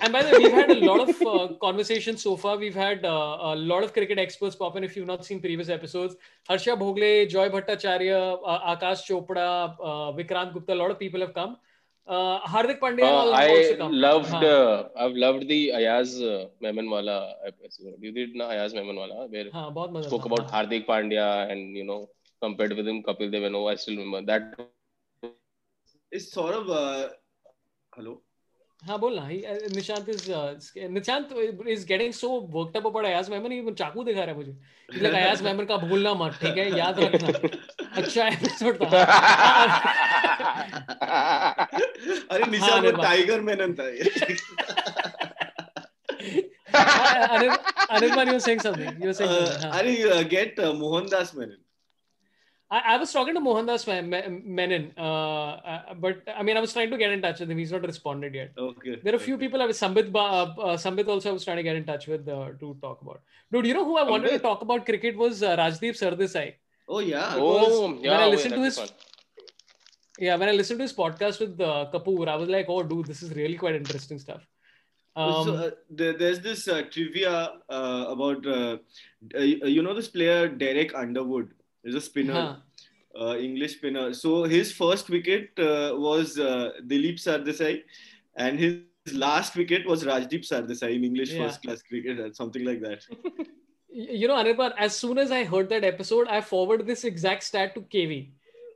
and 0.00 0.14
by 0.14 0.22
the 0.22 0.30
way 0.30 0.38
we've 0.44 0.54
had 0.58 0.70
a 0.74 0.76
lot 0.90 1.02
of 1.02 1.20
uh, 1.32 1.48
conversations 1.64 2.22
so 2.22 2.32
far 2.44 2.56
we've 2.62 2.78
had 2.82 3.04
uh, 3.04 3.36
a 3.48 3.54
lot 3.72 3.84
of 3.88 3.92
cricket 3.96 4.22
experts 4.22 4.56
pop 4.62 4.78
in 4.80 4.86
if 4.88 4.96
you've 4.96 5.10
not 5.10 5.26
seen 5.26 5.42
previous 5.42 5.68
episodes 5.68 6.16
Harsha 6.48 6.78
Bhogle 6.84 7.28
Joy 7.34 7.50
Bhattacharya 7.56 8.22
uh, 8.54 8.74
Akash 8.76 9.04
Chopra 9.10 9.76
uh, 9.90 10.10
Vikrant 10.20 10.54
Gupta 10.54 10.72
a 10.72 10.80
lot 10.82 10.96
of 10.96 10.98
people 10.98 11.26
have 11.26 11.34
come 11.34 11.58
Uh, 12.07 12.39
Hardik 12.41 12.79
Pandya 12.79 13.03
Uh, 13.03 13.31
I 13.31 13.75
loved 14.05 14.29
हाँ. 14.29 14.43
uh, 14.43 14.83
I've 14.95 15.13
loved 15.15 15.47
the 15.47 15.71
Ayaz 15.71 16.21
uh, 16.21 16.47
Memonwala 16.63 17.33
episode. 17.45 17.93
You 17.99 18.11
did 18.11 18.35
na 18.35 18.49
Ayaz 18.49 18.73
Memonwala 18.73 19.29
where 19.31 19.49
हाँ 19.51 19.73
बहुत 19.73 19.91
मज़ा 19.93 20.07
spoke 20.09 20.25
about 20.25 20.47
हाँ. 20.49 20.51
Hardik 20.51 20.87
Pandya 20.87 21.51
and 21.51 21.75
you 21.75 21.83
know 21.83 22.09
compared 22.41 22.75
with 22.75 22.87
him 22.87 23.03
Kapil 23.03 23.31
Dev 23.31 23.43
and 23.43 23.55
oh, 23.55 23.67
I 23.67 23.75
still 23.75 23.97
remember 23.97 24.21
that 24.33 24.67
Is 26.11 26.31
Saurabh? 26.33 26.69
Uh, 26.69 27.09
hello. 27.93 28.21
हाँ 28.83 28.97
बोल 28.99 29.15
ना 29.15 29.27
He- 29.29 29.45
uh, 29.45 29.55
Nishant 29.75 30.07
is 30.09 30.29
uh, 30.29 30.55
Nishant 30.89 31.33
is 31.69 31.83
getting 31.85 32.11
so 32.11 32.29
worked 32.55 32.75
up 32.79 32.85
about 32.89 33.05
Ayaz 33.05 33.29
Memon 33.29 33.51
ये 33.51 33.71
चाकू 33.71 34.03
दिखा 34.03 34.23
रहा 34.23 34.31
है 34.31 34.35
मुझे 34.37 34.55
He's 34.93 35.01
like 35.03 35.13
अयाज 35.19 35.41
मेमन 35.47 35.65
का 35.71 35.77
भूलना 35.77 36.13
मत 36.21 36.39
ठीक 36.41 36.57
है 36.57 36.77
याद 36.77 36.99
रखना 36.99 37.49
अच्छा 38.01 38.27
एपिसोड 38.27 38.81
था 38.83 38.89
अरे 41.16 42.50
निशा 42.50 42.66
हाँ, 42.66 42.76
वो 42.76 42.82
निर्वाण। 42.82 43.02
टाइगर 43.02 43.40
मेनन 43.50 43.74
था 43.80 43.88
ये। 43.88 44.36
Anil 46.76 47.52
Anirban 47.96 48.26
you 48.26 48.32
were 48.36 48.40
saying 48.46 48.60
something 48.64 48.96
you 49.02 49.06
were 49.10 49.14
saying 49.20 49.30
Uh, 49.30 49.46
something 49.46 49.70
हाँ. 49.70 49.78
अरे 49.80 49.92
uh, 50.16 50.22
get 50.34 50.58
uh, 50.58 50.72
Mohandas 50.82 51.32
Menon. 51.38 51.56
I, 52.70 52.78
I 52.94 52.96
was 52.98 53.12
talking 53.12 53.34
to 53.34 53.40
Mohandas 53.40 53.86
Me- 53.86 54.02
Me- 54.12 54.40
Menon 54.60 54.86
uh, 54.98 55.50
uh, 55.72 55.94
but 56.04 56.22
I 56.36 56.42
mean 56.42 56.56
I 56.56 56.60
was 56.60 56.72
trying 56.72 56.90
to 56.90 56.98
get 57.02 57.12
in 57.16 57.22
touch 57.22 57.40
with 57.40 57.50
him 57.54 57.58
he's 57.58 57.72
not 57.76 57.84
responded 57.90 58.34
yet 58.34 58.50
Okay. 58.58 58.96
There 59.04 59.12
are 59.14 59.16
a 59.22 59.24
few 59.26 59.38
people. 59.38 59.62
I 59.62 59.66
was 59.66 59.78
Sambit, 59.78 60.10
Ba- 60.12 60.18
uh, 60.40 60.54
uh, 60.70 60.76
Sambit 60.76 61.06
also 61.08 61.30
I 61.30 61.32
was 61.38 61.44
trying 61.44 61.58
to 61.58 61.62
get 61.68 61.76
in 61.76 61.84
touch 61.84 62.06
with 62.08 62.28
uh, 62.28 62.48
to 62.60 62.76
talk 62.82 63.00
about. 63.02 63.20
Dude, 63.52 63.66
you 63.66 63.74
know 63.74 63.84
who 63.84 63.96
I 63.96 64.02
wanted 64.10 64.24
to 64.24 64.38
Sambit? 64.38 64.42
talk 64.48 64.62
about 64.62 64.84
cricket 64.84 65.16
was 65.16 65.42
uh, 65.44 65.56
Rajdeep 65.56 65.94
Sardesai. 66.02 66.46
Oh 66.88 66.98
yeah. 66.98 67.34
oh 67.36 67.92
when 67.92 68.00
yeah 68.04 68.18
I 68.18 68.26
wait, 68.28 68.34
listened 68.36 68.54
to 68.54 68.60
that's 68.62 68.78
his- 68.78 68.90
fun. 68.90 68.96
yeah, 70.21 70.35
when 70.35 70.49
I 70.49 70.51
listened 70.51 70.77
to 70.77 70.83
his 70.83 70.93
podcast 70.93 71.39
with 71.39 71.59
uh, 71.59 71.87
Kapoor, 71.91 72.27
I 72.27 72.35
was 72.35 72.47
like, 72.47 72.67
oh, 72.69 72.83
dude, 72.83 73.07
this 73.07 73.23
is 73.23 73.33
really 73.35 73.57
quite 73.57 73.73
interesting 73.73 74.19
stuff. 74.19 74.45
Um, 75.15 75.45
so, 75.45 75.53
uh, 75.55 75.71
there, 75.89 76.13
there's 76.13 76.39
this 76.39 76.67
uh, 76.67 76.83
trivia 76.91 77.53
uh, 77.67 78.05
about 78.07 78.45
uh, 78.45 78.77
uh, 79.35 79.39
you 79.39 79.81
know 79.81 79.95
this 79.95 80.07
player 80.07 80.47
Derek 80.47 80.93
Underwood 80.93 81.49
is 81.83 81.95
a 81.95 82.01
spinner, 82.01 82.59
huh. 83.15 83.19
uh, 83.19 83.35
English 83.37 83.77
spinner. 83.77 84.13
So 84.13 84.43
his 84.43 84.71
first 84.71 85.09
wicket 85.09 85.57
uh, 85.57 85.95
was 85.95 86.37
uh, 86.37 86.73
Dilip 86.85 87.15
Sardesai, 87.15 87.81
and 88.35 88.59
his 88.59 88.77
last 89.13 89.55
wicket 89.55 89.87
was 89.87 90.03
Rajdeep 90.03 90.47
Sardesai 90.47 90.95
in 90.95 91.03
English 91.03 91.31
Yeah. 91.31 91.47
first 91.47 91.63
class 91.63 91.81
cricket, 91.81 92.19
or 92.19 92.31
something 92.33 92.63
like 92.63 92.81
that. 92.81 93.07
You 93.93 94.29
know, 94.29 94.35
Anirban, 94.35 94.71
as 94.77 94.95
soon 94.95 95.17
as 95.17 95.31
I 95.31 95.43
heard 95.43 95.67
that 95.67 95.83
episode, 95.83 96.29
I 96.29 96.39
forwarded 96.39 96.87
this 96.87 97.03
exact 97.03 97.43
stat 97.43 97.75
to 97.75 97.81
KV. 97.81 98.29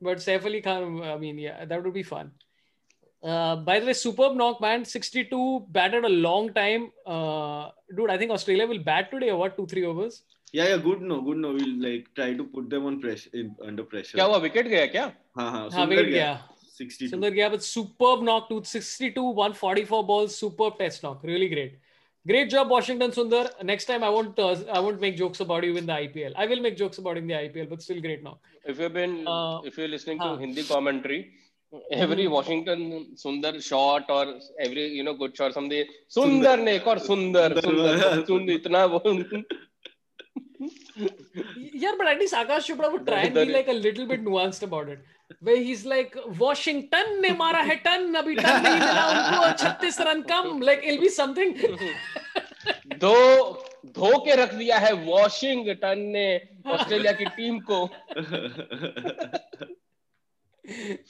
But 0.00 0.18
Saif 0.18 0.44
Ali 0.44 0.60
Khan, 0.60 1.02
I 1.02 1.16
mean, 1.16 1.38
yeah, 1.38 1.64
that 1.64 1.82
would 1.82 1.94
be 1.94 2.02
fun. 2.02 2.32
Uh, 3.22 3.56
by 3.56 3.80
the 3.80 3.86
way, 3.86 3.94
superb 3.94 4.36
knock, 4.36 4.60
man. 4.60 4.84
62 4.84 5.66
batted 5.70 6.04
a 6.04 6.08
long 6.08 6.52
time. 6.52 6.90
Uh, 7.06 7.70
dude, 7.96 8.10
I 8.10 8.18
think 8.18 8.30
Australia 8.30 8.66
will 8.66 8.80
bat 8.80 9.10
today 9.10 9.30
or 9.30 9.38
what? 9.38 9.56
Two, 9.56 9.66
three 9.66 9.84
overs. 9.84 10.22
Yeah, 10.52 10.68
yeah, 10.68 10.76
good 10.76 11.00
no, 11.00 11.20
good 11.20 11.38
no. 11.38 11.52
We'll 11.52 11.80
like 11.80 12.08
try 12.14 12.34
to 12.34 12.44
put 12.44 12.68
them 12.70 12.84
on 12.86 13.00
pressure, 13.00 13.30
in, 13.32 13.56
under 13.64 13.84
pressure. 13.84 14.18
क्या 14.18 14.24
हुआ 14.24 14.36
wicket 14.48 14.68
गया 14.68 14.86
क्या 14.86 15.04
हाँ 15.38 15.50
हाँ 15.50 15.60
हाँ, 15.60 15.70
सुंदर 15.70 15.96
wicket 15.96 16.10
गया. 16.10 16.34
गया. 16.34 16.54
62. 16.74 17.08
Sundar 17.10 17.34
Gaya, 17.34 17.50
but 17.50 17.62
superb 17.62 18.22
knock, 18.22 18.48
262, 18.48 19.22
144 19.22 20.04
balls, 20.04 20.36
superb 20.36 20.78
test 20.78 21.02
knock, 21.02 21.22
really 21.22 21.48
great. 21.48 21.78
Great 22.27 22.49
job, 22.49 22.69
Washington 22.69 23.11
Sundar. 23.11 23.49
Next 23.63 23.85
time, 23.85 24.03
I 24.03 24.09
won't 24.09 24.37
uh, 24.37 24.55
I 24.73 24.79
won't 24.79 24.99
make 24.99 25.15
jokes 25.17 25.39
about 25.39 25.63
you 25.63 25.77
in 25.77 25.85
the 25.85 25.93
IPL. 25.93 26.33
I 26.35 26.45
will 26.47 26.61
make 26.61 26.75
jokes 26.77 26.97
about 26.97 27.17
in 27.17 27.27
the 27.27 27.33
IPL, 27.33 27.69
but 27.69 27.81
still 27.81 28.01
great 28.01 28.23
now. 28.23 28.39
If 28.65 28.79
you've 28.79 28.93
been, 28.93 29.25
uh, 29.27 29.61
if 29.63 29.77
you're 29.77 29.87
listening 29.87 30.19
to 30.19 30.35
Hindi 30.37 30.63
commentary, 30.63 31.31
every 31.91 32.25
hmm. 32.25 32.33
Washington 32.33 33.07
Sundar 33.15 33.63
shot 33.63 34.09
or 34.09 34.39
every 34.59 34.87
you 34.87 35.03
know 35.03 35.13
good 35.13 35.35
shot, 35.35 35.53
somebody 35.53 35.87
Sundar, 36.09 36.57
Sundar 36.57 36.63
ne 36.63 36.79
or 36.79 36.95
Sundar 36.97 37.49
Sundar 37.61 38.25
Sundar 38.25 38.59
itna 38.59 39.45
yeah, 41.57 41.93
but 41.97 42.07
at 42.07 42.19
least 42.19 42.33
Akash 42.33 42.67
Chopra 42.67 42.91
would 42.91 43.07
try 43.07 43.21
and 43.21 43.33
be 43.33 43.45
like 43.45 43.69
a 43.69 43.73
little 43.73 44.05
bit 44.05 44.23
nuanced 44.23 44.63
about 44.63 44.89
it. 44.89 44.99
Where 45.41 45.57
he's 45.57 45.85
like, 45.85 46.15
Washington 46.39 47.21
ने 47.21 47.31
मारा 47.37 47.59
है 47.69 47.75
ton 47.85 48.13
अभी 48.21 48.35
ton 48.35 48.61
नहीं 48.63 48.79
मिला 48.79 49.05
उनको 49.09 49.41
36 49.63 49.99
run 50.07 50.21
कम 50.31 50.59
like 50.69 50.83
it'll 50.83 51.01
be 51.03 51.09
something 51.17 51.53
धो 53.03 53.13
धो 53.97 54.17
के 54.25 54.35
रख 54.35 54.53
दिया 54.53 54.77
है 54.77 54.91
वॉशिंगटन 55.05 55.99
ने 56.15 56.25
ऑस्ट्रेलिया 56.67 57.11
की 57.21 57.25
टीम 57.37 57.59
को 57.69 57.77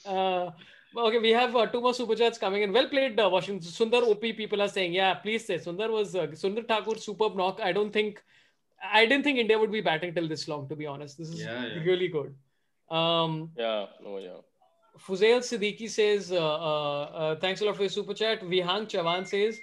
uh, 0.06 0.50
okay, 0.96 1.18
we 1.18 1.30
have 1.30 1.54
uh, 1.56 1.66
two 1.66 1.80
more 1.80 1.94
super 1.94 2.14
chats 2.14 2.38
coming 2.38 2.62
in. 2.62 2.72
Well 2.72 2.88
played, 2.88 3.18
uh, 3.20 3.28
Washington. 3.28 3.68
Sundar 3.70 4.02
OP 4.02 4.20
people 4.20 4.62
are 4.62 4.68
saying, 4.68 4.92
yeah, 4.92 5.14
please 5.14 5.46
say 5.46 5.58
Sundar 5.58 5.90
was 5.90 6.14
uh, 6.14 6.26
Sundar 6.28 6.66
Thakur 6.66 6.96
superb 6.98 7.36
knock. 7.36 7.60
I 7.62 7.72
don't 7.72 7.92
think, 7.92 8.22
I 8.92 9.06
didn't 9.06 9.24
think 9.24 9.38
India 9.38 9.58
would 9.58 9.72
be 9.72 9.80
batting 9.80 10.14
till 10.14 10.28
this 10.28 10.48
long. 10.48 10.68
To 10.68 10.76
be 10.76 10.86
honest, 10.86 11.18
this 11.18 11.28
is 11.28 11.40
Yeah, 11.40 11.66
yeah. 11.66 11.82
really 11.84 12.08
good. 12.08 12.34
Um, 12.89 13.51
yeah 13.57 13.85
no 14.03 14.17
yeah 14.17 14.41
Fuzail 15.05 15.39
Siddiqui 15.39 15.89
says, 15.89 16.31
uh, 16.31 16.37
uh, 16.37 17.01
uh, 17.21 17.35
thanks 17.39 17.59
a 17.61 17.65
lot 17.65 17.75
for 17.75 17.81
your 17.81 17.89
super 17.89 18.13
chat. 18.13 18.41
Vihang 18.41 18.85
Chavan 18.87 19.27
says, 19.27 19.59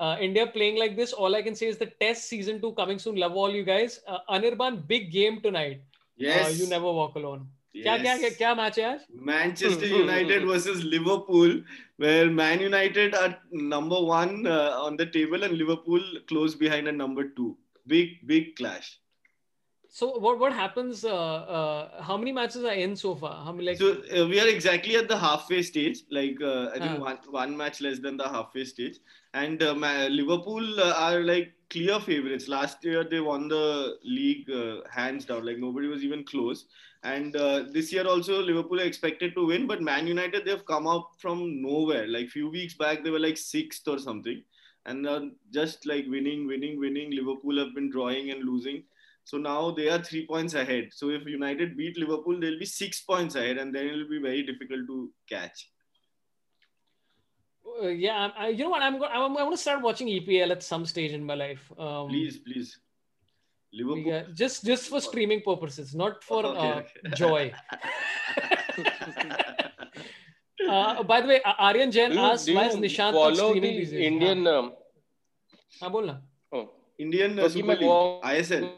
uh, 0.00 0.16
India 0.18 0.46
playing 0.46 0.78
like 0.78 0.96
this. 0.96 1.12
All 1.12 1.34
I 1.36 1.42
can 1.42 1.54
say 1.54 1.66
is 1.66 1.76
the 1.76 1.88
test 2.00 2.28
season 2.30 2.62
two 2.62 2.72
coming 2.72 2.98
soon. 2.98 3.16
Love 3.16 3.36
all 3.36 3.50
you 3.54 3.62
guys. 3.62 4.00
Uh, 4.08 4.20
Anirban, 4.30 4.78
big 4.86 5.10
game 5.12 5.42
tonight. 5.42 5.82
yes. 6.16 6.46
Uh, 6.46 6.50
you 6.62 6.68
never 6.70 6.90
walk 7.00 7.16
alone. 7.16 7.48
क्या 7.74 7.96
क्या 7.98 8.14
Yes. 8.14 8.20
क्या 8.20 8.30
क्या 8.38 8.54
match 8.54 8.78
है 8.78 8.84
आज 8.92 9.04
Manchester 9.26 9.90
United 9.96 10.46
versus 10.52 10.80
Liverpool, 10.94 11.52
where 12.04 12.30
Man 12.38 12.64
United 12.64 13.14
are 13.14 13.28
number 13.74 14.00
one 14.08 14.32
uh, 14.54 14.70
on 14.86 14.96
the 15.02 15.06
table 15.18 15.44
and 15.48 15.58
Liverpool 15.60 16.08
close 16.32 16.56
behind 16.64 16.88
at 16.88 16.96
number 17.02 17.26
two. 17.36 17.50
Big, 17.86 18.16
big 18.32 18.56
clash. 18.56 18.88
So 19.95 20.07
what 20.19 20.39
what 20.39 20.51
happens? 20.51 21.05
Uh, 21.05 21.15
uh, 21.57 22.03
how 22.03 22.17
many 22.17 22.33
matches 22.37 22.65
are 22.65 22.73
in 22.85 22.95
so 23.01 23.15
far? 23.15 23.45
How 23.45 23.51
many 23.53 23.67
like? 23.67 23.77
So 23.77 23.91
uh, 24.13 24.27
we 24.27 24.39
are 24.41 24.47
exactly 24.53 24.97
at 24.97 25.07
the 25.07 25.17
halfway 25.17 25.61
stage. 25.61 25.99
Like 26.17 26.41
uh, 26.41 26.71
I 26.75 26.79
think 26.79 26.95
Ah. 26.95 27.03
one 27.03 27.19
one 27.35 27.53
match 27.59 27.79
less 27.85 27.99
than 28.05 28.17
the 28.21 28.27
halfway 28.33 28.65
stage, 28.71 28.97
and 29.43 29.61
uh, 29.67 29.73
Ma- 29.83 30.07
Liverpool 30.15 30.81
uh, 30.87 30.89
are 31.03 31.21
like 31.29 31.53
clear 31.75 31.99
favorites. 32.07 32.49
Last 32.55 32.83
year 32.89 33.05
they 33.13 33.21
won 33.27 33.47
the 33.53 33.61
league 34.17 34.51
uh, 34.57 34.81
hands 34.97 35.27
down. 35.29 35.45
Like 35.51 35.61
nobody 35.65 35.87
was 35.93 36.03
even 36.09 36.25
close. 36.33 36.65
And 37.13 37.37
uh, 37.43 37.63
this 37.77 37.93
year 37.93 38.05
also 38.15 38.41
Liverpool 38.49 38.81
are 38.81 38.89
expected 38.91 39.33
to 39.35 39.45
win, 39.53 39.65
but 39.71 39.81
Man 39.91 40.07
United 40.11 40.43
they've 40.49 40.65
come 40.73 40.87
up 40.95 41.13
from 41.23 41.45
nowhere. 41.69 42.05
Like 42.17 42.35
few 42.35 42.49
weeks 42.57 42.75
back 42.83 43.05
they 43.07 43.15
were 43.15 43.23
like 43.27 43.37
sixth 43.45 43.87
or 43.95 43.97
something, 44.09 44.43
and 44.85 45.07
uh, 45.15 45.21
just 45.59 45.87
like 45.93 46.11
winning, 46.17 46.45
winning, 46.53 46.77
winning. 46.85 47.15
Liverpool 47.21 47.63
have 47.63 47.73
been 47.79 47.89
drawing 47.97 48.31
and 48.35 48.43
losing. 48.51 48.83
So 49.24 49.38
now 49.38 49.70
they 49.70 49.88
are 49.88 50.02
three 50.02 50.26
points 50.26 50.54
ahead. 50.54 50.88
So 50.92 51.10
if 51.10 51.26
United 51.26 51.76
beat 51.76 51.98
Liverpool, 51.98 52.40
they'll 52.40 52.58
be 52.58 52.66
six 52.66 53.00
points 53.02 53.34
ahead, 53.36 53.58
and 53.58 53.74
then 53.74 53.86
it'll 53.86 54.08
be 54.08 54.18
very 54.18 54.42
difficult 54.42 54.86
to 54.88 55.10
catch. 55.28 55.68
Uh, 57.82 57.88
yeah, 57.88 58.30
I, 58.36 58.48
you 58.48 58.64
know 58.64 58.70
what? 58.70 58.82
I'm 58.82 58.98
going. 58.98 59.10
I'm, 59.12 59.22
I'm 59.22 59.34
going 59.34 59.50
to 59.52 59.56
start 59.56 59.82
watching 59.82 60.08
EPL 60.08 60.50
at 60.50 60.62
some 60.62 60.84
stage 60.86 61.12
in 61.12 61.22
my 61.24 61.34
life. 61.34 61.70
Um, 61.78 62.08
Please, 62.08 62.38
please. 62.38 62.78
Liverpool. 63.72 64.02
Yeah, 64.12 64.22
just 64.34 64.64
just 64.64 64.88
for 64.88 65.00
streaming 65.00 65.42
purposes, 65.42 65.94
not 65.94 66.24
for 66.24 66.44
Okay, 66.46 66.70
uh, 66.70 66.76
okay. 66.80 67.10
joy. 67.14 67.52
uh, 70.68 71.02
by 71.04 71.20
the 71.20 71.28
way, 71.28 71.40
A- 71.44 71.62
Aryan 71.68 71.90
Jain 71.90 72.10
Do 72.10 72.16
you, 72.16 72.20
asked 72.20 72.46
do 72.46 72.54
why 72.54 72.66
is 72.66 72.74
you 72.74 72.80
Nishant 72.80 73.12
not 73.12 73.36
follow 73.36 73.50
streaming 73.50 73.62
the 73.62 73.78
these 73.78 73.90
days? 73.92 74.00
Indian? 74.12 74.46
Um, 74.46 74.64
हाँ, 74.64 74.72
हाँ 75.82 75.90
बोल 75.90 76.06
ना. 76.06 76.20
oh, 76.52 76.68
Indian 76.98 77.38
uh, 77.38 77.42
क्योंकि 77.42 77.52
Super 77.52 77.66
मैं 77.66 77.78
League, 77.78 77.88
वो- 77.88 78.22
ISL. 78.24 78.68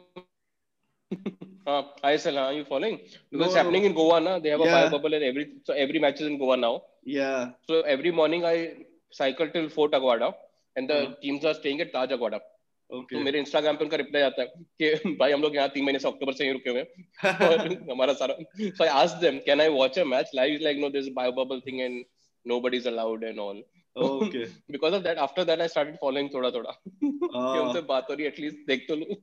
हाँ, 1.67 1.95
ISL, 2.05 2.37
हाँ, 2.37 2.53
you 2.53 2.65
following? 2.65 2.99
Because 3.31 3.53
No, 3.53 3.57
happening 3.57 3.85
in 3.85 3.93
Goa 3.93 4.19
now. 4.19 4.39
They 4.39 4.49
have 4.49 4.59
yeah. 4.59 4.67
a 4.67 4.71
fire 4.71 4.89
bubble 4.89 5.13
and 5.13 5.23
every 5.23 5.53
so 5.63 5.73
every 5.73 5.99
match 5.99 6.21
is 6.21 6.27
in 6.27 6.37
Goa 6.37 6.57
now. 6.57 6.81
Yeah. 7.03 7.51
So 7.67 7.81
every 7.81 8.11
morning 8.11 8.45
I 8.45 8.75
cycle 9.11 9.49
till 9.49 9.69
Fort 9.69 9.91
Aguada, 9.93 10.33
and 10.75 10.89
the 10.89 10.93
हाँ. 10.93 11.21
teams 11.21 11.45
are 11.45 11.53
staying 11.53 11.81
at 11.81 11.93
Taj 11.93 12.11
Aguada. 12.11 12.41
Okay. 12.89 13.15
तो. 13.15 13.23
मेरे 13.23 13.39
Instagram 13.39 13.75
पे 13.77 13.83
उनका 13.85 13.97
reply 13.97 14.21
आता 14.23 14.41
है 14.41 14.47
कि 14.81 15.15
भाई 15.19 15.31
हम 15.31 15.41
लोग 15.41 15.55
यहाँ 15.55 15.69
तीन 15.69 15.83
महीने 15.83 15.99
से 15.99 16.07
अक्टूबर 16.07 16.33
से 16.33 16.43
यहीं 16.43 16.53
रुके 16.53 16.69
हुए 16.69 16.83
हैं 17.23 17.47
और 17.47 17.91
हमारा 17.91 18.13
सारा 18.13 18.35
so 18.77 18.85
I 18.85 18.87
asked 18.99 19.19
them 19.19 19.39
can 19.47 19.59
I 19.59 19.67
watch 19.69 19.97
a 19.97 20.05
match 20.05 20.31
live 20.33 20.51
He's 20.51 20.61
like 20.67 20.77
no 20.77 20.89
there's 20.89 21.09
a 21.09 21.11
bio 21.17 21.33
bubble 21.39 21.59
thing 21.65 21.81
and 21.81 22.05
nobody's 22.45 22.85
allowed 22.85 23.23
and 23.23 23.39
all 23.39 23.59
okay. 23.97 24.47
because 24.69 24.93
of 24.93 25.03
that 25.03 25.17
after 25.17 25.43
that 25.43 25.59
I 25.59 25.67
started 25.67 25.97
following 26.05 26.29
थोड़ा 26.35 26.51
थोड़ा 26.51 26.77
कि 27.03 27.59
उनसे 27.59 27.81
Uh, 27.81 27.87
बात 27.87 28.07
हो 28.09 28.15
रही 28.15 28.25
है 28.25 28.31
at least 28.31 28.65
देख 28.67 28.87
तो 28.87 28.95
लूँ 28.95 29.17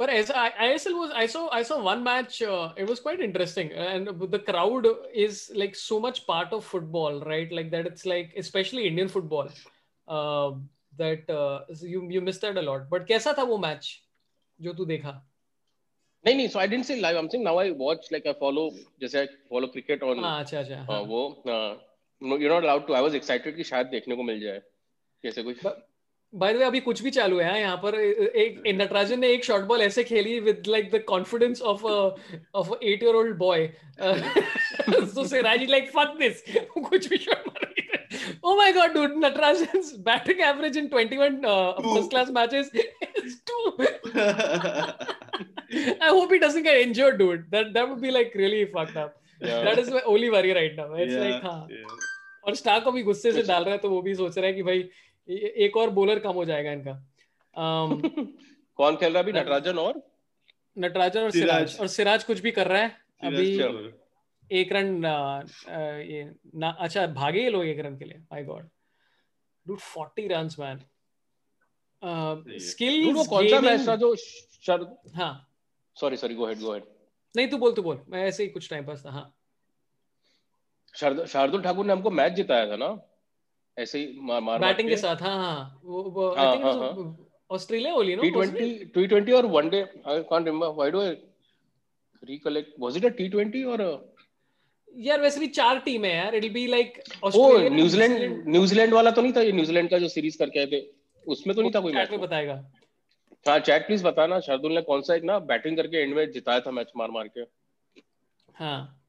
But 0.00 0.08
as 0.08 0.30
I, 0.30 0.50
ISL 0.66 0.94
was, 0.98 1.10
I 1.14 1.26
saw, 1.26 1.50
I 1.52 1.62
saw 1.62 1.82
one 1.82 2.02
match. 2.02 2.40
Uh, 2.40 2.72
it 2.74 2.88
was 2.88 3.00
quite 3.00 3.20
interesting, 3.20 3.70
and 3.72 4.08
the 4.34 4.38
crowd 4.38 4.86
is 5.12 5.52
like 5.54 5.76
so 5.76 6.00
much 6.00 6.26
part 6.26 6.54
of 6.54 6.64
football, 6.64 7.20
right? 7.20 7.52
Like 7.52 7.70
that, 7.72 7.86
it's 7.86 8.06
like 8.06 8.32
especially 8.34 8.86
Indian 8.86 9.08
football. 9.08 9.50
Uh, 10.08 10.52
that 10.96 11.28
uh, 11.28 11.60
you 11.82 12.00
you 12.10 12.22
missed 12.22 12.40
that 12.46 12.56
a 12.56 12.62
lot. 12.62 12.88
But 12.94 13.06
कैसा 13.10 13.36
था 13.38 13.46
वो 13.50 13.60
match 13.66 13.90
जो 14.62 14.74
तू 14.78 14.84
देखा? 14.86 15.20
नहीं 16.26 16.34
नहीं 16.36 16.50
so 16.50 16.58
I 16.60 16.66
didn't 16.66 16.86
say 16.86 16.98
live 17.00 17.16
I'm 17.16 17.28
saying 17.28 17.44
now 17.44 17.56
I 17.58 17.70
watch 17.84 18.10
like 18.10 18.26
I 18.26 18.34
follow 18.40 18.66
जैसे 19.02 19.22
I 19.22 19.28
follow 19.52 19.68
cricket 19.76 20.02
on 20.02 20.24
हाँ 20.24 20.40
अच्छा 20.40 20.58
अच्छा. 20.60 20.76
हाँ, 20.76 20.86
हाँ. 20.90 21.00
वो 21.12 21.22
हाँ, 21.46 21.78
you're 22.40 22.54
not 22.54 22.64
allowed 22.64 22.86
to 22.88 22.94
I 22.94 23.02
was 23.08 23.20
excited 23.20 23.56
कि 23.56 23.64
शायद 23.64 23.86
देखने 23.96 24.16
को 24.16 24.22
मिल 24.32 24.40
जाए 24.40 24.62
कैसे 25.22 25.42
कुछ 25.42 25.64
बाय 26.32 26.52
द 26.52 26.56
वे 26.56 26.64
अभी 26.64 26.80
कुछ 26.80 27.02
भी 27.02 27.10
चालू 27.10 27.38
है 27.38 27.48
हाँ, 27.48 27.58
यहाँ 27.58 27.76
पर 27.76 27.94
एक 27.94 28.62
नटराजन 28.70 29.20
ने 29.20 29.28
एक 29.28 29.44
शॉर्ट 29.44 29.64
बॉल 29.66 29.80
ऐसे 29.82 30.04
खेली 30.04 30.38
with 30.40 30.62
like 30.68 30.90
the 30.90 31.02
confidence 31.04 31.62
of 31.62 31.84
of 31.84 32.70
eight 32.74 33.02
year 33.02 33.14
old 33.14 33.36
boy 33.38 33.66
so 34.00 35.26
Siraj 35.26 35.64
like 35.70 35.90
fuck 35.90 36.14
this 36.18 36.42
कुछ 36.70 37.08
भी 37.08 37.16
शॉट 37.18 37.48
मार 37.48 37.64
रही 37.64 37.80
ओह 38.44 38.56
my 38.56 38.72
god 38.72 38.92
dude 38.92 39.16
Natarajan 39.24 39.82
batting 40.02 40.40
average 40.42 40.76
in 40.76 40.88
21 40.88 41.40
first 41.80 42.10
class 42.10 42.30
matches 42.30 42.70
is 42.74 43.36
two 43.46 43.72
I 45.94 46.08
hope 46.08 46.32
he 46.32 46.38
doesn't 46.38 46.64
get 46.64 46.78
injured 46.78 47.16
dude 47.16 47.44
that 47.50 47.66
that 47.68 47.88
would 47.88 48.00
be 48.00 48.10
like 48.10 48.32
really 48.36 48.64
fucked 48.76 48.96
up 48.98 49.14
that 49.40 49.78
is 49.78 49.90
my 49.90 50.02
only 50.06 50.28
worry 50.28 50.52
right 50.52 50.76
now 50.76 50.96
it's 50.96 51.14
like 51.14 51.44
हाँ. 51.44 51.66
और 52.44 52.54
star 52.54 52.80
को 52.80 52.92
भी 52.92 53.02
गुस्से 53.02 53.32
से 53.32 53.42
डाल 53.42 53.64
रहा 53.64 53.72
है 53.72 53.78
तो 53.78 53.90
वो 53.90 54.02
भी 54.02 54.14
सोच 54.14 54.36
रहा 54.38 54.46
है 54.46 54.52
कि 54.52 54.62
भाई 54.62 54.88
एक 55.30 55.76
और 55.76 55.90
बॉलर 55.90 56.18
कम 56.18 56.32
हो 56.32 56.44
जाएगा 56.44 56.72
इनका। 56.72 57.06
Um, 57.56 58.02
कौन 58.76 58.96
खेल 58.96 59.12
रहा 59.12 59.22
है 59.22 59.28
अभी? 59.28 59.40
नटराजन 59.40 59.78
और? 59.78 60.02
नटराजन 60.78 61.20
और 61.20 61.30
सिराज। 61.30 61.78
और 61.80 61.86
सिराज 61.86 62.24
कुछ 62.24 62.40
भी 62.40 62.50
कर 62.50 62.66
रहा 62.68 62.82
है? 62.82 62.96
अभी 63.24 63.60
एक 64.52 64.72
रन 64.72 65.04
ये 66.00 66.34
ना 66.54 66.70
अच्छा 66.70 67.06
भागे 67.06 67.42
ये 67.42 67.50
लोग 67.50 67.64
एक 67.64 67.78
रन 67.78 67.98
के 67.98 68.04
लिए। 68.04 68.18
My 68.18 68.44
god 68.44 68.68
dude 69.68 69.78
40 69.78 70.28
runs 70.30 70.58
man 70.58 70.80
Dude, 72.04 72.60
skills 72.60 73.16
वो 73.16 73.24
कौन 73.24 73.48
सा 73.48 73.60
मैच 73.60 73.88
था 73.88 73.96
जो 73.96 74.16
शर 74.16 75.00
हाँ। 75.14 75.52
Sorry 75.94 76.16
sorry 76.16 76.34
go 76.34 76.46
ahead 76.46 76.58
go 76.58 76.72
ahead 76.74 76.84
नहीं 77.36 77.48
तू 77.48 77.58
बोल 77.58 77.72
तू 77.72 77.82
बोल। 77.82 78.02
मैं 78.08 78.24
ऐसे 78.24 78.42
ही 78.42 78.48
कुछ 78.48 78.70
टाइम 78.70 78.86
पास 78.86 79.02
था 79.06 79.10
हाँ। 79.10 79.36
शार्दुल 80.94 81.26
शार्दुल 81.26 81.62
ठाकुर 81.62 81.86
ने 81.86 81.92
हमको 81.92 82.10
मैच 82.10 82.32
जिताया 82.32 82.70
था 82.70 82.76
ना? 82.76 83.09
ऐसे 83.78 83.98
ही 83.98 84.18
मार 84.20 84.40
मार 84.40 84.60
बैटिंग 84.60 84.88
के 84.88 84.96
साथ 84.96 85.22
हाँ 85.22 85.36
हाँ 85.36 85.80
वो 85.84 86.02
वो 86.02 86.28
हाँ, 86.34 86.46
आई 86.46 86.56
थिंक 86.56 86.64
हाँ, 86.64 87.16
Australia 87.50 87.94
only 87.94 88.16
no 88.16 88.22
T 88.22 88.30
twenty 88.30 88.84
T 88.84 89.06
twenty 89.06 89.32
और 89.32 89.46
one day 89.46 89.80
I 90.06 90.22
can't 90.22 90.46
remember 90.46 90.68
why 90.68 90.90
do 90.90 91.00
I 91.00 91.16
was 92.78 92.96
it 92.96 93.04
a 93.04 93.10
T20 93.10 93.64
or 93.64 93.80
a 93.80 93.98
यार 94.96 95.20
वैसे 95.20 95.40
भी 95.40 95.46
चार 95.46 95.78
टीम 95.78 96.04
है 96.04 96.14
यार 96.16 96.34
it 96.34 96.52
be 96.52 96.66
like 96.66 97.02
oh 97.34 97.58
New Zealand 97.58 98.48
New Zealand 98.48 98.94
वाला 98.94 99.10
तो 99.10 99.22
नहीं 99.22 99.32
था 99.32 99.40
ये? 99.40 99.52
न्यूजीलैंड 99.52 99.90
का 99.90 99.98
जो 99.98 100.08
सीरीज़ 100.08 100.38
करके 100.38 100.60
आए 100.60 100.66
थे 100.66 100.80
उसमें 101.26 101.54
तो 101.56 101.62
नहीं 101.62 101.72
था 101.74 101.80
कोई 101.80 101.92
मैच 101.92 102.10
में 102.10 102.20
बताएगा। 102.20 102.54
हाँ 103.46 103.58
चैट 103.58 103.86
प्लीज़ 103.86 104.04
बताना 104.04 104.40
शार्दुल 104.40 104.72
ने 104.72 104.82
कौन 104.82 105.02
सा 105.02 105.14
एक 105.14 105.24
ना 105.24 105.38
बैटिंग 105.38 105.76
करके 105.76 106.02
एंड 106.02 106.14
में 106.14 106.30
जिताया 106.30 106.60
था 106.60 106.70
मैच 106.70 106.92
मार 106.96 107.10
मार 107.10 107.28
के। 107.28 107.40
हाँ। 108.54 108.99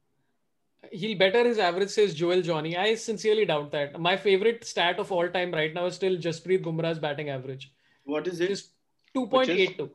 He'll 0.90 1.18
better 1.18 1.44
his 1.44 1.58
average 1.58 1.90
says 1.90 2.14
Joel 2.14 2.42
Johnny. 2.42 2.76
I 2.76 2.94
sincerely 2.94 3.44
doubt 3.44 3.70
that. 3.72 4.00
My 4.00 4.16
favorite 4.16 4.64
stat 4.64 4.98
of 4.98 5.12
all 5.12 5.28
time 5.28 5.52
right 5.52 5.72
now 5.72 5.86
is 5.86 5.94
still 5.94 6.16
Jasprit 6.16 6.64
Bumrah's 6.64 6.98
batting 6.98 7.30
average. 7.30 7.72
What 8.04 8.26
is 8.26 8.40
it? 8.40 8.48
Just 8.48 8.70
2.82. 9.16 9.90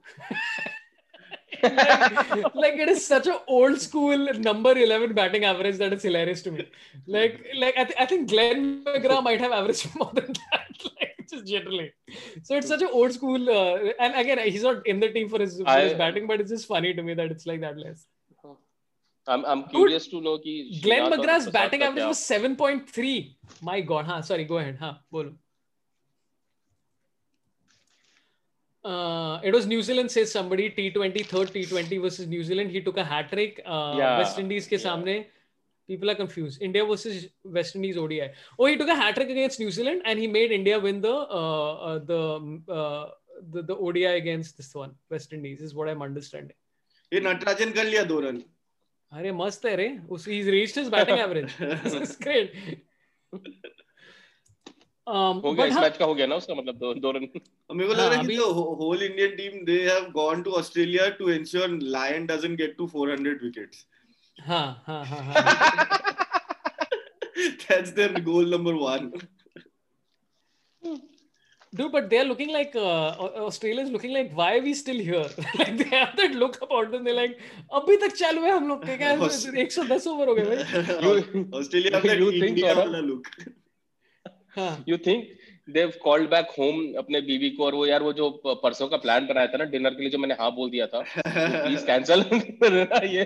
like, 1.64 2.56
like 2.56 2.74
it 2.76 2.90
is 2.90 3.06
such 3.06 3.28
a 3.28 3.40
old 3.48 3.82
school 3.82 4.18
number 4.34 4.78
11 4.78 5.14
batting 5.14 5.46
average 5.46 5.78
that 5.78 5.94
is 5.94 6.04
hilarious 6.04 6.42
to 6.44 6.52
me. 6.52 6.68
Like 7.06 7.46
like 7.58 7.78
I, 7.78 7.84
th- 7.84 8.00
I 8.00 8.06
think 8.06 8.30
Glenn 8.30 8.84
McGrath 8.84 9.24
might 9.24 9.42
have 9.42 9.52
averaged 9.52 9.94
more 10.00 10.12
than 10.14 10.34
that. 10.52 10.84
Like 11.00 11.28
just 11.30 11.46
generally. 11.46 11.94
So 12.44 12.56
it's 12.56 12.68
such 12.68 12.82
a 12.82 12.90
old 12.90 13.12
school 13.12 13.50
uh, 13.50 13.92
and 14.00 14.16
again 14.16 14.40
he's 14.50 14.64
not 14.64 14.86
in 14.86 15.00
the 15.00 15.10
team 15.10 15.30
for 15.30 15.40
his, 15.40 15.58
for 15.58 15.80
his 15.80 15.94
batting, 15.94 16.28
but 16.28 16.40
it's 16.40 16.52
just 16.52 16.68
funny 16.68 16.94
to 16.94 17.04
me 17.04 17.14
that 17.16 17.32
it's 17.32 17.46
like 17.46 17.62
that 17.62 17.78
less. 17.78 18.06
I'm 19.28 19.44
I'm 19.46 19.64
curious 19.74 20.08
to 20.14 20.22
know 20.22 20.38
कि 20.46 20.82
Glenn 20.84 21.12
McGrath's 21.12 21.50
batting 21.50 21.82
average 21.84 22.06
was 22.06 22.20
7.3. 22.20 23.36
My 23.62 23.82
God. 23.82 24.06
Huh, 24.06 24.22
sorry, 24.22 24.46
go 24.46 24.58
ahead. 24.58 24.78
Huh, 24.80 24.94
bolo. 25.12 25.34
Uh, 28.84 29.40
it 29.44 29.54
was 29.54 29.66
New 29.66 29.82
Zealand, 29.82 30.10
says 30.12 30.32
somebody. 30.32 30.70
T20, 30.70 31.26
third 31.26 31.50
T20 31.50 32.02
versus 32.02 32.28
New 32.28 32.44
Zealand. 32.44 32.72
He 32.72 32.82
took 32.82 32.98
a 32.98 33.04
hat 33.04 33.30
trick. 33.32 33.62
Uh, 33.66 33.96
Yeah, 33.98 34.18
West 34.20 34.40
Indies 34.40 34.68
ke 34.68 34.72
yeah. 34.72 34.86
samne. 34.86 35.26
People 35.90 36.10
are 36.12 36.16
confused. 36.16 36.62
India 36.62 36.86
versus 36.86 37.28
West 37.44 37.76
Indies 37.76 37.98
ODI. 37.98 38.30
Oh, 38.60 38.66
he 38.66 38.78
took 38.78 38.90
a 38.90 38.96
hat 38.96 39.16
trick 39.16 39.30
against 39.30 39.60
New 39.60 39.72
Zealand 39.72 40.02
and 40.06 40.20
he 40.20 40.28
made 40.28 40.52
India 40.52 40.80
win 40.80 41.02
the 41.02 41.14
uh, 41.14 41.74
uh, 41.90 42.00
the, 42.00 42.22
uh, 42.70 43.06
the 43.52 43.62
the 43.64 43.76
ODI 43.76 44.06
against 44.06 44.58
this 44.58 44.74
one, 44.76 44.96
West 45.10 45.32
Indies, 45.34 45.62
is 45.62 45.74
what 45.74 45.90
I'm 45.90 46.02
understanding. 46.02 46.56
ये 47.14 47.20
नटराजन 47.28 47.72
कर 47.72 47.86
लिया 47.86 48.04
दो 48.04 48.20
run 48.20 48.44
अरे 49.12 49.32
मस्त 49.32 49.66
है 49.66 49.76
रे। 49.76 49.88
उस 50.10 50.28
is 50.28 50.50
reached 50.50 50.78
his 50.80 50.88
batting 50.90 51.20
average 51.20 51.56
this 51.84 51.94
is 52.02 52.16
great. 52.24 52.50
Um, 55.08 55.38
हो 55.44 55.52
गया 55.54 55.66
इस 55.66 55.74
हाँ। 55.74 55.82
मैच 55.82 55.98
का 55.98 56.06
हो 56.06 56.16
गया 56.16 56.26
ना 56.28 56.36
उसका 56.36 56.56
मतलब 56.56 56.76
दो 56.78 56.94
दो 56.96 57.12
रन? 57.12 57.28
मेरे 57.70 57.88
को 57.88 57.94
लग 57.94 58.00
हाँ, 58.00 58.10
रहा 58.10 58.20
है 58.20 58.26
कि 58.28 58.36
whole 58.82 59.04
Indian 59.04 59.36
team 59.36 59.64
they 59.66 59.78
have 59.84 60.10
gone 60.14 60.42
to 60.44 60.52
Australia 60.60 61.08
to 61.20 61.30
ensure 61.30 61.78
Lyon 61.96 62.26
doesn't 62.28 62.58
get 62.58 62.76
to 62.78 62.88
400 62.96 63.44
wickets 63.44 63.86
हाँ 64.38 64.84
हाँ 64.88 65.04
हाँ 65.06 65.44
that's 67.38 67.90
their 67.92 68.22
goal 68.24 68.54
number 68.56 68.74
1 68.98 69.26
dude 71.76 71.92
but 71.92 72.10
they're 72.10 72.24
looking 72.24 72.52
like 72.52 72.76
uh, 72.76 73.10
uh 73.26 73.46
Australians 73.50 73.92
looking 73.92 74.14
like 74.14 74.32
why 74.34 74.58
are 74.58 74.62
we 74.62 74.74
still 74.74 75.00
here? 75.10 75.30
Like 75.60 75.78
they 75.78 75.90
have 75.96 76.16
that 76.18 76.36
look 76.44 76.62
about 76.62 76.92
them. 76.92 77.04
They're 77.04 77.20
like 77.22 77.40
abhi 77.80 78.00
tak 78.04 78.18
chalu 78.22 78.46
hai 78.48 78.54
hum 78.58 78.70
log 78.74 78.86
ke 78.90 78.98
kya 79.04 79.14
110 79.20 80.08
over 80.14 80.28
ho 80.32 80.36
gaye 80.40 80.58
australia 81.62 82.02
you, 82.24 82.32
you 82.32 82.40
think 82.40 82.50
India 82.52 82.76
look. 83.12 83.32
you 84.92 84.98
think 85.10 85.37
Dev 85.68 85.92
called 86.04 86.30
back 86.30 86.50
home 86.60 86.82
अपने 86.98 87.22
बीवी 87.22 87.50
को 87.50 87.66
और 87.66 87.76
वो 87.76 87.86
यार 87.86 88.04
वो 88.04 88.12
जो 88.14 88.30
परसों 88.46 88.88
का 88.88 88.98
प्लान 88.98 89.28
बनाया 89.28 89.48
था 89.48 89.58
ना 89.58 89.64
डिनर 89.72 89.94
के 89.94 90.02
लिए 90.02 90.10
जो 90.10 90.18
मैंने 90.18 90.36
हाँ 90.40 90.52
बोल 90.56 90.70
दिया 90.70 90.88
था 90.88 91.04
प्लीज़ 91.18 91.86
कैंसिल 91.86 92.24
ये 93.08 93.24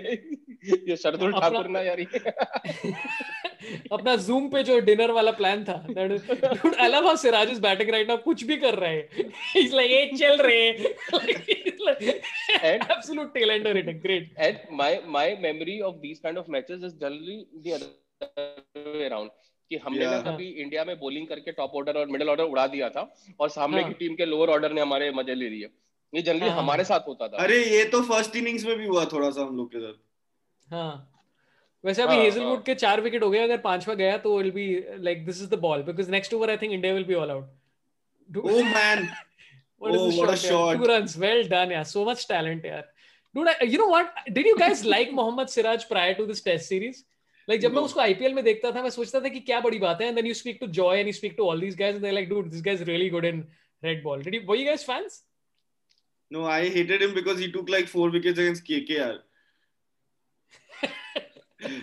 ये 0.88 0.96
शरदुल 0.96 1.32
ठाकुर 1.32 1.68
ना 1.68 1.80
यार 1.80 2.00
अपना 3.92 4.14
जूम 4.16 4.48
पे 4.48 4.62
जो 4.62 4.78
डिनर 4.80 5.10
वाला 5.10 5.30
प्लान 5.32 5.64
था 5.64 5.74
dude 5.88 6.74
I 6.76 7.16
Siraj 7.16 7.50
is 7.50 7.60
batting 7.60 7.90
right 7.90 8.08
now 8.08 8.16
कुछ 8.16 8.44
भी 8.44 8.56
कर 8.56 8.74
रहे 8.74 8.94
हैं। 8.94 9.32
इज़ 9.56 9.74
लाइक 9.76 9.90
ये 9.90 10.16
चल 10.16 10.42
रहे 10.42 10.68
and 12.62 12.82
absolute 12.82 13.32
tail 13.34 13.50
ender 13.50 13.76
it 13.76 13.90
great 14.02 14.34
and 14.38 14.58
my 14.72 15.00
my 15.08 15.36
memory 15.42 15.80
of 15.80 15.96
these 15.96 16.20
kind 16.20 16.38
of 16.38 16.50
matches 16.50 16.84
is 16.84 16.96
generally 16.96 17.36
the 17.66 17.72
other 17.74 18.98
way 18.98 19.04
around 19.04 19.30
कि 19.72 19.76
हमने 19.84 20.06
ना 20.06 20.20
कभी 20.22 20.48
इंडिया 20.64 20.84
में 20.84 20.98
बॉलिंग 21.00 21.26
करके 21.28 21.52
टॉप 21.60 21.74
ऑर्डर 21.80 21.98
और 22.00 22.10
मिडिल 22.16 22.28
ऑर्डर 22.30 22.44
उड़ा 22.54 22.66
दिया 22.74 22.88
था 22.96 23.06
और 23.40 23.48
सामने 23.56 23.82
हाँ. 23.82 23.92
की 23.92 23.94
टीम 24.04 24.14
के 24.16 24.26
लोअर 24.26 24.50
ऑर्डर 24.56 24.72
ने 24.72 24.80
हमारे 24.80 25.10
मज़े 25.20 25.34
ले 25.34 25.48
लिए 25.48 25.70
ये 26.12 26.22
जनरली 26.22 26.48
हाँ. 26.48 26.58
हमारे 26.58 26.84
साथ 26.84 27.08
होता 27.08 27.28
था 27.28 27.42
अरे 27.44 27.62
ये 27.64 27.84
तो 27.94 28.02
फ़र्स्ट 28.12 28.36
इनिंग्स 28.36 28.64
में 28.66 28.76
भी 28.78 28.86
हुआ 28.86 29.04
थोड़ा 29.12 29.30
सा 29.30 29.40
हम 29.40 29.56
लोग 29.56 29.72
के 29.72 29.80
साथ 29.80 30.74
हाँ 30.74 30.92
वैसे 31.84 32.02
अभी 32.02 32.14
हाँ, 32.14 32.22
हेजलवुड 32.24 32.54
हाँ. 32.54 32.62
के 32.62 32.74
चार 32.74 33.00
विकेट 33.00 33.22
हो 33.22 33.30
गए 33.30 33.38
अगर 33.44 33.56
पांचवा 33.66 33.94
गया 33.94 34.16
तो 34.26 34.36
will 34.38 34.50
be 34.50 34.68
like 35.04 35.24
this 35.26 35.42
is 35.42 35.50
the 35.50 35.58
ball 35.60 35.82
because 35.82 36.10
next 36.10 36.34
over 36.34 36.50
I 36.50 36.56
think 36.62 36.72
India 36.72 36.94
will 36.94 37.04
be 37.04 37.14
all 37.24 37.30
out 37.30 38.36
oh 38.36 38.62
man 38.64 39.08
What 39.82 39.94
Oh, 39.96 40.02
what 40.16 40.30
a 40.30 40.36
shot, 40.36 40.42
yeah? 40.42 40.50
shot. 40.50 40.76
Two 40.76 40.84
runs. 40.88 41.14
Well 41.18 41.40
done, 41.44 41.70
yeah. 41.70 41.82
So 41.82 42.04
much 42.04 42.28
talent, 42.28 42.64
yeah. 42.64 42.82
Dude, 43.34 43.48
I, 43.48 43.64
you 43.64 43.78
know 43.78 43.88
what? 43.88 44.12
Did 44.32 44.46
you 44.46 44.56
guys 44.56 44.84
like 44.84 45.12
Mohammad 45.12 45.50
Siraj 45.50 45.86
prior 45.88 46.14
to 46.14 46.26
this 46.26 46.40
test 46.40 46.68
series? 46.68 47.00
Like 47.48 47.60
जब 47.60 47.72
मैं 47.74 47.82
उसको 47.82 48.00
IPL 48.00 48.34
में 48.34 48.44
देखता 48.44 48.70
था 48.74 48.82
मैं 48.82 48.90
सोचता 48.90 49.20
था 49.20 49.28
कि 49.28 49.40
क्या 49.40 49.60
बड़ी 49.60 49.78
बात 49.78 50.00
है 50.00 50.08
and 50.08 50.18
then 50.18 50.26
you 50.26 50.34
speak 50.34 50.60
to 50.60 50.68
Joy 50.78 50.94
and 51.00 51.06
you 51.06 51.16
speak 51.18 51.36
to 51.36 51.48
all 51.48 51.58
these 51.58 51.74
guys 51.74 51.96
and 51.96 52.04
they're 52.04 52.18
like 52.20 52.28
dude 52.28 52.50
this 52.52 52.60
guy's 52.60 52.86
really 52.92 53.10
good 53.10 53.24
in 53.24 53.44
red 53.82 54.02
ball. 54.04 54.18
Did 54.18 54.34
you 54.34 54.46
were 54.46 54.56
you 54.56 54.68
guys 54.70 54.84
fans? 54.84 55.22
No, 56.30 56.46
I 56.46 56.68
hated 56.68 57.02
him 57.02 57.14
because 57.14 57.38
he 57.38 57.52
took 57.52 57.68
like 57.68 57.88
four 57.88 58.10
wickets 58.10 58.38
against 58.38 58.64
KKR. 58.64 59.18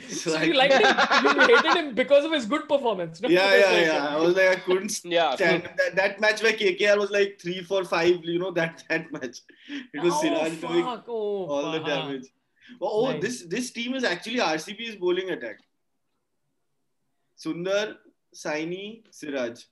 So, 0.10 0.36
I- 0.36 0.44
you 0.44 0.54
liked 0.54 0.74
him 0.74 1.26
you 1.26 1.42
hated 1.42 1.78
him 1.78 1.94
because 1.96 2.26
of 2.26 2.34
his 2.34 2.46
good 2.46 2.68
performance. 2.68 3.22
not 3.22 3.32
yeah, 3.32 3.56
yeah, 3.56 3.82
yeah. 3.82 4.08
I 4.08 4.18
was 4.18 4.36
like, 4.36 4.50
I 4.50 4.56
couldn't 4.56 5.06
Yeah, 5.06 5.36
stand 5.36 5.70
that, 5.78 5.96
that 5.96 6.20
match 6.20 6.44
where 6.44 6.52
KKR 6.52 6.98
was 6.98 7.12
like 7.12 7.40
three 7.42 7.62
for 7.62 7.86
five. 7.86 8.20
You 8.24 8.40
know 8.40 8.52
that 8.52 8.84
that 8.90 9.12
match. 9.12 9.40
It 9.70 10.02
was 10.04 10.14
oh, 10.16 10.22
Siraj 10.22 10.60
doing. 10.66 10.84
Oh, 10.86 11.46
all 11.48 11.72
the 11.72 11.80
damage. 11.80 12.28
Oh, 12.82 13.12
nice. 13.12 13.22
this 13.22 13.44
this 13.46 13.72
team 13.72 13.96
is 13.96 14.04
actually 14.04 14.38
RCB's 14.38 14.96
bowling 14.96 15.30
attack. 15.32 15.60
Sundar, 17.44 17.96
Saini, 18.36 19.04
Siraj. 19.12 19.64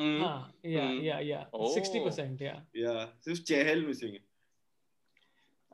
Mm. 0.00 0.22
Ah, 0.24 0.48
yeah, 0.62 0.80
mm. 0.80 1.02
yeah, 1.02 1.20
yeah, 1.20 1.44
oh. 1.52 1.74
60%, 1.76 2.40
yeah. 2.40 2.60
Yeah, 2.72 3.06
just 3.26 3.46
Chahal 3.46 3.86
missing. 3.86 4.18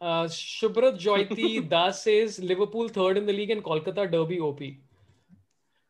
Uh, 0.01 0.25
Shubrat 0.25 0.99
Joyti 0.99 1.69
Das 1.75 2.03
says 2.05 2.39
Liverpool 2.39 2.89
third 2.89 3.17
in 3.17 3.27
the 3.27 3.33
league 3.33 3.51
and 3.51 3.63
Kolkata 3.63 4.11
Derby 4.11 4.41
OP. 4.41 4.61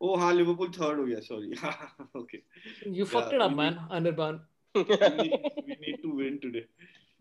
Oh, 0.01 0.17
ha, 0.17 0.31
Liverpool 0.31 0.71
third. 0.73 1.01
Oh, 1.01 1.07
yeah, 1.07 1.21
sorry. 1.21 1.53
okay. 2.17 2.43
You 2.85 3.05
yeah, 3.05 3.05
fucked 3.05 3.33
it 3.33 3.41
up, 3.41 3.51
need, 3.51 3.57
man, 3.57 3.81
Anirban. 3.91 4.41
we, 4.75 4.83
need, 4.83 5.41
we 5.67 5.77
need 5.81 5.99
to 6.03 6.15
win 6.15 6.39
today 6.41 6.67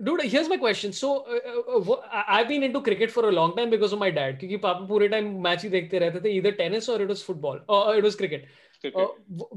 dude 0.03 0.21
here's 0.21 0.47
my 0.49 0.57
question. 0.57 0.93
So 0.93 1.25
uh, 1.25 1.79
uh, 1.79 1.91
uh 1.91 2.23
i've 2.27 2.47
been 2.47 2.63
into 2.63 2.81
cricket 2.81 3.11
for 3.11 3.29
a 3.29 3.31
long 3.31 3.55
time 3.55 3.69
because 3.69 3.93
of 3.93 3.99
my 3.99 4.11
dad. 4.11 4.39
Because 4.39 4.61
papa 4.61 4.85
pure 4.85 5.09
time 5.09 5.41
match 5.41 5.65
either 5.65 6.51
tennis 6.51 6.89
or 6.89 7.01
it 7.01 7.07
was 7.07 7.21
football 7.21 7.59
or 7.67 7.95
it 7.95 8.03
was 8.03 8.15
cricket, 8.15 8.45
cricket. 8.81 9.01
Uh, 9.01 9.07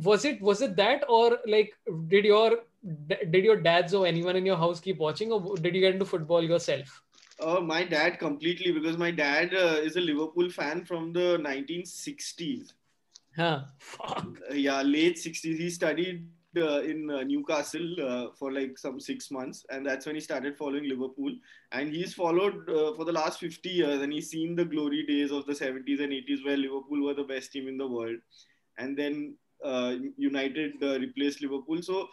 was 0.08 0.24
it 0.24 0.40
was 0.40 0.62
it 0.62 0.76
that 0.76 1.04
or 1.08 1.38
like 1.46 1.72
did 2.08 2.24
your 2.24 2.60
did 3.30 3.44
your 3.44 3.60
dads 3.60 3.94
or 3.94 4.06
anyone 4.06 4.36
in 4.36 4.46
your 4.46 4.56
house 4.56 4.80
keep 4.80 4.98
watching 4.98 5.32
or 5.32 5.56
did 5.56 5.74
you 5.74 5.80
get 5.80 5.92
into 5.92 6.06
football 6.06 6.42
yourself? 6.42 7.02
Uh, 7.38 7.60
my 7.60 7.82
dad 7.82 8.18
completely 8.18 8.70
because 8.70 8.98
my 8.98 9.10
dad 9.10 9.54
uh, 9.54 9.78
is 9.82 9.96
a 9.96 10.00
liverpool 10.00 10.50
fan 10.50 10.84
from 10.84 11.12
the 11.12 11.38
1960s 11.38 12.72
huh. 13.36 13.60
Fuck. 13.78 14.26
Uh, 14.50 14.54
yeah 14.54 14.82
late 14.82 15.16
60s 15.16 15.58
he 15.58 15.70
studied 15.70 16.28
in 16.55 17.11
uh, 17.11 17.23
Newcastle 17.23 17.95
uh, 18.01 18.27
for 18.37 18.51
like 18.51 18.77
some 18.77 18.99
six 18.99 19.31
months, 19.31 19.65
and 19.69 19.85
that's 19.85 20.05
when 20.05 20.15
he 20.15 20.21
started 20.21 20.57
following 20.57 20.87
Liverpool. 20.87 21.33
And 21.71 21.93
he's 21.93 22.13
followed 22.13 22.69
uh, 22.69 22.93
for 22.95 23.05
the 23.05 23.11
last 23.11 23.39
50 23.39 23.69
years, 23.69 24.01
and 24.01 24.13
he's 24.13 24.29
seen 24.29 24.55
the 24.55 24.65
glory 24.65 25.05
days 25.05 25.31
of 25.31 25.45
the 25.45 25.53
70s 25.53 25.99
and 25.99 26.13
80s 26.13 26.45
where 26.45 26.57
Liverpool 26.57 27.03
were 27.03 27.13
the 27.13 27.23
best 27.23 27.51
team 27.51 27.67
in 27.67 27.77
the 27.77 27.87
world, 27.87 28.17
and 28.77 28.97
then 28.97 29.35
uh, 29.63 29.95
United 30.17 30.73
uh, 30.81 30.99
replaced 30.99 31.41
Liverpool. 31.41 31.81
So 31.81 32.07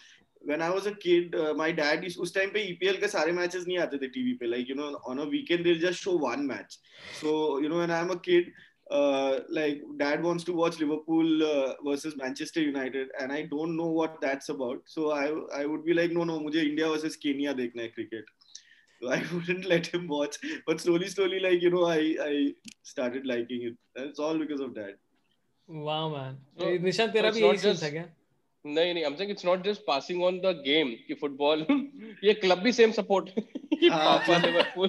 when 0.45 0.61
I 0.61 0.71
was 0.71 0.87
a 0.87 0.95
kid, 0.95 1.35
uh, 1.35 1.55
my 1.55 1.71
dad 1.71 2.03
used 2.03 2.19
उस 2.19 2.33
time 2.35 2.51
पे 2.51 2.67
EPL 2.73 3.01
के 3.01 3.09
सारे 3.09 3.33
matches 3.33 3.67
नहीं 3.67 3.79
आते 3.79 3.99
थे 4.03 4.11
TV 4.15 4.39
पे 4.41 4.51
like 4.51 4.69
you 4.69 4.75
know 4.75 4.99
on 5.07 5.19
a 5.21 5.27
weekend 5.27 5.65
they'll 5.65 5.79
just 5.79 6.01
show 6.01 6.17
one 6.17 6.47
match. 6.47 6.79
So 7.21 7.59
you 7.59 7.69
know 7.69 7.79
when 7.79 7.91
I'm 7.91 8.11
a 8.11 8.19
kid, 8.19 8.53
uh, 8.91 9.41
like 9.59 9.83
dad 9.99 10.23
wants 10.23 10.45
to 10.45 10.53
watch 10.53 10.79
Liverpool 10.81 11.43
uh, 11.51 11.75
versus 11.89 12.17
Manchester 12.23 12.61
United, 12.61 13.09
and 13.21 13.33
I 13.33 13.43
don't 13.53 13.77
know 13.77 13.91
what 14.01 14.21
that's 14.21 14.49
about. 14.55 14.83
So 14.97 15.11
I 15.19 15.27
I 15.61 15.67
would 15.67 15.85
be 15.91 15.95
like, 16.01 16.13
no, 16.19 16.25
no, 16.33 16.39
मुझे 16.47 16.65
India 16.71 16.89
versus 16.95 17.17
Kenya 17.27 17.55
देखना 17.63 17.83
है 17.83 17.93
cricket. 17.95 18.25
So 19.03 19.09
I 19.15 19.21
wouldn't 19.35 19.65
let 19.75 19.87
him 19.95 20.09
watch. 20.17 20.37
But 20.67 20.81
slowly, 20.87 21.09
slowly, 21.15 21.39
like 21.47 21.63
you 21.69 21.71
know, 21.77 21.85
I 21.93 22.01
I 22.27 22.35
started 22.95 23.31
liking 23.35 23.63
it. 23.71 23.79
And 23.97 24.11
it's 24.11 24.21
all 24.29 24.39
because 24.47 24.61
of 24.69 24.75
dad. 24.81 24.93
Wow, 25.69 26.03
man. 26.17 26.37
So- 26.59 26.67
Eh, 26.69 26.79
Nishan, 26.89 27.13
तेरा 27.17 27.29
it's 27.33 27.39
भी 27.39 27.43
not 27.47 27.55
यही 27.55 27.63
scene 27.63 27.73
just- 27.73 27.83
था 27.85 27.91
क्या? 27.97 28.05
नहीं 28.65 28.93
नहीं 28.95 29.05
I'm 29.07 29.15
saying 29.19 29.31
it's 29.35 29.45
not 29.47 29.63
just 29.67 29.81
passing 29.87 30.21
on 30.27 30.37
the 30.43 30.51
game 30.67 30.91
कि 31.07 31.15
football 31.21 31.65
ये 32.25 32.35
club 32.43 32.59
भी 32.67 32.73
सेम 32.73 32.93
सपोर्ट 32.99 33.31
हाँ, 33.39 34.19
पापा 34.19 34.37
Liverpool 34.45 34.89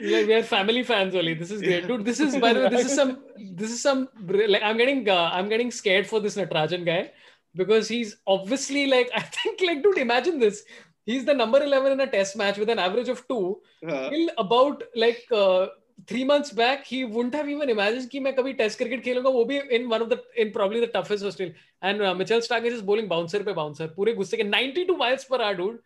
we 0.00 0.34
are 0.34 0.42
family 0.42 0.82
fans 0.82 1.14
only. 1.14 1.34
This 1.34 1.50
is 1.50 1.60
great, 1.60 1.86
dude. 1.86 2.04
This 2.04 2.20
is 2.20 2.36
by 2.36 2.52
the 2.52 2.60
way, 2.60 2.68
this 2.68 2.86
is 2.86 2.94
some, 2.94 3.18
this 3.36 3.70
is 3.70 3.80
some. 3.82 4.08
Like 4.26 4.62
I'm 4.62 4.76
getting, 4.76 5.08
uh, 5.08 5.30
I'm 5.32 5.48
getting 5.48 5.70
scared 5.70 6.06
for 6.06 6.20
this 6.20 6.36
Natarajan 6.36 6.84
guy 6.84 7.10
because 7.54 7.88
he's 7.88 8.16
obviously 8.26 8.86
like, 8.86 9.10
I 9.16 9.20
think, 9.20 9.60
like, 9.60 9.82
dude, 9.82 9.98
imagine 9.98 10.38
this. 10.38 10.64
He's 11.04 11.24
the 11.24 11.34
number 11.34 11.62
eleven 11.62 11.92
in 11.92 12.00
a 12.00 12.06
Test 12.06 12.36
match 12.36 12.58
with 12.58 12.68
an 12.68 12.78
average 12.78 13.08
of 13.08 13.26
2 13.28 13.60
uh-huh. 13.86 14.10
Till 14.10 14.28
about 14.38 14.82
like 14.96 15.24
uh, 15.32 15.68
three 16.06 16.24
months 16.24 16.50
back, 16.50 16.84
he 16.84 17.04
wouldn't 17.04 17.34
have 17.34 17.48
even 17.48 17.70
imagined 17.70 18.10
कि 18.10 18.20
मैं 18.20 18.34
कभी 18.36 18.56
Test 18.58 18.78
cricket 18.78 19.04
खेलूंगा. 19.04 19.32
वो 19.32 19.70
in 19.70 19.88
one 19.88 20.02
of 20.02 20.08
the 20.08 20.22
in 20.36 20.52
probably 20.52 20.80
the 20.80 20.88
toughest 20.88 21.24
hostel. 21.24 21.52
And 21.82 22.02
uh, 22.02 22.14
Mitchell 22.14 22.40
Starc 22.40 22.64
is 22.64 22.72
just 22.74 22.86
bowling 22.86 23.08
bouncer 23.08 23.44
पे 23.44 23.54
bouncer. 23.54 23.88
पूरे 23.88 24.14
गुस्से 24.16 24.36
के 24.36 24.50
92 24.50 24.96
miles 24.96 25.24
per 25.24 25.40
hour, 25.40 25.54
dude. 25.54 25.78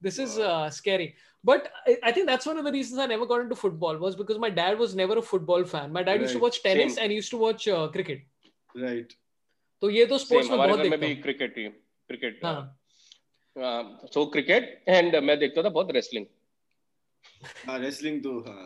This 0.00 0.20
is 0.20 0.38
uh, 0.38 0.70
scary 0.70 1.16
But 1.43 1.65
I, 1.87 1.97
I 2.09 2.11
think 2.17 2.27
that's 2.27 2.45
one 2.49 2.57
of 2.59 2.65
the 2.65 2.71
reasons 2.71 2.99
I 2.99 3.05
never 3.11 3.25
got 3.25 3.41
into 3.45 3.55
football 3.61 3.97
was 4.03 4.15
because 4.21 4.37
my 4.43 4.49
dad 4.59 4.77
was 4.83 4.95
never 4.99 5.17
a 5.17 5.21
football 5.31 5.65
fan. 5.73 5.91
My 5.97 6.03
dad 6.09 6.21
used 6.21 6.33
to 6.33 6.39
Right. 6.39 6.43
watch 6.47 6.61
tennis 6.67 6.95
Same. 6.95 7.03
and 7.03 7.11
he 7.11 7.17
used 7.21 7.31
to 7.35 7.39
watch 7.45 7.67
uh, 7.79 7.87
cricket. 7.97 8.21
right. 8.85 9.15
तो 9.81 9.89
ये 9.89 10.05
तो 10.11 10.17
same 10.17 10.25
sports 10.25 10.49
में 10.49 10.55
हमारे 10.57 10.71
बहुत 10.71 10.83
घर 10.83 10.89
में 10.89 10.99
देखता 10.99 11.07
भी 11.07 11.13
हूँ 11.13 11.21
क्रिकेट 11.23 11.57
ही 11.57 11.63
क्रिकेट 12.09 12.45
हाँ 12.45 14.07
सो 14.13 14.25
क्रिकेट 14.35 14.69
एंड 14.89 15.15
मैं 15.29 15.37
देखता 15.39 15.63
था 15.63 15.69
बहुत 15.77 15.91
रेसलिंग 15.97 16.25
हाँ 17.67 17.79
wrestling 17.79 18.21
तो 18.23 18.39
हाँ 18.47 18.63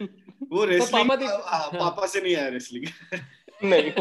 वो 0.53 0.65
wrestling 0.67 0.91
पापा 0.93 1.15
देख- 1.15 1.31
हाँ, 1.31 1.59
हाँ। 1.59 1.79
पापा 1.79 2.07
से 2.13 2.21
नहीं 2.21 2.35
आया 2.35 2.51
wrestling 2.51 2.89
नहीं 3.63 3.91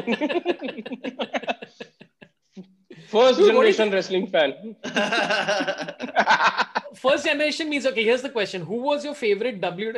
First 3.11 3.39
Dude, 3.39 3.47
generation 3.47 3.87
is... 3.89 3.93
wrestling 3.93 4.27
fan. 4.27 4.53
First 6.95 7.25
generation 7.25 7.69
means 7.69 7.85
okay. 7.85 8.03
Here's 8.03 8.21
the 8.21 8.29
question: 8.29 8.63
Who 8.63 8.77
was 8.87 9.05
your 9.07 9.13
favorite 9.21 9.59
W? 9.61 9.93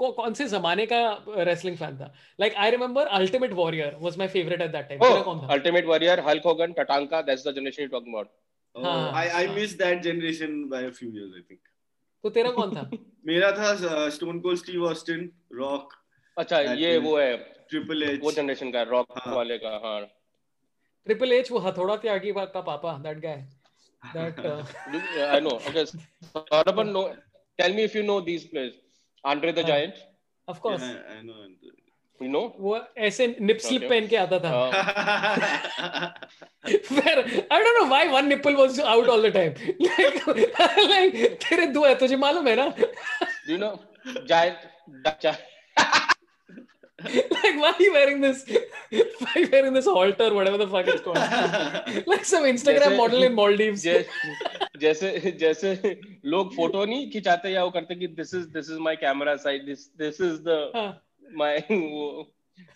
कौन 0.00 0.34
से 0.34 0.46
जमाने 0.48 0.86
का 0.92 1.00
wrestling 1.48 1.76
fan 1.76 1.96
था? 2.00 2.10
Like 2.38 2.54
I 2.56 2.70
remember 2.70 3.06
Ultimate 3.20 3.54
Warrior 3.60 3.94
was 4.00 4.16
my 4.16 4.28
favorite 4.28 4.60
at 4.60 4.72
that 4.72 4.88
time. 4.90 4.98
Oh, 5.00 5.22
था? 5.24 5.50
Ultimate 5.56 5.86
Warrior, 5.86 6.16
Hulk 6.20 6.42
Hogan, 6.42 6.74
Tatanka. 6.74 7.24
That's 7.26 7.42
the 7.42 7.52
generation 7.52 7.82
you're 7.84 7.94
talking 8.00 8.14
about. 8.14 8.28
Oh, 8.74 8.82
हाँ, 8.84 9.12
I 9.12 9.24
I 9.28 9.46
हाँ. 9.46 9.54
missed 9.54 9.78
that 9.78 10.02
generation 10.02 10.68
by 10.68 10.82
a 10.82 10.92
few 10.92 11.10
years, 11.10 11.32
I 11.38 11.42
think. 11.48 11.60
तो 12.22 12.30
तेरा 12.30 12.50
कौन 12.50 12.74
था? 12.76 12.90
मेरा 13.26 13.50
था 13.58 14.10
Stone 14.10 14.42
Cold 14.42 14.58
Steve 14.58 14.82
Austin, 14.82 15.30
Rock. 15.52 15.96
अच्छा 16.38 16.60
ये 16.60 16.98
वो 16.98 17.16
है. 17.18 17.32
Triple 17.70 18.02
H. 18.08 18.20
वो 18.22 18.32
generation 18.32 18.72
का 18.72 18.84
Rock 18.90 19.18
हाँ. 19.18 19.34
वाले 19.36 19.58
का 19.58 19.80
हाँ. 19.84 20.00
ट्रिपल 21.06 21.32
एच 21.32 21.50
वो 21.52 21.58
हथौड़ा 21.68 21.96
त्यागी 22.04 22.32
का 22.38 22.60
पापा 22.70 22.92
that 23.06 23.18
guy 23.26 23.44
that 24.16 24.40
I 25.36 25.40
know. 25.44 25.54
Okay. 25.68 25.84
Saurabhan, 26.32 26.92
no. 26.96 27.02
Tell 27.58 27.72
me 27.78 27.84
if 27.88 27.94
you 27.98 28.02
know 28.10 28.20
these 28.28 28.44
players. 28.52 28.74
Andre 29.24 29.52
the 29.58 29.62
हाँ. 29.62 29.70
Giant. 29.70 30.04
Of 30.48 30.58
course 30.66 30.82
yeah, 30.82 31.16
I 31.18 31.22
know 31.28 31.46
You 32.20 32.28
know? 32.32 32.42
वो 32.64 32.76
ऐसे 33.06 33.26
निप 33.40 33.58
स्लिप 33.62 33.82
Okay. 33.82 33.88
पहन 33.90 34.06
के 34.08 34.16
आता 34.16 34.38
था 34.44 34.50
Uh, 36.66 36.70
Where 36.98 37.18
I 37.50 37.58
don't 37.62 37.76
know 37.78 37.88
why 37.90 37.98
one 38.12 38.28
nipple 38.32 38.56
was 38.60 38.78
out 38.92 39.08
all 39.14 39.20
the 39.26 39.32
time. 39.34 39.58
Like, 39.88 40.16
like 40.92 41.18
तेरे 41.44 41.66
दो 41.74 41.84
है 41.86 41.94
तुझे 41.98 42.16
मालूम 42.22 42.48
है 42.48 42.54
ना? 42.62 42.66
do 42.78 43.52
you 43.52 43.58
know 43.64 43.72
Giant? 44.32 44.64
Gi- 45.26 45.36
Like 47.04 47.56
why 47.60 47.72
are 47.72 47.82
you 47.82 47.92
wearing 47.92 48.20
this? 48.22 48.44
Why 48.48 49.32
are 49.34 49.40
you 49.40 49.48
wearing 49.52 49.74
this 49.74 49.84
halter, 49.86 50.32
whatever 50.32 50.56
the 50.56 50.66
fuck 50.66 50.86
it's 50.88 51.02
called? 51.02 51.18
Like 52.06 52.24
some 52.24 52.44
Instagram 52.44 52.92
जैसे- 52.92 52.96
model 52.98 53.22
in 53.22 53.34
Maldives. 53.34 53.84
जैसे 54.80 55.30
जैसे 55.40 55.72
लोग 56.24 56.54
फ़ोटो 56.54 56.84
नहीं 56.84 57.10
खिंचाते 57.10 57.50
या 57.50 57.64
वो 57.64 57.70
करते 57.70 57.94
कि 57.94 58.06
this 58.16 58.34
is 58.34 58.46
this 58.56 58.70
is 58.70 58.78
my 58.86 58.96
camera 58.96 59.36
side 59.44 59.64
this 59.66 59.86
this 59.98 60.20
is 60.20 60.40
the 60.48 60.56
हाँ, 60.76 60.88
माय 61.36 61.58
वो 61.70 62.08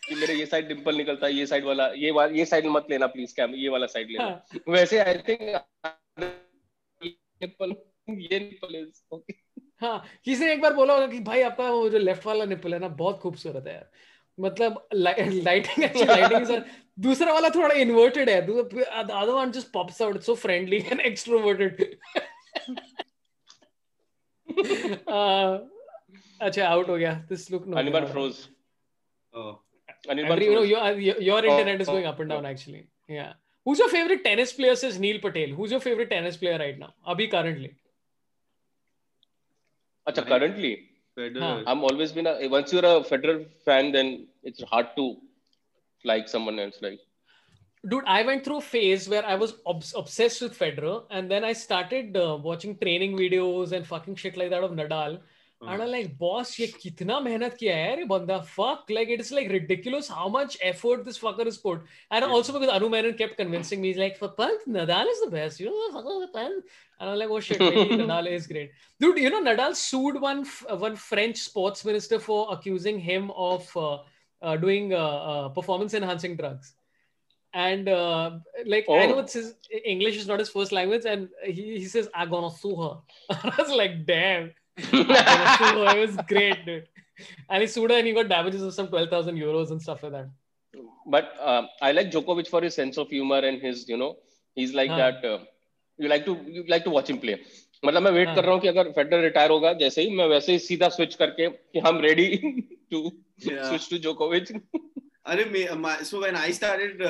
कि 0.09 0.15
मेरे 0.15 0.35
ये 0.35 0.47
साइड 0.47 0.69
डिंपल 0.69 0.97
निकलता 0.97 1.27
है 1.27 1.33
ये 1.35 1.47
साइड 1.47 1.65
वाला 1.65 1.87
ये 1.97 2.11
वाला 2.19 2.37
ये 2.39 2.45
साइड 2.53 2.67
मत 2.77 2.87
लेना 2.91 3.07
प्लीज़ 3.17 3.35
कैम 3.37 3.55
ये 3.55 3.69
वाला 3.69 3.87
साइड 3.95 4.11
लेना 4.11 4.25
हाँ, 4.25 4.61
वैसे 4.69 4.99
आई 4.99 5.15
थिंक 5.29 5.41
निप्पल 7.43 7.75
ये 8.09 8.39
निप्पल 8.41 8.77
इज़ 8.77 9.03
ओके 9.15 9.35
हाँ 9.81 10.03
किसी 10.25 10.45
ने 10.45 10.53
एक 10.53 10.61
बार 10.63 10.75
बोला 10.75 10.95
होगा 10.95 11.07
कि 11.07 11.21
भाई 11.27 11.43
आपका 11.43 11.71
वो 11.71 11.89
जो 11.91 11.99
लेफ़्ट 11.99 12.27
वाला 12.27 12.45
निप्पल 12.45 12.75
है 12.75 12.81
ना 12.81 12.89
बहुत 13.03 13.19
खूबसूरत 13.21 13.67
है 13.67 13.75
यार 13.75 13.91
मतलब 14.41 14.89
लाइटिंग 14.95 15.85
अच्छी 15.89 16.05
लाइटिंग 16.05 16.47
सर 16.47 16.65
दूसरा 17.01 17.33
वाला 17.33 17.49
थोड़ा 17.55 17.75
इन्वर्टेड 17.81 18.31
है। 18.31 18.41
Other 18.41 19.31
one 19.31 19.51
just 19.53 19.73
pops 19.73 20.03
out 20.03 20.21
so 20.23 20.35
friendly 20.45 20.79
and 20.91 21.01
extroverted 21.01 21.85
अच्छा 26.41 26.69
आउट 26.69 26.89
हो 26.89 26.97
गया। 26.97 27.13
This 27.29 27.51
look 27.51 27.67
no 27.67 27.77
Anirban 27.79 28.07
froze 28.07 28.35
Anirban 30.09 30.43
you 30.43 30.55
know 30.55 30.63
your 30.63 31.47
internet 31.47 31.81
is 31.81 31.91
going 31.91 32.07
up 32.07 32.21
and 32.21 32.31
down 32.31 32.47
actually 32.47 33.17
या 33.17 33.25
who 33.67 33.73
is 33.73 33.81
your 33.83 33.91
favourite 33.91 34.23
tennis 34.25 34.53
player 34.53 34.87
is 34.87 35.01
Neel 35.01 35.21
Patel 35.25 35.53
who 35.53 35.65
is 35.65 35.73
your 35.73 35.81
favourite 35.81 36.09
tennis 36.11 36.37
player 36.37 36.59
right 36.59 36.79
now 36.79 37.13
अभी 37.13 37.27
currently 37.37 37.71
अच्छा 40.07 40.23
currently 40.23 40.75
Federer 41.17 41.43
I 41.43 41.73
am 41.73 41.85
always 41.85 42.13
been 42.13 42.29
once 42.53 42.75
you 42.75 42.81
are 42.81 42.87
a 42.87 42.99
Federer 43.09 43.43
fan 43.67 43.91
then 43.93 44.17
it's 44.43 44.63
hard 44.63 44.89
to 44.97 45.17
like 46.05 46.29
someone 46.29 46.59
else 46.59 46.79
like 46.81 47.01
dude 47.89 48.05
i 48.07 48.23
went 48.23 48.45
through 48.45 48.59
a 48.59 48.69
phase 48.69 49.09
where 49.09 49.25
i 49.27 49.35
was 49.35 49.55
obs- 49.67 49.95
obsessed 49.97 50.43
with 50.43 50.59
federer 50.59 51.05
and 51.11 51.31
then 51.31 51.45
i 51.45 51.53
started 51.53 52.17
uh, 52.17 52.39
watching 52.43 52.77
training 52.77 53.17
videos 53.17 53.73
and 53.73 53.87
fucking 53.87 54.15
shit 54.15 54.37
like 54.37 54.51
that 54.51 54.63
of 54.63 54.73
nadal. 54.73 55.21
Mm. 55.63 55.73
and 55.73 55.83
i'm 55.83 55.91
like 55.91 56.17
boss 56.19 56.59
ye 56.59 56.67
kitna 56.83 57.17
mehnat 57.25 57.57
kiya 57.63 57.73
hai 57.79 57.95
re 57.97 58.05
banda? 58.11 58.43
Fuck 58.43 58.93
like 58.97 59.11
it's 59.15 59.31
like 59.31 59.51
ridiculous 59.51 60.09
how 60.09 60.29
much 60.37 60.57
effort 60.63 61.05
this 61.05 61.19
fucker 61.19 61.47
is 61.47 61.59
put. 61.59 61.83
And 62.11 62.25
yeah. 62.25 62.31
also 62.31 62.55
because 62.55 62.71
anu 62.77 62.89
menon 62.89 63.13
kept 63.19 63.37
convincing 63.37 63.83
me 63.83 63.89
he's 63.89 63.99
like 63.99 64.17
fuck 64.17 64.39
nadal 64.67 65.11
is 65.15 65.21
the 65.25 65.31
best 65.31 65.61
you 65.61 65.67
know 65.67 66.55
and 67.01 67.11
i'm 67.11 67.19
like 67.19 67.29
oh 67.29 67.41
shit 67.41 67.59
nadal 67.61 68.27
is 68.27 68.47
great. 68.47 68.73
Dude 68.99 69.19
you 69.19 69.29
know 69.29 69.43
nadal 69.43 69.77
sued 69.77 70.19
one 70.21 70.41
f- 70.41 70.65
one 70.87 70.97
french 70.97 71.37
sports 71.37 71.85
minister 71.85 72.19
for 72.19 72.41
accusing 72.55 72.99
him 72.99 73.31
of 73.33 73.77
uh, 73.77 73.99
uh, 74.43 74.57
doing 74.57 74.93
uh, 74.93 74.97
uh, 74.99 75.49
performance 75.51 75.95
enhancing 75.95 76.37
drugs 76.37 76.75
and 77.53 77.89
uh, 77.89 78.31
like 78.67 78.87
I 78.89 79.07
know 79.07 79.17
Oh. 79.17 79.19
it's 79.21 79.33
his 79.33 79.55
English 79.85 80.17
is 80.17 80.27
not 80.29 80.39
his 80.39 80.49
first 80.51 80.71
language, 80.73 81.05
and 81.05 81.29
he, 81.45 81.79
he 81.81 81.87
says 81.87 82.09
I'm 82.15 82.31
gonna 82.31 82.51
sue 82.51 82.77
her. 82.77 82.99
I 83.31 83.55
was 83.59 83.71
like, 83.71 84.07
damn, 84.07 84.53
her. 84.93 85.97
It 85.97 86.01
was 86.07 86.17
great, 86.29 86.65
dude. 86.65 86.87
And 87.49 87.61
he 87.63 87.67
sued 87.67 87.91
her, 87.91 87.97
and 87.99 88.07
he 88.07 88.13
got 88.13 88.29
damages 88.29 88.63
of 88.63 88.73
some 88.73 88.87
twelve 88.89 89.11
thousand 89.11 89.37
euros 89.37 89.73
and 89.73 89.83
stuff 89.83 90.03
like 90.05 90.13
that. 90.13 90.29
but 91.07 91.33
um, 91.43 91.69
I 91.83 91.91
like 91.93 92.11
Djokovic 92.13 92.47
for 92.49 92.63
his 92.63 92.75
sense 92.77 92.97
of 92.99 93.09
humor 93.09 93.39
and 93.39 93.61
his 93.61 93.89
you 93.89 93.97
know 93.97 94.17
he's 94.55 94.73
like 94.73 94.91
हाँ. 94.91 94.99
that 94.99 95.25
uh, 95.25 95.39
you 95.99 96.09
like 96.09 96.25
to 96.27 96.37
you 96.47 96.65
like 96.69 96.85
to 96.85 96.91
watch 96.91 97.11
him 97.11 97.19
play 97.19 97.41
मतलब 97.85 98.03
मैं 98.03 98.11
wait 98.11 98.27
हाँ। 98.27 98.37
कर 98.37 98.45
रहा 98.45 98.53
हूँ 98.53 98.61
कि 98.61 98.69
अगर 98.69 98.91
Federer 98.93 99.23
retire 99.23 99.51
होगा 99.51 99.73
जैसे 99.73 100.03
ही 100.03 100.17
मैं 100.17 100.27
वैसे 100.27 100.53
ही 100.53 100.59
सीधा 100.59 100.89
स्विच 100.89 101.15
करके 101.15 101.49
कि 101.49 101.79
हम 101.79 102.01
रेडी 102.01 102.27
टू 102.91 103.11
स्विच 103.45 103.89
टू 103.91 103.99
जोकोविच 103.99 104.53
अरे 105.27 106.05
so 106.05 106.21
when 106.21 106.37
I 106.37 106.53
started 106.53 107.03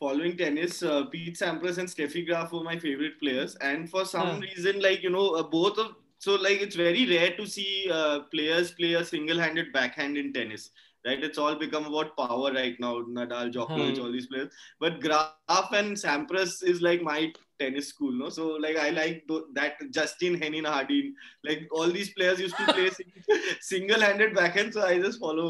following 0.00 0.36
tennis 0.38 0.80
Pete 0.84 1.36
Sampras 1.36 1.78
and 1.78 1.88
Steffi 1.88 2.22
Graf 2.22 2.54
were 2.54 2.62
my 2.64 2.76
favourite 2.78 3.18
players 3.18 3.56
and 3.62 3.88
for 3.88 4.04
some 4.04 4.40
reason 4.42 4.80
like 4.80 5.04
you 5.04 5.10
know 5.10 5.24
both 5.54 5.82
so 6.24 6.36
like 6.42 6.62
it's 6.62 6.76
very 6.76 7.04
rare 7.04 7.34
to 7.38 7.46
see 7.46 7.66
players 7.90 8.70
play 8.70 8.94
a 8.94 9.02
single 9.10 9.40
handed 9.40 9.72
back 9.72 10.00
in 10.00 10.32
tennis 10.32 10.70
Right, 11.04 11.22
it's 11.24 11.38
all 11.38 11.54
become 11.54 11.86
about 11.86 12.14
power 12.16 12.52
right 12.52 12.78
now. 12.78 12.96
Nadal, 13.00 13.50
Djokovic, 13.52 13.96
hmm. 13.96 14.02
all 14.02 14.12
these 14.12 14.26
players. 14.26 14.50
But 14.78 15.00
Graf 15.00 15.72
and 15.72 15.96
Sampras 15.96 16.62
is 16.62 16.82
like 16.82 17.02
my 17.02 17.32
tennis 17.62 17.88
school, 17.94 18.12
no? 18.24 18.28
So 18.36 18.48
like 18.66 18.76
I 18.84 18.90
like 18.98 19.22
th- 19.32 19.48
that 19.60 19.80
Justin 19.98 20.38
Henin 20.44 20.68
Hardin, 20.74 21.14
like 21.44 21.66
all 21.70 21.96
these 22.00 22.12
players 22.18 22.44
used 22.48 22.56
to 22.60 22.68
play 22.72 22.90
sing- 23.00 23.40
single-handed 23.72 24.38
backhand. 24.42 24.74
So 24.78 24.86
I 24.92 25.00
just 25.08 25.20
follow. 25.26 25.48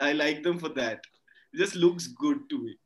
I 0.00 0.12
like 0.22 0.42
them 0.48 0.58
for 0.64 0.70
that. 0.80 1.12
It 1.52 1.58
just 1.66 1.76
looks 1.76 2.08
good 2.24 2.48
to 2.54 2.64
me. 2.64 2.78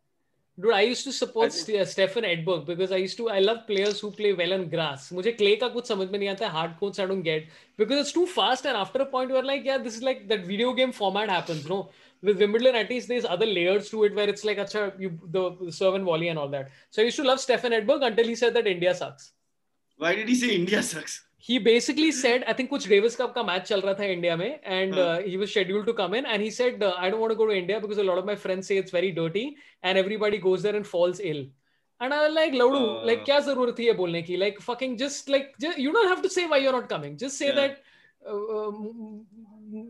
Dude, 0.62 0.72
I 0.76 0.80
used 0.82 1.04
to 1.06 1.12
support 1.16 1.52
think- 1.52 1.86
Stefan 1.88 2.24
Edberg 2.24 2.62
because 2.68 2.92
I 2.92 2.96
used 3.02 3.16
to. 3.18 3.28
I 3.34 3.38
love 3.48 3.58
players 3.66 4.00
who 4.04 4.10
play 4.20 4.32
well 4.40 4.54
on 4.56 4.64
grass. 4.72 5.04
मुझे 5.18 5.36
clay 5.40 5.56
का 5.60 5.68
कुछ 5.74 5.86
समझ 5.88 6.08
में 6.10 6.18
नहीं 6.18 6.28
आता 6.28 6.46
है. 6.46 6.52
Hard 6.52 6.74
courts 6.80 7.02
I 7.04 7.06
don't 7.10 7.26
get 7.28 7.46
because 7.82 8.00
it's 8.04 8.12
too 8.16 8.26
fast. 8.34 8.66
And 8.72 8.80
after 8.84 9.02
a 9.04 9.06
point, 9.16 9.30
you're 9.34 9.48
like, 9.50 9.68
yeah, 9.70 9.78
this 9.84 9.98
is 10.00 10.02
like 10.10 10.26
that 10.32 10.44
video 10.52 10.72
game 10.80 10.94
format 11.00 11.30
happens. 11.36 11.68
No, 11.74 11.78
with 12.21 12.39
Wimbledon 12.39 12.75
at 12.75 12.89
least 12.89 13.07
there's 13.07 13.25
other 13.25 13.45
layers 13.45 13.89
to 13.89 14.03
it 14.05 14.15
where 14.15 14.29
it's 14.29 14.43
like, 14.45 14.57
acha, 14.57 14.97
you 14.99 15.19
the 15.31 15.71
serve 15.71 15.95
and 15.95 16.05
volley 16.05 16.29
and 16.29 16.39
all 16.39 16.49
that. 16.49 16.69
So 16.89 17.01
I 17.01 17.05
used 17.05 17.17
to 17.17 17.23
love 17.23 17.39
Stefan 17.39 17.71
Edberg 17.71 18.05
until 18.05 18.25
he 18.25 18.35
said 18.35 18.53
that 18.55 18.67
India 18.67 18.95
sucks. 18.95 19.31
Why 19.97 20.15
did 20.15 20.27
he 20.29 20.35
say 20.35 20.55
India 20.55 20.81
sucks? 20.83 21.21
he 21.45 21.59
basically 21.59 22.09
said, 22.17 22.43
I 22.47 22.53
think 22.53 22.69
कुछ 22.71 22.87
Davis 22.87 23.17
Cup 23.17 23.33
का 23.35 23.41
match 23.45 23.65
चल 23.69 23.81
रहा 23.81 23.93
था 23.99 24.05
India 24.11 24.35
में 24.37 24.59
and 24.63 24.93
हाँ. 24.93 25.17
uh, 25.17 25.21
he 25.23 25.35
was 25.35 25.51
scheduled 25.51 25.85
to 25.87 25.93
come 25.93 26.13
in 26.13 26.25
and 26.25 26.41
he 26.41 26.49
said 26.49 26.81
uh, 26.81 26.93
I 26.97 27.09
don't 27.09 27.19
want 27.19 27.31
to 27.31 27.35
go 27.35 27.45
to 27.45 27.51
India 27.53 27.81
because 27.81 27.97
a 27.97 28.03
lot 28.09 28.17
of 28.17 28.23
my 28.25 28.35
friends 28.43 28.65
say 28.67 28.77
it's 28.77 28.91
very 28.91 29.11
dirty 29.11 29.57
and 29.81 29.97
everybody 29.97 30.37
goes 30.37 30.63
there 30.63 30.77
and 30.77 30.87
falls 30.87 31.19
ill. 31.31 31.43
And 31.99 32.13
I 32.13 32.27
was 32.27 32.33
like, 32.35 32.53
Laudu, 32.53 32.79
Uh. 32.85 33.05
like 33.09 33.25
क्या 33.25 33.39
जरूरत 33.49 33.79
है 33.79 33.85
ये 33.85 33.93
बोलने 33.97 34.21
की? 34.29 34.37
Like 34.39 34.61
fucking 34.61 34.95
just 34.97 35.27
like 35.35 35.53
just, 35.59 35.77
you 35.77 35.91
don't 35.91 36.07
have 36.13 36.21
to 36.21 36.29
say 36.29 36.45
why 36.47 36.57
you're 36.63 36.71
not 36.77 36.87
coming. 36.87 37.17
Just 37.17 37.37
say 37.37 37.47
Yeah. 37.47 37.55
that. 37.55 37.83
Uh, 38.25 38.67
um, 38.69 39.25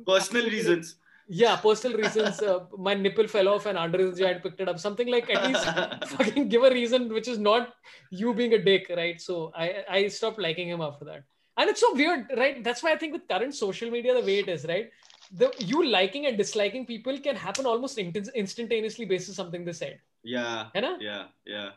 Personal 0.07 0.49
reasons. 0.49 0.95
Yeah, 1.28 1.56
personal 1.56 1.98
reasons. 1.98 2.40
Uh, 2.40 2.60
my 2.78 2.94
nipple 2.94 3.28
fell 3.28 3.48
off 3.48 3.66
and 3.66 3.76
Andre 3.76 4.10
the 4.10 4.16
Giant 4.16 4.42
picked 4.42 4.60
it 4.60 4.68
up. 4.68 4.78
Something 4.78 5.09
like 5.09 5.28
at 5.28 5.46
least 5.46 5.64
fucking 6.16 6.48
give 6.48 6.64
a 6.64 6.70
reason 6.70 7.12
which 7.12 7.28
is 7.28 7.38
not 7.38 7.74
you 8.10 8.32
being 8.32 8.55
a 8.55 8.59
dick, 8.59 8.90
right? 8.96 9.20
So 9.20 9.52
I 9.55 9.84
I 9.88 10.09
stopped 10.09 10.38
liking 10.38 10.68
him 10.68 10.80
after 10.80 11.05
that. 11.05 11.24
And 11.59 11.68
it's 11.68 11.80
so 11.80 11.92
weird, 11.94 12.30
right? 12.36 12.62
That's 12.64 12.82
why 12.82 12.92
I 12.92 12.96
think 12.96 13.12
with 13.12 13.28
current 13.28 13.55
social 13.55 13.90
media, 13.90 14.14
the 14.14 14.24
way 14.24 14.38
it 14.38 14.48
is, 14.48 14.64
right? 14.64 14.90
The 15.32 15.52
you 15.59 15.84
liking 15.84 16.26
and 16.26 16.38
disliking 16.38 16.86
people 16.86 17.18
can 17.18 17.36
happen 17.36 17.66
almost 17.66 17.98
inst- 17.98 18.30
instantaneously 18.34 19.05
based 19.05 19.28
on 19.28 19.34
something 19.34 19.64
they 19.64 19.72
said. 19.72 20.00
Yeah, 20.22 20.68
ना? 20.74 20.96
yeah, 21.00 21.24
yeah. 21.44 21.70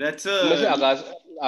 That's 0.00 0.26
a 0.26 0.36
मुझे 0.50 0.66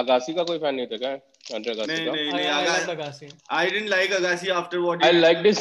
आगासी 0.01 0.35
का 0.35 0.43
कोई 0.51 0.59
fan 0.59 0.75
नहीं 0.75 0.87
था 0.87 0.97
क्या 1.03 1.11
under 1.57 1.75
नहीं 1.87 2.05
का 2.07 2.13
नहीं 2.13 2.31
I, 2.31 2.37
नहीं 2.37 2.47
I 2.53 2.61
like 2.67 2.91
Agassi. 2.93 2.95
Agassi. 2.95 3.29
I 3.59 3.71
didn't 3.71 3.91
like 3.95 4.11
Agassi 4.19 4.49
after 4.61 4.81
what 4.85 5.05
I 5.09 5.11
he 5.13 5.21
like 5.25 5.43
this 5.47 5.61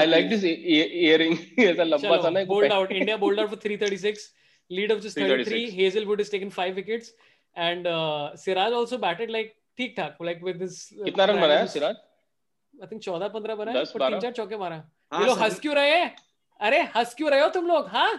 I 0.00 0.04
like 0.12 0.28
this 0.34 0.44
earring 0.44 1.36
ऐसा 1.66 1.84
लंबा 1.84 2.16
सा 2.22 2.30
ना 2.30 2.40
Chalo, 2.40 2.42
एक 2.42 2.48
bowled 2.48 2.68
पे- 2.68 2.76
out. 2.78 2.92
India 3.00 3.18
bowled 3.24 3.42
out 3.44 3.50
for 3.50 3.56
336. 3.56 4.26
Lead 4.70 4.90
of 4.90 5.00
just 5.06 5.18
33. 5.22 5.70
Hazelwood 5.78 6.22
has 6.24 6.30
taken 6.30 6.50
five 6.50 6.78
wickets. 6.82 7.12
And 7.56 7.86
uh, 7.86 8.36
Siraj 8.44 8.72
also 8.82 8.98
batted 9.06 9.30
like 9.38 9.52
ठीक 9.78 9.94
ठाक 9.96 10.16
like 10.28 10.40
with 10.48 10.58
this 10.64 10.78
uh, 10.92 11.04
कितना 11.04 11.24
run 11.24 11.40
बनाया 11.40 11.64
triangles. 11.64 11.72
सिराज 11.72 11.96
I 12.74 12.86
think 12.86 13.02
14 13.08 13.28
15 13.34 13.56
बनाए 13.58 13.74
10, 13.74 13.90
पर 13.90 14.00
तीन 14.00 14.18
12? 14.18 14.22
चार 14.22 14.32
चौके 14.38 14.56
मारा 14.62 14.76
हाँ, 15.12 15.20
ये 15.20 15.26
लोग 15.26 15.38
हंस 15.42 15.58
क्यों 15.60 15.74
रहे 15.76 16.00
अरे 16.60 16.80
हंस 16.96 17.14
क्यों 17.18 17.30
रहे 17.30 17.40
हो 17.40 17.48
तुम 17.58 17.66
लोग 17.68 17.88
हाँ 17.96 18.10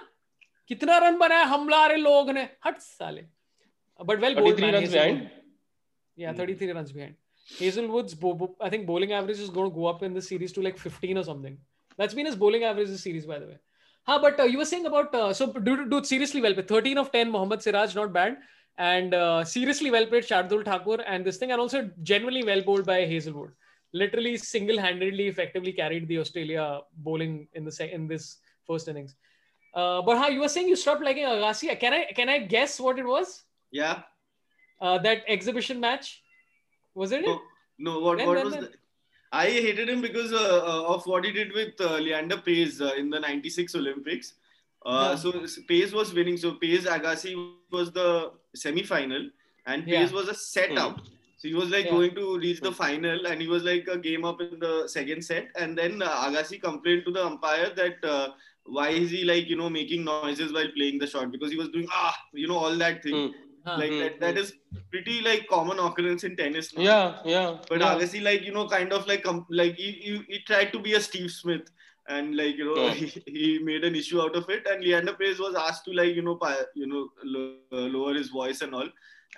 कितना 0.70 0.98
रन 1.08 1.18
बनाया 1.18 1.44
हमला 1.56 1.86
रहे 1.88 1.98
लोग 1.98 2.30
ने 2.38 2.48
हट 2.66 2.80
साले 2.82 3.22
But 4.04 4.20
well, 4.22 4.36
33 4.36 4.72
runs 4.72 4.92
behind. 4.92 5.30
Yeah, 6.16 6.34
33 6.34 6.68
mm. 6.68 6.76
runs 6.76 6.92
behind. 6.92 7.16
Hazlewood's, 7.60 8.14
bo- 8.14 8.34
bo- 8.34 8.56
I 8.60 8.70
think, 8.70 8.86
bowling 8.86 9.14
average 9.14 9.40
is 9.40 9.50
going 9.50 9.70
to 9.70 9.76
go 9.76 9.86
up 9.86 10.04
in 10.04 10.14
the 10.14 10.22
series 10.22 10.52
to 10.54 10.62
like 10.62 10.78
15 10.78 11.18
or 11.18 11.24
something. 11.24 11.58
That's 11.98 12.14
been 12.14 12.26
his 12.26 12.36
bowling 12.36 12.64
average 12.64 12.90
this 12.90 13.04
series, 13.04 13.26
by 13.26 13.40
the 13.40 13.48
way. 13.48 13.58
Huh, 14.04 14.20
but 14.22 14.40
uh, 14.40 14.44
you 14.44 14.58
were 14.58 14.66
saying 14.66 14.86
about 14.86 15.14
uh, 15.14 15.34
so 15.34 15.52
dude, 15.52 15.90
dude 15.90 16.06
seriously 16.06 16.42
well 16.42 16.54
played. 16.54 16.68
13 16.68 16.98
of 16.98 17.12
10, 17.12 17.32
Mohammad 17.32 17.62
Siraj, 17.62 17.96
not 17.96 18.14
bad. 18.14 18.38
And 18.78 19.14
uh, 19.14 19.44
seriously 19.44 19.90
well 19.90 20.06
played, 20.06 20.24
Shardul 20.24 20.64
Thakur, 20.64 21.02
and 21.02 21.26
this 21.26 21.38
thing, 21.38 21.52
and 21.52 21.60
also 21.60 21.90
genuinely 22.04 22.44
well 22.44 22.62
bowled 22.62 22.86
by 22.86 23.06
Hazelwood. 23.06 23.52
Literally 23.94 24.38
single-handedly, 24.38 25.28
effectively 25.28 25.72
carried 25.72 26.08
the 26.08 26.20
Australia 26.20 26.82
bowling 26.98 27.48
in 27.54 27.66
the 27.66 27.72
se- 27.72 27.92
in 27.92 28.08
this 28.08 28.38
first 28.68 28.88
innings. 28.88 29.16
Uh, 29.74 30.02
but 30.02 30.18
how 30.18 30.28
you 30.28 30.42
were 30.42 30.50
saying 30.50 30.68
you 30.68 30.76
stopped 30.76 31.04
liking 31.04 31.24
Agassi? 31.24 31.78
Can 31.80 31.94
I 31.94 32.06
can 32.16 32.30
I 32.30 32.40
guess 32.40 32.80
what 32.80 33.00
it 33.00 33.06
was? 33.06 33.44
Yeah. 33.72 34.02
Uh, 34.82 34.98
that 35.00 35.24
exhibition 35.28 35.80
match 35.80 36.22
was 36.96 37.12
it? 37.12 37.26
No, 37.26 37.42
no. 37.80 38.00
What 38.00 38.18
Then- 38.18 38.28
what 38.28 38.36
then- 38.36 38.46
was 38.46 38.54
then- 38.56 38.64
the, 38.64 38.72
I 39.34 39.46
hated 39.50 39.90
him 39.90 40.02
because 40.02 40.32
uh, 40.32 40.62
uh, 40.66 40.94
of 40.96 41.06
what 41.06 41.26
he 41.26 41.32
did 41.34 41.52
with 41.54 41.80
uh, 41.82 41.98
Leander 41.98 42.38
Paes 42.38 42.80
uh, 42.82 42.94
in 42.96 43.10
the 43.10 43.20
'96 43.20 43.76
Olympics. 43.76 44.34
Uh, 44.86 45.10
Yeah. 45.10 45.16
So 45.16 45.32
Paes 45.70 45.92
was 45.94 46.14
winning. 46.14 46.38
So 46.38 46.54
Paes 46.54 46.86
Agassi 46.86 47.34
was 47.72 47.92
the 47.92 48.32
semi-final, 48.56 49.30
and 49.66 49.84
Paes 49.86 50.10
Yeah. 50.12 50.18
was 50.20 50.30
a 50.30 50.34
set 50.34 50.72
Hmm. 50.72 50.78
out. 50.78 51.02
So 51.40 51.48
he 51.50 51.54
was 51.56 51.70
like 51.70 51.86
Yeah. 51.86 51.92
going 51.92 52.16
to 52.16 52.38
reach 52.40 52.62
the 52.62 52.72
final, 52.72 53.28
and 53.28 53.42
he 53.42 53.48
was 53.48 53.64
like 53.64 53.88
a 53.90 53.98
game 53.98 54.24
up 54.24 54.40
in 54.42 54.60
the 54.60 54.88
second 54.88 55.24
set. 55.26 55.50
And 55.56 55.78
then 55.78 56.02
uh, 56.02 56.14
Agassi 56.30 56.62
complained 56.62 57.04
to 57.06 57.12
the 57.12 57.26
umpire 57.26 57.70
that 57.82 58.06
uh, 58.14 58.30
why 58.78 58.90
is 59.02 59.12
he 59.12 59.24
like 59.26 59.50
you 59.50 59.58
know 59.58 59.70
making 59.70 60.06
noises 60.06 60.54
while 60.54 60.72
playing 60.78 61.00
the 61.00 61.08
shot 61.16 61.32
because 61.36 61.52
he 61.52 61.58
was 61.58 61.70
doing 61.76 61.88
ah 61.92 62.16
you 62.34 62.48
know 62.48 62.58
all 62.58 62.76
that 62.86 63.04
thing. 63.04 63.20
Hmm. 63.28 63.36
Huh. 63.68 63.78
Like 63.80 63.92
Hmm, 63.92 64.00
that, 64.00 64.20
that 64.22 64.38
hmm. 64.38 64.78
pretty 64.92 65.16
like 65.22 65.48
common 65.48 65.80
occurrence 65.80 66.24
in 66.24 66.36
tennis. 66.42 66.74
now. 66.76 66.82
yeah 66.90 67.20
yeah 67.34 67.58
But 67.70 67.82
yeah. 67.82 67.96
Agassi, 67.96 68.22
like 68.28 68.44
you 68.50 68.54
know, 68.58 68.68
kind 68.68 68.94
of 68.98 69.08
like 69.08 69.24
com- 69.24 69.46
like 69.50 69.76
he, 69.76 69.92
he, 70.06 70.22
he 70.30 70.40
tried 70.52 70.72
to 70.74 70.80
be 70.80 70.94
a 71.00 71.02
Steve 71.08 71.32
Smith, 71.32 71.68
and 72.16 72.38
like 72.42 72.56
you 72.62 72.66
know 72.70 72.76
Oh. 72.84 72.90
he, 73.00 73.08
he 73.40 73.60
made 73.70 73.84
an 73.90 73.96
issue 74.02 74.22
out 74.26 74.36
of 74.42 74.50
it 74.58 74.68
and 74.74 74.84
Leander 74.84 75.16
Paes 75.22 75.40
was 75.46 75.56
asked 75.64 75.84
to 75.86 75.92
like 76.00 76.16
you 76.20 76.22
know 76.28 76.36
pi- 76.44 76.68
you 76.76 76.88
know 76.94 77.02
lo- 77.24 77.58
uh, 77.74 77.88
lower 77.98 78.14
his 78.20 78.30
voice 78.30 78.62
and 78.68 78.74
all 78.82 78.88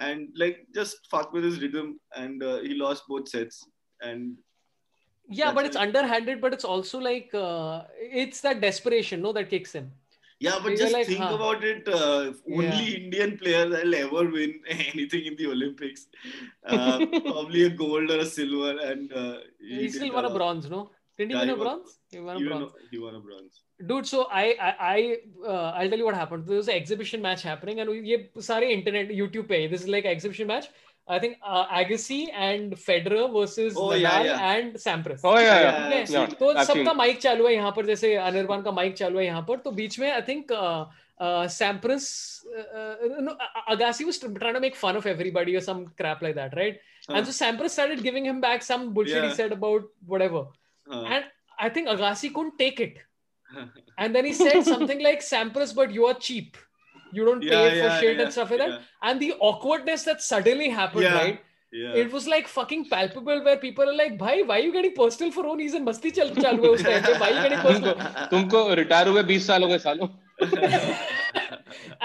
and 0.08 0.30
like 0.44 0.60
just 0.76 1.08
fuck 1.16 1.34
with 1.34 1.44
his 1.50 1.60
rhythm 1.64 1.90
and 2.16 2.44
uh, 2.44 2.60
he 2.68 2.76
lost 2.84 3.04
both 3.14 3.28
sets 3.38 3.66
and 4.10 4.38
Yeah, 5.38 5.50
but 5.56 5.66
it's 5.70 5.76
it. 5.76 5.82
underhanded, 5.82 6.40
but 6.44 6.54
it's 6.58 6.66
also 6.76 7.00
like 7.00 7.34
uh, 7.40 7.84
it's 8.22 8.40
that 8.46 8.62
desperation, 8.62 9.22
no, 9.26 9.34
that 9.34 9.50
kicks 9.50 9.74
in. 9.80 9.90
yeah 10.41 10.57
but 10.63 10.71
You're 10.71 10.79
just 10.81 10.93
like, 10.93 11.07
think 11.07 11.21
huh. 11.25 11.35
about 11.37 11.63
it 11.65 11.89
uh, 11.89 12.33
only 12.53 12.67
Yeah. 12.67 12.97
Indian 13.03 13.39
player 13.39 13.69
that'll 13.69 13.95
ever 13.95 14.25
win 14.37 14.55
anything 14.69 15.27
in 15.31 15.37
the 15.37 15.47
Olympics 15.55 16.07
uh, 16.67 16.99
probably 17.29 17.65
a 17.65 17.71
gold 17.71 18.11
or 18.11 18.19
a 18.19 18.27
silver 18.27 18.73
and 18.91 19.13
uh, 19.13 19.37
He, 19.61 19.89
still 19.89 20.09
did, 20.09 20.15
won 20.15 20.25
a 20.25 20.29
uh, 20.29 20.35
bronze, 20.35 20.69
no? 20.71 20.91
Didn't 21.19 21.31
he 21.31 21.37
yeah, 21.37 21.41
win 21.43 21.49
he 21.49 21.55
a 21.55 21.57
won- 21.57 21.67
bronze? 21.67 21.99
He 22.11 22.21
won 22.21 22.37
a 22.37 22.39
he 22.41 22.47
bronze. 22.49 22.63
won 22.65 22.71
a- 22.85 22.89
he 22.91 22.99
won 22.99 23.15
a 23.15 23.21
bronze 23.21 23.61
Dude, 23.91 24.07
so 24.07 24.25
I, 24.31 24.45
I, 24.69 24.75
I 24.95 25.17
uh, 25.47 25.71
I'll 25.77 25.89
tell 25.89 25.99
you 25.99 26.05
what 26.05 26.15
happened. 26.15 26.47
There 26.47 26.57
was 26.57 26.69
an 26.69 26.75
exhibition 26.75 27.23
match 27.23 27.43
happening, 27.43 27.81
and 27.81 27.91
ये 27.91 28.19
सारे 28.49 28.71
internet 28.75 29.09
YouTube 29.21 29.49
पे 29.49 29.69
this 29.71 29.83
is 29.83 29.89
like 29.89 30.05
exhibition 30.05 30.47
match. 30.47 30.69
I 31.09 31.19
think 31.19 31.37
uh, 31.45 31.67
Agassi 31.79 32.19
and 32.33 32.73
Federer 32.83 33.25
versus 33.33 33.75
Oh, 33.77 33.89
Nadal 33.89 34.01
yeah, 34.01 34.23
yeah. 34.25 34.53
and 34.53 34.75
Sampras. 34.85 35.21
Oh 35.25 35.39
yeah, 35.39 35.61
Yeah, 35.61 35.89
yeah. 35.89 36.07
ठीक 36.07 36.11
है? 36.11 36.29
yeah. 36.29 36.35
तो 36.39 36.53
I've 36.55 36.67
seen. 36.67 36.77
सबका 36.77 36.95
mic 37.01 37.19
चालू 37.25 37.47
है 37.47 37.55
यहाँ 37.55 37.73
पर 37.77 37.87
जैसे 37.87 38.15
अनिर्बान 38.29 38.63
का 38.63 38.71
माइक 38.81 38.95
चालू 39.03 39.19
है 39.19 39.25
यहाँ 39.27 39.43
पर 39.49 39.59
तो 39.67 39.71
बीच 39.81 39.99
में 39.99 40.11
I 40.11 40.23
think 40.29 40.53
सैम्प्रस 41.57 42.07
no 43.27 43.33
Agassi 43.75 44.05
was 44.07 44.19
trying 44.19 44.55
to 44.55 44.61
make 44.61 44.75
fun 44.77 44.97
of 44.97 45.07
everybody 45.07 45.55
or 45.57 45.61
some 45.61 45.87
crap 46.01 46.23
like 46.23 46.35
that 46.41 46.57
right 46.57 46.81
and 47.09 47.27
so 47.27 47.33
Sampras 47.45 47.71
started 47.71 48.03
giving 48.03 48.25
him 48.25 48.41
back 48.41 48.63
some 48.63 48.93
bullshit 48.95 49.23
he 49.23 49.29
Yeah. 49.29 49.35
said 49.43 49.53
about 49.61 49.89
whatever 50.15 50.45
Uh, 50.95 51.03
and 51.17 51.25
I 51.67 51.69
think 51.75 51.89
Agassi 51.91 52.29
couldn't 52.35 52.59
take 52.63 52.81
it 52.87 52.97
and 53.99 54.15
then 54.17 54.27
he 54.29 54.33
said 54.39 54.65
something 54.73 54.99
like 55.07 55.21
Sampras 55.29 55.75
but 55.79 55.95
you 55.99 56.07
are 56.11 56.15
cheap 56.27 56.59
you 57.13 57.25
don't 57.25 57.41
pay 57.41 57.49
yeah, 57.49 57.71
for 57.71 57.89
yeah, 57.89 58.01
shit 58.01 58.17
yeah, 58.17 58.23
and 58.25 58.33
stuff 58.33 58.51
like 58.51 58.59
that 58.59 58.69
yeah, 58.69 59.11
and 59.11 59.21
the 59.21 59.33
awkwardness 59.51 60.05
that 60.05 60.23
suddenly 60.23 60.69
happened 60.69 61.05
Yeah. 61.05 61.19
right 61.19 61.41
yeah. 61.73 61.95
it 62.03 62.13
was 62.13 62.27
like 62.33 62.49
fucking 62.49 62.89
palpable 62.89 63.43
where 63.45 63.57
people 63.65 63.89
are 63.93 63.97
like 64.01 64.19
bhai 64.19 64.37
why 64.43 64.59
are 64.59 64.65
you 64.67 64.73
getting 64.73 64.95
personal 64.99 65.33
for 65.37 65.45
no 65.49 65.57
reason 65.63 65.85
मस्ती 65.89 66.11
चल 66.19 66.35
चालू 66.43 66.63
है 66.63 66.71
उस 66.71 66.85
time 66.85 67.03
पे 67.07 67.19
why 67.23 67.31
are 67.31 67.37
you 67.37 67.43
getting 67.47 67.65
personal 67.69 67.97
तुमको 67.97 68.29
तुमको 68.37 68.75
retire 68.83 69.09
हुए 69.09 69.23
20 69.33 69.41
साल 69.49 69.63
हो 69.63 69.69
गए 69.69 69.79
सालों 69.87 70.09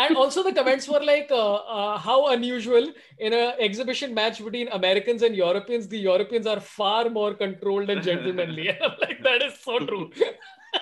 and 0.03 0.17
also 0.23 0.43
the 0.43 0.53
comments 0.53 0.87
were 0.87 1.03
like 1.09 1.31
uh, 1.31 1.55
uh, 1.77 1.97
how 1.97 2.17
unusual 2.33 2.89
in 3.27 3.33
a 3.33 3.43
exhibition 3.67 4.13
match 4.13 4.43
between 4.43 4.73
Americans 4.79 5.23
and 5.29 5.35
Europeans 5.35 5.87
the 5.93 6.01
Europeans 6.07 6.47
are 6.55 6.59
far 6.59 7.09
more 7.19 7.33
controlled 7.43 7.89
and 7.95 8.03
gentlemanly 8.09 8.67
and 8.73 8.83
I'm 8.89 8.99
like 9.05 9.23
that 9.29 9.47
is 9.49 9.59
so 9.67 9.79
true 9.79 10.05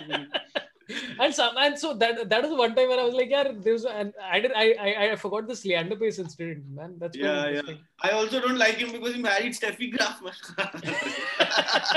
and 1.21 1.35
some 1.39 1.57
and 1.65 1.79
so 1.79 1.93
that 2.03 2.29
that 2.31 2.43
was 2.47 2.53
one 2.63 2.75
time 2.79 2.89
when 2.93 2.99
I 2.99 3.05
was 3.09 3.15
like 3.15 3.31
yeah 3.31 3.45
there 3.67 3.73
was 3.73 3.85
and 3.85 4.13
I 4.37 4.41
did 4.41 4.53
I 4.63 4.67
I, 4.89 5.13
I 5.13 5.17
forgot 5.17 5.47
this 5.49 5.65
Leander 5.65 5.97
Paes 6.03 6.19
incident 6.25 6.65
man 6.81 6.97
that's 6.99 7.17
quite 7.17 7.27
Yeah, 7.27 7.43
yeah. 7.45 7.49
interesting 7.51 7.79
I 8.03 8.11
also 8.21 8.41
don't 8.41 8.59
like 8.65 8.77
him 8.85 8.91
because 8.97 9.15
he 9.15 9.21
married 9.23 9.53
Steffi 9.61 9.91
Graf. 9.97 10.21
man. 10.23 10.33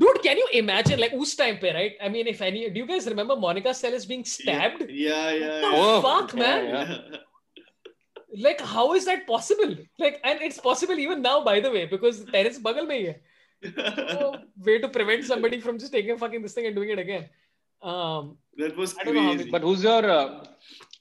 dude 0.00 0.22
can 0.22 0.36
you 0.42 0.48
imagine 0.62 0.98
like 1.04 1.12
us 1.22 1.34
time 1.34 1.56
pe 1.62 1.72
right 1.78 1.94
I 2.00 2.08
mean 2.08 2.26
if 2.34 2.40
any 2.48 2.60
do 2.70 2.78
you 2.80 2.86
guys 2.86 3.06
remember 3.14 3.36
Monica 3.36 3.70
Seles 3.80 4.06
being 4.12 4.24
stabbed 4.24 4.84
Yeah, 4.88 5.30
yeah. 5.42 5.58
the 5.64 5.70
Oh, 5.86 6.00
fuck 6.02 6.34
man 6.34 6.62
yeah. 6.68 6.98
like 8.46 8.60
how 8.60 8.86
is 8.94 9.04
that 9.10 9.26
possible 9.26 9.74
like 9.98 10.20
and 10.24 10.40
it's 10.48 10.58
possible 10.68 10.98
even 11.06 11.20
now 11.22 11.42
by 11.50 11.58
the 11.60 11.70
way 11.76 11.84
because 11.96 12.24
terrace 12.36 12.58
bagal 12.68 12.86
mein 12.92 13.04
hi 13.06 13.12
hai 13.12 13.16
so, 14.10 14.26
way 14.66 14.74
to 14.82 14.88
prevent 14.96 15.24
somebody 15.28 15.56
from 15.62 15.78
just 15.82 15.92
taking 15.94 16.16
fucking 16.18 16.42
this 16.42 16.52
thing 16.58 16.66
and 16.68 16.76
doing 16.80 16.90
it 16.96 17.00
again 17.04 17.24
um 17.82 18.36
that 18.56 18.76
was 18.76 18.96
I 18.98 19.04
don't 19.04 19.14
know 19.14 19.22
how 19.22 19.34
crazy. 19.34 19.50
But 19.50 19.62
who's 19.62 19.82
your 19.82 20.10
uh, 20.10 20.44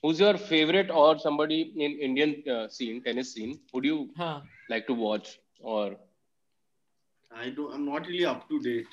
who's 0.01 0.19
your 0.19 0.37
favorite 0.37 0.91
or 0.91 1.17
somebody 1.19 1.73
in 1.75 1.97
Indian 1.99 2.43
uh, 2.49 2.67
scene, 2.67 3.01
tennis 3.03 3.33
scene? 3.33 3.59
Would 3.73 3.85
you 3.85 4.09
huh. 4.17 4.41
like 4.69 4.87
to 4.87 4.93
watch 4.93 5.39
or 5.59 5.95
I 7.31 7.49
don't. 7.49 7.73
I'm 7.73 7.85
not 7.85 8.07
really 8.07 8.25
up 8.25 8.47
to 8.49 8.59
date. 8.59 8.87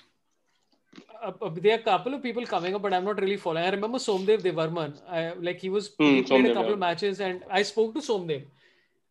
uh, 1.22 1.32
uh, 1.42 1.50
there 1.54 1.76
are 1.76 1.80
a 1.80 1.82
couple 1.82 2.14
of 2.14 2.22
people 2.22 2.46
coming 2.46 2.74
up, 2.74 2.82
but 2.82 2.92
I'm 2.92 3.04
not 3.04 3.20
really 3.20 3.36
following. 3.36 3.64
I 3.64 3.70
remember 3.70 3.98
Somdev 3.98 4.42
Devvarman. 4.42 5.00
I, 5.08 5.32
like 5.34 5.60
he 5.60 5.70
was 5.70 5.88
Hmm, 5.98 6.14
he 6.16 6.22
played 6.22 6.46
Somdev, 6.46 6.50
a 6.50 6.54
couple 6.54 6.70
yeah. 6.70 6.72
of 6.74 6.78
matches, 6.78 7.20
and 7.20 7.44
I 7.50 7.62
spoke 7.62 7.94
to 7.94 8.00
Somdev, 8.00 8.44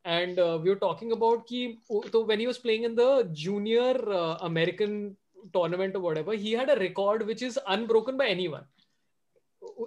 and 0.06 0.40
uh, 0.40 0.60
we 0.62 0.70
were 0.70 0.82
talking 0.84 1.12
about 1.12 1.46
ki, 1.48 1.80
so 2.12 2.24
when 2.24 2.40
he 2.40 2.48
was 2.48 2.58
playing 2.58 2.84
in 2.84 2.96
the 2.96 3.30
junior 3.32 3.94
uh, 4.10 4.38
American 4.42 5.18
tournament 5.53 5.97
or 5.97 6.01
whatever, 6.01 6.33
he 6.33 6.53
had 6.53 6.71
a 6.71 6.77
record 6.79 7.27
which 7.27 7.43
is 7.43 7.59
unbroken 7.67 8.17
by 8.17 8.27
anyone. 8.27 8.65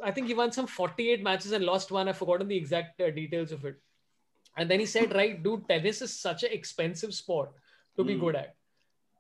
I 0.04 0.12
think 0.12 0.28
he 0.28 0.34
won 0.34 0.52
some 0.52 0.68
48 0.68 1.24
matches 1.24 1.52
and 1.52 1.66
lost 1.66 1.92
one. 1.92 2.08
I've 2.08 2.18
forgotten 2.18 2.48
the 2.48 2.58
exact 2.58 3.00
uh, 3.02 3.10
details 3.12 3.52
of 3.52 3.66
it. 3.66 3.82
And 4.58 4.70
then 4.70 4.80
he 4.80 4.86
said, 4.86 5.14
right, 5.16 5.42
dude, 5.42 5.68
tennis 5.68 6.02
is 6.02 6.18
such 6.20 6.44
an 6.44 6.52
expensive 6.52 7.14
sport 7.14 7.52
to 7.98 8.04
be 8.04 8.14
Hmm. 8.16 8.20
good 8.20 8.36
at. 8.36 8.56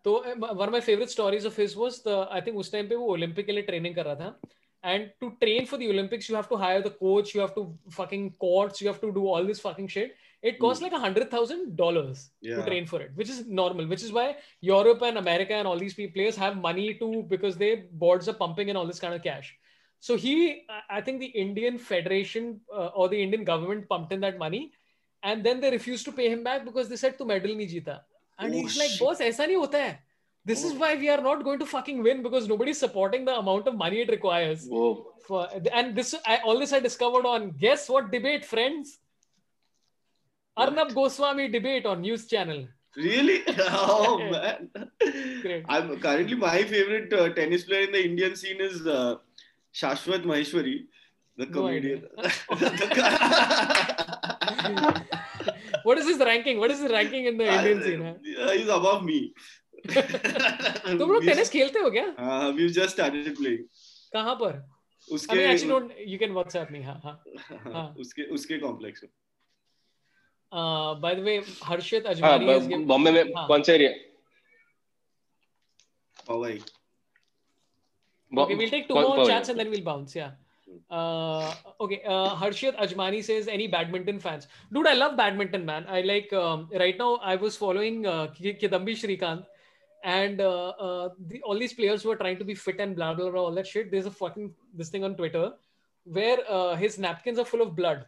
So 0.03 0.17
uh, 0.25 0.53
one 0.53 0.67
of 0.67 0.71
my 0.71 0.81
favorite 0.81 1.09
stories 1.11 1.45
of 1.45 1.55
his 1.55 1.75
was 1.75 2.01
the 2.01 2.27
I 2.31 2.41
think 2.41 2.57
उस 2.57 2.71
time 2.71 2.88
पे 2.89 2.95
वो 2.95 3.07
Olympic 3.15 3.45
के 3.45 3.53
लिए 3.53 3.67
training 3.67 3.95
कर 3.95 4.05
रहा 4.05 4.15
था 4.19 4.35
and 4.83 5.11
to 5.21 5.29
train 5.41 5.67
for 5.67 5.77
the 5.77 5.88
Olympics 5.89 6.27
you 6.27 6.35
have 6.35 6.49
to 6.49 6.57
hire 6.57 6.81
the 6.81 6.89
coach 6.89 7.35
you 7.35 7.41
have 7.41 7.53
to 7.53 7.77
fucking 7.97 8.31
courts 8.43 8.81
you 8.81 8.88
have 8.88 8.99
to 9.01 9.11
do 9.17 9.27
all 9.27 9.45
this 9.45 9.59
fucking 9.59 9.88
shit 9.88 10.15
it 10.51 10.59
costs 10.62 10.82
like 10.85 10.94
a 10.97 11.02
hundred 11.05 11.31
thousand 11.35 11.62
dollars 11.82 12.18
to 12.56 12.64
train 12.68 12.86
for 12.90 12.98
it 13.05 13.10
which 13.20 13.31
is 13.35 13.39
normal 13.60 13.86
which 13.93 14.02
is 14.09 14.12
why 14.16 14.27
Europe 14.70 15.02
and 15.09 15.18
America 15.23 15.55
and 15.60 15.66
all 15.70 15.78
these 15.85 15.94
players 16.16 16.36
have 16.44 16.56
money 16.66 16.89
to 17.02 17.09
because 17.35 17.56
they 17.62 17.70
boards 18.05 18.28
are 18.32 18.39
pumping 18.43 18.68
in 18.73 18.77
all 18.81 18.86
this 18.93 19.01
kind 19.05 19.14
of 19.18 19.23
cash 19.28 19.48
so 20.09 20.16
he 20.24 20.35
I- 20.97 21.01
think 21.06 21.20
the 21.24 21.32
Indian 21.44 21.78
Federation 21.90 22.51
uh, 22.81 22.90
or 23.01 23.09
the 23.14 23.20
Indian 23.27 23.44
government 23.52 23.89
pumped 23.93 24.12
in 24.18 24.20
that 24.27 24.39
money 24.47 24.62
and 25.23 25.47
then 25.47 25.60
they 25.62 25.70
refused 25.78 26.05
to 26.10 26.12
pay 26.18 26.28
him 26.35 26.43
back 26.48 26.64
because 26.68 26.89
they 26.90 27.01
said 27.05 27.16
to 27.20 27.24
medal 27.32 27.55
nahi 27.60 27.68
jeeta 27.74 27.97
and 28.39 28.55
Oh, 28.55 28.59
he's 28.59 28.77
like 28.82 28.93
shit. 28.97 29.01
boss 29.06 29.23
aisa 29.28 29.47
nahi 29.52 29.56
hota 29.64 29.81
hai 29.86 29.94
this 30.51 30.60
is 30.66 30.74
Oh. 30.74 30.81
why 30.82 30.90
we 31.05 31.09
are 31.14 31.23
not 31.28 31.40
going 31.47 31.59
to 31.64 31.66
fucking 31.73 32.02
win 32.09 32.23
because 32.28 32.44
nobody's 32.52 32.81
supporting 32.86 33.24
the 33.31 33.36
amount 33.44 33.70
of 33.73 33.78
money 33.85 34.02
it 34.05 34.10
requires 34.16 34.68
whoa? 34.74 34.93
for 35.31 35.40
and 35.81 35.97
this 36.01 36.12
I, 36.35 36.36
all 36.44 36.59
this 36.64 36.74
I 36.78 36.81
discovered 36.90 37.27
on 37.35 37.51
guess 37.66 37.89
what 37.97 38.12
debate 38.12 38.44
friends? 38.55 38.93
Arnab 40.56 40.94
Goswami 40.94 41.48
debate 41.48 41.86
on 41.86 42.00
news 42.00 42.26
channel 42.26 42.66
Really? 42.96 43.42
Oh 43.58 44.18
man. 44.18 44.70
Great. 45.42 45.64
I'm 45.68 45.98
currently 46.00 46.34
my 46.34 46.62
favorite 46.62 47.12
uh, 47.12 47.28
tennis 47.34 47.64
player 47.64 47.82
in 47.82 47.92
the 47.92 48.02
Indian 48.02 48.34
scene 48.34 48.60
is 48.60 48.86
uh, 48.86 49.16
Shashwat 49.74 50.22
Maheshwari, 50.24 50.86
the 51.36 51.46
comedian. 51.46 52.04
No 54.64 54.94
what 55.82 55.98
is 55.98 56.08
his 56.08 56.18
ranking 56.18 56.58
what 56.58 56.70
is 56.70 56.80
his 56.80 56.90
ranking 56.90 57.26
in 57.26 57.36
the 57.36 57.44
Indian 57.44 57.82
scene? 57.82 58.02
Uh, 58.02 58.50
he's 58.52 58.68
above 58.68 59.04
me. 59.04 59.34
तुम 59.86 61.10
लोग 61.12 61.24
tennis 61.24 61.50
खेलते 61.50 61.78
हो 61.78 61.90
क्या 61.96 62.06
Uh, 62.18 62.52
we've 62.56 62.72
just 62.78 62.96
started 62.96 63.36
playing. 63.36 63.68
कहाँ 64.12 64.34
पर 64.40 64.56
उसके. 65.12 65.32
I 65.32 65.36
mean 65.38 65.50
actually 65.50 65.68
don't 65.68 65.92
you 66.14 66.18
can 66.18 66.32
WhatsApp 66.38 66.70
me 66.70 66.82
हाँ 66.82 67.00
हाँ 67.04 67.14
हाँ. 67.72 67.86
उसके 68.04 68.22
उसके 68.38 68.58
कॉम्प्लेक्स 68.58 69.04
में 69.04 69.10
Uh, 70.52 70.94
by 70.94 71.14
the 71.14 71.23
way, 71.23 71.40
Harshit 71.40 72.05
Ajmani 72.05 72.47
हाँ, 72.47 72.60
is 72.60 72.66
given. 72.66 72.86
बॉम्बे 72.86 73.10
में 73.12 73.32
कौन 73.32 73.62
area? 73.70 73.94
Powai. 76.27 76.62
Okay, 78.36 78.55
we'll 78.55 78.70
take 78.70 78.89
two 78.89 78.94
more 78.94 79.16
Powai. 79.16 79.27
chats 79.27 79.48
and 79.48 79.59
then 79.59 79.70
we'll 79.70 79.82
bounce. 79.82 80.14
Yeah. 80.14 80.31
Uh, 80.90 81.55
okay, 81.81 82.02
uh, 82.06 82.35
Harshit 82.35 82.77
Ajmani 82.77 83.24
says, 83.24 83.48
any 83.48 83.66
badminton 83.66 84.18
fans? 84.20 84.47
Dude, 84.73 84.86
I 84.86 84.94
love 84.94 85.16
badminton, 85.16 85.64
man. 85.64 85.86
I 85.89 86.02
like, 86.02 86.32
um, 86.32 86.68
right 86.78 86.97
now, 86.98 87.16
I 87.16 87.36
was 87.36 87.56
following 87.56 88.06
uh, 88.06 88.28
Kidambi 88.39 88.94
Srikanth 88.94 89.47
and 90.05 90.40
uh, 90.40 90.68
uh, 90.70 91.09
the, 91.27 91.40
all 91.43 91.59
these 91.59 91.73
players 91.73 92.02
who 92.02 92.10
are 92.10 92.16
trying 92.16 92.39
to 92.39 92.44
be 92.44 92.55
fit 92.55 92.81
and 92.81 92.94
blah, 92.94 93.14
blah, 93.14 93.31
blah, 93.31 93.43
all 93.43 93.55
that 93.55 93.66
shit. 93.66 93.90
There's 93.90 94.06
a 94.06 94.10
fucking, 94.10 94.55
this 94.74 94.89
thing 94.89 95.05
on 95.05 95.16
Twitter 95.16 95.52
where 96.05 96.39
uh, 96.48 96.77
his 96.77 96.98
napkins 96.98 97.39
are 97.39 97.44
full 97.44 97.62
of 97.62 97.74
blood 97.74 98.06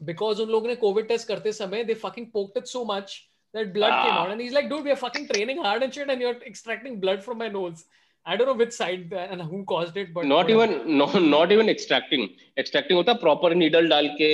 because 0.00 0.42
उन 0.42 0.48
लोगों 0.48 0.68
ने 0.68 0.74
Covid 0.76 1.08
test 1.08 1.28
करते 1.28 1.52
समय 1.52 1.84
they 1.84 1.94
fucking 2.04 2.26
poked 2.32 2.58
it 2.58 2.66
so 2.66 2.84
much 2.90 3.18
that 3.54 3.72
blood 3.72 3.92
came 3.94 4.14
out 4.14 4.30
and 4.30 4.40
is 4.40 4.54
like 4.54 4.68
don't 4.68 4.84
we 4.84 4.90
are 4.90 4.96
fucking 4.98 5.26
training 5.28 5.64
hard 5.66 5.82
and 5.82 5.92
shit 5.92 6.10
and 6.10 6.22
you 6.22 6.28
are 6.28 6.40
extracting 6.46 6.96
blood 7.00 7.20
from 7.22 7.38
my 7.38 7.50
nose 7.50 7.84
I 8.26 8.36
don't 8.36 8.48
know 8.48 8.54
which 8.54 8.72
side 8.72 9.12
and 9.12 9.40
who 9.42 9.62
caused 9.68 9.98
it 9.98 10.12
but 10.14 10.24
not 10.24 10.50
even 10.50 10.80
not 11.24 11.52
even 11.52 11.68
extracting 11.68 12.28
extracting 12.58 12.96
होता 12.96 13.12
proper 13.24 13.54
needle 13.54 13.88
डाल 13.88 14.08
के 14.20 14.30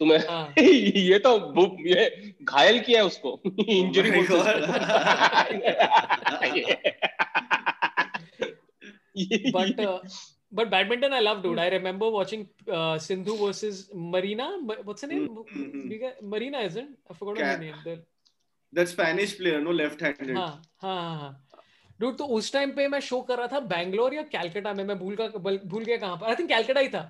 तुम्हें 0.00 0.18
ये 1.08 1.18
तो 1.26 1.32
ये 1.86 2.04
घायल 2.42 2.78
किया 2.80 3.00
है 3.00 3.06
उसको। 3.06 3.40
इंजरी 3.68 4.10
बोलते 4.10 4.38
हैं। 4.38 5.52
But 9.54 9.80
but 10.52 10.66
uh, 10.66 10.70
badminton 10.70 11.12
I 11.12 11.20
love, 11.20 11.42
dude. 11.42 11.58
I 11.58 11.68
remember 11.68 12.10
watching 12.10 12.48
uh, 12.70 12.98
Sindhu 12.98 13.36
versus 13.46 13.88
Marina. 13.94 14.48
What's 14.84 15.02
her 15.02 15.08
name? 15.08 15.28
Mhm. 15.28 15.98
Get- 16.02 16.22
Marina 16.22 16.60
isn't? 16.60 16.98
I 17.10 17.14
forgot 17.14 17.36
Cat. 17.36 17.52
her 17.52 17.58
name. 17.64 17.74
The, 17.84 17.94
that 18.72 18.88
Spanish 18.88 19.36
player, 19.38 19.60
no 19.60 19.70
left-handed. 19.70 20.36
हाँ, 20.36 20.62
हाँ, 20.78 21.00
हाँ, 21.00 21.18
हाँ. 21.20 21.32
Dude 22.00 22.16
तो 22.18 22.24
उस 22.36 22.52
time 22.52 22.70
पे 22.76 22.86
मैं 22.88 23.00
show 23.08 23.20
कर 23.28 23.38
रहा 23.38 23.46
था 23.48 23.58
बैंगलोर 23.72 24.14
या 24.14 24.22
कैलकाटा 24.30 24.72
में 24.74 24.82
मैं 24.84 24.98
भूल 24.98 25.16
का 25.16 25.26
भूल 25.38 25.84
गया 25.84 25.96
कहाँ 25.96 26.16
पर 26.20 26.26
आई 26.26 26.34
थिंक 26.38 26.48
कैलकाटा 26.48 26.80
ही 26.80 26.88
था 26.94 27.02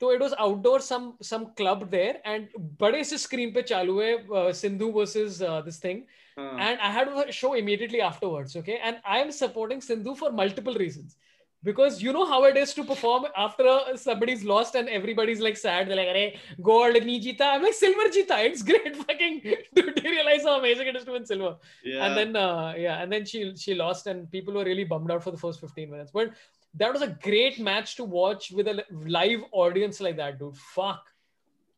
तो 0.00 0.12
it 0.14 0.20
was 0.20 0.32
outdoor 0.46 0.80
some 0.80 1.12
some 1.22 1.44
club 1.60 1.82
there 1.90 2.20
and 2.26 2.48
बड़े 2.80 3.02
से 3.10 3.18
स्क्रीन 3.18 3.52
पे 3.52 3.62
चालू 3.62 4.00
है 4.00 4.52
Sindhu 4.60 4.90
versus 4.98 5.38
this 5.42 5.82
thing 5.84 6.02
and 6.36 6.80
I 6.80 6.90
had 6.90 7.08
a 7.08 7.32
show 7.32 7.54
immediately 7.54 8.00
afterwards. 8.04 8.56
Okay, 8.56 8.76
and 8.88 8.96
I 9.16 9.18
am 9.24 9.28
supporting 9.34 9.80
Sindhu 9.80 10.14
for 10.20 10.30
multiple 10.32 10.74
reasons. 10.74 11.16
Because 11.64 12.02
you 12.02 12.12
know 12.12 12.24
how 12.26 12.44
it 12.44 12.56
is 12.62 12.74
to 12.74 12.84
perform 12.84 13.24
after 13.36 13.66
somebody's 13.96 14.44
lost 14.44 14.74
and 14.74 14.88
everybody's 14.88 15.40
like 15.40 15.56
sad. 15.56 15.88
They're 15.88 15.96
like, 15.96 16.08
Arey, 16.08 16.36
gold, 16.62 17.02
ni 17.10 17.18
jita." 17.26 17.46
I'm 17.54 17.62
like, 17.62 17.72
silver 17.74 18.08
jita." 18.16 18.38
It's 18.48 18.62
great. 18.62 18.96
Fucking, 19.04 19.40
do 19.74 19.84
you 20.04 20.10
realize 20.10 20.42
how 20.42 20.58
amazing 20.58 20.88
it 20.88 20.96
is 20.96 21.04
to 21.04 21.12
win 21.12 21.24
silver? 21.24 21.56
Yeah. 21.82 22.04
And 22.06 22.16
then, 22.18 22.36
uh, 22.36 22.74
yeah, 22.76 23.02
and 23.02 23.10
then 23.10 23.24
she 23.24 23.56
she 23.56 23.74
lost, 23.74 24.06
and 24.06 24.30
people 24.30 24.54
were 24.60 24.64
really 24.64 24.84
bummed 24.84 25.10
out 25.10 25.24
for 25.24 25.30
the 25.30 25.38
first 25.46 25.60
15 25.60 25.90
minutes. 25.90 26.10
But 26.12 26.30
that 26.74 26.92
was 26.92 27.02
a 27.02 27.08
great 27.30 27.58
match 27.70 27.96
to 27.96 28.04
watch 28.04 28.50
with 28.50 28.68
a 28.68 28.84
live 29.16 29.42
audience 29.52 30.00
like 30.00 30.16
that, 30.18 30.38
dude. 30.38 30.56
Fuck, 30.56 31.10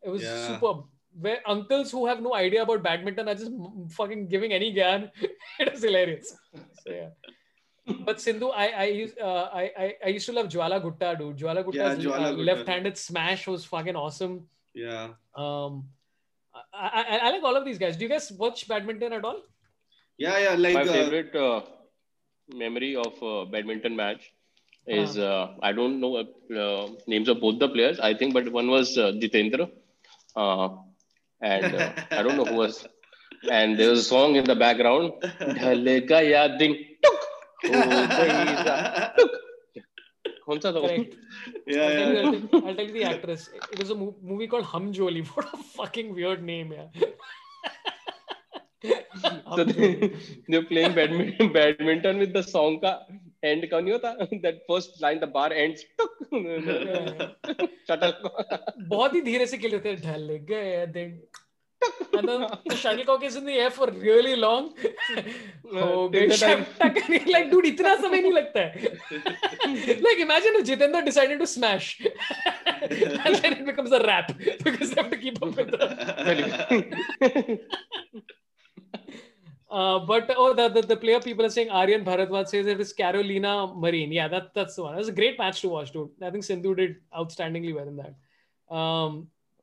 it 0.03 0.09
was 0.11 0.23
Yeah. 0.23 0.47
superb. 0.49 0.85
Where 1.25 1.41
uncles 1.47 1.91
who 1.91 2.07
have 2.07 2.21
no 2.21 2.35
idea 2.35 2.63
about 2.63 2.83
badminton 2.83 3.29
are 3.29 3.35
just 3.35 3.53
fucking 4.01 4.29
giving 4.29 4.53
any 4.53 4.75
gyan. 4.75 5.11
it 5.61 5.73
was 5.73 5.83
hilarious. 5.83 6.37
So 6.83 6.91
yeah. 6.93 7.09
but 8.05 8.21
Sindhu, 8.21 8.49
I 8.49 8.67
I, 8.67 8.85
used, 8.85 9.19
uh, 9.19 9.49
I 9.53 9.71
I 9.79 9.95
I 10.05 10.09
used 10.09 10.27
to 10.27 10.33
love 10.33 10.49
Jwala 10.49 10.83
Gutta, 10.83 11.17
dude. 11.19 11.39
Jwala 11.39 11.65
Gutta's 11.65 11.99
yeah, 11.99 12.11
Jwala 12.11 12.33
uh, 12.33 12.33
left-handed 12.33 12.99
smash 12.99 13.47
was 13.47 13.65
fucking 13.65 13.97
awesome. 13.97 14.49
Yeah. 14.75 15.09
Um, 15.35 15.85
I, 16.73 17.05
I, 17.09 17.17
I 17.23 17.31
like 17.31 17.43
all 17.43 17.57
of 17.57 17.65
these 17.65 17.79
guys. 17.79 17.97
Do 17.97 18.05
you 18.05 18.11
guys 18.11 18.31
watch 18.33 18.67
badminton 18.69 19.13
at 19.13 19.25
all? 19.25 19.43
Yeah, 20.19 20.39
yeah. 20.39 20.55
Like 20.55 20.75
my 20.75 20.83
uh, 20.83 20.93
favorite 20.93 21.37
uh, 21.37 21.61
memory 22.55 22.97
of 22.97 23.51
badminton 23.51 23.95
match 23.95 24.33
is 24.87 25.19
uh-huh. 25.19 25.27
uh, 25.27 25.55
I 25.63 25.73
don't 25.73 26.01
know 26.01 26.17
uh, 26.17 26.55
uh, 26.55 26.89
names 27.07 27.29
of 27.29 27.41
both 27.41 27.59
the 27.59 27.69
players. 27.69 27.99
I 28.01 28.15
think, 28.15 28.35
but 28.35 28.51
one 28.51 28.69
was 28.69 28.97
uh, 28.97 29.13
Jitendra, 29.13 29.71
uh, 30.37 30.69
and 31.41 31.75
uh, 31.75 31.93
I 32.11 32.23
don't 32.23 32.37
know 32.37 32.45
who 32.45 32.57
was. 32.57 32.87
And 33.51 33.79
there 33.79 33.91
was 33.91 34.01
a 34.01 34.05
song 34.05 34.35
in 34.37 34.45
the 34.45 34.57
background, 34.57 35.13
कौन 40.45 40.59
सा 40.59 40.73
था? 40.73 40.81
या 41.69 41.85
या 41.91 42.07
I 42.07 42.75
take 42.75 42.93
the 42.93 42.97
actress 42.97 43.51
it 43.73 43.81
is 43.81 43.93
a 43.93 43.95
movie 43.95 44.47
called 44.47 44.67
Humjoli 44.93 45.21
what 45.21 45.45
a 45.47 45.57
fucking 45.77 46.15
weird 46.15 46.41
name 46.45 46.73
यार 46.73 46.89
so 49.49 49.65
they 49.65 50.61
playing 50.63 50.95
badminton 50.95 51.49
badminton 51.53 52.19
with 52.19 52.37
the 52.37 52.41
song 52.47 52.79
का 52.85 52.93
and 53.45 53.69
का 53.71 53.81
नहीं 53.81 53.93
होता 53.93 54.11
that 54.33 54.57
first 54.69 55.03
line 55.03 55.19
the 55.19 55.25
bar 55.35 55.53
ends 55.53 55.81
shuttle 57.89 58.13
बहुत 58.81 59.15
ही 59.15 59.21
धीरे 59.21 59.47
से 59.47 59.59
खेल 59.59 59.71
रहे 59.71 59.81
थे। 59.85 59.97
ढल 60.03 60.33
गए 60.51 60.87
दे 60.87 61.05
and 62.19 62.29
then 62.29 62.47
the 62.67 62.77
shuttlecock 62.77 63.23
is 63.23 63.37
in 63.37 63.45
the 63.45 63.53
air 63.53 63.71
for 63.71 63.87
really 63.91 64.37
long. 64.37 64.75
oh, 65.73 66.05
like, 66.13 67.51
dude, 67.51 67.67
इतना 67.67 67.95
समय 68.03 68.23
नहीं 68.23 68.33
लगता 68.33 68.61
like, 70.03 70.19
imagine 70.19 70.57
if 70.57 70.67
Jitendra 70.67 71.05
decided 71.05 71.39
to 71.41 71.47
smash, 71.47 72.01
and 72.83 73.35
then 73.37 73.53
it 73.53 73.67
becomes 73.67 73.93
a 73.93 74.01
rap 74.01 74.33
because 74.63 74.91
they 74.91 75.03
have 75.03 75.11
to 75.11 75.17
keep 75.17 75.43
up 75.43 75.57
with 75.57 75.71
the. 75.71 77.61
Uh, 79.69 79.99
but 79.99 80.31
oh, 80.37 80.55
the, 80.55 80.69
the, 80.69 80.81
the 80.81 80.97
player 80.97 81.21
people 81.21 81.45
are 81.45 81.51
saying 81.51 81.69
Aryan 81.71 82.05
Bharatwaj 82.05 82.49
says 82.49 82.67
it 82.67 82.81
is 82.81 82.93
Carolina 82.93 83.75
Marin. 83.75 84.13
Yeah, 84.13 84.29
that 84.29 84.55
that's 84.55 84.77
the 84.77 84.85
one. 84.85 84.95
It 84.95 84.99
was 84.99 85.09
a 85.09 85.13
great 85.13 85.37
match 85.39 85.61
to 85.63 85.69
watch, 85.69 85.91
dude. 85.93 86.09
I 86.23 86.31
think 86.31 86.45
Sindhu 86.45 86.77
did 86.77 86.97
outstandingly 87.15 87.75
well 87.75 87.89
in 87.89 87.97
that. 87.97 88.75
Um, 88.75 89.27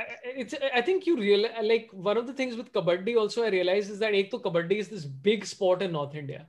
I- 0.00 0.06
I- 0.28 0.32
it's 0.42 0.54
I 0.78 0.80
think 0.86 1.06
you 1.08 1.16
real 1.18 1.44
like 1.72 1.86
one 2.08 2.18
of 2.22 2.26
the 2.30 2.34
things 2.40 2.56
with 2.60 2.72
kabaddi 2.72 3.14
also 3.22 3.44
I 3.44 3.50
realize 3.54 3.90
is 3.94 4.00
that 4.04 4.16
ek 4.20 4.30
to 4.34 4.40
kabaddi 4.46 4.78
is 4.84 4.88
this 4.94 5.04
big 5.28 5.46
sport 5.52 5.84
in 5.86 5.92
North 5.98 6.16
India, 6.22 6.40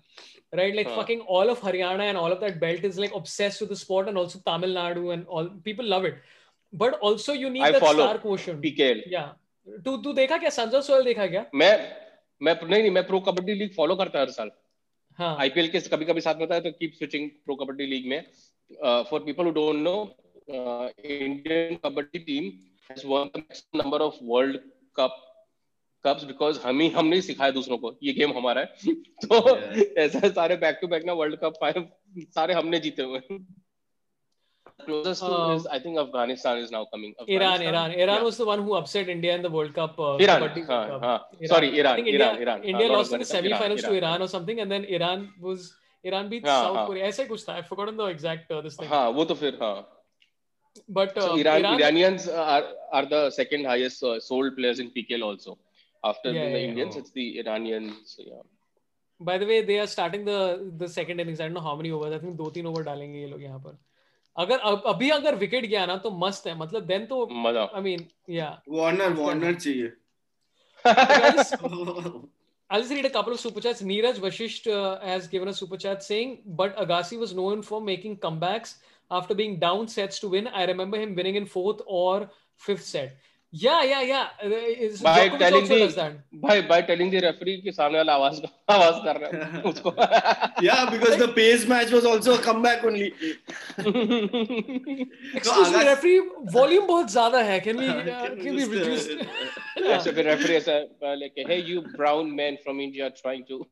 right? 0.61 0.75
Like 0.79 0.89
Huh. 0.91 0.97
fucking 1.01 1.21
all 1.37 1.53
of 1.55 1.61
Haryana 1.67 2.07
and 2.13 2.21
all 2.23 2.35
of 2.37 2.41
that 2.45 2.59
belt 2.65 2.87
is 2.91 2.99
like 3.05 3.15
obsessed 3.21 3.63
with 3.65 3.71
the 3.75 3.79
sport, 3.83 4.09
and 4.13 4.21
also 4.23 4.41
Tamil 4.51 4.75
Nadu 4.79 5.13
and 5.15 5.25
all 5.37 5.49
people 5.69 5.87
love 5.95 6.09
it. 6.11 6.19
But 6.73 6.99
also 7.09 7.37
you 7.43 7.49
need 7.55 7.65
I 7.69 7.71
that 7.77 7.85
follow 7.87 8.07
star 8.07 8.19
quotient. 8.27 8.61
PKL 8.67 9.03
Yeah. 9.15 9.29
तू 9.85 9.95
तू 10.03 10.13
देखा 10.17 10.37
क्या 10.43 10.49
Sanjay 10.57 10.81
soil 10.89 11.03
देखा 11.03 11.25
क्या 11.31 11.45
मैं 11.61 11.71
मैं 12.41 12.53
नहीं 12.63 12.81
नहीं 12.81 12.91
मैं 12.97 13.05
प्रो 13.07 13.19
कबड्डी 13.31 13.53
लीग 13.61 13.73
फॉलो 13.75 13.95
करता 14.01 14.19
हर 14.19 14.29
साल 14.35 14.51
हाँ 15.19 15.35
आईपीएल 15.41 15.67
के 15.75 15.79
कभी 15.95 16.05
कभी 16.05 16.21
साथ 16.21 16.35
में 16.35 16.41
होता 16.41 16.55
है 16.55 16.61
तो 16.61 16.71
keep 16.79 16.93
switching 16.97 17.29
Pro 17.45 17.55
Kabaddi 17.63 17.85
League 17.93 18.07
में 18.09 18.21
for 19.09 19.19
people 19.25 19.45
who 19.45 19.51
don't 19.57 19.75
know 19.87 19.95
Indian 20.49 21.75
Kabaddi 21.85 22.19
team 22.29 22.49
has 22.92 23.06
won 23.06 23.30
the 23.34 23.38
maximum 23.38 23.82
number 23.82 24.02
of 24.02 24.18
world 24.32 24.58
cup 25.00 25.18
cups 26.04 26.24
because 26.24 26.58
हम 26.60 26.80
ही 26.80 26.88
हमने 27.00 27.16
ही 27.16 27.22
सिखाया 27.22 27.50
दूसरों 27.56 27.78
को 27.78 27.94
ये 28.02 28.12
गेम 28.12 28.32
हमारा 28.36 28.60
है 28.60 28.94
तो 29.24 29.38
ऐसा 30.04 30.18
है, 30.24 30.30
सारे 30.32 30.56
बैक 30.62 30.78
टू 30.80 30.88
बैक 30.94 31.04
ना 31.06 31.12
वर्ल्ड 31.20 31.36
कप 31.42 31.60
फाइव 31.60 31.88
सारे 32.38 32.54
हमने 32.54 32.80
जीते 32.86 33.02
हुए 33.10 33.20
हैं 33.30 33.44
closest 34.86 35.22
to 35.24 35.28
Um, 35.34 35.50
is 35.56 35.66
I 35.74 35.78
think 35.82 35.98
Afghanistan 36.00 36.58
is 36.60 36.70
now 36.74 36.80
coming. 36.92 37.10
Iran, 37.34 37.62
Iran, 37.66 37.92
Iran 38.04 38.16
Yeah. 38.16 38.24
was 38.28 38.38
the 38.40 38.46
one 38.48 38.62
who 38.68 38.72
upset 38.78 39.10
India 39.14 39.34
in 39.38 39.44
the 39.46 39.50
World 39.56 39.74
Cup. 39.76 40.00
Uh, 40.06 40.08
Iran, 40.24 40.42
kabaddi 40.42 40.62
हाँ, 40.70 40.78
World 40.78 40.90
Cup. 40.92 41.04
हाँ. 41.08 41.48
Sorry, 41.52 41.68
Iran, 41.82 42.00
India, 42.02 42.14
Iran, 42.16 42.40
Iran. 42.46 42.64
India 42.72 42.88
हाँ, 42.88 42.96
lost 42.96 43.16
in 43.18 43.22
the 43.24 43.28
semi-finals 43.28 43.82
to 43.82 43.92
Iran. 43.92 43.98
Iran 44.00 44.24
or 44.26 44.28
something, 44.32 44.62
and 44.64 44.74
then 44.76 44.86
Iran 44.98 45.22
was 45.48 45.68
Iran 46.10 46.30
beat 46.32 46.48
हाँ, 46.50 46.56
South 46.64 46.78
हाँ. 46.80 46.86
Korea. 46.88 47.10
ऐसा 47.10 47.28
कुछ 47.28 47.44
था. 47.48 47.56
I've 47.58 47.68
forgotten 47.72 48.00
the 48.02 48.08
exact 48.16 48.50
uh, 48.56 48.60
this 48.66 48.78
thing. 48.80 48.90
हाँ 48.94 49.04
वो 49.20 49.24
तो 49.32 49.38
फिर 49.44 49.58
हाँ 49.62 49.74
But 50.88 51.16
uh, 51.16 51.20
so 51.20 51.36
Iran, 51.36 51.64
Iran, 51.64 51.80
Iranians 51.80 52.28
are 52.28 52.64
are 52.92 53.06
the 53.06 53.30
second 53.30 53.66
highest 53.66 54.02
uh, 54.02 54.18
sold 54.20 54.56
players 54.56 54.78
in 54.78 54.90
PKL 54.90 55.22
also. 55.22 55.58
After 56.04 56.32
Yeah, 56.32 56.44
the 56.44 56.58
yeah, 56.58 56.68
Indians, 56.68 56.94
yeah. 56.94 57.00
it's 57.00 57.10
the 57.10 57.38
Iranians. 57.40 58.18
Yeah. 58.18 58.42
by 59.20 59.38
the 59.38 59.46
way, 59.46 59.62
they 59.62 59.78
are 59.78 59.86
starting 59.86 60.24
the 60.24 60.38
the 60.78 60.88
second 60.88 61.20
innings. 61.20 61.40
I 61.40 61.44
don't 61.44 61.54
know 61.54 61.60
how 61.68 61.76
many 61.80 61.90
overs. 61.96 62.14
I 62.14 62.18
think 62.22 62.36
दो 62.36 62.50
तीन 62.54 62.66
over 62.66 62.82
डालेंगे 62.84 63.20
ये 63.20 63.26
लोग 63.32 63.42
यहाँ 63.42 63.58
पर. 63.66 63.78
अगर 64.36 64.58
अब 64.70 64.82
अभी 64.86 65.10
अगर 65.10 65.34
विकेट 65.42 65.66
गया 65.66 65.84
ना 65.86 65.96
तो 66.06 66.10
मस्त 66.24 66.46
है 66.46 66.56
मतलब 66.58 66.86
देन 66.86 67.04
तो 67.06 67.26
मज़ा 67.46 67.62
आई 67.76 67.82
मीन 67.82 68.06
या 68.36 68.48
Warner 68.78 69.10
Warner 69.20 69.54
चाहिए. 69.54 69.92
I'll 72.70 72.80
just 72.80 72.92
read 72.92 73.04
a 73.04 73.10
couple 73.10 73.34
of 73.34 73.40
super 73.40 73.60
chats. 73.60 73.82
Neeraj 73.82 74.18
Vashisht 74.24 74.66
uh, 74.74 74.98
has 75.00 75.28
given 75.28 75.48
a 75.48 75.54
super 75.54 75.76
chat 75.76 76.02
saying, 76.02 76.40
but 76.46 76.76
Agassi 76.76 77.18
was 77.18 77.34
known 77.34 77.62
for 77.62 77.80
making 77.80 78.16
comebacks 78.16 78.76
after 79.18 79.34
being 79.34 79.58
down 79.58 79.86
sets 79.88 80.18
to 80.20 80.28
win. 80.28 80.48
I 80.48 80.64
remember 80.64 80.98
him 80.98 81.14
winning 81.14 81.36
in 81.36 81.46
fourth 81.46 81.80
or 81.86 82.30
fifth 82.56 82.84
set. 82.84 83.16
Yeah, 83.54 83.82
yeah, 83.82 84.00
yeah. 84.00 84.28
Uh, 84.42 84.48
it's, 84.48 85.02
by 85.02 85.28
telling 85.28 85.60
also 85.60 85.74
the, 85.74 85.80
does 85.80 85.94
that. 85.96 86.12
By, 86.32 86.62
by 86.62 86.80
telling 86.80 87.10
the 87.10 87.20
referee 87.20 87.60
कि 87.62 87.72
सामने 87.76 88.02
yeah, 90.62 90.88
because 90.90 91.18
the 91.18 91.28
Paes 91.28 91.66
match 91.68 91.90
was 91.90 92.06
also 92.06 92.36
a 92.36 92.38
comeback 92.38 92.82
only. 92.82 93.12
Excuse 95.34 95.70
me, 95.70 95.84
referee, 95.84 96.22
volume 96.44 96.84
is 96.84 97.12
ज़्यादा 97.12 97.42
है. 97.44 97.62
Can 97.62 97.76
we 97.76 97.88
uh, 97.88 98.34
can 98.36 98.56
we 98.56 98.64
uh, 98.64 98.68
reduce? 98.68 99.08
ऐसे 99.78 100.14
the 100.14 100.24
referee 100.24 100.56
is 100.56 100.68
uh, 100.68 100.86
like, 101.02 101.34
hey 101.36 101.60
you 101.60 101.82
brown 101.98 102.34
men 102.34 102.56
from 102.64 102.80
India 102.80 103.10
trying 103.10 103.44
to 103.44 103.66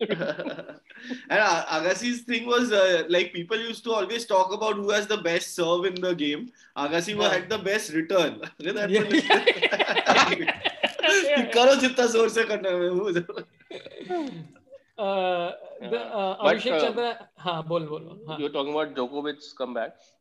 and 0.00 1.40
Agassi's 1.76 2.22
thing 2.22 2.46
was 2.46 2.72
uh, 2.72 3.04
like 3.08 3.32
people 3.32 3.58
used 3.58 3.84
to 3.84 3.92
always 3.92 4.26
talk 4.26 4.52
about 4.52 4.76
who 4.76 4.90
has 4.90 5.06
the 5.06 5.18
best 5.18 5.54
serve 5.54 5.84
in 5.84 5.94
the 5.94 6.14
game. 6.14 6.50
Agassi 6.76 7.16
Yeah. 7.16 7.28
had 7.28 7.48
the 7.48 7.58
best 7.58 7.92
return. 7.92 8.40
करो 11.54 11.74
जितना 11.80 12.06
ज़ोर 12.06 12.28
से 12.28 12.44
करना 12.44 12.68
है 12.68 12.90
वो 12.90 13.10
Uh, 15.00 15.52
uh, 15.82 16.36
uh, 16.44 16.58
Chandra. 16.58 17.28
हाँ 17.38 17.62
बोल 17.68 17.86
बोल 17.86 18.02
बोल. 18.02 18.24
हाँ. 18.28 18.38
you're 18.38 18.52
talking 18.52 18.74
about 18.74 18.94
Djokovic's 18.94 19.54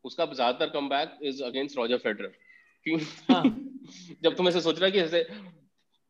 उसका 0.06 0.26
ज़्यादातर 0.26 0.72
comeback 0.72 1.10
is 1.22 1.42
against 1.42 1.78
Roger 1.78 1.98
Federer 2.00 2.32
क्यों 2.86 3.00
हाँ. 3.32 3.44
जब 4.24 4.36
तुम 4.36 4.48
ऐसे 4.48 4.62
सोच 4.62 4.80
रहा 4.80 4.90
कि 4.90 5.00
जैसे 5.00 5.28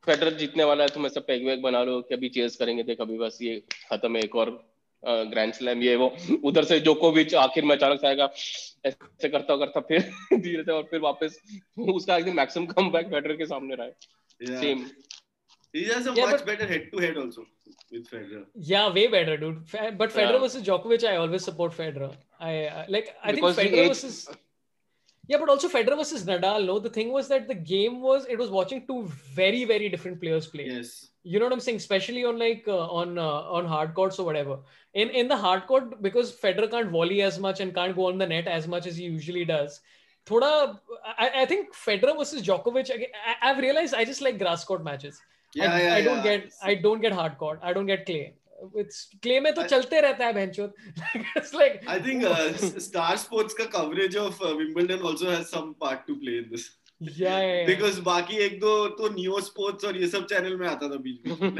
फेडरर 0.09 0.33
जीतने 0.43 0.63
वाला 0.71 0.83
है 0.83 0.89
तुम 0.93 1.05
ऐसा 1.05 1.19
पैग 1.27 1.45
वैग 1.47 1.61
बना 1.61 1.83
लो 1.89 1.99
कि 2.09 2.15
अभी 2.15 2.29
चेस 2.39 2.55
करेंगे 2.63 2.83
थे 2.89 2.95
कभी 3.03 3.17
बस 3.17 3.37
ये 3.41 3.59
खत्म 3.91 4.15
है 4.15 4.23
एक 4.23 4.35
और 4.43 4.51
ग्रैंड 5.33 5.53
स्लैम 5.53 5.81
ये 5.83 5.95
वो 5.95 6.07
उधर 6.51 6.63
से 6.71 6.79
जोकोविच 6.87 7.35
आखिर 7.41 7.65
में 7.65 7.75
अचानक 7.75 8.05
आएगा 8.05 8.29
ऐसे 8.85 9.29
करता 9.29 9.55
करता 9.65 9.79
फिर 9.91 10.09
धीरे 10.33 10.63
से 10.63 10.71
और 10.71 10.83
फिर 10.91 10.99
वापस 11.01 11.39
उसका 11.93 12.17
एकदम 12.17 12.35
मैक्सिमम 12.41 12.65
कम 12.73 12.89
बैक 12.97 13.07
फेडरर 13.13 13.35
के 13.43 13.45
सामने 13.53 13.75
रहा 13.75 13.85
है 13.85 13.95
Yeah. 14.47 14.59
Same 14.59 14.83
He 15.73 15.81
has 15.87 16.05
a 16.09 16.11
Yeah, 16.17 16.27
much 16.27 16.31
but- 16.35 16.45
better 16.49 16.67
head 16.69 16.85
to 16.91 17.01
head 17.01 17.17
also 17.23 17.41
with 17.95 18.05
Federer. 18.11 18.39
Yeah, 18.69 18.85
way 18.93 19.01
better, 19.15 19.33
dude. 19.41 19.57
But 19.97 20.13
Federer 20.13 20.37
Yeah. 20.37 20.43
versus 20.43 20.63
Djokovic, 20.69 21.03
I 21.09 21.11
always 21.23 21.43
support 21.49 21.75
Federer. 21.79 22.07
I 22.51 22.53
uh, 22.69 22.85
like. 22.95 23.11
I 23.23 23.33
Because 23.35 23.59
think 23.59 23.75
Federer 23.75 23.83
age- 23.83 23.91
versus. 23.91 24.15
Yeah, 25.29 25.37
but 25.37 25.47
also 25.47 25.69
Federer 25.69 25.95
versus 25.95 26.23
Nadal. 26.25 26.65
No, 26.65 26.79
the 26.79 26.89
thing 26.89 27.11
was 27.11 27.27
that 27.27 27.47
the 27.47 27.53
game 27.53 28.01
was 28.01 28.25
it 28.27 28.39
was 28.39 28.49
watching 28.49 28.87
two 28.87 29.03
very 29.35 29.63
very 29.63 29.87
different 29.87 30.19
players 30.19 30.47
play. 30.47 30.65
Yes. 30.65 31.09
You 31.21 31.37
know 31.37 31.45
what 31.45 31.53
I'm 31.53 31.59
saying? 31.59 31.77
Especially 31.77 32.25
on 32.25 32.39
like 32.39 32.63
uh, 32.67 32.87
on 33.01 33.19
uh, 33.19 33.41
on 33.57 33.67
hard 33.67 33.93
courts 33.93 34.17
or 34.17 34.25
whatever. 34.25 34.57
In 34.95 35.11
in 35.11 35.27
the 35.27 35.37
hard 35.37 35.67
court 35.67 36.01
because 36.01 36.31
Federer 36.35 36.71
can't 36.71 36.89
volley 36.89 37.21
as 37.21 37.37
much 37.37 37.59
and 37.59 37.75
can't 37.75 37.95
go 37.95 38.07
on 38.07 38.17
the 38.17 38.25
net 38.25 38.47
as 38.47 38.67
much 38.67 38.87
as 38.87 38.97
he 38.97 39.03
usually 39.03 39.45
does. 39.45 39.79
Thoda, 40.25 40.79
I, 41.05 41.29
I 41.43 41.45
think 41.45 41.75
Federer 41.75 42.17
versus 42.17 42.41
Djokovic. 42.41 42.89
I, 42.91 43.51
I've 43.51 43.59
realized 43.59 43.93
I 43.93 44.05
just 44.05 44.23
like 44.23 44.39
grass 44.39 44.63
court 44.63 44.83
matches. 44.83 45.21
Yeah, 45.53 45.73
I, 45.73 45.81
yeah, 45.83 45.93
I 45.93 46.01
don't 46.01 46.25
yeah. 46.25 46.37
get 46.37 46.53
I 46.63 46.73
don't 46.87 47.01
get 47.01 47.11
hard 47.11 47.37
court. 47.37 47.59
I 47.61 47.73
don't 47.73 47.85
get 47.85 48.07
clay. 48.07 48.33
Clay 49.21 49.39
में 49.39 49.53
तो 49.53 49.63
चलते 49.63 50.01
रहता 50.01 50.25
है 50.25 50.33
like 51.55 51.89
I 51.89 51.99
think 51.99 52.25
Star 52.79 53.17
Sports 53.17 53.53
का 53.53 53.65
coverage 53.65 54.17
of 54.17 54.43
Wimbledon 54.43 55.07
also 55.07 55.29
has 55.29 55.43
some 55.43 55.75
part 55.81 55.99
to 56.07 56.15
play 56.15 56.37
in 56.37 56.43
this 56.43 56.79
because 57.65 58.01
बाकी 58.01 58.35
एक 58.35 58.59
दो 58.59 58.87
तो 58.87 59.41
स्पोर्ट्स 59.41 59.85
और 59.85 59.97
ये 59.97 60.07
सब 60.07 60.25
चैनल 60.25 60.55
में 60.55 60.67
आता 60.67 60.89
था 60.89 60.95
बीच 60.95 61.27
में। 61.27 61.53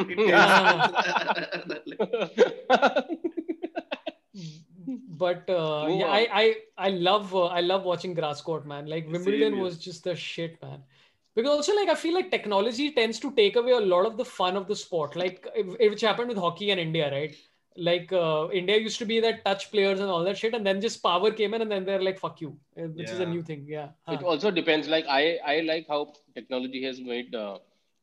Because 11.38 11.50
also 11.50 11.74
like 11.74 11.88
I 11.88 11.94
feel 11.96 12.14
like 12.14 12.30
technology 12.30 12.90
tends 12.92 13.18
to 13.20 13.32
take 13.32 13.56
away 13.56 13.72
a 13.72 13.80
lot 13.80 14.06
of 14.06 14.16
the 14.16 14.24
fun 14.24 14.56
of 14.56 14.68
the 14.68 14.76
sport. 14.76 15.16
Like 15.16 15.46
if- 15.54 15.90
which 15.90 16.00
happened 16.00 16.28
with 16.28 16.38
hockey 16.38 16.70
and 16.70 16.80
India, 16.80 17.10
right? 17.10 17.34
Like 17.76 18.12
uh, 18.12 18.48
India 18.52 18.76
used 18.78 18.98
to 19.00 19.04
be 19.04 19.18
that 19.20 19.44
touch 19.44 19.70
players 19.72 19.98
and 20.00 20.08
all 20.08 20.22
that 20.24 20.38
shit, 20.38 20.54
and 20.54 20.64
then 20.64 20.80
just 20.80 21.02
power 21.02 21.30
came 21.32 21.54
in, 21.54 21.62
and 21.62 21.70
then 21.76 21.84
they're 21.84 22.04
like, 22.08 22.20
"Fuck 22.20 22.40
you," 22.40 22.50
uh, 22.78 22.86
which 23.00 23.10
is 23.10 23.18
a 23.18 23.24
Yeah. 23.24 23.32
new 23.34 23.42
thing. 23.50 23.64
Yeah. 23.76 23.88
it 24.14 24.20
Huh. 24.22 24.28
also 24.30 24.50
depends 24.56 24.88
like 24.92 25.06
i 25.12 25.20
i 25.50 25.60
like 25.66 25.86
how 25.92 25.98
technology 26.38 26.80
has 26.86 26.98
made 27.10 27.34
uh, 27.42 27.54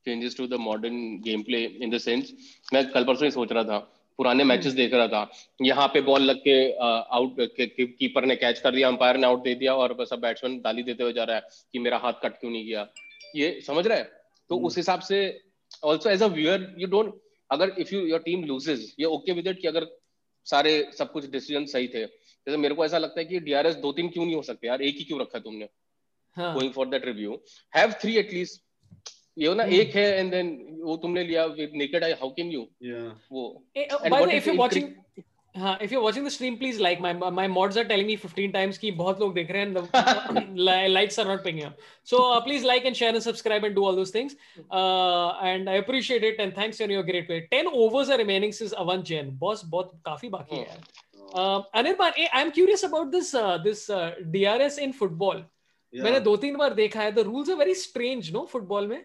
changes 0.06 0.36
to 0.40 0.48
the 0.54 0.58
modern 0.68 0.96
gameplay 1.28 1.60
in 1.88 1.92
the 1.96 2.00
sense 2.06 2.32
मैं 2.74 2.82
कल 2.94 3.04
परसों 3.10 3.26
ही 3.26 3.32
सोच 3.36 3.52
रहा 3.52 3.64
था 3.72 3.78
पुराने 4.18 4.44
matches 4.52 4.74
देख 4.80 4.94
रहा 4.94 5.08
था 5.14 5.22
यहाँ 5.68 5.88
पे 5.94 6.02
बॉल 6.08 6.22
लग 6.30 6.40
के 6.48 6.56
आउट 7.20 7.38
कीपर 8.00 8.26
ने 8.32 8.36
कैच 8.46 8.60
कर 8.66 8.72
दिया 8.76 8.88
अंपायर 8.88 9.18
ने 9.18 9.28
आउट 9.28 9.44
दे 9.44 9.54
दिया 9.62 9.76
और 9.84 9.94
बस 10.02 10.14
अब 10.14 10.20
बैट्समैन 10.22 10.60
गाली 10.66 10.84
देते 10.90 11.04
हुए 11.04 11.14
जा 11.20 11.24
रहा 11.24 11.36
है 11.36 11.64
कि 11.74 11.80
मेरा 11.88 11.98
हाथ 12.08 12.20
कट 12.24 12.40
क्यों 12.40 12.52
नहीं 12.52 12.66
गया 12.66 12.88
ये 13.37 13.61
समझ 13.67 13.87
रहा 13.87 13.99
है? 13.99 14.05
तो 14.51 14.57
हम्म। 14.57 14.67
उस 14.67 14.77
हिसाब 14.77 15.01
से 15.01 15.19
also 15.85 16.11
as 16.11 16.23
a 16.23 16.27
viewer 16.27 16.75
you 16.79 16.87
don't 16.87 17.15
अगर 17.51 17.75
if 17.79 17.95
you 17.95 18.01
your 18.07 18.21
team 18.21 18.45
loses 18.45 18.95
ये 19.01 19.07
ओके 19.07 19.33
विद 19.33 19.47
इट 19.47 19.61
कि 19.61 19.69
अगर 19.69 19.87
सारे 20.47 20.73
सब 20.99 21.13
कुछ 21.13 21.31
डिसीज़न 21.31 21.65
सही 21.67 21.89
थे। 21.89 22.05
जैसे 22.07 22.57
मेरे 22.57 22.75
को 22.75 22.85
ऐसा 22.85 22.99
लगता 22.99 23.21
है 23.21 23.25
कि 23.27 23.41
डीआरएस 23.41 23.75
दो 23.77 23.93
तीन 23.93 24.09
क्यों 24.09 24.25
नहीं 24.25 24.35
हो 24.37 24.43
सकते 24.43 24.67
यार? 24.67 24.83
एक 24.83 24.97
ही 24.97 25.05
क्यों 25.05 25.21
रखा 25.21 25.39
है 25.39 25.45
तुमने? 25.45 25.69
Going 26.39 26.73
for 26.73 26.89
that 26.89 27.05
review 27.05 27.41
three 27.75 28.17
at 28.23 28.33
least 28.33 28.63
ये 29.39 29.55
ना 29.55 29.65
Hmm. 29.65 29.73
एक 29.73 29.95
है 29.97 30.05
एंड 30.19 30.31
देन 30.31 30.79
वो 30.83 30.97
तुमने 30.97 31.25
लिया 31.25 31.47
naked 31.81 32.05
eye 32.05 32.15
how 32.21 32.29
can 32.37 32.53
you? 32.53 32.63
Yeah. 32.83 33.09
वो। 33.33 33.43
Eh, 33.77 33.87
uh, 33.91 33.99
And 34.01 34.15
by 34.15 34.21
the 34.27 34.95
हाँ 35.57 35.77
if 35.83 35.93
you 35.95 36.01
watching 36.01 36.27
the 36.27 36.29
stream 36.29 36.57
please 36.57 36.81
like 36.83 37.01
my 37.01 37.13
my 37.15 37.49
mods 37.49 37.79
are 37.79 37.85
telling 37.85 38.07
me 38.07 38.17
15 38.19 38.53
times 38.53 38.79
कि 38.79 38.91
बहुत 38.93 39.21
लोग 39.21 39.35
देख 39.35 39.51
रहे 39.51 39.63
हैं 39.63 40.89
likes 40.89 41.19
are 41.21 41.27
not 41.29 41.43
picking 41.45 41.61
up 41.63 41.77
so 42.11 42.19
please 42.45 42.67
like 42.67 42.87
and 42.87 42.95
share 42.95 43.15
and 43.15 43.23
subscribe 43.23 43.65
and 43.65 43.75
do 43.75 43.85
all 43.87 43.97
those 43.97 44.15
things 44.15 44.37
and 44.59 45.69
I 45.69 45.79
appreciate 45.79 46.25
it 46.25 46.41
and 46.41 46.57
thanks 46.59 46.79
for 46.79 46.93
your 46.93 47.05
great 47.05 47.27
play 47.27 47.41
10 47.55 47.73
overs 47.75 48.11
are 48.11 48.19
remaining 48.19 48.53
since 48.53 48.73
Avan 48.85 49.03
Jain 49.03 49.31
boss 49.39 49.63
बहुत 49.67 49.93
काफ़ी 50.07 50.29
बाकी 50.29 50.57
है। 50.57 50.79
Anirban 51.81 52.13
I 52.13 52.41
am 52.43 52.51
curious 52.51 52.85
about 52.85 53.07
this 53.13 53.35
this 53.65 53.87
DRS 54.33 54.79
in 54.79 54.93
football 54.93 55.45
मैंने 55.93 56.21
दो 56.21 56.37
तीन 56.37 56.57
बार 56.57 56.75
देखा 56.75 57.01
है। 57.03 57.13
The 57.13 57.19
rules 57.27 57.51
are 57.51 57.57
very 57.57 57.75
strange 57.75 58.31
no 58.33 58.45
football 58.53 58.87
में? 58.87 59.05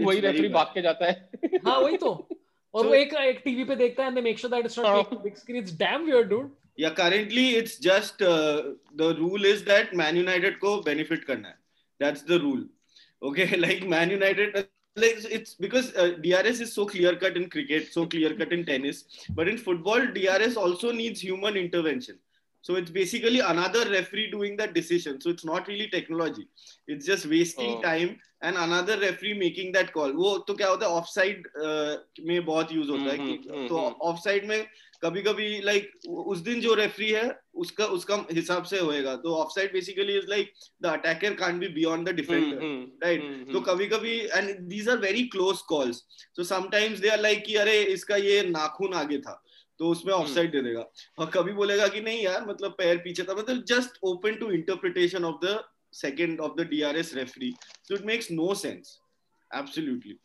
वही 0.00 0.20
रेफरी 0.20 0.48
भाग 0.48 0.66
के 0.74 0.82
जाता 0.82 1.06
है। 1.06 1.30
हाँ 1.66 1.78
वही 1.78 1.96
तो। 1.96 2.28
और 2.74 2.82
So- 2.84 2.88
वो 2.88 2.94
एक 2.94 3.14
एक 3.14 3.40
टीवी 3.44 3.64
पे 3.64 3.76
देखता 3.76 4.04
है 4.04 4.22
it's 4.32 4.42
not 4.44 4.86
हाँ. 4.86 5.02
playing 5.02 5.16
on 5.16 5.22
big 5.22 5.36
screen. 5.36 5.62
It's 5.62 5.72
damn 5.72 6.06
weird, 6.06 6.28
dude. 6.30 6.50
Yeah, 6.76 6.94
currently 6.94 7.46
it's 7.60 7.78
just 7.78 8.22
uh, 8.22 8.74
the 8.96 9.14
rule 9.16 9.44
is 9.44 9.64
that 9.64 9.94
Man 9.94 10.16
United 10.16 10.58
को 10.60 10.84
benefit 10.84 11.24
करना 11.26 11.48
है. 11.48 11.56
That's 11.98 12.22
the 12.22 12.38
rule. 12.40 12.64
Okay, 13.22 13.48
like 13.56 13.82
Man 13.86 14.10
United, 14.10 14.54
like 14.56 15.26
it's 15.38 15.54
because 15.54 15.94
uh, 15.96 16.10
DRS 16.22 16.60
is 16.60 16.72
so 16.72 16.86
clear 16.86 17.14
cut 17.16 17.36
in 17.36 17.50
cricket, 17.50 17.92
so 17.92 18.06
clear 18.06 18.34
cut 18.34 18.52
in 18.52 18.64
tennis, 18.64 19.04
but 19.34 19.48
in 19.48 19.58
football, 19.58 20.06
DRS 20.14 20.56
also 20.56 20.92
needs 20.92 21.20
human 21.20 21.56
intervention. 21.56 22.18
So 22.62 22.76
it's 22.76 22.90
basically 22.90 23.40
another 23.40 23.84
referee 23.90 24.30
doing 24.30 24.56
that 24.58 24.74
decision. 24.74 25.20
So 25.20 25.30
it's 25.30 25.44
not 25.44 25.68
really 25.68 25.88
technology. 25.88 26.46
It's 26.86 27.06
just 27.06 27.26
wasting 27.26 27.76
Oh. 27.78 27.82
time 27.82 28.18
and 28.42 28.56
another 28.56 28.96
referee 28.98 29.34
making 29.38 29.72
that 29.72 29.90
call. 29.92 30.12
वो 30.14 30.36
तो 30.48 30.54
क्या 30.54 30.68
होता 30.68 30.86
है 30.86 31.00
offside 31.00 31.48
uh, 31.64 32.26
में 32.26 32.44
बहुत 32.44 32.68
use 32.72 32.90
होता 32.90 33.02
है 33.02 33.16
हम्म, 33.18 33.32
हम्म, 33.50 33.66
तो 33.68 33.76
हम्म। 33.78 34.10
offside 34.10 34.48
में 34.48 34.66
कभी 35.02 35.22
कभी 35.22 35.60
लाइक 35.64 35.90
उस 36.08 36.38
दिन 36.46 36.60
जो 36.60 36.74
रेफरी 36.74 37.10
है 37.10 37.24
उसका 37.54 37.84
उसका 37.96 38.16
हिसाब 38.32 38.64
से 38.64 38.78
होएगा। 38.78 39.14
तो 39.16 39.34
offside 39.34 39.72
basically 39.72 40.16
is 40.18 40.26
like 40.28 40.52
the 40.82 40.86
attacker 40.86 41.34
can't 41.34 41.60
be 41.60 41.68
beyond 41.74 42.08
the 42.08 42.14
defender 42.14 42.58
right 43.04 43.52
तो 43.52 43.60
कभी 43.70 43.86
कभी 43.86 44.18
and 44.18 44.58
these 44.68 44.88
are 44.88 44.98
very 44.98 45.22
close 45.28 45.60
calls 45.68 46.02
so 46.36 46.44
sometimes 46.44 46.98
they 47.00 47.08
are 47.08 47.20
like 47.20 47.44
कि 47.44 47.54
अरे 47.56 47.82
इसका 47.94 48.16
ये 48.16 48.42
नाखून 48.50 48.94
आगे 48.94 49.18
था। 49.18 49.42
तो 49.80 49.88
उसमें 49.88 50.12
ऑफसाइड 50.14 50.52
दे 50.52 50.60
देगा। 50.62 50.80
और 51.18 51.30
कभी 51.34 51.52
बोलेगा 51.52 51.86
कि 51.88 52.00
नहीं 52.00 52.22
यार 52.22 52.46
मतलब 52.48 52.74
पैर 52.78 52.96
पीछे 53.04 53.22
था। 53.22 53.34
मतलब 53.34 53.64
just 53.68 53.98
open 54.02 54.34
to 54.40 54.50
interpretation 54.52 55.24
of 55.24 55.44
the 55.44 55.62
second 55.93 56.39
of 56.41 56.55
the 56.57 56.67
DRS 56.69 57.13
referee 57.15 57.53
so 57.87 57.95
it 57.95 58.05
makes 58.05 58.31
no 58.31 58.53
sense 58.63 58.99
absolutely 59.57 60.17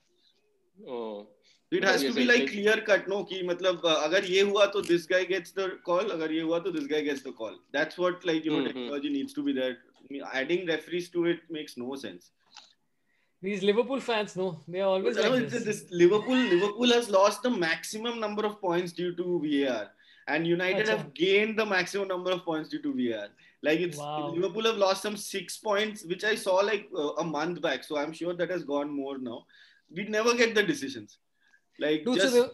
So 1.73 1.77
it 1.79 1.85
has 1.85 2.01
to 2.03 2.07
Yes, 2.07 2.15
be 2.15 2.23
yes, 2.23 2.29
like 2.29 2.43
yes. 2.43 2.51
clear 2.53 2.77
cut 2.87 3.09
no 3.11 3.17
कि 3.31 3.43
मतलब 3.49 3.83
uh, 3.89 3.97
अगर 4.05 4.25
ये 4.31 4.41
हुआ 4.51 4.65
तो 4.77 4.81
this 4.87 5.05
guy 5.11 5.21
gets 5.33 5.53
the 5.59 5.67
call 5.89 6.11
अगर 6.15 6.33
ये 6.33 6.41
हुआ 6.47 6.59
तो 6.67 6.73
this 6.77 6.87
guy 6.93 7.01
gets 7.09 7.23
the 7.27 7.33
call 7.41 7.59
that's 7.77 7.99
what 8.05 8.25
like 8.31 8.49
you 8.49 8.55
know 8.55 8.63
Mhm. 8.63 8.69
technology 8.71 9.11
needs 9.17 9.37
to 9.39 9.45
be 9.49 9.55
there 9.59 9.77
I 10.01 10.15
mean, 10.15 10.25
adding 10.41 10.65
referees 10.71 11.09
to 11.17 11.27
it 11.33 11.45
makes 11.59 11.77
no 11.83 11.99
sense 12.05 12.31
These 13.43 13.63
Liverpool 13.67 14.01
fans, 14.07 14.33
no, 14.39 14.47
they 14.73 14.81
are 14.87 14.89
always 14.95 15.19
No, 15.19 15.29
like 15.29 15.37
it's- 15.43 15.53
this. 15.53 15.63
this 15.69 15.93
Liverpool 16.01 16.41
Liverpool 16.55 16.91
has 16.95 17.07
lost 17.19 17.47
the 17.49 17.53
maximum 17.61 18.19
number 18.25 18.43
of 18.49 18.57
points 18.65 18.97
due 18.99 19.13
to 19.21 19.39
VAR 19.45 19.85
and 20.35 20.51
United 20.55 20.83
Acha. 20.87 20.97
have 20.97 21.07
gained 21.21 21.63
the 21.63 21.67
maximum 21.71 22.09
number 22.15 22.35
of 22.39 22.43
points 22.49 22.75
due 22.75 22.83
to 22.89 22.93
VAR 22.99 23.29
like 23.65 23.81
it's 23.81 23.99
Wow. 23.99 24.33
Liverpool 24.35 24.65
have 24.65 24.77
lost 24.77 25.03
some 25.03 25.17
six 25.17 25.59
points 25.59 26.05
which 26.05 26.25
I 26.25 26.35
saw 26.35 26.57
like 26.57 26.89
uh, 26.97 27.13
a 27.15 27.25
month 27.25 27.61
back 27.61 27.85
so 27.85 27.99
I'm 27.99 28.13
sure 28.13 28.35
that 28.35 28.51
has 28.51 28.65
gone 28.65 28.91
more 28.91 29.19
now 29.19 29.45
we 29.95 30.05
never 30.05 30.35
get 30.35 30.55
the 30.55 30.63
decisions 30.63 31.19
like 31.79 32.05
Dude, 32.05 32.17
just 32.17 32.35
so 32.35 32.43
there, 32.43 32.51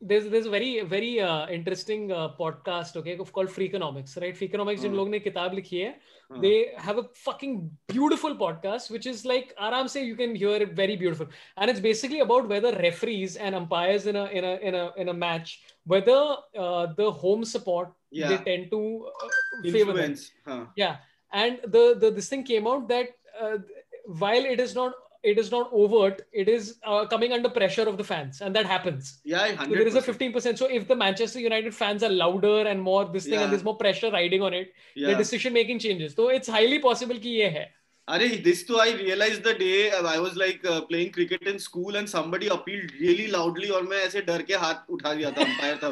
there's 0.00 0.30
there's 0.30 0.46
a 0.46 0.50
very 0.50 0.82
very 0.82 1.20
uh, 1.20 1.46
interesting 1.48 2.10
uh, 2.10 2.28
podcast, 2.38 2.96
okay, 2.96 3.16
called 3.16 3.48
Freakonomics, 3.48 4.18
right? 4.20 4.34
Freakonomics, 4.34 4.80
जिन 4.80 4.90
हाँ. 4.90 4.96
लोग 4.96 5.08
ने 5.10 5.20
किताब 5.20 5.54
लिखी 5.54 5.78
है, 5.78 5.94
हाँ. 6.32 6.40
they 6.40 6.68
have 6.78 6.96
a 6.98 7.04
fucking 7.14 7.70
beautiful 7.88 8.34
podcast, 8.34 8.90
which 8.90 9.06
is 9.06 9.26
like 9.26 9.54
आराम 9.60 9.86
से 9.88 10.06
you 10.06 10.16
can 10.16 10.34
hear 10.34 10.56
it 10.56 10.72
very 10.72 10.96
beautiful, 10.96 11.26
and 11.58 11.70
it's 11.70 11.80
basically 11.80 12.20
about 12.20 12.48
whether 12.48 12.72
referees 12.78 13.36
and 13.36 13.54
umpires 13.54 14.06
in 14.06 14.16
a 14.16 14.24
in 14.26 14.44
a 14.44 14.56
in 14.56 14.74
a 14.74 14.90
in 14.96 15.08
a 15.10 15.14
match, 15.14 15.60
whether 15.84 16.36
uh, 16.58 16.86
the 16.96 17.10
home 17.10 17.44
support 17.44 17.92
yeah. 18.19 18.29
they 18.29 18.37
tend 18.49 18.71
to 18.71 19.07
uh, 19.23 19.71
favor 19.71 19.93
them. 19.93 20.15
Huh. 20.45 20.65
Yeah, 20.75 20.97
and 21.31 21.59
the, 21.63 21.97
the 21.99 22.11
this 22.11 22.29
thing 22.29 22.43
came 22.43 22.67
out 22.67 22.87
that 22.89 23.09
uh, 23.39 23.57
while 24.05 24.45
it 24.53 24.59
is 24.59 24.75
not 24.75 24.93
it 25.23 25.39
is 25.39 25.49
not 25.51 25.69
overt, 25.73 26.21
it 26.33 26.47
is 26.47 26.77
uh, 26.85 27.05
coming 27.07 27.31
under 27.33 27.49
pressure 27.49 27.87
of 27.89 27.97
the 27.97 28.03
fans, 28.03 28.41
and 28.41 28.55
that 28.55 28.67
happens. 28.67 29.21
Yeah, 29.23 29.59
so 29.59 29.69
there 29.69 29.87
is 29.87 29.95
a 29.95 30.01
fifteen 30.01 30.31
percent. 30.31 30.59
So 30.59 30.67
if 30.67 30.87
the 30.87 30.95
Manchester 30.95 31.39
United 31.39 31.73
fans 31.73 32.03
are 32.03 32.09
louder 32.09 32.67
and 32.67 32.81
more 32.81 33.05
this 33.05 33.23
thing, 33.23 33.33
yeah. 33.33 33.43
and 33.43 33.51
there's 33.51 33.63
more 33.63 33.77
pressure 33.77 34.11
riding 34.11 34.41
on 34.41 34.53
it, 34.53 34.73
yeah. 34.95 35.09
the 35.09 35.15
decision 35.15 35.53
making 35.53 35.79
changes. 35.79 36.13
So 36.15 36.29
it's 36.29 36.47
highly 36.47 36.79
possible 36.79 37.15
that 37.15 37.25
ye. 37.25 37.65
Are 38.07 38.19
this 38.19 38.63
too 38.63 38.77
I 38.77 38.93
realized 38.93 39.43
the 39.43 39.55
day 39.55 39.89
I 39.91 40.19
was 40.19 40.35
like 40.35 40.63
uh, 40.63 40.81
playing 40.81 41.11
cricket 41.11 41.41
in 41.47 41.57
school 41.57 41.95
and 41.95 42.07
somebody 42.07 42.47
appealed 42.47 42.91
really 42.99 43.27
loudly 43.35 43.69
और 43.71 43.83
मैं 43.89 43.97
ऐसे 44.05 44.21
डर 44.27 44.41
के 44.49 44.53
हाथ 44.63 44.91
उठा 44.93 45.13
दिया 45.13 45.31
था 45.31 45.41
umpire 45.41 45.77
था 45.83 45.89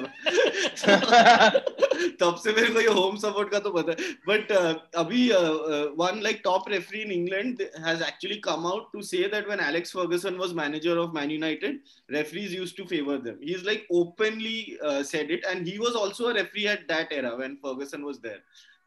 तब 2.19 2.35
से 2.44 2.52
मेरे 2.53 2.73
को 2.73 2.81
ये 2.81 2.94
होम 2.98 3.15
सपोर्ट 3.18 3.49
का 3.52 3.60
तो 3.60 3.72
पता 3.72 3.91
है 3.91 4.11
बट 4.27 4.52
uh, 4.52 4.76
अभी 5.02 5.30
one 5.98 6.19
like 6.23 6.41
top 6.44 6.69
referee 6.69 7.02
in 7.02 7.11
England 7.11 7.61
has 7.85 8.03
actually 8.03 8.38
come 8.45 8.68
out 8.73 8.91
to 8.94 9.02
say 9.10 9.18
that 9.34 9.48
when 9.48 9.60
Alex 9.69 9.94
Ferguson 9.98 10.35
was 10.44 10.53
manager 10.61 10.98
of 11.06 11.15
Man 11.15 11.31
United 11.31 11.81
referees 12.14 12.53
used 12.53 12.76
to 12.77 12.84
favor 12.85 13.18
them 13.18 13.38
he's 13.41 13.64
like 13.68 13.85
openly 13.99 14.77
uh, 14.88 15.02
said 15.11 15.31
it 15.31 15.45
and 15.52 15.68
he 15.68 15.76
was 15.80 15.95
also 15.95 16.27
a 16.31 16.34
referee 16.38 16.68
at 16.68 16.88
that 16.90 17.15
era 17.19 17.31
when 17.41 17.57
ferguson 17.64 18.06
was 18.10 18.19
there 18.26 18.41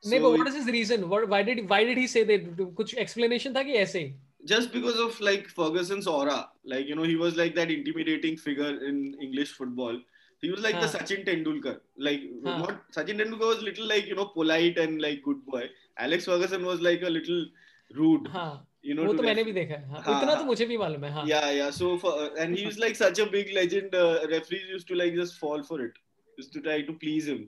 नहीं 0.04 0.20
but 0.20 0.26
what 0.28 0.48
is 0.48 0.56
his 0.56 0.68
reason 0.70 1.04
why 1.04 1.42
did 1.42 1.66
why 1.66 1.84
did 1.84 1.98
he 1.98 2.06
say 2.08 2.24
that 2.24 2.48
कुछ 2.76 2.94
explanation 2.96 3.54
था 3.54 3.62
कि 3.62 3.72
ऐसे 3.78 4.02
just 4.44 4.72
because 4.72 4.98
of 5.00 5.22
like 5.22 5.48
Ferguson's 5.50 6.06
aura 6.08 6.36
like 6.66 6.90
you 6.90 6.96
know 6.96 7.04
he 7.04 7.14
was 7.14 7.36
like 7.38 7.54
that 7.54 7.70
intimidating 7.70 8.36
figure 8.38 8.84
in 8.88 9.02
English 9.22 9.52
football 9.54 10.02
he 10.42 10.50
was 10.50 10.62
like 10.62 10.76
the 10.76 10.86
Sachin 10.88 11.24
Tendulkar 11.24 11.80
like 12.00 12.30
what 12.44 12.94
Sachin 12.94 13.18
Tendulkar 13.18 13.44
was 13.44 13.62
little 13.62 13.88
like 13.88 14.08
you 14.08 14.16
know 14.16 14.24
polite 14.34 14.78
and 14.78 15.00
like 15.00 15.22
good 15.24 15.42
boy 15.50 15.68
Alex 16.00 16.26
Ferguson 16.26 16.64
was 16.64 16.82
like 16.82 17.04
a 17.04 17.08
little 17.10 17.50
rude 17.90 18.28
हाँ। 18.28 18.54
You 18.86 18.94
know, 18.94 19.06
वो 19.06 19.12
तो 19.12 19.22
मैंने 19.22 19.42
भी 19.44 19.52
देखा 19.52 19.74
है। 19.74 19.88
हाँ, 19.88 20.00
इतना 20.00 20.34
तो 20.34 20.44
मुझे 20.44 20.66
भी 20.66 20.76
मालूम 20.78 21.04
है 21.04 21.10
हाँ। 21.12 21.24
या 21.28 21.40
या 21.50 21.70
so 21.70 21.88
and 22.38 22.56
he 22.56 22.64
is 22.64 22.78
like 22.80 22.96
such 22.96 23.20
a 23.20 23.24
big 23.30 23.48
legend 23.54 23.90
referees 24.32 24.70
used 24.70 24.88
to 24.88 24.94
like 24.94 25.16
just 25.16 25.38
fall 25.40 25.62
for 25.62 25.82
it 25.84 25.98
used 26.38 26.52
to 26.54 26.60
try 26.60 26.82
to 26.82 26.92
please 27.00 27.30
him 27.30 27.38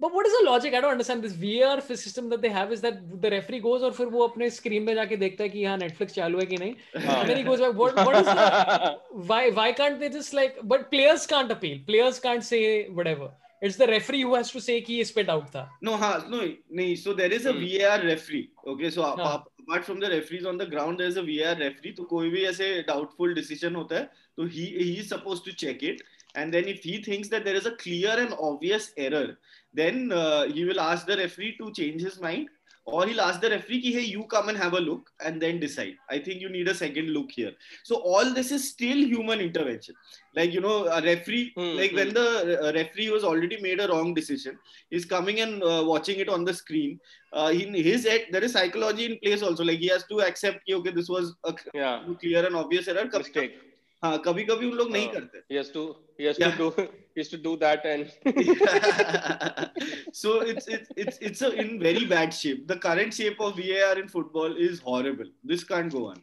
But 0.00 0.12
what 0.12 0.26
is 0.26 0.32
the 0.38 0.44
logic? 0.50 0.74
I 0.74 0.80
don't 0.80 0.90
understand 0.90 1.22
this 1.22 1.34
VR 1.34 1.80
system 1.96 2.28
that 2.30 2.42
they 2.42 2.48
have 2.48 2.72
is 2.72 2.80
that 2.80 3.22
the 3.22 3.30
referee 3.30 3.60
goes 3.60 3.82
और 3.82 3.92
फिर 3.92 4.06
वो 4.14 4.26
अपने 4.26 4.48
screen 4.50 4.82
में 4.82 4.94
जाके 4.94 5.16
देखता 5.16 5.42
है 5.44 5.48
कि 5.48 5.58
यहाँ 5.58 5.78
Netflix 5.78 6.12
चालू 6.14 6.38
है 6.40 6.46
कि 6.46 6.56
नहीं 6.56 6.74
and 6.94 7.28
then 7.28 7.36
he 7.36 7.44
goes 7.44 7.60
back 7.60 7.74
what 7.74 7.96
what 7.96 8.16
is 8.16 8.26
the 8.26 8.98
why 9.30 9.50
why 9.50 9.70
can't 9.72 10.00
they 10.00 10.10
just 10.16 10.34
like 10.34 10.58
but 10.74 10.90
players 10.90 11.26
can't 11.26 11.50
appeal 11.56 11.78
players 11.86 12.18
can't 12.26 12.44
say 12.50 12.88
whatever 13.00 13.30
it's 13.62 13.76
the 13.76 13.86
referee 13.86 14.22
who 14.22 14.34
has 14.34 14.50
to 14.50 14.60
say 14.60 14.80
कि 14.88 15.00
इस 15.00 15.10
पे 15.18 15.24
doubt 15.26 15.50
था 15.54 15.68
no 15.88 15.96
हाँ 16.02 16.14
no 16.30 16.40
नहीं 16.40 16.96
so 17.04 17.14
there 17.22 17.32
is 17.32 17.46
a 17.46 17.52
VAR 17.60 17.98
referee 18.08 18.48
okay 18.66 18.90
so 18.90 19.04
apart 19.12 19.84
from 19.84 20.00
the 20.00 20.10
referees 20.16 20.44
on 20.44 20.58
the 20.58 20.66
ground 20.66 20.98
there 20.98 21.14
is 21.14 21.16
a 21.16 21.26
VAR 21.30 21.54
referee 21.62 21.94
तो 21.96 22.08
कोई 22.10 22.30
भी 22.30 22.44
ऐसे 22.46 22.74
doubtful 22.90 23.34
decision 23.40 23.76
होता 23.82 23.96
है 23.96 24.10
तो 24.38 24.50
he 24.58 24.66
he 24.82 24.92
is 25.04 25.08
supposed 25.08 25.44
to 25.44 25.56
check 25.64 25.82
it 25.92 26.02
and 26.34 26.52
then 26.52 26.64
if 26.64 26.82
he 26.82 27.00
thinks 27.02 27.28
that 27.28 27.44
there 27.44 27.54
is 27.54 27.66
a 27.66 27.76
clear 27.82 28.14
and 28.18 28.34
obvious 28.50 28.92
error 28.96 29.26
then 29.74 30.12
uh, 30.12 30.44
he 30.44 30.64
will 30.64 30.80
ask 30.80 31.06
the 31.06 31.16
referee 31.16 31.56
to 31.58 31.72
change 31.72 32.00
his 32.02 32.20
mind 32.20 32.48
or 32.86 33.06
he'll 33.06 33.20
ask 33.20 33.40
the 33.40 33.48
referee 33.48 33.80
ki, 33.80 33.92
hey 33.92 34.02
you 34.02 34.24
come 34.24 34.48
and 34.48 34.58
have 34.58 34.74
a 34.74 34.80
look 34.80 35.10
and 35.24 35.40
then 35.40 35.58
decide. 35.58 35.94
I 36.10 36.18
think 36.18 36.40
you 36.40 36.48
need 36.48 36.68
a 36.68 36.74
second 36.74 37.10
look 37.10 37.30
here. 37.30 37.52
So 37.82 37.96
all 37.96 38.32
this 38.32 38.52
is 38.52 38.68
still 38.68 38.96
human 38.96 39.40
intervention. 39.40 39.94
Like 40.36 40.52
you 40.52 40.60
know 40.60 40.86
a 40.86 41.00
referee 41.00 41.52
Hmm, 41.56 41.76
like 41.76 41.92
when 41.92 42.12
the 42.12 42.60
uh, 42.62 42.72
referee 42.72 43.10
was 43.10 43.24
already 43.24 43.60
made 43.60 43.80
a 43.80 43.88
wrong 43.88 44.14
decision 44.14 44.58
he's 44.90 45.04
coming 45.04 45.40
and 45.40 45.62
uh, 45.62 45.82
watching 45.86 46.18
it 46.18 46.28
on 46.28 46.44
the 46.44 46.54
screen. 46.54 46.98
Uh, 47.32 47.52
in 47.52 47.74
his 47.74 48.06
head 48.06 48.26
there 48.30 48.44
is 48.44 48.52
psychology 48.52 49.06
in 49.06 49.18
place 49.22 49.42
also. 49.42 49.64
Like 49.64 49.78
he 49.78 49.88
has 49.88 50.04
to 50.04 50.20
accept 50.20 50.60
okay 50.70 50.90
this 50.90 51.08
was 51.08 51.34
a 51.44 51.54
yeah. 51.72 52.04
clear 52.20 52.44
and 52.44 52.54
obvious 52.54 52.88
error. 52.88 53.08
Mistake 53.12 53.73
हाँ 54.03 54.17
कभी 54.25 54.43
कभी 54.49 54.65
उन 54.71 54.77
लोग 54.77 54.91
नहीं 54.91 55.05
हाँ. 55.05 55.13
करते 55.15 55.41
he 55.49 55.57
has 55.61 55.69
to 55.75 55.81
he 56.19 56.25
has 56.29 56.37
Yeah. 56.39 56.51
to 56.57 56.57
do 56.57 56.83
he 57.15 57.21
has 57.21 57.29
to 57.31 57.37
do 57.45 57.55
that 57.63 57.85
and 57.85 58.11
so 60.21 60.39
it's 60.41 60.67
it's 60.67 60.89
it's 60.95 61.17
it's 61.29 61.41
a, 61.41 61.51
in 61.63 61.79
very 61.79 62.05
bad 62.05 62.33
shape. 62.33 62.67
The 62.67 62.77
current 62.87 63.13
shape 63.13 63.39
of 63.47 63.55
VAR 63.57 63.93
in 64.03 64.07
football 64.07 64.55
is 64.67 64.79
horrible. 64.89 65.31
This 65.53 65.63
can't 65.71 65.91
go 65.99 66.03
on. 66.11 66.19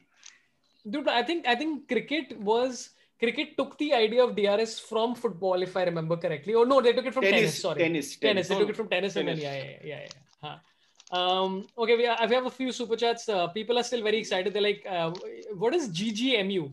dude 0.95 1.09
I 1.09 1.23
think 1.29 1.47
I 1.53 1.57
think 1.61 1.89
cricket 1.93 2.29
was 2.49 2.83
cricket 3.23 3.57
took 3.59 3.77
the 3.79 3.89
idea 3.99 4.23
of 4.25 4.35
DRS 4.37 4.79
from 4.89 5.15
football 5.23 5.63
if 5.67 5.77
I 5.77 5.85
remember 5.89 6.17
correctly 6.25 6.55
or 6.55 6.65
no 6.73 6.81
they 6.87 6.93
took 6.99 7.07
it 7.11 7.15
from 7.19 7.25
tennis, 7.25 7.41
Tennis, 7.41 7.61
sorry 7.67 7.83
tennis, 7.85 8.11
tennis. 8.25 8.49
They 8.49 8.55
No, 8.55 8.61
took 8.61 8.71
it 8.75 8.77
from 8.81 8.89
tennis, 8.95 9.17
and 9.17 9.29
then 9.29 9.39
tennis. 9.39 9.45
yeah, 9.45 9.57
yeah, 9.57 9.71
yeah, 9.71 9.89
yeah. 9.93 10.03
yeah. 10.05 10.49
Huh. 10.49 10.57
Um, 11.19 11.57
okay, 11.79 11.97
we, 11.97 12.05
have, 12.05 12.31
we 12.31 12.35
have 12.37 12.47
a 12.47 12.51
few 12.51 12.73
super 12.73 12.97
chats. 12.97 13.29
Uh, 13.29 13.47
people 13.49 13.79
are 13.81 13.85
still 13.89 14.03
very 14.03 14.19
excited. 14.19 14.53
They're 14.53 14.63
like, 14.71 14.85
uh, 14.89 15.11
"What 15.65 15.75
is 15.81 15.89
GGMU? 15.99 16.65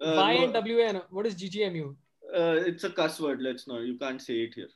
Uh, 0.00 0.16
YNWA. 0.22 1.02
What 1.10 1.26
is 1.26 1.34
GGMU? 1.34 1.94
Uh, 2.34 2.56
it's 2.66 2.84
a 2.84 2.90
cuss 2.90 3.20
word. 3.20 3.40
Let's 3.40 3.66
not. 3.66 3.80
You 3.82 3.98
can't 3.98 4.20
say 4.20 4.42
it 4.42 4.54
here. 4.54 4.68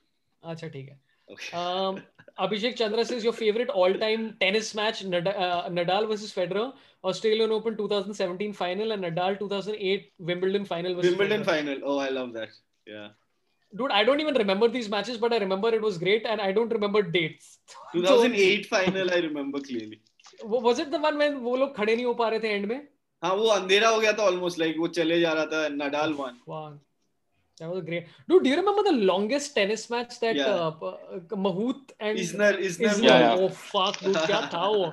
अच्छा 0.45 0.69
ठीक 0.69 0.89
है. 0.89 0.99
Okay. 1.33 1.57
Um, 1.57 2.03
Abhishek 2.39 2.77
Chandra 2.77 3.05
says 3.05 3.25
your 3.25 3.33
favorite 3.33 3.71
all-time 3.71 4.37
tennis 4.41 4.75
match 4.75 5.05
uh, 5.05 5.69
Nadal, 5.69 6.09
versus 6.09 6.33
Federer, 6.33 6.73
Australian 7.05 7.53
Open 7.53 7.77
2017 7.77 8.53
final, 8.53 8.93
and 8.93 9.05
Nadal 9.05 9.39
2008 9.39 10.13
Wimbledon 10.19 10.65
final. 10.65 10.95
Wimbledon 10.95 11.43
Federer. 11.43 11.45
final. 11.45 11.81
Oh, 11.85 11.99
I 11.99 12.09
love 12.09 12.33
that. 12.35 12.49
Yeah. 12.87 13.09
Dude, 13.75 13.91
I 13.91 14.05
don't 14.05 14.21
even 14.21 14.35
remember 14.35 14.69
these 14.69 14.89
matches, 14.91 15.17
but 15.17 15.33
I 15.33 15.39
remember 15.39 15.69
it 15.69 15.81
was 15.81 15.97
great, 15.97 16.27
and 16.27 16.41
I 16.41 16.53
don't 16.53 16.71
remember 16.71 17.03
dates. 17.03 17.59
2008 17.93 18.67
final, 18.67 19.13
I 19.13 19.19
remember 19.19 19.61
clearly. 19.61 20.01
Was 20.45 20.79
it 20.79 20.91
the 20.91 20.99
one 20.99 21.19
when 21.19 21.41
वो 21.43 21.57
लोग 21.57 21.77
खड़े 21.77 21.95
नहीं 21.97 22.05
हो 22.05 22.15
पा 22.15 22.29
रहे 22.29 22.41
थे 22.41 22.49
and 22.49 22.67
में? 22.67 22.89
हाँ 23.25 23.35
वो 23.35 23.49
अंधेरा 23.59 23.89
हो 23.89 24.01
गया 24.01 24.13
था 24.13 24.29
almost 24.31 24.59
like 24.59 24.79
वो 24.79 24.89
चले 25.01 25.21
जा 25.21 25.33
रहा 25.33 25.47
था 25.47 26.17
won. 26.17 26.39
Wow. 26.47 26.79
That 27.61 27.71
was 27.71 27.83
great. 27.85 28.07
Dude, 28.29 28.43
do 28.45 28.51
you 28.51 28.57
remember 28.57 28.83
the 28.83 28.93
longest 29.09 29.55
tennis 29.55 29.89
match 29.91 30.19
that 30.21 30.35
Yeah. 30.35 30.47
uh, 30.47 30.71
uh, 30.91 31.37
Mahut 31.47 31.93
and 32.01 32.19
Isner 32.19 32.49
Isner. 32.69 32.89
Isner- 32.89 33.05
Yeah, 33.05 33.21
yeah. 33.21 33.37
Oh 33.39 33.49
fuck, 33.49 34.01
dude, 34.01 34.17
क्या 34.31 34.41
था 34.55 34.67
वो? 34.67 34.91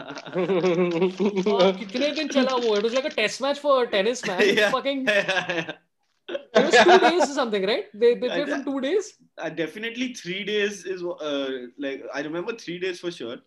कितने 1.79 2.11
दिन 2.19 2.27
चला 2.27 2.55
वो? 2.65 2.75
It 2.77 2.83
was 2.83 2.93
like 2.93 3.05
a 3.05 3.15
test 3.15 3.41
match 3.41 3.59
for 3.59 3.83
a 3.83 3.87
tennis, 3.95 4.25
man. 4.27 4.41
Yeah. 4.59 4.69
Fucking, 4.71 5.05
it 5.07 6.63
was 6.67 6.77
two 6.83 6.99
days 7.07 7.23
or 7.29 7.33
something, 7.33 7.65
right? 7.65 7.85
They 7.93 8.13
they 8.15 8.29
played 8.35 8.49
for 8.55 8.63
two 8.69 8.79
days. 8.87 9.11
uh, 9.37 9.49
definitely 9.49 10.13
three 10.21 10.43
days 10.43 10.85
is 10.85 11.03
uh, 11.03 11.49
like 11.87 12.03
I 12.13 12.21
remember 12.29 12.53
three 12.65 12.79
days 12.79 12.99
for 12.99 13.11
sure. 13.19 13.37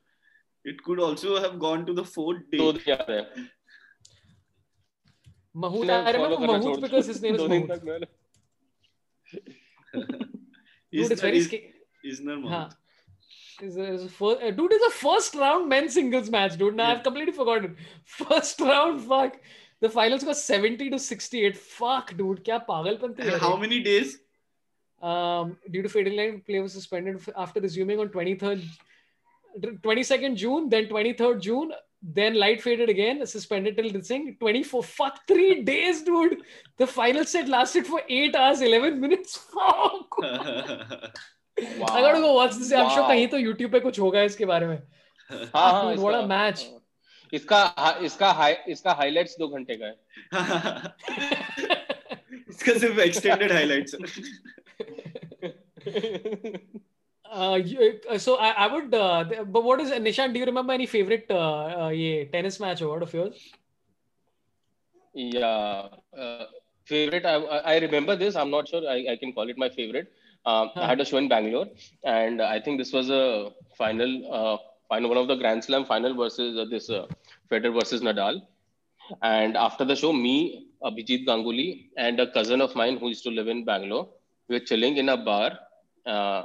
It 0.64 0.82
could 0.82 1.00
also 1.00 1.40
have 1.40 1.58
gone 1.58 1.86
to 1.86 1.94
the 2.00 2.04
fourth 2.04 2.42
day. 2.50 2.58
दो 2.58 2.72
दिन 2.72 2.90
याद 2.92 3.36
Mahoot, 5.54 5.90
I 5.90 6.10
remember 6.12 6.36
Mahoot 6.46 6.80
because 6.80 7.06
his 7.06 7.20
name 7.20 7.34
is 7.34 7.42
Mahoot. 7.42 8.06
dude, 10.92 11.10
it's 11.12 11.20
very 11.20 11.40
scary. 11.42 11.74
Is 13.62 13.76
a, 13.76 13.84
is 13.84 14.02
a 14.04 14.08
first, 14.08 14.42
uh, 14.42 14.50
dude, 14.50 14.72
it's 14.72 14.86
a 14.86 14.98
first 14.98 15.34
round 15.36 15.68
men's 15.68 15.94
singles 15.94 16.28
match, 16.30 16.56
dude. 16.58 16.74
Now 16.74 16.88
yeah. 16.88 16.94
I've 16.94 17.02
completely 17.04 17.32
forgotten. 17.32 17.76
First 18.04 18.60
round, 18.60 19.02
fuck. 19.02 19.38
The 19.80 19.88
finals 19.88 20.24
got 20.24 20.36
70 20.36 20.90
to 20.90 20.98
68. 20.98 21.56
Fuck, 21.56 22.16
dude. 22.16 22.44
Kya 22.44 22.66
pagalpan 22.66 23.16
thi 23.16 23.38
How 23.38 23.56
many 23.56 23.80
days? 23.80 24.18
Um, 25.00 25.58
due 25.70 25.82
to 25.82 25.88
fading 25.88 26.16
line, 26.16 26.42
play 26.46 26.60
was 26.60 26.72
suspended 26.72 27.20
after 27.36 27.60
resuming 27.60 27.98
on 27.98 28.08
23rd, 28.08 28.64
22nd 29.60 30.36
June, 30.36 30.68
then 30.68 30.86
23rd 30.86 31.40
June. 31.40 31.72
Then 32.02 32.34
light 32.34 32.60
faded 32.62 32.88
again, 32.88 33.24
suspended 33.26 33.76
till 33.76 33.90
this 33.90 34.08
thing. 34.08 34.36
24, 34.40 34.82
fuck, 34.82 35.20
three 35.28 35.62
days, 35.62 36.02
dude. 36.02 36.42
The 36.76 36.86
final 36.86 37.24
set 37.24 37.48
lasted 37.48 37.86
for 37.86 38.02
8 38.08 38.34
hours, 38.34 38.60
11 38.60 39.00
minutes. 39.00 39.36
Fuck. 39.36 40.18
wow. 40.18 41.86
I 41.88 42.00
gotta 42.00 42.18
go 42.18 42.34
watch 42.34 42.56
this. 42.56 42.72
I'm 42.72 42.90
sure. 42.90 43.06
कहीं 43.08 43.28
तो 43.28 43.38
YouTube 43.38 43.70
पे 43.72 43.80
कुछ 43.80 43.98
होगा 44.00 44.22
इसके 44.22 44.44
बारे 44.44 44.66
में. 44.66 44.82
हाँ 45.32 45.72
हाँ 45.72 45.94
what 45.96 46.14
a 46.14 46.26
match. 46.26 46.64
इसका 47.34 47.98
इसका 48.04 48.30
हाई 48.32 48.54
इसका 48.68 48.92
हाइलाइट्स 48.92 49.36
दो 49.38 49.48
घंटे 49.48 49.76
का 49.82 49.86
है 49.86 49.94
इसका 52.48 52.78
सिर्फ़ 52.78 53.00
extended 53.00 53.50
highlights. 53.50 53.94
Uh, 57.32 57.58
you, 57.64 58.00
uh, 58.10 58.18
so 58.18 58.36
I, 58.36 58.50
I 58.50 58.66
would, 58.74 58.94
uh, 58.94 59.24
but 59.46 59.64
what 59.64 59.80
is 59.80 59.90
Nishan? 59.90 60.34
Do 60.34 60.40
you 60.40 60.46
remember 60.46 60.72
any 60.74 60.86
favorite 60.86 61.26
uh, 61.30 61.36
uh, 61.86 61.90
ये 61.90 62.30
tennis 62.32 62.60
match 62.60 62.82
award 62.82 63.02
of 63.02 63.14
yours? 63.14 63.52
yeah 65.14 65.88
uh, 66.18 66.44
favorite 66.84 67.24
I, 67.26 67.36
I 67.72 67.78
remember 67.78 68.16
this 68.16 68.36
i'm 68.36 68.50
not 68.50 68.68
sure 68.68 68.82
i, 68.88 69.06
I 69.12 69.16
can 69.16 69.32
call 69.32 69.48
it 69.48 69.58
my 69.58 69.68
favorite 69.68 70.08
um, 70.46 70.70
i 70.80 70.86
had 70.86 71.00
a 71.00 71.04
show 71.04 71.18
in 71.18 71.28
bangalore 71.28 71.66
and 72.04 72.40
i 72.42 72.58
think 72.60 72.78
this 72.78 72.92
was 72.92 73.10
a 73.10 73.50
final 73.76 74.12
final 74.88 75.08
one 75.08 75.18
of 75.18 75.28
the 75.28 75.36
grand 75.36 75.64
slam 75.64 75.84
final 75.84 76.14
versus 76.14 76.52
this 76.70 76.88
federer 77.50 77.74
versus 77.78 78.02
nadal 78.02 78.40
and 79.22 79.56
after 79.56 79.84
the 79.90 79.96
show 80.02 80.12
me 80.26 80.36
abhijit 80.88 81.24
ganguly 81.30 81.68
and 81.96 82.20
a 82.20 82.28
cousin 82.36 82.60
of 82.66 82.74
mine 82.80 82.96
who 82.98 83.08
used 83.14 83.24
to 83.28 83.30
live 83.38 83.48
in 83.54 83.64
bangalore 83.70 84.06
we 84.48 84.54
were 84.56 84.64
chilling 84.70 84.96
in 85.02 85.08
a 85.08 85.16
bar 85.30 85.50
uh, 86.14 86.42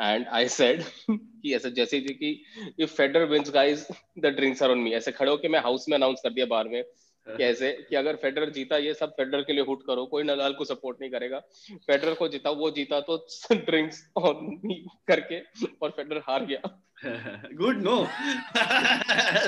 and 0.00 0.26
I 0.28 0.48
said 0.48 0.82
कि 1.10 1.54
ऐसे 1.54 1.70
जैसे 1.70 2.00
थी 2.00 2.14
कि 2.14 2.30
if 2.78 2.90
Federer 2.92 3.24
wins 3.28 3.50
guys 3.54 3.86
the 4.18 4.34
drinks 4.36 4.62
are 4.62 4.70
on 4.70 4.78
me 4.78 4.92
ऐसे 4.94 5.12
खड़े 5.12 5.30
होके 5.30 5.48
मैं 5.48 5.60
house 5.62 5.88
में 5.88 5.96
अनाउंस 5.96 6.20
कर 6.24 6.32
दिया 6.32 6.46
बार 6.46 6.68
में 6.68 6.82
कैसे 7.26 7.70
कि 7.88 7.96
अगर 7.96 8.16
फेडर 8.22 8.50
जीता 8.52 8.76
ये 8.76 8.94
सब 8.94 9.10
फेडर 9.18 9.42
के 9.42 9.52
लिए 9.52 9.64
हुट 9.64 9.82
करो 9.86 10.04
कोई 10.06 10.22
नदाल 10.22 10.52
को 10.54 10.64
सपोर्ट 10.64 11.00
नहीं 11.00 11.10
करेगा। 11.10 11.38
फेडर 11.86 12.14
को 12.14 12.28
जीता 12.28 12.50
वो 12.52 12.70
जीता 12.70 12.98
तो 13.00 13.16
ड्रिंक्स 13.52 14.02
ऑन 14.16 14.60
मी 14.64 14.74
करके 15.08 15.38
और 15.82 15.90
फेडर 15.90 16.18
हार 16.26 16.44
गया। 16.46 16.60
गुड 17.54 17.82
नो 17.82 17.96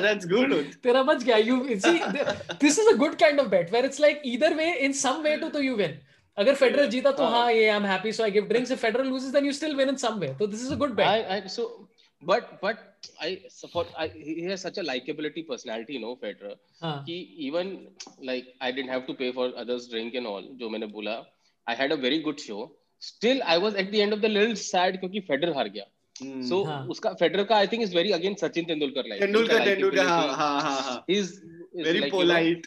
दैट्स 0.01 0.27
गुड 0.29 0.55
तेरा 0.83 1.03
बच 1.03 1.23
गया। 1.23 1.37
You 1.39 1.61
see 1.69 1.99
this 2.61 2.79
is 2.79 2.89
a 2.89 2.97
good 2.99 3.15
kind 3.21 3.41
of 3.41 3.49
bet 3.49 3.73
where 3.73 3.85
it's 3.85 4.01
like 4.01 4.23
either 4.27 4.55
way 4.55 4.73
in 4.77 4.93
some 5.03 5.21
way 5.23 5.37
to 5.37 5.49
तो 5.49 5.63
यू 5.63 5.75
विन 5.77 5.99
अगर 6.39 6.55
फेडरल 6.55 6.89
जीता 6.91 7.11
तो 7.13 7.25
हाँ। 7.25 7.51
ये 7.53 7.67
I 7.67 7.77
am 7.77 7.85
happy 7.87 8.13
so 8.13 8.23
I 8.23 8.31
give 8.31 8.47
drinks 8.49 8.71
if 8.73 8.81
Federer 8.81 9.07
loses 9.09 9.33
then 9.33 9.47
you 9.47 9.53
still 9.53 9.75
win 9.77 9.89
in 9.89 9.97
some 10.05 10.19
way 10.21 10.29
तो 10.39 10.47
this 10.47 10.63
is 10.63 10.73
a 10.73 10.77
good 10.79 10.95
bet 10.97 11.07
I 11.07 11.23
I 11.35 11.49
so 11.49 11.67
but 12.23 12.51
but 12.65 12.77
I 13.23 13.37
support 13.53 13.95
I 13.97 14.09
he 14.17 14.41
has 14.41 14.61
such 14.61 14.79
a 14.79 14.83
likeability 14.83 15.43
personality 15.51 15.99
no 15.99 16.15
Federer 16.23 16.55
कि 17.07 17.19
even 17.49 17.77
like 18.25 18.53
I 18.63 18.73
didn't 18.73 18.91
have 18.91 19.01
to 19.07 19.13
pay 19.15 19.31
for 19.33 19.55
others 19.59 19.91
drink 19.91 20.15
and 20.15 20.27
all 20.27 20.49
जो 20.61 20.71
मैंने 20.71 20.87
बोला 20.95 21.23
I 21.67 21.77
had 21.77 21.93
a 21.93 21.97
very 22.05 22.21
good 22.21 22.39
show 22.41 22.71
still 23.03 23.43
I 23.45 23.59
was 23.59 23.77
at 23.77 23.91
the 23.91 23.95
end 23.97 24.13
of 24.13 24.21
the 24.21 24.27
little 24.27 24.55
sad 24.63 25.01
क्योंकि 25.01 25.21
Federer 25.23 25.53
हार 25.55 25.69
गया। 25.69 25.85
So 26.49 26.63
उसका 26.91 27.13
Federer 27.15 27.45
का 27.45 27.57
I 27.57 27.67
think 27.67 27.83
is 27.83 27.95
very 27.97 28.13
again 28.13 28.35
Sachin 28.43 28.65
Tendulkar 28.65 29.09
like 29.09 29.23
Tendulkar 29.23 29.65
Tendulkar 29.65 30.07
हाँ 30.07 30.37
हाँ 30.37 30.61
हाँ 30.63 31.05
is 31.11 31.33
very 31.77 32.11
polite 32.11 32.67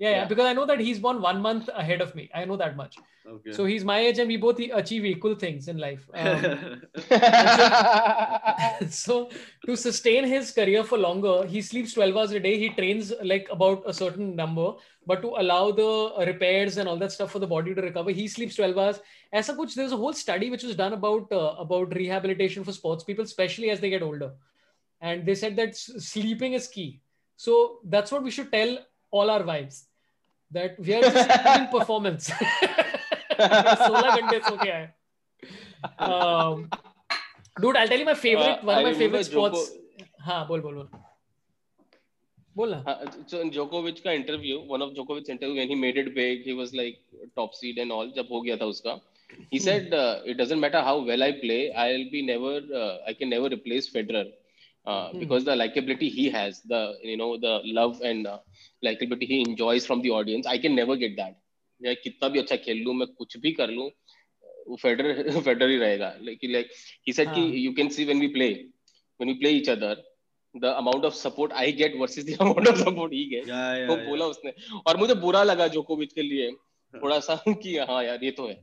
Yeah, 0.00 0.10
yeah, 0.10 0.24
because 0.24 0.46
I 0.46 0.54
know 0.54 0.64
that 0.64 0.80
he's 0.80 0.98
born 0.98 1.20
one 1.20 1.42
month 1.42 1.68
ahead 1.74 2.00
of 2.00 2.14
me. 2.14 2.30
I 2.34 2.46
know 2.46 2.56
that 2.56 2.74
much. 2.74 2.96
okay 3.30 3.52
So 3.52 3.66
he's 3.66 3.84
my 3.84 3.98
age 3.98 4.18
and 4.18 4.28
we 4.28 4.38
both 4.38 4.58
achieve 4.58 5.04
equal 5.04 5.34
things 5.34 5.68
in 5.68 5.76
life. 5.76 6.08
Um, 6.14 6.80
so 8.88 9.28
to 9.66 9.76
sustain 9.76 10.24
his 10.24 10.52
career 10.52 10.84
for 10.84 10.96
longer, 10.96 11.46
he 11.46 11.60
sleeps 11.60 11.92
12 11.92 12.16
hours 12.16 12.30
a 12.30 12.40
day. 12.40 12.58
He 12.58 12.70
trains 12.70 13.12
like 13.22 13.46
about 13.52 13.82
a 13.86 13.92
certain 13.92 14.34
number, 14.34 14.72
but 15.06 15.20
to 15.20 15.34
allow 15.36 15.70
the 15.70 16.24
repairs 16.30 16.78
and 16.78 16.88
all 16.88 16.96
that 16.96 17.12
stuff 17.12 17.32
for 17.32 17.38
the 17.38 17.46
body 17.46 17.74
to 17.74 17.82
recover, 17.82 18.10
he 18.10 18.26
sleeps 18.26 18.56
12 18.56 18.78
hours. 18.78 19.00
Aisa 19.34 19.54
kuch, 19.54 19.74
there's 19.74 19.92
a 19.92 19.98
whole 19.98 20.14
study 20.14 20.48
which 20.48 20.62
was 20.62 20.76
done 20.76 20.94
about 20.94 21.30
uh, 21.30 21.56
about 21.66 21.94
rehabilitation 21.94 22.64
for 22.64 22.72
sports 22.72 23.04
people, 23.04 23.24
especially 23.24 23.68
as 23.68 23.80
they 23.80 23.90
get 23.90 24.02
older. 24.02 24.32
And 25.02 25.26
they 25.26 25.34
said 25.34 25.56
that 25.56 25.76
sleeping 25.76 26.54
is 26.54 26.68
key. 26.68 27.02
So 27.36 27.80
that's 27.84 28.10
what 28.10 28.22
we 28.22 28.30
should 28.30 28.50
tell 28.50 28.78
all 29.10 29.28
our 29.28 29.42
wives 29.42 29.86
that 30.52 30.78
we 30.78 30.94
are 30.94 31.02
just 31.02 31.28
giving 31.44 31.68
performance. 31.78 32.30
16 32.30 34.10
घंटे 34.10 34.38
सो 34.48 34.56
के 34.62 34.70
आए. 34.70 34.88
Um, 36.06 36.70
dude, 37.64 37.76
I'll 37.76 37.88
tell 37.92 37.98
you 37.98 38.08
my 38.08 38.14
favorite, 38.24 38.58
Uh, 38.62 38.66
one 38.70 38.78
of 38.78 38.84
I 38.84 38.88
my 38.90 38.94
favorite 39.02 39.24
sports. 39.30 39.70
हाँ, 40.26 40.46
बोल 40.48 40.60
बोल 40.60 40.74
बोल. 40.74 40.88
बोल. 42.56 42.74
Uh, 42.86 42.96
so 43.26 43.40
in 43.40 43.50
Djokovic 43.50 44.00
का 44.06 44.12
interview, 44.22 44.60
one 44.74 44.82
of 44.86 44.92
Djokovic's 44.98 45.28
interview 45.36 45.56
when 45.62 45.68
he 45.68 45.78
made 45.84 45.96
it 46.04 46.14
big, 46.14 46.42
he 46.50 46.52
was 46.60 46.74
like 46.74 46.98
top 47.36 47.54
seed 47.54 47.78
and 47.78 47.92
all. 47.98 48.12
जब 48.18 48.28
हो 48.32 48.40
गया 48.48 48.56
था 48.62 48.66
उसका, 48.74 48.98
he 49.54 49.58
Hmm. 49.58 49.64
said 49.68 49.94
uh, 50.02 50.20
it 50.34 50.36
doesn't 50.42 50.60
matter 50.66 50.82
how 50.90 50.96
well 51.10 51.22
I 51.22 51.32
play, 51.40 51.60
I'll 51.86 52.06
be 52.16 52.22
never, 52.30 52.54
uh, 52.82 52.96
I 53.06 53.14
can 53.22 53.30
never 53.36 53.48
replace 53.56 53.88
Federer. 53.96 54.26
Uh, 54.86 55.10
Hmm. 55.12 55.18
because 55.20 55.44
the 55.44 55.54
likability 55.54 56.08
he 56.10 56.30
has, 56.30 56.60
the 56.62 56.94
you 57.02 57.16
know 57.16 57.36
the 57.36 57.60
love 57.78 58.00
and 58.02 58.26
uh, 58.26 58.38
likability 58.82 59.26
he 59.26 59.40
enjoys 59.42 59.86
from 59.86 60.00
the 60.02 60.10
audience, 60.10 60.46
I 60.46 60.56
can 60.58 60.74
never 60.74 60.96
get 60.96 61.16
that. 61.16 61.34
मैं 61.82 61.94
कितना 61.96 62.28
भी 62.28 62.38
अच्छा 62.38 62.56
खेल 62.56 62.82
लूँ, 62.84 62.94
मैं 62.94 63.06
कुछ 63.18 63.36
भी 63.42 63.52
कर 63.58 63.70
लूँ, 63.70 63.88
वो 64.68 64.76
फेडरर 64.82 65.40
फेडरर 65.40 65.68
ही 65.70 65.76
रहेगा. 65.76 66.08
Like 66.28 66.46
like 66.54 66.70
he 67.08 67.12
said 67.12 67.34
कि 67.34 67.40
हाँ. 67.40 67.60
you 67.64 67.74
can 67.74 67.90
see 67.90 68.06
when 68.12 68.18
we 68.24 68.28
play, 68.38 68.50
when 69.20 69.28
we 69.28 69.34
play 69.42 69.52
each 69.60 69.68
other, 69.68 69.96
the 70.54 70.72
amount 70.78 71.04
of 71.04 71.14
support 71.14 71.52
I 71.52 71.70
get 71.82 71.98
versus 71.98 72.24
the 72.24 72.36
amount 72.40 72.66
of 72.68 72.78
support 72.78 73.12
he 73.12 73.28
gets. 73.34 73.48
yeah 73.48 73.76
yeah, 73.76 73.86
वो 73.90 73.96
yeah. 73.96 74.06
बोला 74.08 74.26
उसने 74.26 74.52
और 74.86 74.96
मुझे 74.96 75.14
बुरा 75.26 75.42
लगा 75.44 75.66
जोकोविच 75.76 76.12
के 76.12 76.22
लिए 76.22 76.50
थोड़ा 77.02 77.20
सा 77.28 77.42
कि 77.48 77.76
हाँ 77.90 78.02
यार 78.04 78.24
ये 78.24 78.30
तो 78.40 78.48
है 78.48 78.60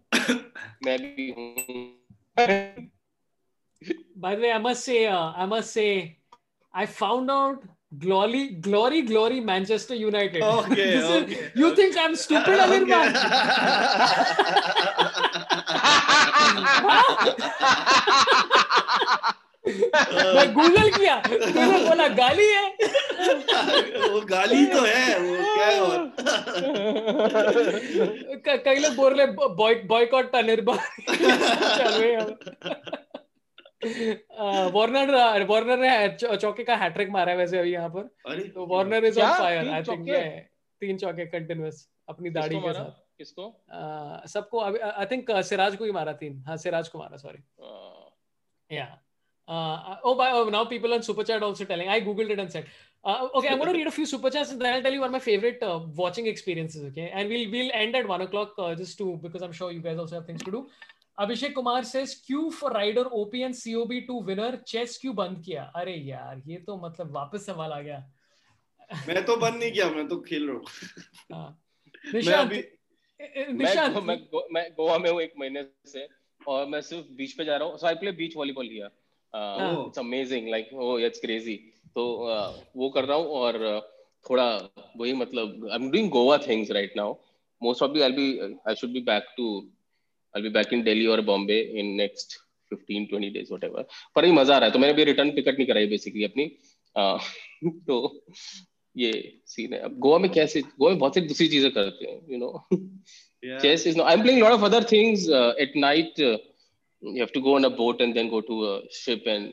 मैं 0.85 0.97
भी 1.15 1.29
हूँ 1.37 2.89
By 4.15 4.35
the 4.35 4.41
way, 4.41 4.51
I 4.51 4.57
must 4.57 4.83
say, 4.83 5.05
uh, 5.07 5.31
I 5.35 5.45
must 5.45 5.71
say, 5.71 6.17
I 6.73 6.85
found 6.85 7.29
out 7.29 7.61
glory, 7.97 8.49
glory, 8.67 9.01
glory, 9.03 9.39
Manchester 9.39 9.95
United. 9.95 10.41
Okay, 10.41 10.75
This 10.75 11.03
is- 11.03 11.23
okay, 11.23 11.51
you 11.55 11.67
okay. 11.67 11.75
think 11.75 11.97
I'm 11.97 12.15
stupid, 12.15 12.59
Anirban? 12.59 13.13
मैं 19.67 20.53
गूगल 20.53 20.89
किया 20.97 21.15
तूने 21.29 21.77
बोला 21.87 22.07
गाली 22.19 22.45
है 22.47 22.65
वो 24.11 24.19
गाली 24.29 24.65
तो 24.73 24.81
है 24.85 25.17
वो 25.19 25.35
क्या 28.43 28.53
है 28.53 28.57
कई 28.67 28.79
लोग 28.79 28.95
बोल 28.95 29.19
रहे 29.19 29.27
बॉयकॉट 29.91 30.35
अनिर्बान 30.35 30.79
चल 31.09 31.91
रहे 31.91 32.11
वार्नर 34.75 35.43
वार्नर 35.49 35.77
ने 35.79 36.37
चौके 36.37 36.63
का 36.63 36.75
हैट्रिक 36.83 37.09
मारा 37.09 37.31
है 37.31 37.37
वैसे 37.37 37.57
अभी 37.59 37.71
यहाँ 37.71 37.89
पर 37.95 38.09
तो 38.55 38.65
Warner 38.75 39.05
is 39.05 39.19
on 39.19 39.33
fire 39.37 39.69
I 39.69 39.83
think? 39.83 40.07
तीन 40.81 40.97
चौके 40.97 41.25
कंटिन्यूअस 41.25 41.87
अपनी 42.09 42.29
दाढ़ी 42.29 42.55
के 42.61 42.73
साथ 42.73 42.91
किसको 43.17 43.45
सबको 44.33 44.57
अभी 44.59 44.79
आई 44.79 45.05
थिंक 45.11 45.31
सिराज 45.49 45.75
को 45.75 45.85
ही 45.85 45.91
मारा 45.91 46.13
तीन 46.23 46.43
हाँ 46.47 46.57
सिराज 46.65 46.87
को 46.89 46.99
मारा 46.99 47.17
sorry 47.17 47.43
Uh, 47.59 48.05
Yeah. 48.69 48.95
Uh, 49.47 49.95
oh, 50.03 50.13
by, 50.19 50.31
oh, 50.31 50.49
now 50.49 50.65
people 50.65 50.93
on 50.93 51.01
super 51.01 51.23
chat 51.23 51.41
also 51.41 51.63
telling. 51.63 51.87
I 51.87 52.01
googled 52.01 52.31
it 52.31 52.39
and 52.43 52.51
said, 52.51 52.65
uh, 53.05 53.29
okay, 53.35 53.47
I'm 53.47 53.59
going 53.59 53.69
to 53.71 53.77
read 53.77 53.87
a 53.87 53.91
few 53.97 54.05
super 54.05 54.29
chats 54.29 54.51
and 54.51 54.61
then 54.61 54.73
I'll 54.73 54.81
tell 54.87 54.91
you 54.91 54.99
one 54.99 55.07
of 55.07 55.13
my 55.13 55.21
favorite 55.27 55.63
uh, 55.63 55.79
watching 55.95 56.27
experiences. 56.27 56.83
Okay, 56.89 57.05
and 57.13 57.29
we'll 57.29 57.49
we'll 57.53 57.71
end 57.73 57.95
at 57.99 58.09
one 58.09 58.23
o'clock 58.25 58.59
uh, 58.65 58.75
just 58.81 58.97
to 59.03 59.07
because 59.27 59.45
I'm 59.47 59.53
sure 59.59 59.71
you 59.71 59.79
guys 59.85 60.01
also 60.03 60.15
have 60.17 60.25
things 60.31 60.43
to 60.43 60.51
do. 60.57 60.61
Abhishek 61.21 61.53
Kumar 61.53 61.83
says 61.83 62.09
Q 62.09 62.39
for 62.51 62.71
rider 62.71 63.03
OP 63.03 63.31
and 63.35 63.53
COB 63.53 63.91
two 64.09 64.29
winner 64.29 64.63
chess 64.63 64.97
क्यों 64.97 65.15
बंद 65.15 65.43
किया. 65.45 65.63
अरे 65.63 65.95
यार 65.95 66.41
ये 66.47 66.57
तो 66.57 66.77
मतलब 66.77 67.11
वापस 67.11 67.45
सवाल 67.45 67.71
आ 67.71 67.81
गया। 67.81 68.11
मैं 69.07 69.25
तो 69.25 69.37
बंद 69.37 69.55
नहीं 69.55 69.71
किया 69.71 69.89
मैं 69.89 70.07
तो 70.07 70.17
खेल 70.19 70.47
रहा 70.47 70.55
हूँ। 70.55 70.65
हाँ. 71.33 71.63
मैं 72.05 72.13
निशांत 72.13 72.51
मैं 72.51 73.53
निशांत 73.53 73.93
गो- 73.93 74.03
मैं 74.03 74.19
गो- 74.19 74.47
मैं 74.51 74.71
गोवा 74.71 74.97
में 74.97 75.11
हूँ 75.11 75.21
एक 75.21 75.33
महीने 75.39 75.65
से 75.85 76.07
और 76.47 76.65
मैं 76.65 76.81
सिर्फ़ 76.81 77.07
बीच 77.07 77.33
पे 77.33 77.45
जा 77.45 77.57
रहा 77.57 77.67
हूँ। 77.67 77.77
So 77.77 77.87
I 77.87 77.95
play 77.95 78.11
beach 78.11 78.37
volleyball 78.37 78.65
here. 78.65 78.89
It's 79.35 79.99
amazing 79.99 80.49
like 80.49 80.73
oh 80.73 80.99
it's 80.99 81.19
crazy 81.19 81.55
तो 81.95 82.29
uh, 82.31 82.53
वो 82.77 82.89
कर 82.89 83.05
रहा 83.05 83.17
हूँ 83.17 83.27
और 83.27 83.75
uh, 83.75 83.81
थोड़ा 84.29 84.59
वही 84.97 85.13
मतलब 85.13 85.69
I 85.71 85.75
am 85.75 85.91
doing 85.91 86.09
Goa 86.09 86.37
things 86.37 86.71
right 86.71 86.93
now 86.97 87.15
most 87.63 87.83
of 87.83 87.97
I 87.97 88.11
be 88.11 88.39
I 88.67 88.75
should 88.75 88.89
be 88.89 89.01
back 89.01 89.25
to 89.37 89.69
I'll 90.37 90.43
be 90.43 90.49
back 90.49 90.73
in 90.73 90.83
Delhi 90.83 91.07
or 91.07 91.21
Bombay 91.21 91.59
in 91.79 91.95
next 91.97 92.37
15, 92.71 93.07
20 93.09 93.29
days, 93.29 93.51
whatever. 93.51 93.83
पर 94.15 94.25
ही 94.25 94.31
मज़ा 94.31 94.55
आ 94.55 94.57
रहा 94.57 94.67
है। 94.67 94.73
तो 94.73 94.79
मैंने 94.79 94.93
भी 94.93 95.03
रिटर्न 95.03 95.31
पिकअप 95.31 95.55
नहीं 95.57 95.67
कराई 95.67 95.87
बेसिकली 95.87 96.23
अपनी। 96.23 96.51
आ, 96.95 97.17
तो 97.87 98.25
ये 98.95 99.11
सीन 99.45 99.73
है। 99.73 99.79
अब 99.79 99.97
गोवा 99.99 100.17
में 100.17 100.31
कैसे 100.31 100.61
गोवा 100.61 100.89
में 100.89 100.99
बहुत 100.99 101.15
सी 101.15 101.21
दूसरी 101.21 101.47
चीज़ें 101.47 101.71
करते 101.71 102.05
हैं 102.05 102.19
you 102.31 102.37
know 102.37 102.67
chess 103.61 103.87
is 103.87 103.97
no 103.97 104.03
I 104.03 104.13
am 104.13 104.21
playing 104.21 104.41
lot 104.41 104.51
of 104.51 104.65
other 104.65 104.83
things 104.91 105.27
at 105.59 105.75
night 105.77 106.19
you 106.19 107.17
have 107.17 107.27
to 107.33 107.41
go 107.41 107.55
on 107.55 107.63
a 107.63 107.69
boat 107.81 108.01
and 108.01 108.13
then 108.13 108.29
go 108.29 108.39
to 108.49 108.59
a 108.61 108.79
ship 108.93 109.27
and 109.27 109.51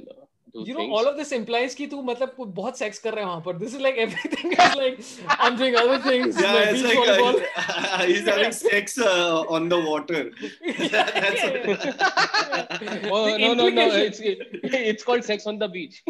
uh, 0.57 0.63
you 0.67 0.75
know 0.75 0.85
all 0.97 1.07
of 1.11 1.17
this 1.21 1.31
implies 1.37 1.75
कि 1.75 1.87
तू 1.93 2.01
मतलब 2.11 2.35
बहुत 2.59 2.79
sex 2.79 2.99
कर 3.07 3.15
रहा 3.15 3.25
है 3.25 3.31
वहाँ 3.31 3.41
पर 3.47 3.59
this 3.63 3.75
is 3.75 3.81
like 3.87 3.97
everything 4.07 4.53
is 4.53 4.75
like 4.81 5.01
I'm 5.47 5.57
doing 5.63 5.77
other 5.83 5.99
things 6.09 6.41
Yeah, 6.41 6.53
like 6.59 6.69
it's 6.75 6.83
like 6.89 6.99
volleyball. 6.99 7.41
uh, 7.57 8.05
he's 8.11 8.29
having 8.33 8.53
sex 8.59 8.99
uh, 8.99 9.41
on 9.59 9.69
the 9.75 9.81
water. 9.89 10.23
That's 10.67 11.45
yeah. 11.45 13.09
oh 13.11 13.25
The 13.31 13.39
no 13.39 13.55
no 13.63 13.69
no 13.81 13.87
it's 14.07 14.21
it's 14.23 15.05
called 15.11 15.25
sex 15.33 15.47
on 15.47 15.59
the 15.59 15.69
beach 15.69 16.03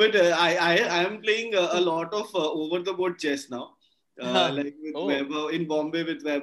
but 0.00 0.14
uh, 0.16 0.34
I, 0.38 0.50
I 0.70 0.72
I 0.98 1.02
am 1.04 1.20
playing 1.22 1.54
a, 1.54 1.68
a 1.72 1.80
lot 1.80 2.12
of 2.12 2.34
uh, 2.34 2.50
over 2.50 2.80
the 2.90 2.92
board 2.92 3.18
chess 3.18 3.48
now. 3.50 3.64
Uh, 4.20 4.32
Huh. 4.34 4.50
like 4.56 4.74
with 4.82 4.94
Oh. 4.98 5.06
Vaibhav 5.08 5.52
in 5.56 5.64
Bombay 5.70 6.02
with 6.10 6.26
uh, 6.26 6.40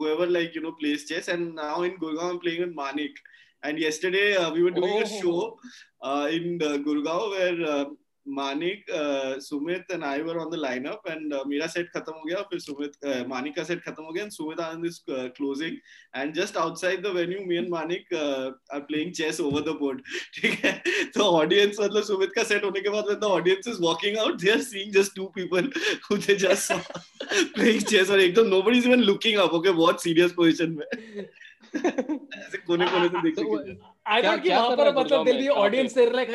whoever 0.00 0.26
like 0.26 0.54
you 0.54 0.60
know 0.66 0.72
plays 0.80 1.04
chess, 1.08 1.28
and 1.28 1.54
now 1.54 1.82
in 1.82 1.96
Gurgaon 2.02 2.30
I'm 2.30 2.38
playing 2.44 2.60
with 2.64 2.74
Manik. 2.80 3.16
And 3.62 3.78
yesterday 3.78 4.36
uh, 4.36 4.52
we 4.52 4.62
were 4.62 4.70
doing 4.70 4.94
oh. 4.94 5.00
a 5.00 5.08
Oh. 5.08 5.20
show 5.22 5.58
uh, 6.02 6.28
in 6.30 6.60
uh, 6.62 6.78
Gurgaon 6.78 7.30
where 7.30 7.70
uh, 7.70 7.84
Manik, 8.30 8.84
uh, 8.92 9.36
Sumit 9.38 9.84
and 9.90 10.04
I 10.04 10.20
were 10.20 10.38
on 10.38 10.50
the 10.50 10.56
lineup 10.58 10.98
and 11.06 11.32
uh, 11.32 11.44
मेरा 11.44 11.68
set 11.72 11.86
खत्म 11.94 12.12
हो 12.12 12.24
गया 12.28 12.42
फिर 12.50 12.60
Sumit 12.60 12.92
uh, 13.02 13.24
Manik 13.24 13.56
का 13.56 13.64
set 13.66 13.80
खत्म 13.84 14.04
हो 14.04 14.12
गया 14.12 14.24
and 14.24 14.32
Sumit 14.32 14.58
Anand 14.64 14.86
is 14.86 15.00
uh, 15.08 15.28
closing 15.36 15.78
and 16.14 16.34
just 16.34 16.56
outside 16.56 17.02
the 17.02 17.12
venue 17.12 17.46
me 17.46 17.56
and 17.56 17.70
Manik 17.70 18.04
uh, 18.12 18.50
are 18.70 18.82
playing 18.82 19.14
chess 19.14 19.40
over 19.40 19.62
the 19.62 19.74
board 19.74 20.02
ठीक 20.34 20.58
है 20.64 20.82
तो 21.16 21.30
audience 21.40 21.80
मतलब 21.80 22.04
Sumit 22.10 22.34
का 22.36 22.46
set 22.46 22.64
होने 22.64 22.80
के 22.82 22.90
बाद 22.90 23.08
when 23.12 23.20
the 23.20 23.28
audience 23.38 23.66
is 23.66 23.80
walking 23.80 24.18
out 24.18 24.38
they 24.38 24.52
are 24.52 24.62
seeing 24.62 24.92
just 24.92 25.16
two 25.16 25.30
people 25.30 25.72
who 26.08 26.18
they 26.18 26.36
just 26.36 26.66
saw 26.66 26.80
playing 27.56 27.80
chess 27.80 28.10
और 28.10 28.20
एकदम 28.20 28.50
nobody 28.50 28.78
is 28.78 28.86
even 28.92 29.06
looking 29.12 29.38
up 29.38 29.52
okay 29.52 29.72
बहुत 29.82 30.02
serious 30.02 30.32
position 30.42 30.76
में 30.76 31.26
ऐसे 31.76 32.58
कोने 32.58 32.86
कोने 32.86 33.08
पर 33.08 33.18
ऑडियंस 35.50 35.94
देर 35.94 36.12
लाइक 36.12 36.30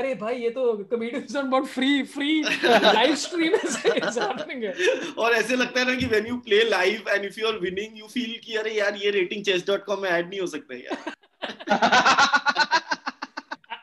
और 5.18 5.34
ऐसे 5.34 5.55
लगता 5.55 5.80
है 5.80 5.85
ना 5.85 6.27
you 6.27 6.38
play 6.38 6.64
live 6.69 7.10
and 7.10 7.26
if 7.26 7.39
you 7.39 7.47
are 7.47 7.60
winning 7.60 7.99
you 7.99 8.07
feel 8.07 8.39
कि 8.43 8.55
अरे 8.55 8.72
यार 8.72 8.95
ये 8.95 9.11
रेटिंग 9.11 9.45
chess.com 9.45 9.97
में 9.97 10.10
ऐड 10.10 10.30
नहीं 10.30 10.39
हो 10.39 10.47
सकता 10.47 10.76
यार 10.76 11.14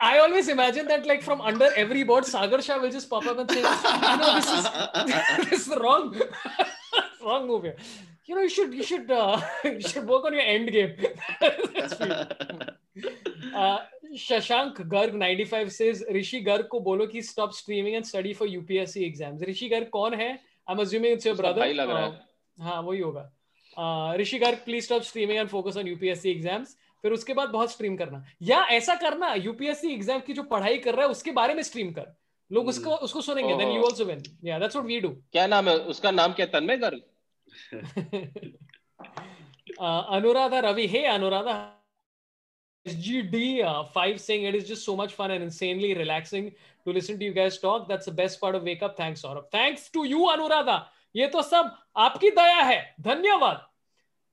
I 0.02 0.18
always 0.18 0.48
imagine 0.48 0.86
that 0.88 1.06
like 1.06 1.22
from 1.22 1.42
under 1.42 1.66
every 1.76 2.04
board, 2.04 2.24
Sagar 2.24 2.62
Shah 2.62 2.78
will 2.78 2.90
just 2.90 3.10
pop 3.10 3.26
up 3.26 3.38
and 3.38 3.50
say, 3.50 3.60
no, 3.62 4.34
this 4.34 4.50
is, 4.52 4.64
this 5.50 5.66
is 5.66 5.74
wrong. 5.76 6.14
wrong 7.22 7.46
move. 7.46 7.74
You 8.30 8.36
know 8.38 8.42
you 8.46 8.52
should 8.56 8.74
you 8.80 8.84
should 8.88 9.10
uh, 9.10 9.40
you 9.64 9.92
should 9.92 10.10
work 10.14 10.26
on 10.30 10.36
your 10.38 10.48
end 10.56 10.70
game 10.72 10.92
That's. 11.76 12.02
Uh, 13.54 13.78
Shashank 14.16 14.78
Garg 14.92 15.14
95 15.14 15.72
says 15.72 16.02
Rishi 16.16 16.40
Garg 16.44 16.68
को 16.68 16.80
बोलो 16.84 17.06
कि 17.12 17.22
stop 17.24 17.52
streaming 17.54 17.96
and 17.96 18.06
study 18.06 18.32
for 18.40 18.46
UPSC 18.46 19.02
exams. 19.06 19.42
Rishi 19.48 19.68
Garg 19.72 19.90
कौन 19.90 20.14
है? 20.20 20.28
I'm 20.68 20.80
assuming 20.84 21.16
it's 21.16 21.28
your 21.28 21.34
brother. 21.40 21.60
भाई 21.60 21.72
लग 21.72 21.90
रहा 21.90 22.04
है। 22.04 22.12
Uh, 22.12 22.62
हाँ 22.64 22.80
वही 22.82 23.00
होगा. 23.00 23.24
Uh, 23.76 24.18
Rishi 24.20 24.40
Garg 24.44 24.64
please 24.64 24.88
stop 24.90 25.04
streaming 25.10 25.42
and 25.42 25.50
focus 25.50 25.76
on 25.76 25.92
UPSC 25.94 26.34
exams. 26.36 26.76
फिर 27.02 27.12
उसके 27.12 27.34
बाद 27.34 27.48
बहुत 27.48 27.70
स्ट्रीम 27.72 27.96
करना 27.96 28.24
या 28.42 28.64
ऐसा 28.70 28.94
करना 29.02 29.32
यूपीएससी 29.34 29.92
एग्ज़ाम 29.92 30.20
की 30.26 30.32
जो 30.32 30.42
पढ़ाई 30.50 30.78
कर 30.78 30.94
रहा 30.94 31.04
है 31.04 31.10
उसके 31.10 31.30
बारे 31.38 31.54
में 31.54 31.62
स्ट्रीम 31.62 31.92
कर 31.98 32.06
लोग 32.52 32.68
उसको 32.68 32.96
उसको 33.06 33.20
सुनेंगे 33.20 33.54
then 33.56 33.68
you 33.68 33.84
also 33.84 34.04
win 34.04 34.22
yeah 34.44 34.58
that's 34.58 34.76
what 34.76 34.86
we 34.86 35.00
do 35.00 35.08
क्या 35.32 35.46
नाम 35.46 35.68
है 35.68 35.76
उसका 35.94 36.10
नाम 36.10 36.32
क्या 36.32 36.46
है? 36.46 36.52
तन्मय 36.52 36.76
Garg 36.76 37.00
uh, 39.78 40.14
Anuradha 40.14 40.62
Ravi. 40.62 40.86
Hey, 40.86 41.04
Anuradha. 41.04 41.70
SGD 42.88 43.62
uh, 43.62 43.84
5 43.84 44.20
saying 44.20 44.44
it 44.44 44.54
is 44.54 44.66
just 44.66 44.84
so 44.86 44.96
much 44.96 45.12
fun 45.12 45.30
and 45.30 45.44
insanely 45.44 45.94
relaxing 45.94 46.52
to 46.84 46.92
listen 46.92 47.18
to 47.18 47.24
you 47.24 47.32
guys 47.32 47.58
talk. 47.58 47.88
That's 47.88 48.06
the 48.06 48.12
best 48.12 48.40
part 48.40 48.54
of 48.54 48.62
Wake 48.62 48.82
Up. 48.82 48.96
Thanks, 48.96 49.22
Saurabh. 49.22 49.50
Thanks 49.52 49.88
to 49.90 50.04
you, 50.04 50.30
Anuradha. 50.34 50.84
ये 51.16 51.26
तो 51.26 51.42
सब 51.42 51.70
आपकी 51.98 52.30
दया 52.30 52.62
है 52.62 52.94
धन्यवाद 53.02 53.60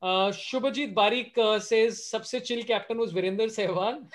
uh, 0.02 0.32
Shubhajit 0.32 0.94
Barik 0.94 1.38
uh, 1.38 1.60
says 1.60 2.10
सबसे 2.14 2.46
chill 2.46 2.64
captain 2.64 2.98
was 2.98 3.14
Virender 3.14 3.48
Sehwan. 3.48 4.08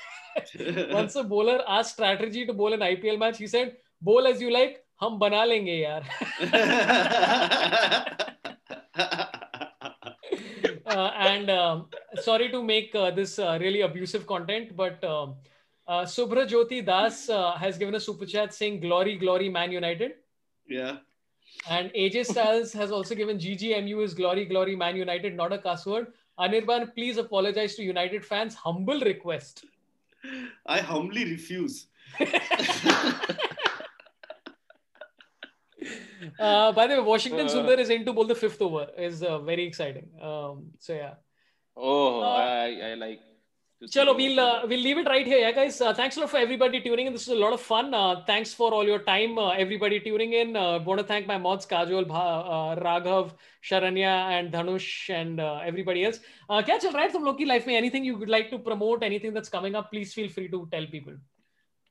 Once 0.92 1.16
a 1.16 1.24
bowler 1.24 1.62
asked 1.66 1.94
strategy 1.94 2.46
to 2.46 2.52
bowl 2.52 2.72
an 2.72 2.80
IPL 2.80 3.18
match, 3.18 3.38
he 3.38 3.46
said, 3.46 3.76
"Bowl 4.00 4.26
as 4.26 4.40
you 4.40 4.50
like, 4.50 4.84
हम 5.02 5.18
बना 5.18 5.44
लेंगे 5.44 5.76
यार." 5.82 6.02
Uh, 8.98 9.26
and 10.86 11.50
um, 11.50 11.86
sorry 12.20 12.50
to 12.50 12.62
make 12.62 12.94
uh, 12.94 13.10
this 13.10 13.38
uh, 13.38 13.58
really 13.60 13.80
abusive 13.82 14.26
content, 14.26 14.76
but 14.76 15.02
um, 15.04 15.34
uh, 15.86 16.02
Subhra 16.02 16.46
Jyoti 16.46 16.84
Das 16.84 17.28
uh, 17.28 17.52
has 17.52 17.78
given 17.78 17.94
a 17.94 18.00
super 18.00 18.26
chat 18.26 18.52
saying 18.54 18.80
"Glory, 18.80 19.16
glory, 19.16 19.48
Man 19.48 19.72
United," 19.72 20.12
yeah 20.66 20.98
and 21.68 21.90
AJ 21.92 22.26
Styles 22.26 22.72
has 22.72 22.90
also 22.90 23.14
given 23.14 23.38
"GGMU 23.38 24.02
is 24.02 24.14
glory, 24.14 24.44
glory, 24.44 24.76
Man 24.76 24.96
United," 24.96 25.36
not 25.36 25.52
a 25.52 25.58
cuss 25.58 25.86
word. 25.86 26.08
Anirban, 26.38 26.94
please 26.94 27.18
apologize 27.18 27.76
to 27.76 27.82
United 27.82 28.24
fans. 28.24 28.54
Humble 28.54 29.00
request. 29.00 29.64
I 30.66 30.78
humbly 30.78 31.24
refuse 31.24 31.86
Uh, 36.38 36.72
by 36.72 36.86
the 36.86 36.94
way, 36.94 37.00
Washington 37.00 37.46
uh, 37.46 37.50
Sundar 37.50 37.78
is 37.78 37.90
in 37.90 38.04
to 38.04 38.12
bowl 38.12 38.26
the 38.26 38.34
fifth 38.34 38.60
over. 38.62 38.86
is 38.96 39.22
uh, 39.22 39.38
very 39.40 39.64
exciting. 39.64 40.08
Um, 40.20 40.70
so 40.78 40.94
yeah. 40.94 41.14
Oh, 41.76 42.20
uh, 42.20 42.26
I, 42.26 42.90
I 42.90 42.94
like. 42.94 43.20
Chalo, 43.84 44.14
we'll 44.14 44.38
uh, 44.38 44.64
we'll 44.68 44.78
leave 44.80 44.98
it 44.98 45.08
right 45.08 45.26
here, 45.26 45.38
yeah, 45.38 45.50
guys. 45.50 45.80
Uh, 45.80 45.92
thanks 45.92 46.16
a 46.16 46.20
lot 46.20 46.30
for 46.30 46.36
everybody 46.36 46.80
tuning 46.80 47.08
in. 47.08 47.12
This 47.12 47.22
is 47.22 47.34
a 47.34 47.34
lot 47.34 47.52
of 47.52 47.60
fun. 47.60 47.90
thanks 48.26 48.54
for 48.54 48.72
all 48.72 48.84
your 48.84 49.00
time, 49.00 49.36
everybody 49.38 49.98
tuning 49.98 50.34
in. 50.34 50.52
want 50.52 51.00
to 51.00 51.04
thank 51.04 51.26
my 51.26 51.36
mods, 51.36 51.66
Kajol, 51.66 52.06
Raghav, 52.06 53.32
Sharanya, 53.68 54.14
and 54.38 54.52
Dhanush, 54.52 55.10
and 55.10 55.40
everybody 55.40 56.04
else. 56.04 56.20
Uh, 56.48 56.62
catch 56.62 56.84
a 56.84 56.90
right 56.90 57.10
from 57.10 57.24
Loki 57.24 57.44
Life. 57.44 57.66
me 57.66 57.74
anything 57.76 58.04
you 58.04 58.16
would 58.16 58.28
like 58.28 58.50
to 58.50 58.58
promote, 58.60 59.02
anything 59.02 59.34
that's 59.34 59.48
coming 59.48 59.74
up, 59.74 59.90
please 59.90 60.14
feel 60.14 60.28
free 60.28 60.48
to 60.48 60.68
tell 60.70 60.86
people. 60.86 61.14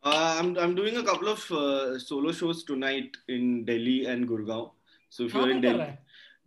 Uh, 0.04 0.36
I'm 0.40 0.58
I'm 0.58 0.76
doing 0.76 0.98
a 0.98 1.04
couple 1.04 1.28
of 1.30 1.52
uh, 1.52 2.00
solo 2.00 2.32
shows 2.32 2.64
tonight 2.64 3.18
in 3.28 3.66
Delhi 3.66 4.06
and 4.06 4.28
Gurgaon 4.28 4.70
so 5.12 5.24
if 5.26 5.34
you're 5.34 5.52
in 5.52 5.62
Delhi 5.62 5.80
है? 5.80 5.98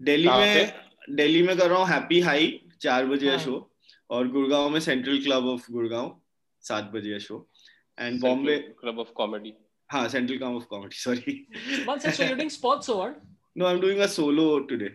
दिल्ली 0.01 0.29
में 0.29 0.73
दिल्ली 1.17 1.43
में 1.43 1.57
कर 1.57 1.69
रहा 1.71 1.79
हूँ 1.79 1.87
happy 1.89 2.21
high 2.21 2.47
चार 2.81 3.07
बजे 3.07 3.27
का 3.27 3.33
हाँ। 3.33 3.45
शो 3.45 3.71
और 4.11 4.29
गुड़गांव 4.29 4.69
में 4.71 4.79
सेंट्रल 4.81 5.19
क्लब 5.25 5.45
ऑफ़ 5.49 5.71
गुड़गांव 5.73 6.09
सात 6.65 6.91
बजे 6.95 7.13
का 7.13 7.19
show 7.27 7.47
and 7.99 8.21
Bombay 8.21 8.57
Club 8.83 8.99
of 9.05 9.13
Comedy. 9.21 9.53
हाँ 9.91 10.09
central 10.09 10.39
club 10.39 10.57
of 10.57 10.65
comedy 10.71 10.97
sorry 10.97 11.37
One 11.87 12.01
second, 12.01 12.15
so 12.15 12.25
you're 12.25 12.41
doing 12.41 12.53
sports 12.57 12.89
or 12.89 12.99
what? 13.03 13.15
No 13.57 13.67
I 13.67 13.75
am 13.75 13.81
doing 13.81 14.01
a 14.01 14.07
solo 14.17 14.59
today 14.71 14.89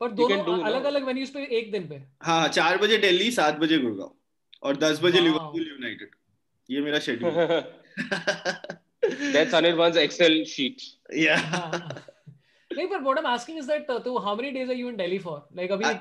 पर 0.00 0.10
दोनों 0.20 0.58
अलग 0.64 0.84
अलग 0.84 1.06
venues 1.08 1.30
पे 1.34 1.44
एक 1.58 1.70
दिन 1.72 1.86
पे. 1.88 1.96
हाँ 2.22 2.40
हाँ, 2.40 2.48
चार 2.48 2.78
बजे 2.78 2.98
दिल्ली 2.98 3.30
सात 3.30 3.58
बजे 3.58 3.78
गुड़गांव 3.78 4.14
और 4.62 4.76
दस 4.76 5.00
बजे. 5.02 5.20
लिवरपूल 5.20 5.66
यूनाइटेड 5.68 6.10
ये 6.68 6.80
मेरा 6.80 6.98
schedule 7.06 7.32
That's 9.32 9.52
Anirban's 9.54 9.96
Excel 9.96 10.44
sheet. 10.44 10.82
हाँ. 11.12 11.70
नहीं 12.76 12.86
पर 12.90 13.02
what 13.06 13.18
I'm 13.18 13.26
asking 13.32 13.58
is 13.58 13.66
that 13.66 13.90
uh, 13.90 13.98
तो 14.00 14.22
how 14.24 14.34
many 14.34 14.52
days 14.52 14.68
are 14.68 14.78
you 14.82 14.88
in 14.88 14.96
Delhi 14.96 15.18
for? 15.18 15.42
Like 15.54 15.70
अभी 15.70 15.84
I- 15.84 16.00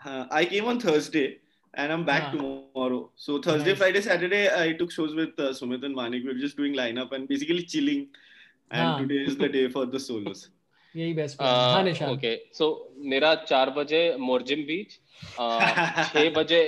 हाँ 0.00 0.28
I 0.32 0.44
came 0.54 0.64
on 0.68 0.78
Thursday 0.84 1.26
and 1.74 1.92
I'm 1.92 2.04
back 2.04 2.22
Ah. 2.26 2.30
tomorrow. 2.34 3.00
So 3.24 3.38
Thursday, 3.46 3.72
Nice. 3.72 3.78
Friday, 3.80 4.00
Saturday, 4.04 4.40
I 4.60 4.72
took 4.78 4.90
shows 4.90 5.14
with 5.14 5.38
uh, 5.38 5.50
Sumit 5.58 5.84
and 5.88 5.94
Manik. 5.94 6.24
We 6.24 6.32
were 6.32 6.38
just 6.44 6.56
doing 6.56 6.74
lineup 6.78 7.12
and 7.18 7.28
basically 7.32 7.62
chilling. 7.74 8.06
And 8.70 8.86
Ah. 8.86 8.98
today 9.02 9.20
is 9.32 9.36
the 9.42 9.48
day 9.58 9.66
for 9.76 9.84
the 9.96 10.00
solos. 10.06 10.48
यही 10.96 11.12
best 11.14 11.42
हाँ 11.42 11.82
Nishan 11.84 12.10
okay 12.10 12.30
so 12.58 12.66
मेरा 13.12 13.34
चार 13.48 13.70
बजे 13.76 14.00
मोरजिम 14.26 14.62
बीच 14.70 14.92
छह 16.12 16.30
बजे 16.36 16.60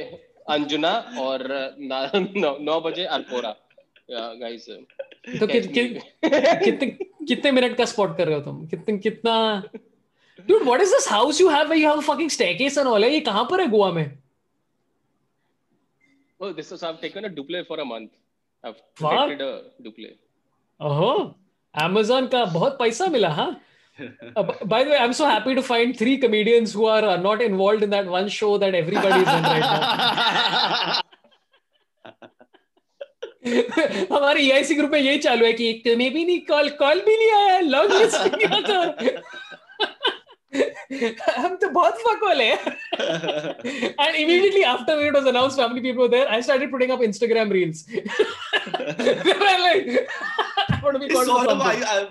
अंजुना 0.57 0.91
और 1.23 1.45
ना- 1.93 2.81
बजे 2.87 3.05
अरपोरा 3.17 3.55
गाइस 4.13 4.67
तो 5.41 5.47
कि, 5.47 5.61
कि, 5.61 5.89
कितने 6.25 6.87
कितने 7.29 7.51
मिनट 7.53 7.77
का 7.77 7.85
स्पॉट 7.85 8.17
कर 8.17 8.27
रहे 8.29 8.35
हो 8.35 8.41
तुम 8.45 8.67
कितने 8.67 8.99
कितना 8.99 9.63
Dude, 10.49 10.65
what 10.67 10.81
is 10.81 10.91
this 10.91 11.07
house 11.07 11.39
you 11.39 11.49
have 11.51 11.69
where 11.69 11.77
you 11.79 11.87
have 11.87 11.99
a 11.99 12.03
fucking 12.03 12.31
staircase 12.31 12.77
and 12.79 12.89
all? 12.89 13.03
है? 13.05 13.11
ये 13.11 13.21
कहाँ 13.21 13.45
पर 13.51 13.61
है 13.61 13.67
गोवा 13.69 13.91
में? 13.93 14.19
Oh, 16.41 16.53
this 16.53 16.73
is 16.73 16.83
I've 16.83 17.01
taken 17.01 17.27
a 17.27 17.29
duple 17.29 17.67
for 17.67 17.79
a 17.81 17.85
month. 17.85 18.13
I've 18.65 18.77
What? 18.99 19.29
rented 19.29 19.43
a 19.43 19.61
duple. 19.83 20.07
ओहो, 20.81 21.35
Amazon 21.75 22.29
का 22.29 22.45
बहुत 22.55 22.79
पैसा 22.79 23.07
मिला 23.17 23.29
हाँ? 23.35 23.51
Uh, 24.35 24.43
by 24.65 24.83
the 24.85 24.91
way, 24.91 24.97
I'm 24.97 25.13
so 25.13 25.27
happy 25.27 25.55
to 25.55 25.63
find 25.63 25.95
three 25.97 26.17
comedians 26.17 26.73
who 26.73 26.87
are 26.87 27.05
uh, 27.05 27.17
not 27.19 27.43
involved 27.43 27.83
in 27.83 27.91
that 27.91 28.07
one 28.07 28.29
show 28.29 28.57
that 28.57 28.75
everybody 28.75 29.21
is 29.21 29.29
in 29.29 29.43
right 29.43 29.61
now. 29.61 31.01
हमारे 33.47 34.41
EIC 34.43 34.75
group 34.75 34.91
में 34.91 35.01
यही 35.01 35.19
चालू 35.19 35.47
है 35.47 35.53
कि 35.53 35.69
एक 35.69 35.83
भी 35.99 36.25
नहीं 36.25 36.41
कॉल 36.41 36.69
कॉल 36.69 37.01
भी 37.01 37.17
नहीं 37.17 37.31
आया 37.33 37.61
लॉन्ग 37.61 37.93
लिस्ट 37.93 38.35
नहीं 38.35 38.47
आता 38.47 39.21
हम 41.41 41.57
तो 41.57 41.69
बहुत 41.69 42.01
fuck 42.01 42.25
and 44.01 44.15
immediately 44.15 44.63
after 44.63 45.07
it 45.07 45.15
was 45.15 45.27
announce 45.27 45.59
how 45.59 45.69
people 45.69 46.09
there 46.09 46.27
I 46.27 46.43
started 46.43 46.71
putting 46.71 46.91
up 46.91 47.03
Instagram 47.03 47.53
reels 47.53 47.87
there 47.89 49.47
are 49.47 49.59
like 49.61 49.87
what 50.83 50.97
we 50.97 51.09
called 51.09 51.31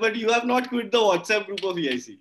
but 0.02 0.18
you 0.18 0.32
have 0.32 0.42
not 0.46 0.68
quit 0.68 0.92
the 0.92 0.96
WhatsApp 0.96 1.46
group 1.46 1.66
of 1.66 1.80
EIC 1.80 2.20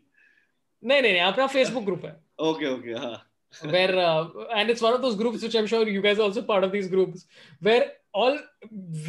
नहीं 0.84 1.02
नहीं 1.02 1.12
नहीं 1.12 1.22
अपना 1.22 1.46
Facebook 1.46 1.84
group 1.84 2.04
है। 2.04 2.16
Okay 2.40 2.66
okay 2.74 2.90
हाँ। 2.90 3.24
Where 3.64 3.94
uh, 3.96 4.24
and 4.54 4.70
it's 4.70 4.82
one 4.82 4.92
of 4.92 5.00
those 5.02 5.14
groups 5.14 5.42
which 5.42 5.54
i'm 5.56 5.66
sure 5.66 5.88
you 5.88 6.00
guys 6.02 6.18
are 6.18 6.24
also 6.24 6.42
part 6.42 6.64
of 6.64 6.72
these 6.72 6.88
groups 6.94 7.24
where 7.60 7.86
all 8.20 8.38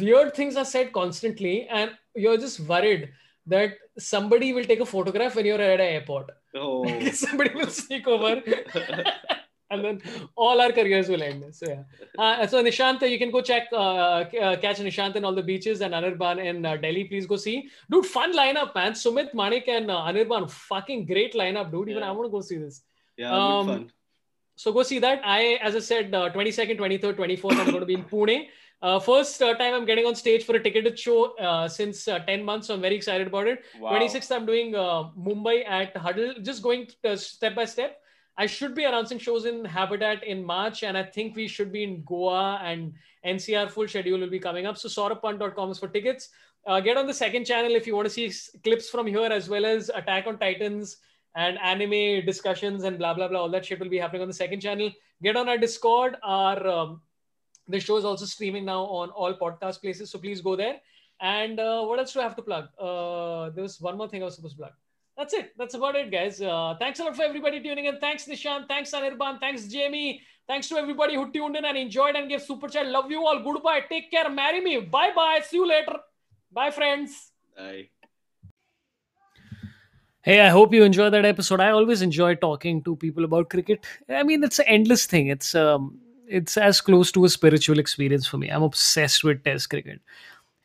weird 0.00 0.34
things 0.38 0.56
are 0.62 0.68
said 0.74 0.92
constantly 1.00 1.54
and 1.78 1.90
you're 2.24 2.40
just 2.46 2.60
worried 2.72 3.04
that 3.54 3.78
somebody 4.10 4.48
will 4.56 4.66
take 4.72 4.80
a 4.86 4.90
photograph 4.94 5.36
when 5.36 5.46
you're 5.50 5.64
at 5.70 5.80
an 5.86 5.92
airport 5.96 6.30
Oh. 6.62 6.84
somebody 7.24 7.50
will 7.58 7.72
sneak 7.80 8.06
over 8.14 8.30
and 9.70 9.84
then 9.84 10.00
all 10.34 10.60
our 10.60 10.72
careers 10.78 11.08
will 11.08 11.22
end. 11.22 11.44
So 11.58 11.66
yeah. 11.68 11.82
Uh, 12.18 12.46
so 12.46 12.62
Nishant, 12.62 13.08
you 13.08 13.18
can 13.20 13.30
go 13.30 13.40
check 13.50 13.68
uh, 13.72 14.24
uh, 14.46 14.56
catch 14.64 14.78
Nishant 14.86 15.14
in 15.20 15.24
all 15.24 15.34
the 15.34 15.42
beaches 15.50 15.80
and 15.80 15.94
Anirban 15.94 16.44
in 16.44 16.66
uh, 16.66 16.76
Delhi. 16.76 17.04
Please 17.04 17.26
go 17.26 17.36
see, 17.36 17.68
dude. 17.90 18.06
Fun 18.06 18.34
lineup, 18.40 18.74
man. 18.74 18.92
Sumit 18.92 19.32
Manik 19.32 19.68
and 19.68 19.90
uh, 19.90 20.00
Anirban, 20.10 20.50
fucking 20.50 21.06
great 21.06 21.34
lineup, 21.34 21.70
dude. 21.70 21.88
Even 21.88 22.02
Yeah. 22.02 22.08
I 22.08 22.12
want 22.12 22.26
to 22.26 22.32
go 22.38 22.40
see 22.40 22.56
this. 22.56 22.82
Yeah, 23.16 23.32
Um, 23.32 23.66
good 23.66 23.72
fun. 23.76 23.92
So 24.56 24.72
go 24.72 24.82
see 24.82 24.98
that. 24.98 25.22
I, 25.24 25.58
as 25.62 25.76
I 25.76 25.78
said, 25.78 26.14
uh, 26.14 26.30
22nd, 26.30 26.76
23rd, 26.78 27.14
24th, 27.14 27.52
I'm 27.60 27.66
going 27.70 27.80
to 27.80 27.86
be 27.86 27.94
in 27.94 28.04
Pune. 28.04 28.46
Uh, 28.82 28.98
first 28.98 29.42
uh, 29.42 29.54
time 29.54 29.74
I'm 29.74 29.84
getting 29.84 30.06
on 30.06 30.14
stage 30.14 30.44
for 30.44 30.56
a 30.56 30.62
ticketed 30.62 30.98
show 30.98 31.36
uh, 31.36 31.68
since 31.68 32.08
uh, 32.08 32.20
10 32.20 32.42
months, 32.42 32.68
so 32.68 32.74
I'm 32.74 32.80
very 32.80 32.96
excited 32.96 33.26
about 33.26 33.46
it. 33.46 33.62
Wow. 33.78 33.92
26th, 33.92 34.34
I'm 34.34 34.46
doing 34.46 34.74
uh, 34.74 35.10
Mumbai 35.18 35.68
at 35.68 35.94
Huddle, 35.96 36.34
just 36.42 36.62
going 36.62 36.88
uh, 37.04 37.16
step 37.16 37.54
by 37.54 37.66
step. 37.66 37.98
I 38.38 38.46
should 38.46 38.74
be 38.74 38.84
announcing 38.84 39.18
shows 39.18 39.44
in 39.44 39.66
Habitat 39.66 40.24
in 40.24 40.42
March, 40.42 40.82
and 40.82 40.96
I 40.96 41.02
think 41.02 41.36
we 41.36 41.46
should 41.46 41.70
be 41.70 41.82
in 41.82 42.02
Goa 42.04 42.58
and 42.64 42.94
NCR 43.26 43.70
full 43.70 43.86
schedule 43.86 44.18
will 44.18 44.30
be 44.30 44.38
coming 44.38 44.64
up. 44.64 44.78
So 44.78 44.88
saurabpant.com 44.88 45.70
is 45.70 45.78
for 45.78 45.88
tickets. 45.88 46.30
Uh, 46.66 46.80
get 46.80 46.96
on 46.96 47.06
the 47.06 47.12
second 47.12 47.44
channel 47.44 47.74
if 47.74 47.86
you 47.86 47.94
want 47.94 48.06
to 48.06 48.10
see 48.10 48.32
clips 48.64 48.88
from 48.88 49.06
here 49.06 49.28
as 49.30 49.50
well 49.50 49.66
as 49.66 49.90
Attack 49.90 50.26
on 50.26 50.38
Titans 50.38 50.96
and 51.34 51.58
anime 51.58 52.24
discussions 52.24 52.84
and 52.84 52.98
blah 52.98 53.12
blah 53.12 53.28
blah. 53.28 53.40
All 53.40 53.50
that 53.50 53.66
shit 53.66 53.78
will 53.78 53.90
be 53.90 53.98
happening 53.98 54.22
on 54.22 54.28
the 54.28 54.34
second 54.34 54.60
channel. 54.60 54.90
Get 55.22 55.36
on 55.36 55.48
our 55.48 55.58
Discord. 55.58 56.16
Our 56.22 56.66
um, 56.66 57.02
the 57.70 57.80
show 57.80 57.96
is 57.96 58.04
also 58.04 58.24
streaming 58.24 58.64
now 58.64 58.82
on 58.84 59.10
all 59.10 59.34
podcast 59.34 59.80
places, 59.80 60.10
so 60.10 60.18
please 60.18 60.40
go 60.40 60.56
there. 60.56 60.80
And 61.20 61.60
uh, 61.60 61.82
what 61.84 61.98
else 61.98 62.12
do 62.12 62.20
I 62.20 62.22
have 62.22 62.36
to 62.36 62.42
plug? 62.42 62.68
Uh, 62.78 63.50
there 63.50 63.62
was 63.62 63.80
one 63.80 63.96
more 63.96 64.08
thing 64.08 64.22
I 64.22 64.26
was 64.26 64.36
supposed 64.36 64.56
to 64.56 64.62
plug. 64.62 64.72
That's 65.16 65.34
it. 65.34 65.52
That's 65.58 65.74
about 65.74 65.96
it, 65.96 66.10
guys. 66.10 66.40
Uh, 66.40 66.74
thanks 66.78 66.98
a 66.98 67.04
lot 67.04 67.14
for 67.14 67.22
everybody 67.22 67.62
tuning 67.62 67.84
in. 67.84 68.00
Thanks, 68.00 68.24
Nishant. 68.24 68.68
Thanks, 68.68 68.90
Anirban. 68.92 69.38
Thanks, 69.38 69.66
Jamie. 69.66 70.22
Thanks 70.48 70.68
to 70.68 70.76
everybody 70.76 71.14
who 71.14 71.30
tuned 71.30 71.56
in 71.56 71.64
and 71.64 71.76
enjoyed 71.76 72.16
and 72.16 72.28
gave 72.28 72.42
super 72.42 72.68
chat. 72.68 72.86
Love 72.86 73.10
you 73.10 73.24
all. 73.26 73.42
Goodbye. 73.42 73.82
Take 73.88 74.10
care. 74.10 74.30
Marry 74.30 74.60
me. 74.60 74.80
Bye 74.80 75.12
bye. 75.14 75.40
See 75.46 75.58
you 75.58 75.68
later. 75.68 75.96
Bye, 76.50 76.70
friends. 76.70 77.32
Bye. 77.56 77.90
Hey, 80.22 80.40
I 80.40 80.48
hope 80.48 80.74
you 80.74 80.82
enjoyed 80.84 81.12
that 81.12 81.24
episode. 81.24 81.60
I 81.60 81.70
always 81.70 82.02
enjoy 82.02 82.34
talking 82.34 82.82
to 82.84 82.96
people 82.96 83.24
about 83.24 83.48
cricket. 83.48 83.84
I 84.08 84.22
mean, 84.22 84.42
it's 84.42 84.58
an 84.58 84.66
endless 84.68 85.06
thing. 85.06 85.28
It's 85.28 85.54
um, 85.54 85.98
it's 86.30 86.56
as 86.56 86.80
close 86.80 87.12
to 87.12 87.24
a 87.24 87.28
spiritual 87.28 87.78
experience 87.78 88.26
for 88.26 88.38
me. 88.38 88.48
I'm 88.48 88.62
obsessed 88.62 89.24
with 89.24 89.42
Test 89.44 89.68
cricket, 89.70 90.00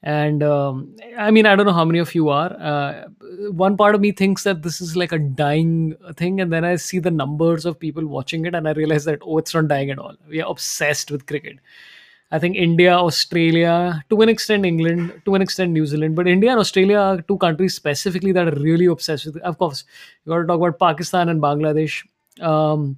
and 0.04 0.44
um, 0.44 0.96
I 1.18 1.32
mean, 1.32 1.46
I 1.46 1.56
don't 1.56 1.66
know 1.66 1.74
how 1.74 1.86
many 1.86 2.00
of 2.00 2.14
you 2.14 2.30
are. 2.30 2.54
Uh, 2.60 3.06
one 3.52 3.76
part 3.76 3.96
of 3.96 4.02
me 4.02 4.12
thinks 4.12 4.44
that 4.44 4.62
this 4.62 4.80
is 4.80 4.96
like 4.96 5.12
a 5.12 5.20
dying 5.20 5.96
thing, 6.16 6.40
and 6.40 6.54
then 6.54 6.64
I 6.64 6.76
see 6.76 7.00
the 7.00 7.12
numbers 7.12 7.66
of 7.66 7.80
people 7.80 8.06
watching 8.06 8.46
it, 8.46 8.54
and 8.54 8.68
I 8.68 8.74
realize 8.74 9.06
that 9.06 9.20
oh, 9.24 9.40
it's 9.40 9.54
not 9.54 9.68
dying 9.68 9.90
at 9.90 10.00
all. 10.00 10.16
We 10.30 10.42
are 10.42 10.50
obsessed 10.50 11.12
with 11.12 11.26
cricket. 11.26 11.58
I 12.32 12.40
think 12.40 12.56
India, 12.56 12.94
Australia, 12.96 14.04
to 14.10 14.22
an 14.22 14.30
extent 14.30 14.66
England, 14.66 15.22
to 15.26 15.36
an 15.36 15.42
extent 15.42 15.72
New 15.72 15.86
Zealand, 15.86 16.16
but 16.16 16.28
India 16.28 16.52
and 16.52 16.60
Australia 16.60 16.98
are 16.98 17.22
two 17.22 17.38
countries 17.38 17.76
specifically 17.76 18.32
that 18.32 18.48
are 18.48 18.60
really 18.60 18.86
obsessed 18.86 19.28
with. 19.28 19.38
Of 19.38 19.58
course, 19.58 19.84
you 20.26 20.32
got 20.32 20.40
to 20.40 20.48
talk 20.48 20.58
about 20.58 20.80
Pakistan 20.80 21.30
and 21.30 21.42
Bangladesh. 21.42 22.04
Um, 22.42 22.98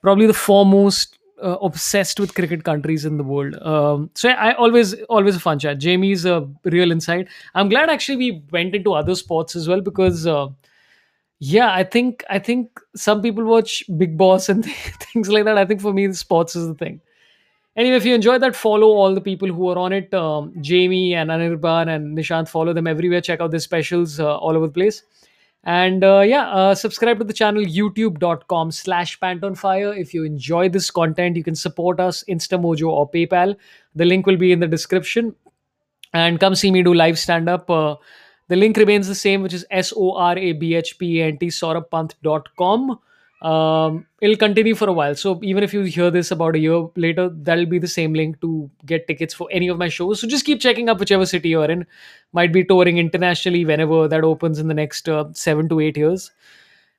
probably 0.00 0.26
the 0.26 0.34
foremost 0.34 1.18
uh, 1.42 1.58
obsessed 1.62 2.20
with 2.20 2.34
cricket 2.34 2.64
countries 2.64 3.04
in 3.04 3.16
the 3.16 3.24
world. 3.24 3.54
Um, 3.62 4.10
so 4.14 4.30
I 4.30 4.54
always 4.54 4.94
always 5.04 5.36
a 5.36 5.40
fun 5.40 5.58
chat. 5.58 5.78
Jamie's 5.78 6.24
a 6.24 6.48
real 6.64 6.90
insight. 6.90 7.28
I'm 7.54 7.68
glad 7.68 7.90
actually 7.90 8.16
we 8.16 8.42
went 8.50 8.74
into 8.74 8.94
other 8.94 9.14
sports 9.14 9.56
as 9.56 9.68
well 9.68 9.80
because. 9.80 10.26
Uh, 10.26 10.48
yeah, 11.44 11.74
I 11.74 11.82
think 11.82 12.22
I 12.30 12.38
think 12.38 12.78
some 12.94 13.20
people 13.20 13.42
watch 13.42 13.82
Bigg 13.98 14.16
Boss 14.16 14.48
and 14.48 14.64
things 15.12 15.28
like 15.28 15.44
that. 15.44 15.58
I 15.58 15.64
think 15.64 15.80
for 15.80 15.92
me, 15.92 16.12
sports 16.12 16.54
is 16.54 16.68
the 16.68 16.74
thing. 16.74 17.00
Anyway, 17.74 17.96
if 17.96 18.04
you 18.04 18.14
enjoyed 18.14 18.42
that, 18.42 18.54
follow 18.54 18.86
all 18.86 19.12
the 19.12 19.20
people 19.20 19.48
who 19.48 19.68
are 19.68 19.76
on 19.76 19.92
it. 19.92 20.14
Um, 20.14 20.52
Jamie 20.60 21.14
and 21.14 21.30
Anirban 21.30 21.88
and 21.88 22.16
Nishant, 22.16 22.48
follow 22.48 22.72
them 22.72 22.86
everywhere. 22.86 23.20
Check 23.20 23.40
out 23.40 23.50
their 23.50 23.58
specials 23.58 24.20
uh, 24.20 24.36
all 24.36 24.56
over 24.56 24.68
the 24.68 24.72
place. 24.72 25.02
And 25.64 26.02
uh, 26.02 26.20
yeah, 26.20 26.50
uh, 26.50 26.74
subscribe 26.74 27.18
to 27.18 27.24
the 27.24 27.32
channel 27.32 27.62
youtube.com 27.62 28.72
slash 28.72 29.18
pantonfire. 29.20 29.96
If 29.96 30.12
you 30.12 30.24
enjoy 30.24 30.68
this 30.68 30.90
content, 30.90 31.36
you 31.36 31.44
can 31.44 31.54
support 31.54 32.00
us 32.00 32.24
Instamojo 32.28 32.88
or 32.88 33.08
PayPal. 33.08 33.56
The 33.94 34.04
link 34.04 34.26
will 34.26 34.36
be 34.36 34.50
in 34.50 34.58
the 34.58 34.66
description. 34.66 35.36
And 36.12 36.40
come 36.40 36.54
see 36.56 36.70
me 36.70 36.82
do 36.82 36.92
live 36.92 37.18
stand 37.18 37.48
up. 37.48 37.70
Uh, 37.70 37.96
the 38.48 38.56
link 38.56 38.76
remains 38.76 39.06
the 39.06 39.14
same, 39.14 39.40
which 39.42 39.54
is 39.54 39.64
s-o-r-a-b-h-p-a-n-t 39.70 41.46
S 41.46 41.62
O 41.62 43.00
Um, 43.42 44.06
it'll 44.20 44.36
continue 44.36 44.76
for 44.76 44.88
a 44.88 44.92
while. 44.92 45.16
So 45.16 45.40
even 45.42 45.64
if 45.64 45.74
you 45.74 45.82
hear 45.82 46.12
this 46.12 46.30
about 46.30 46.54
a 46.54 46.60
year 46.60 46.86
later, 46.94 47.28
that'll 47.28 47.66
be 47.66 47.80
the 47.80 47.88
same 47.88 48.14
link 48.14 48.40
to 48.40 48.70
get 48.86 49.08
tickets 49.08 49.34
for 49.34 49.48
any 49.50 49.66
of 49.66 49.78
my 49.78 49.88
shows. 49.88 50.20
So 50.20 50.28
just 50.28 50.46
keep 50.46 50.60
checking 50.60 50.88
up 50.88 51.00
whichever 51.00 51.26
city 51.26 51.48
you're 51.48 51.70
in. 51.70 51.84
Might 52.32 52.52
be 52.52 52.64
touring 52.64 52.98
internationally 52.98 53.64
whenever 53.64 54.06
that 54.06 54.22
opens 54.22 54.60
in 54.60 54.68
the 54.68 54.74
next 54.74 55.08
uh, 55.08 55.24
seven 55.32 55.68
to 55.70 55.80
eight 55.80 55.96
years. 55.96 56.30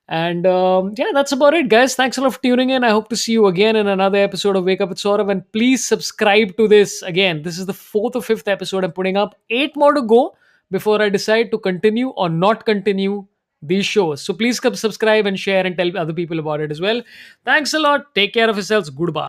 And 0.10 0.46
um, 0.46 0.94
yeah, 0.98 1.12
that's 1.14 1.32
about 1.32 1.54
it, 1.54 1.70
guys. 1.70 1.96
Thanks 1.96 2.18
a 2.18 2.22
lot 2.22 2.34
for 2.34 2.42
tuning 2.42 2.72
in. 2.72 2.84
I 2.84 2.90
hope 2.90 3.08
to 3.08 3.16
see 3.16 3.32
you 3.32 3.46
again 3.46 3.78
in 3.78 3.88
another 3.88 4.18
episode 4.18 4.58
of 4.58 4.66
Wake 4.66 4.82
Up 4.82 4.90
with 4.90 4.98
Sorabh. 4.98 5.32
And 5.32 5.50
please 5.54 5.86
subscribe 5.86 6.58
to 6.58 6.68
this. 6.68 7.02
Again, 7.04 7.42
this 7.42 7.58
is 7.58 7.68
the 7.68 7.74
fourth 7.74 8.18
or 8.18 8.22
fifth 8.22 8.50
episode 8.50 8.84
I'm 8.84 8.92
putting 8.92 9.16
up. 9.16 9.36
Eight 9.50 9.78
more 9.78 9.94
to 9.94 10.02
go 10.02 10.36
before 10.72 11.02
I 11.02 11.08
decide 11.08 11.52
to 11.52 11.58
continue 11.58 12.10
or 12.10 12.28
not 12.28 12.66
continue 12.66 13.26
these 13.66 13.86
shows. 13.86 14.22
So 14.22 14.34
please 14.34 14.60
subscribe 14.74 15.26
and 15.26 15.40
share 15.40 15.66
and 15.66 15.78
tell 15.78 15.98
other 15.98 16.14
people 16.14 16.40
about 16.40 16.60
it 16.62 16.72
as 16.72 16.82
well. 16.82 17.02
Thanks 17.46 17.74
a 17.74 17.80
lot. 17.80 18.14
Take 18.14 18.34
care 18.34 18.50
of 18.50 18.56
yourselves. 18.58 18.90
Goodbye. 18.90 19.22